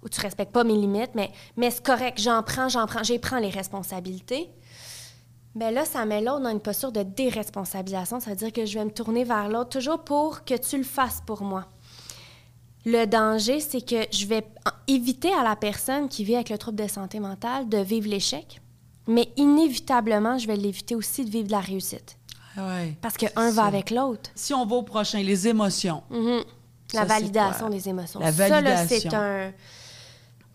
ou 0.03 0.09
tu 0.09 0.21
respectes 0.21 0.53
pas 0.53 0.65
mes 0.65 0.75
limites, 0.75 1.15
mais, 1.15 1.31
mais 1.57 1.71
c'est 1.71 1.85
correct, 1.85 2.21
j'en 2.21 2.43
prends, 2.43 2.69
j'en 2.69 2.87
prends, 2.87 3.03
j'y 3.03 3.19
prends 3.19 3.39
les 3.39 3.49
responsabilités. 3.49 4.51
Bien 5.59 5.73
là, 5.73 5.85
ça 5.85 6.05
met 6.05 6.21
l'autre 6.21 6.43
dans 6.43 6.51
une 6.51 6.61
posture 6.61 6.93
de 6.93 7.03
déresponsabilisation. 7.03 8.21
Ça 8.21 8.31
veut 8.31 8.37
dire 8.37 8.53
que 8.53 8.65
je 8.65 8.79
vais 8.79 8.85
me 8.85 8.93
tourner 8.93 9.25
vers 9.25 9.49
l'autre 9.49 9.71
toujours 9.71 9.99
pour 10.05 10.45
que 10.45 10.55
tu 10.55 10.77
le 10.79 10.85
fasses 10.85 11.21
pour 11.27 11.43
moi. 11.43 11.65
Le 12.87 13.07
danger, 13.07 13.59
c'est 13.59 13.81
que 13.81 14.07
je 14.17 14.25
vais 14.27 14.47
éviter 14.87 15.33
à 15.35 15.43
la 15.43 15.57
personne 15.57 16.09
qui 16.09 16.23
vit 16.23 16.37
avec 16.37 16.51
le 16.51 16.59
trouble 16.59 16.81
de 16.81 16.87
santé 16.87 17.19
mentale 17.19 17.69
de 17.69 17.79
vivre 17.79 18.09
l'échec, 18.09 18.61
mais 19.09 19.31
inévitablement, 19.37 20.39
je 20.39 20.47
vais 20.47 20.55
l'éviter 20.55 20.95
aussi 20.95 21.25
de 21.25 21.31
vivre 21.31 21.49
de 21.49 21.53
la 21.53 21.61
réussite. 21.61 22.17
Ah 22.57 22.69
Ouais. 22.69 22.97
Parce 23.03 23.17
que 23.17 23.27
un 23.35 23.51
va 23.51 23.63
ça. 23.63 23.65
avec 23.65 23.91
l'autre. 23.91 24.31
Si 24.37 24.55
on 24.55 24.65
va 24.65 24.77
au 24.77 24.83
prochain, 24.85 25.21
les 25.23 25.49
émotions. 25.49 26.05
Mhm. 26.11 26.43
Ça, 26.93 27.01
La 27.01 27.05
validation 27.05 27.69
des 27.69 27.89
émotions. 27.89 28.21
La 28.21 28.33
Ça, 28.33 28.49
là, 28.49 28.61
validation. 28.61 29.11
c'est 29.11 29.15
un, 29.17 29.53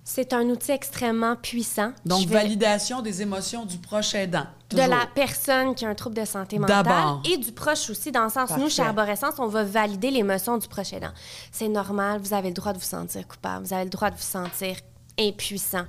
c'est 0.04 0.34
un 0.34 0.44
outil 0.50 0.72
extrêmement 0.72 1.36
puissant. 1.36 1.92
Donc, 2.06 2.28
vais- 2.28 2.34
validation 2.34 3.02
des 3.02 3.22
émotions 3.22 3.66
du 3.66 3.78
proche 3.78 4.14
aidant. 4.16 4.46
de 4.70 4.78
la 4.80 5.06
personne 5.14 5.76
qui 5.76 5.86
a 5.86 5.90
un 5.90 5.94
trouble 5.96 6.16
de 6.16 6.26
santé 6.26 6.58
mentale 6.58 6.84
D'abord. 6.84 7.22
et 7.32 7.38
du 7.38 7.52
proche 7.52 7.92
aussi, 7.92 8.12
dans 8.12 8.24
le 8.24 8.30
sens 8.32 8.50
nous, 8.58 8.70
chez. 8.70 8.82
Arborescence, 8.82 9.36
on 9.38 9.46
va 9.48 9.64
valider 9.64 10.10
l'émotion 10.10 10.58
du 10.58 10.68
proche 10.68 10.94
aidant. 10.94 11.12
C'est 11.52 11.68
normal, 11.70 12.20
vous 12.20 12.34
avez 12.34 12.48
le 12.48 12.56
droit 12.56 12.74
de 12.74 12.80
vous 12.80 12.84
sentir 12.84 13.28
coupable, 13.28 13.66
vous 13.68 13.74
avez 13.74 13.84
le 13.84 13.92
droit 13.92 14.10
de 14.10 14.16
vous 14.16 14.22
sentir 14.24 14.76
impuissant. 15.20 15.86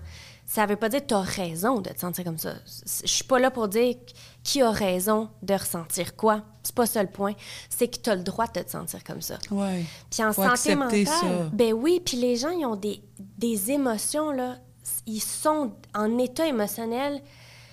Ça 0.47 0.67
veut 0.67 0.77
pas 0.77 0.89
dire 0.89 1.01
que 1.01 1.07
tu 1.07 1.15
as 1.15 1.21
raison 1.21 1.81
de 1.81 1.91
te 1.91 1.99
sentir 1.99 2.23
comme 2.25 2.39
ça. 2.39 2.55
Je 3.03 3.09
suis 3.09 3.25
pas 3.25 3.39
là 3.39 3.51
pour 3.51 3.67
dire 3.69 3.97
qui 4.43 4.61
a 4.63 4.71
raison 4.71 5.31
de 5.43 5.55
ressentir 5.55 6.15
quoi. 6.17 6.43
C'est 6.63 6.75
pas 6.75 6.87
ça 6.87 7.03
le 7.03 7.09
point. 7.09 7.33
C'est 7.71 7.89
que 7.89 7.99
tu 7.99 8.11
as 8.11 8.15
le 8.15 8.23
droit 8.23 8.47
de 8.47 8.61
te 8.61 8.71
sentir 8.71 9.03
comme 9.05 9.23
ça. 9.23 9.39
Ouais. 9.51 9.85
Puis 10.11 10.23
en 10.23 10.33
Faut 10.33 10.43
santé 10.43 10.75
mentale, 10.77 11.07
ça. 11.07 11.49
ben 11.53 11.73
oui, 11.73 12.01
puis 12.05 12.17
les 12.19 12.37
gens, 12.37 12.51
ils 12.51 12.67
ont 12.67 12.77
des, 12.77 13.03
des 13.39 13.71
émotions, 13.71 14.31
là. 14.31 14.57
Ils 15.07 15.21
sont 15.21 15.73
en 15.95 16.19
état 16.19 16.47
émotionnel 16.47 17.23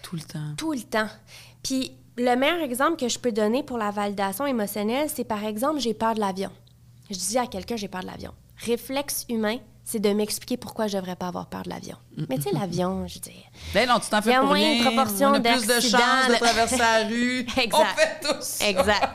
Tout 0.01 0.15
le 0.15 0.21
temps. 0.21 0.53
tout 0.57 0.71
le 0.71 0.81
temps. 0.81 1.07
Puis 1.61 1.91
le 2.17 2.35
meilleur 2.35 2.59
exemple 2.61 2.97
que 2.97 3.09
je 3.09 3.19
peux 3.19 3.31
donner 3.33 3.63
pour 3.63 3.77
la 3.77 3.91
validation 3.91 4.45
émotionnelle, 4.45 5.09
c'est 5.13 5.25
par 5.25 5.43
exemple, 5.43 5.79
j'ai 5.79 5.93
peur 5.93 6.15
de 6.15 6.19
l'avion. 6.21 6.51
Je 7.09 7.17
dis 7.17 7.37
à 7.37 7.47
quelqu'un, 7.47 7.75
j'ai 7.75 7.89
peur 7.89 8.01
de 8.01 8.07
l'avion. 8.07 8.33
Réflexe 8.57 9.25
humain, 9.27 9.57
c'est 9.91 9.99
de 9.99 10.09
m'expliquer 10.13 10.55
pourquoi 10.57 10.87
je 10.87 10.97
devrais 10.97 11.15
pas 11.17 11.27
avoir 11.27 11.47
peur 11.47 11.63
de 11.63 11.69
l'avion. 11.69 11.97
Mais 12.29 12.37
tu 12.37 12.43
sais, 12.43 12.51
l'avion, 12.53 13.05
je 13.07 13.19
dire... 13.19 13.33
Ben 13.73 13.87
non, 13.89 13.99
tu 13.99 14.09
t'en 14.09 14.21
fais 14.21 14.35
pour 14.37 14.45
moins 14.45 14.53
rien. 14.55 14.83
proportion 14.85 15.29
On 15.29 15.33
a 15.33 15.39
plus 15.41 15.67
de 15.67 15.79
chances 15.81 16.27
de 16.29 16.35
traverser 16.39 16.77
la 16.77 17.03
rue. 17.07 17.39
Exact. 17.57 17.71
On 17.71 17.85
fait 17.85 18.19
tous 18.21 18.41
ça. 18.43 18.67
Exact. 18.69 19.09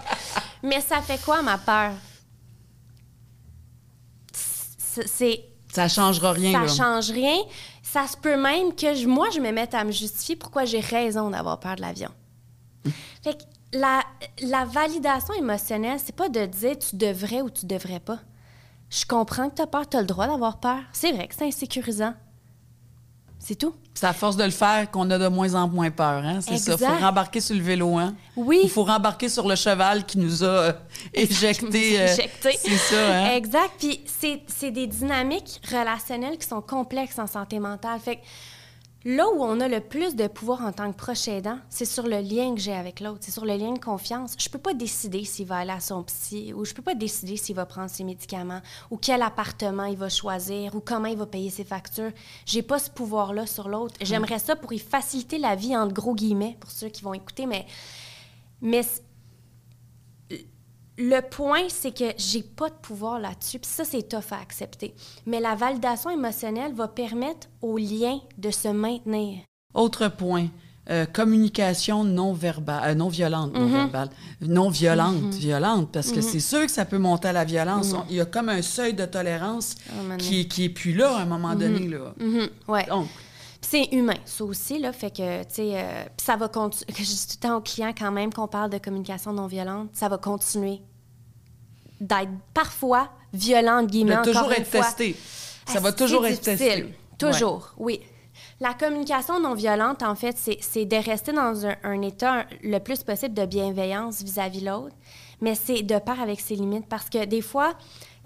Mais 0.62 0.80
ça 0.80 1.00
fait 1.00 1.18
quoi, 1.24 1.40
ma 1.42 1.56
peur? 1.58 1.92
C'est- 4.32 5.06
C'est... 5.08 5.44
Ça 5.72 5.88
changera 5.88 6.32
rien, 6.32 6.52
ça 6.52 6.60
là. 6.60 6.68
change 6.68 7.10
rien. 7.10 7.36
Ça 7.82 8.06
se 8.06 8.16
peut 8.16 8.36
même 8.40 8.74
que 8.74 8.94
je- 8.94 9.06
moi, 9.06 9.28
je 9.34 9.40
me 9.40 9.50
mette 9.52 9.74
à 9.74 9.84
me 9.84 9.92
justifier 9.92 10.36
pourquoi 10.36 10.64
j'ai 10.64 10.80
raison 10.80 11.30
d'avoir 11.30 11.60
peur 11.60 11.76
de 11.76 11.82
l'avion. 11.82 12.10
Fait 13.22 13.34
que 13.34 13.42
la, 13.78 14.02
la 14.42 14.64
validation 14.64 15.34
émotionnelle, 15.34 15.98
c'est 16.02 16.14
pas 16.14 16.28
de 16.28 16.46
dire 16.46 16.78
tu 16.78 16.96
devrais 16.96 17.42
ou 17.42 17.50
tu 17.50 17.66
devrais 17.66 18.00
pas. 18.00 18.18
Je 18.96 19.04
comprends 19.04 19.50
que 19.50 19.56
tu 19.56 19.62
as 19.62 19.66
peur, 19.66 19.86
tu 19.86 19.96
as 19.98 20.00
le 20.00 20.06
droit 20.06 20.26
d'avoir 20.26 20.58
peur. 20.58 20.78
C'est 20.92 21.12
vrai 21.12 21.28
que 21.28 21.34
c'est 21.34 21.46
insécurisant. 21.46 22.14
C'est 23.38 23.54
tout. 23.56 23.74
C'est 23.92 24.06
à 24.06 24.14
force 24.14 24.36
de 24.36 24.44
le 24.44 24.50
faire 24.50 24.90
qu'on 24.90 25.10
a 25.10 25.18
de 25.18 25.28
moins 25.28 25.54
en 25.54 25.68
moins 25.68 25.90
peur, 25.90 26.24
hein? 26.24 26.40
C'est 26.40 26.56
ça. 26.56 26.72
Exact. 26.72 26.94
faut 26.94 27.04
rembarquer 27.04 27.40
sur 27.40 27.54
le 27.54 27.60
vélo, 27.60 27.98
hein? 27.98 28.14
Oui. 28.36 28.60
Il 28.64 28.70
faut 28.70 28.84
rembarquer 28.84 29.28
sur 29.28 29.46
le 29.46 29.54
cheval 29.54 30.06
qui 30.06 30.16
nous 30.18 30.42
a 30.42 30.46
euh, 30.46 30.72
éjecté. 31.14 32.00
euh, 32.00 32.06
c'est 32.08 32.76
ça, 32.76 33.16
hein? 33.16 33.34
Exact. 33.34 33.72
Puis 33.78 34.00
c'est 34.06 34.42
c'est 34.46 34.70
des 34.70 34.86
dynamiques 34.86 35.60
relationnelles 35.70 36.38
qui 36.38 36.48
sont 36.48 36.62
complexes 36.62 37.18
en 37.18 37.26
santé 37.26 37.58
mentale. 37.58 38.00
Fait 38.00 38.16
que 38.16 38.22
là 39.04 39.28
où 39.28 39.42
on 39.42 39.60
a 39.60 39.68
le 39.68 39.80
plus 39.80 40.16
de 40.16 40.26
pouvoir 40.26 40.62
en 40.62 40.72
tant 40.72 40.90
que 40.90 40.96
proche 40.96 41.28
aidant, 41.28 41.58
c'est 41.68 41.84
sur 41.84 42.04
le 42.04 42.20
lien 42.20 42.54
que 42.54 42.60
j'ai 42.60 42.72
avec 42.72 43.00
l'autre. 43.00 43.18
C'est 43.20 43.30
sur 43.30 43.44
le 43.44 43.54
lien 43.56 43.72
de 43.72 43.78
confiance. 43.78 44.34
Je 44.38 44.48
peux 44.48 44.58
pas 44.58 44.74
décider 44.74 45.24
s'il 45.24 45.46
va 45.46 45.58
aller 45.58 45.70
à 45.70 45.80
son 45.80 46.02
psy 46.04 46.52
ou 46.54 46.64
je 46.64 46.74
peux 46.74 46.82
pas 46.82 46.94
décider 46.94 47.36
s'il 47.36 47.54
va 47.54 47.66
prendre 47.66 47.90
ses 47.90 48.04
médicaments 48.04 48.60
ou 48.90 48.96
quel 48.96 49.22
appartement 49.22 49.84
il 49.84 49.96
va 49.96 50.08
choisir 50.08 50.74
ou 50.74 50.80
comment 50.80 51.08
il 51.08 51.16
va 51.16 51.26
payer 51.26 51.50
ses 51.50 51.64
factures. 51.64 52.10
J'ai 52.46 52.62
pas 52.62 52.78
ce 52.78 52.90
pouvoir-là 52.90 53.46
sur 53.46 53.68
l'autre. 53.68 53.94
J'aimerais 54.00 54.38
ça 54.38 54.56
pour 54.56 54.72
y 54.72 54.78
faciliter 54.78 55.38
la 55.38 55.54
vie, 55.54 55.76
entre 55.76 55.94
gros 55.94 56.14
guillemets, 56.14 56.56
pour 56.58 56.70
ceux 56.70 56.88
qui 56.88 57.02
vont 57.02 57.14
écouter, 57.14 57.46
mais... 57.46 57.66
Mais 58.62 58.80
le 60.98 61.20
point, 61.20 61.64
c'est 61.68 61.96
que 61.96 62.12
j'ai 62.16 62.42
pas 62.42 62.68
de 62.70 62.74
pouvoir 62.74 63.18
là-dessus. 63.18 63.58
Puis 63.58 63.70
ça, 63.70 63.84
c'est 63.84 64.08
tough 64.08 64.32
à 64.32 64.40
accepter. 64.40 64.94
Mais 65.26 65.40
la 65.40 65.54
validation 65.54 66.10
émotionnelle 66.10 66.72
va 66.74 66.88
permettre 66.88 67.48
au 67.62 67.76
lien 67.78 68.18
de 68.38 68.50
se 68.50 68.68
maintenir. 68.68 69.40
Autre 69.74 70.08
point. 70.08 70.48
euh, 70.88 71.04
communication 71.04 72.04
non 72.04 72.32
verbale, 72.32 72.90
euh, 72.90 72.94
non 72.94 73.08
violente, 73.08 73.52
non 73.54 73.66
verbale, 73.66 74.08
non 74.40 74.70
violente, 74.70 75.34
violente, 75.34 75.90
parce 75.90 76.12
que 76.12 76.20
c'est 76.20 76.38
sûr 76.38 76.60
que 76.64 76.70
ça 76.70 76.84
peut 76.84 76.98
monter 76.98 77.26
à 77.26 77.32
la 77.32 77.44
violence. 77.44 77.92
On- 77.92 78.04
Il 78.08 78.14
y 78.14 78.20
a 78.20 78.24
comme 78.24 78.48
un 78.48 78.62
seuil 78.62 78.94
de 78.94 79.04
tolérance 79.04 79.74
moment 79.96 80.16
qui, 80.16 80.46
qui 80.46 80.66
est 80.66 80.68
plus 80.68 80.94
là 80.94 81.16
à 81.16 81.22
un 81.22 81.26
moment 81.26 81.56
donné. 81.56 81.88
Là. 81.88 82.14
Ouais. 82.68 82.86
Donc, 82.86 83.08
Puis 83.08 83.35
c'est 83.68 83.88
humain, 83.92 84.14
ça 84.24 84.44
aussi, 84.44 84.78
là. 84.78 84.92
Fait 84.92 85.10
que, 85.10 85.42
tu 85.44 85.54
sais, 85.54 85.70
euh, 85.74 86.04
ça 86.16 86.36
va 86.36 86.48
continuer. 86.48 86.86
Je 86.98 87.02
dis 87.04 87.26
tout 87.26 87.34
le 87.42 87.48
temps 87.48 87.56
aux 87.56 87.60
clients, 87.60 87.92
quand 87.96 88.12
même, 88.12 88.32
qu'on 88.32 88.48
parle 88.48 88.70
de 88.70 88.78
communication 88.78 89.32
non 89.32 89.46
violente, 89.46 89.90
ça 89.92 90.08
va 90.08 90.18
continuer 90.18 90.80
d'être 92.00 92.30
parfois 92.54 93.10
violent, 93.32 93.82
guillemets, 93.84 94.16
de 94.16 94.22
toujours 94.24 94.42
encore 94.42 94.52
une 94.52 94.62
être 94.62 94.70
testé. 94.70 95.16
Ça 95.66 95.74
Ah, 95.76 95.80
va 95.80 95.92
toujours 95.92 96.26
être 96.26 96.40
testé. 96.40 96.94
Toujours, 97.18 97.72
oui. 97.78 98.00
La 98.60 98.74
communication 98.74 99.40
non 99.40 99.54
violente, 99.54 100.02
en 100.02 100.14
fait, 100.14 100.36
c'est- 100.36 100.58
c'est 100.60 100.84
de 100.84 100.96
rester 100.96 101.32
dans 101.32 101.66
un, 101.66 101.74
un 101.82 102.02
état 102.02 102.44
le 102.62 102.78
plus 102.78 103.02
possible 103.02 103.34
de 103.34 103.46
bienveillance 103.46 104.22
vis-à-vis 104.22 104.60
l'autre, 104.60 104.94
mais 105.40 105.54
c'est 105.54 105.82
de 105.82 105.98
part 105.98 106.20
avec 106.20 106.40
ses 106.40 106.54
limites 106.54 106.86
parce 106.86 107.08
que 107.08 107.24
des 107.24 107.40
fois, 107.42 107.74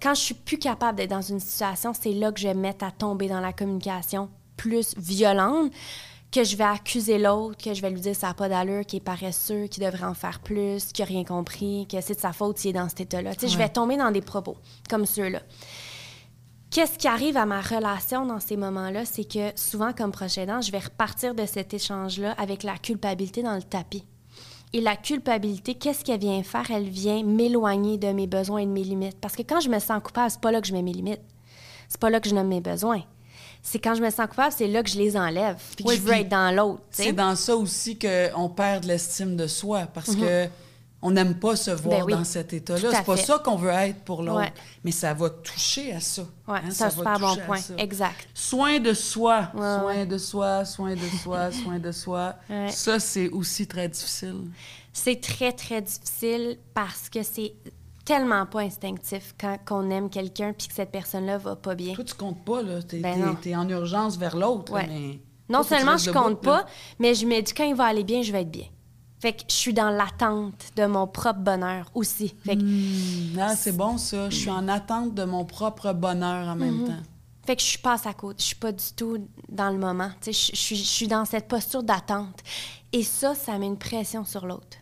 quand 0.02 0.14
je 0.14 0.20
suis 0.20 0.34
plus 0.34 0.58
capable 0.58 0.98
d'être 0.98 1.10
dans 1.10 1.22
une 1.22 1.40
situation, 1.40 1.92
c'est 1.98 2.12
là 2.12 2.32
que 2.32 2.40
je 2.40 2.48
vais 2.48 2.54
me 2.54 2.60
mettre 2.60 2.84
à 2.84 2.90
tomber 2.90 3.28
dans 3.28 3.40
la 3.40 3.52
communication 3.52 4.28
plus 4.60 4.94
violente, 4.98 5.72
que 6.30 6.44
je 6.44 6.54
vais 6.54 6.64
accuser 6.64 7.18
l'autre, 7.18 7.56
que 7.56 7.72
je 7.72 7.80
vais 7.80 7.90
lui 7.90 8.00
dire 8.00 8.14
ça 8.14 8.28
n'a 8.28 8.34
pas 8.34 8.48
d'allure, 8.48 8.84
qu'il 8.84 8.98
est 8.98 9.00
paresseux, 9.04 9.66
qu'il 9.66 9.84
devrait 9.84 10.04
en 10.04 10.14
faire 10.14 10.40
plus, 10.40 10.92
qu'il 10.92 11.02
n'a 11.04 11.08
rien 11.08 11.24
compris, 11.24 11.88
que 11.90 12.00
c'est 12.02 12.14
de 12.14 12.20
sa 12.20 12.32
faute 12.32 12.58
s'il 12.58 12.70
est 12.70 12.78
dans 12.78 12.88
cet 12.88 13.00
état-là. 13.00 13.32
Je 13.40 13.56
vais 13.56 13.68
tomber 13.70 13.96
dans 13.96 14.10
des 14.10 14.20
propos 14.20 14.56
comme 14.88 15.06
ceux-là. 15.06 15.40
Qu'est-ce 16.70 16.98
qui 16.98 17.08
arrive 17.08 17.36
à 17.36 17.46
ma 17.46 17.60
relation 17.60 18.26
dans 18.26 18.38
ces 18.38 18.56
moments-là, 18.56 19.04
c'est 19.04 19.24
que 19.24 19.50
souvent, 19.56 19.92
comme 19.92 20.12
proche 20.12 20.38
aidant, 20.38 20.60
je 20.60 20.70
vais 20.70 20.78
repartir 20.78 21.34
de 21.34 21.46
cet 21.46 21.74
échange-là 21.74 22.32
avec 22.38 22.62
la 22.62 22.76
culpabilité 22.76 23.42
dans 23.42 23.56
le 23.56 23.62
tapis. 23.62 24.04
Et 24.72 24.80
la 24.80 24.94
culpabilité, 24.94 25.74
qu'est-ce 25.74 26.04
qu'elle 26.04 26.20
vient 26.20 26.44
faire? 26.44 26.70
Elle 26.70 26.88
vient 26.88 27.24
m'éloigner 27.24 27.98
de 27.98 28.12
mes 28.12 28.28
besoins 28.28 28.60
et 28.60 28.66
de 28.66 28.70
mes 28.70 28.84
limites. 28.84 29.18
Parce 29.20 29.34
que 29.34 29.42
quand 29.42 29.58
je 29.58 29.68
me 29.68 29.80
sens 29.80 30.00
coupable, 30.00 30.30
c'est 30.30 30.40
pas 30.40 30.52
là 30.52 30.60
que 30.60 30.68
je 30.68 30.72
mets 30.72 30.82
mes 30.82 30.92
limites. 30.92 31.22
C'est 31.88 32.00
pas 32.00 32.10
là 32.10 32.20
que 32.20 32.28
je 32.28 32.34
nomme 32.36 32.46
mes 32.46 32.60
besoins. 32.60 33.02
C'est 33.62 33.78
quand 33.78 33.94
je 33.94 34.02
me 34.02 34.10
sens 34.10 34.26
coupable, 34.26 34.52
c'est 34.56 34.68
là 34.68 34.82
que 34.82 34.90
je 34.90 34.98
les 34.98 35.16
enlève. 35.16 35.56
Puis 35.76 35.84
que 35.84 35.90
Oui, 35.90 35.96
je 35.96 36.02
veux 36.02 36.12
être 36.14 36.28
dans 36.28 36.54
l'autre. 36.54 36.82
C'est 36.90 37.12
dans 37.12 37.36
ça 37.36 37.56
aussi 37.56 37.98
qu'on 37.98 38.48
perd 38.48 38.84
de 38.84 38.88
l'estime 38.88 39.36
de 39.36 39.46
soi 39.46 39.86
parce 39.92 40.14
que 40.14 40.48
on 41.02 41.10
n'aime 41.10 41.34
pas 41.34 41.56
se 41.56 41.70
voir. 41.70 42.00
Ben 42.00 42.04
oui. 42.04 42.12
dans 42.12 42.24
cet 42.24 42.52
état-là. 42.52 42.90
C'est 42.92 43.04
pas 43.04 43.16
fait. 43.16 43.24
ça 43.24 43.38
qu'on 43.38 43.56
veut 43.56 43.70
être 43.70 44.00
pour 44.00 44.22
l'autre. 44.22 44.40
Ouais. 44.40 44.52
Mais 44.84 44.90
ça 44.90 45.14
va 45.14 45.30
toucher 45.30 45.94
à 45.94 46.00
ça. 46.00 46.22
Ouais, 46.46 46.58
hein, 46.62 46.70
ça 46.70 46.84
va 46.88 46.90
super 46.90 47.18
bon 47.18 47.36
point. 47.46 47.56
ça. 47.56 47.74
Exact. 47.78 48.28
Soin 48.34 48.80
de 48.80 48.92
soi, 48.92 49.50
Ouais, 49.54 49.60
soin 49.60 49.86
ouais. 49.86 50.06
de 50.06 50.18
soi, 50.18 50.64
soin 50.66 50.94
de 50.94 51.08
soi, 51.22 51.50
soin 51.52 51.78
de 51.78 51.92
soi. 51.92 52.34
Ça, 52.68 53.00
c'est 53.00 53.30
aussi 53.30 53.66
très 53.66 53.88
difficile. 53.88 54.42
C'est 54.92 55.20
très, 55.20 55.52
très 55.52 55.80
difficile 55.80 56.58
parce 56.74 57.08
que 57.08 57.22
c'est 57.22 57.54
tellement 58.04 58.46
pas 58.46 58.60
instinctif 58.60 59.34
quand 59.40 59.56
qu'on 59.66 59.90
aime 59.90 60.10
quelqu'un 60.10 60.52
puis 60.56 60.68
que 60.68 60.74
cette 60.74 60.90
personne-là 60.90 61.38
va 61.38 61.56
pas 61.56 61.74
bien. 61.74 61.94
Toi, 61.94 62.04
tu 62.04 62.14
comptes 62.14 62.44
pas, 62.44 62.62
là. 62.62 62.82
T'es 62.82 62.98
Ben 63.00 63.36
t'es- 63.40 63.54
en 63.56 63.68
urgence 63.68 64.16
vers 64.16 64.36
l'autre, 64.36 64.72
là, 64.72 64.78
Ouais. 64.80 64.86
mais... 64.88 65.20
Non 65.48 65.64
Toi, 65.64 65.78
seulement 65.78 65.96
je 65.96 66.10
compte 66.12 66.40
pas, 66.42 66.64
mais 66.98 67.14
je 67.14 67.26
me 67.26 67.40
dis 67.40 67.52
quand 67.52 67.64
il 67.64 67.74
va 67.74 67.84
aller 67.86 68.04
bien, 68.04 68.22
je 68.22 68.30
vais 68.32 68.42
être 68.42 68.50
bien. 68.50 68.66
Fait 69.20 69.32
que 69.34 69.42
je 69.48 69.54
suis 69.54 69.74
dans 69.74 69.90
l'attente 69.90 70.54
de 70.76 70.86
mon 70.86 71.06
propre 71.06 71.40
bonheur 71.40 71.90
aussi. 71.94 72.34
Fait 72.46 72.56
que, 72.56 72.62
ah, 73.38 73.54
c'est 73.54 73.76
bon, 73.76 73.98
ça. 73.98 74.30
Je 74.30 74.36
suis 74.36 74.50
en 74.50 74.66
attente 74.68 75.14
de 75.14 75.24
mon 75.24 75.44
propre 75.44 75.92
bonheur 75.92 76.48
en 76.48 76.54
Mhm. 76.54 76.58
même 76.60 76.86
temps. 76.86 77.02
fait 77.46 77.56
que 77.56 77.62
je 77.62 77.78
passe 77.78 78.06
à 78.06 78.14
côté. 78.14 78.36
Je 78.38 78.44
suis 78.44 78.54
pas 78.54 78.70
du 78.70 78.84
tout 78.96 79.18
dans 79.48 79.70
le 79.70 79.78
moment. 79.78 80.10
Suis- 80.30 80.76
je 80.76 80.84
suis 80.84 81.08
dans 81.08 81.24
cette 81.24 81.48
posture 81.48 81.82
d'attente. 81.82 82.38
Et 82.92 83.02
ça, 83.02 83.34
ça 83.34 83.58
met 83.58 83.66
une 83.66 83.78
pression 83.78 84.24
sur 84.24 84.46
l'autre. 84.46 84.76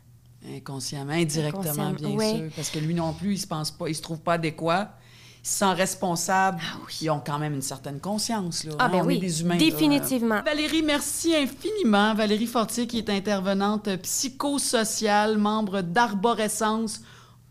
Inconsciemment, 0.47 1.13
indirectement, 1.13 1.63
Inconsciemment, 1.63 1.93
bien 1.93 2.09
oui. 2.11 2.37
sûr. 2.39 2.51
Parce 2.57 2.71
que 2.71 2.79
lui 2.79 2.95
non 2.95 3.13
plus, 3.13 3.35
il 3.35 3.39
se 3.39 3.47
pense 3.47 3.71
pas, 3.71 3.89
il 3.89 3.95
se 3.95 4.03
trouve 4.03 4.21
pas 4.21 4.35
adéquat. 4.35 4.95
Ils 5.43 5.47
se 5.49 5.59
sent 5.59 5.73
responsable. 5.73 6.61
Ils 7.01 7.11
ont 7.11 7.21
quand 7.25 7.39
même 7.39 7.55
une 7.55 7.63
certaine 7.63 8.01
conscience. 8.01 8.65
Là, 8.65 8.73
Ah, 8.79 8.85
hein. 8.87 8.89
ben 8.91 9.01
On 9.03 9.07
oui, 9.07 9.17
est 9.17 9.21
des 9.21 9.41
humains. 9.41 9.55
là. 9.55 9.61
définitivement. 9.61 10.43
Valérie, 10.43 10.83
merci 10.83 11.35
infiniment. 11.35 12.15
Valérie 12.15 12.47
Fortier, 12.47 12.87
qui 12.87 12.99
est 12.99 13.09
intervenante 13.11 13.89
psychosociale, 14.03 15.39
membre 15.39 15.81
d'Arborescence. 15.83 17.01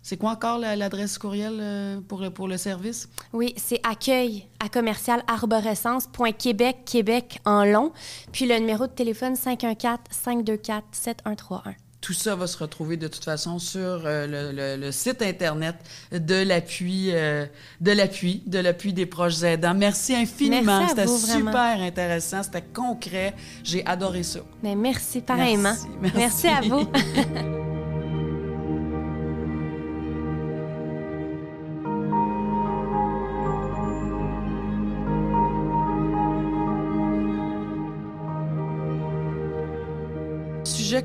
C'est 0.01 0.15
quoi 0.18 0.31
encore 0.31 0.57
la- 0.57 0.76
l'adresse 0.77 1.18
courriel 1.18 1.57
euh, 1.59 1.99
pour 2.07 2.19
le, 2.22 2.30
pour 2.30 2.47
le 2.47 2.55
service? 2.57 3.09
Oui, 3.34 3.53
c'est 3.57 3.81
accueil 3.85 4.47
à 4.61 4.69
commercial 4.69 5.22
arborescence.québec, 5.27 6.77
Québec 6.85 7.39
en 7.45 7.65
long. 7.65 7.91
Puis 8.31 8.45
le 8.47 8.57
numéro 8.59 8.88
de 8.88 8.91
téléphone 8.93 9.34
514-524-7131. 9.34 11.76
Tout 12.08 12.14
ça 12.14 12.36
va 12.38 12.48
se 12.48 12.58
retrouver 12.58 12.96
de 12.96 13.10
toute 13.10 13.26
façon 13.26 13.60
sur 13.60 13.82
euh, 13.82 14.28
le, 14.28 14.56
le- 14.56 14.78
le 14.82 14.92
site 14.94 15.22
internet 15.22 15.76
de 16.14 16.42
l'appui, 16.42 17.10
euh, 17.12 17.46
de 17.82 17.92
l'appui, 17.92 18.44
de 18.46 18.60
l'appui 18.60 18.94
des 18.94 19.06
proches 19.06 19.44
aidants. 19.44 19.74
Merci 19.74 20.16
infiniment. 20.16 20.80
Merci 20.80 20.96
C'était 20.96 21.04
vraiment. 21.34 21.52
super 21.52 21.82
intéressant, 21.82 22.44
c'était 22.44 22.64
concret. 22.74 23.34
J'ai 23.62 23.86
adoré 23.86 24.24
ça. 24.24 24.40
Mais 24.64 24.74
merci 24.76 25.20
pareillement. 25.20 25.74
Merci, 26.02 26.18
merci. 26.18 26.48
à 26.48 26.62
vous. 26.62 26.90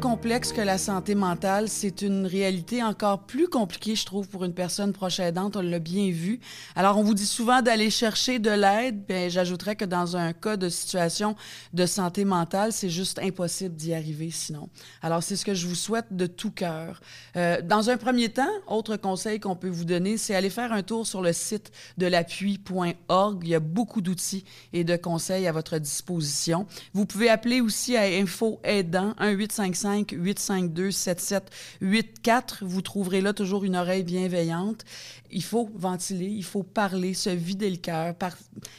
Complexe 0.01 0.53
que 0.53 0.61
la 0.61 0.79
santé 0.79 1.15
mentale, 1.15 1.69
c'est 1.69 2.03
une 2.03 2.27
réalité 2.27 2.83
encore 2.83 3.27
plus 3.27 3.47
compliquée, 3.47 3.95
je 3.95 4.07
trouve, 4.07 4.27
pour 4.27 4.45
une 4.45 4.55
personne 4.55 4.93
proche 4.93 5.21
aidante. 5.21 5.57
On 5.57 5.61
l'a 5.61 5.79
bien 5.79 6.11
vu. 6.11 6.41
Alors, 6.75 6.99
on 6.99 7.03
vous 7.03 7.15
dit 7.15 7.27
souvent 7.27 7.61
d'aller 7.63 7.91
chercher 7.91 8.39
de 8.39 8.51
l'aide. 8.51 9.05
Bien, 9.07 9.29
j'ajouterais 9.29 9.77
que 9.77 9.85
dans 9.85 10.17
un 10.17 10.33
cas 10.33 10.57
de 10.57 10.71
situation 10.71 11.37
de 11.75 11.85
santé 11.85 12.25
mentale, 12.25 12.73
c'est 12.73 12.89
juste 12.89 13.19
impossible 13.19 13.75
d'y 13.75 13.93
arriver 13.93 14.31
sinon. 14.31 14.71
Alors, 15.03 15.23
c'est 15.23 15.37
ce 15.37 15.45
que 15.45 15.55
je 15.55 15.67
vous 15.67 15.75
souhaite 15.75 16.07
de 16.11 16.27
tout 16.27 16.51
cœur. 16.51 17.01
Euh, 17.37 17.61
dans 17.61 17.91
un 17.91 17.99
premier 17.99 18.31
temps, 18.31 18.51
autre 18.69 18.97
conseil 18.97 19.41
qu'on 19.41 19.57
peut 19.57 19.69
vous 19.69 19.85
donner, 19.85 20.17
c'est 20.17 20.35
aller 20.35 20.51
faire 20.51 20.73
un 20.73 20.83
tour 20.83 21.07
sur 21.07 21.21
le 21.21 21.33
site 21.33 21.71
de 21.99 22.07
l'appui.org. 22.07 23.41
Il 23.43 23.51
y 23.51 23.55
a 23.55 23.61
beaucoup 23.61 24.01
d'outils 24.01 24.45
et 24.73 24.85
de 24.85 24.97
conseils 24.97 25.47
à 25.47 25.53
votre 25.53 25.79
disposition. 25.79 26.67
Vous 26.95 27.05
pouvez 27.05 27.29
appeler 27.29 27.61
aussi 27.61 27.97
à 27.97 28.05
Info 28.05 28.59
Aidant 28.65 29.15
1855 29.21 29.82
852 29.85 30.91
7784. 30.91 32.65
Vous 32.65 32.83
trouverez 32.83 33.21
là 33.21 33.33
toujours 33.33 33.65
une 33.65 33.77
oreille 33.77 34.05
bienveillante. 34.05 34.85
Il 35.33 35.43
faut 35.43 35.71
ventiler, 35.75 36.27
il 36.27 36.45
faut 36.45 36.63
parler, 36.63 37.15
se 37.15 37.31
vider 37.31 37.71
le 37.71 37.77
cœur, 37.77 38.15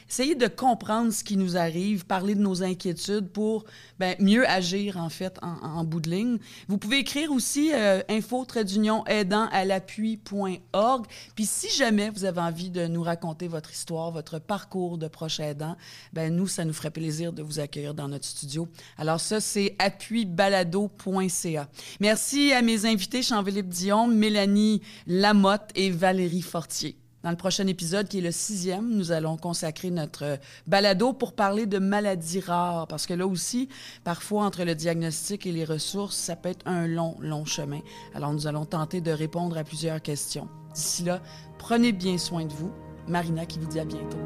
essayer 0.09 0.35
de 0.35 0.47
comprendre 0.47 1.11
ce 1.11 1.23
qui 1.23 1.35
nous 1.35 1.57
arrive, 1.57 2.05
parler 2.05 2.35
de 2.35 2.41
nos 2.41 2.63
inquiétudes 2.63 3.27
pour 3.29 3.65
ben, 3.99 4.15
mieux 4.19 4.47
agir 4.47 4.97
en 4.97 5.09
fait 5.09 5.39
en, 5.41 5.83
bout 5.83 5.99
de 5.99 6.09
ligne. 6.09 6.37
Vous 6.67 6.77
pouvez 6.77 6.99
écrire 6.99 7.31
aussi 7.31 7.71
euh, 7.73 8.01
info 8.09 8.45
d'union 8.65 9.05
aidant 9.07 9.47
à 9.51 9.65
l'appui.org. 9.65 11.05
Puis 11.35 11.45
si 11.45 11.69
jamais 11.75 12.09
vous 12.09 12.25
avez 12.25 12.41
envie 12.41 12.69
de 12.69 12.87
nous 12.87 13.01
raconter 13.01 13.47
votre 13.47 13.71
histoire, 13.71 14.11
votre 14.11 14.39
parcours 14.39 14.97
de 14.97 15.07
proche 15.07 15.39
aidant, 15.39 15.75
ben 16.11 16.35
nous 16.35 16.47
ça 16.47 16.65
nous 16.65 16.73
ferait 16.73 16.91
plaisir 16.91 17.33
de 17.33 17.41
vous 17.41 17.59
accueillir 17.59 17.93
dans 17.93 18.07
notre 18.07 18.25
studio. 18.25 18.67
Alors 18.97 19.19
ça 19.19 19.39
c'est 19.39 19.75
appuibalado.ca. 19.79 21.67
Merci 21.99 22.53
à 22.53 22.61
mes 22.61 22.85
invités 22.85 23.21
Jean-Philippe 23.21 23.69
Dion, 23.69 24.07
Mélanie 24.07 24.81
Lamotte 25.07 25.69
et 25.75 25.89
Valérie 25.89 26.42
Fortier. 26.43 26.97
Dans 27.23 27.31
le 27.31 27.37
prochain 27.37 27.65
épisode, 27.67 28.09
qui 28.09 28.17
est 28.17 28.21
le 28.21 28.33
sixième, 28.33 28.89
nous 28.89 29.13
allons 29.13 29.37
consacrer 29.37 29.91
notre 29.91 30.39
balado 30.67 31.13
pour 31.13 31.33
parler 31.33 31.65
de 31.65 31.79
maladies 31.79 32.41
rares, 32.41 32.85
parce 32.87 33.05
que 33.07 33.13
là 33.13 33.25
aussi, 33.25 33.69
parfois, 34.03 34.43
entre 34.43 34.65
le 34.65 34.75
diagnostic 34.75 35.47
et 35.47 35.53
les 35.53 35.63
ressources, 35.63 36.17
ça 36.17 36.35
peut 36.35 36.49
être 36.49 36.67
un 36.67 36.85
long, 36.85 37.15
long 37.21 37.45
chemin. 37.45 37.79
Alors, 38.13 38.33
nous 38.33 38.45
allons 38.45 38.65
tenter 38.65 38.99
de 38.99 39.11
répondre 39.11 39.57
à 39.57 39.63
plusieurs 39.63 40.01
questions. 40.01 40.49
D'ici 40.73 41.03
là, 41.03 41.21
prenez 41.59 41.93
bien 41.93 42.17
soin 42.17 42.45
de 42.45 42.53
vous. 42.53 42.73
Marina 43.07 43.45
qui 43.45 43.57
vous 43.57 43.67
dit 43.67 43.79
à 43.79 43.85
bientôt. 43.85 44.17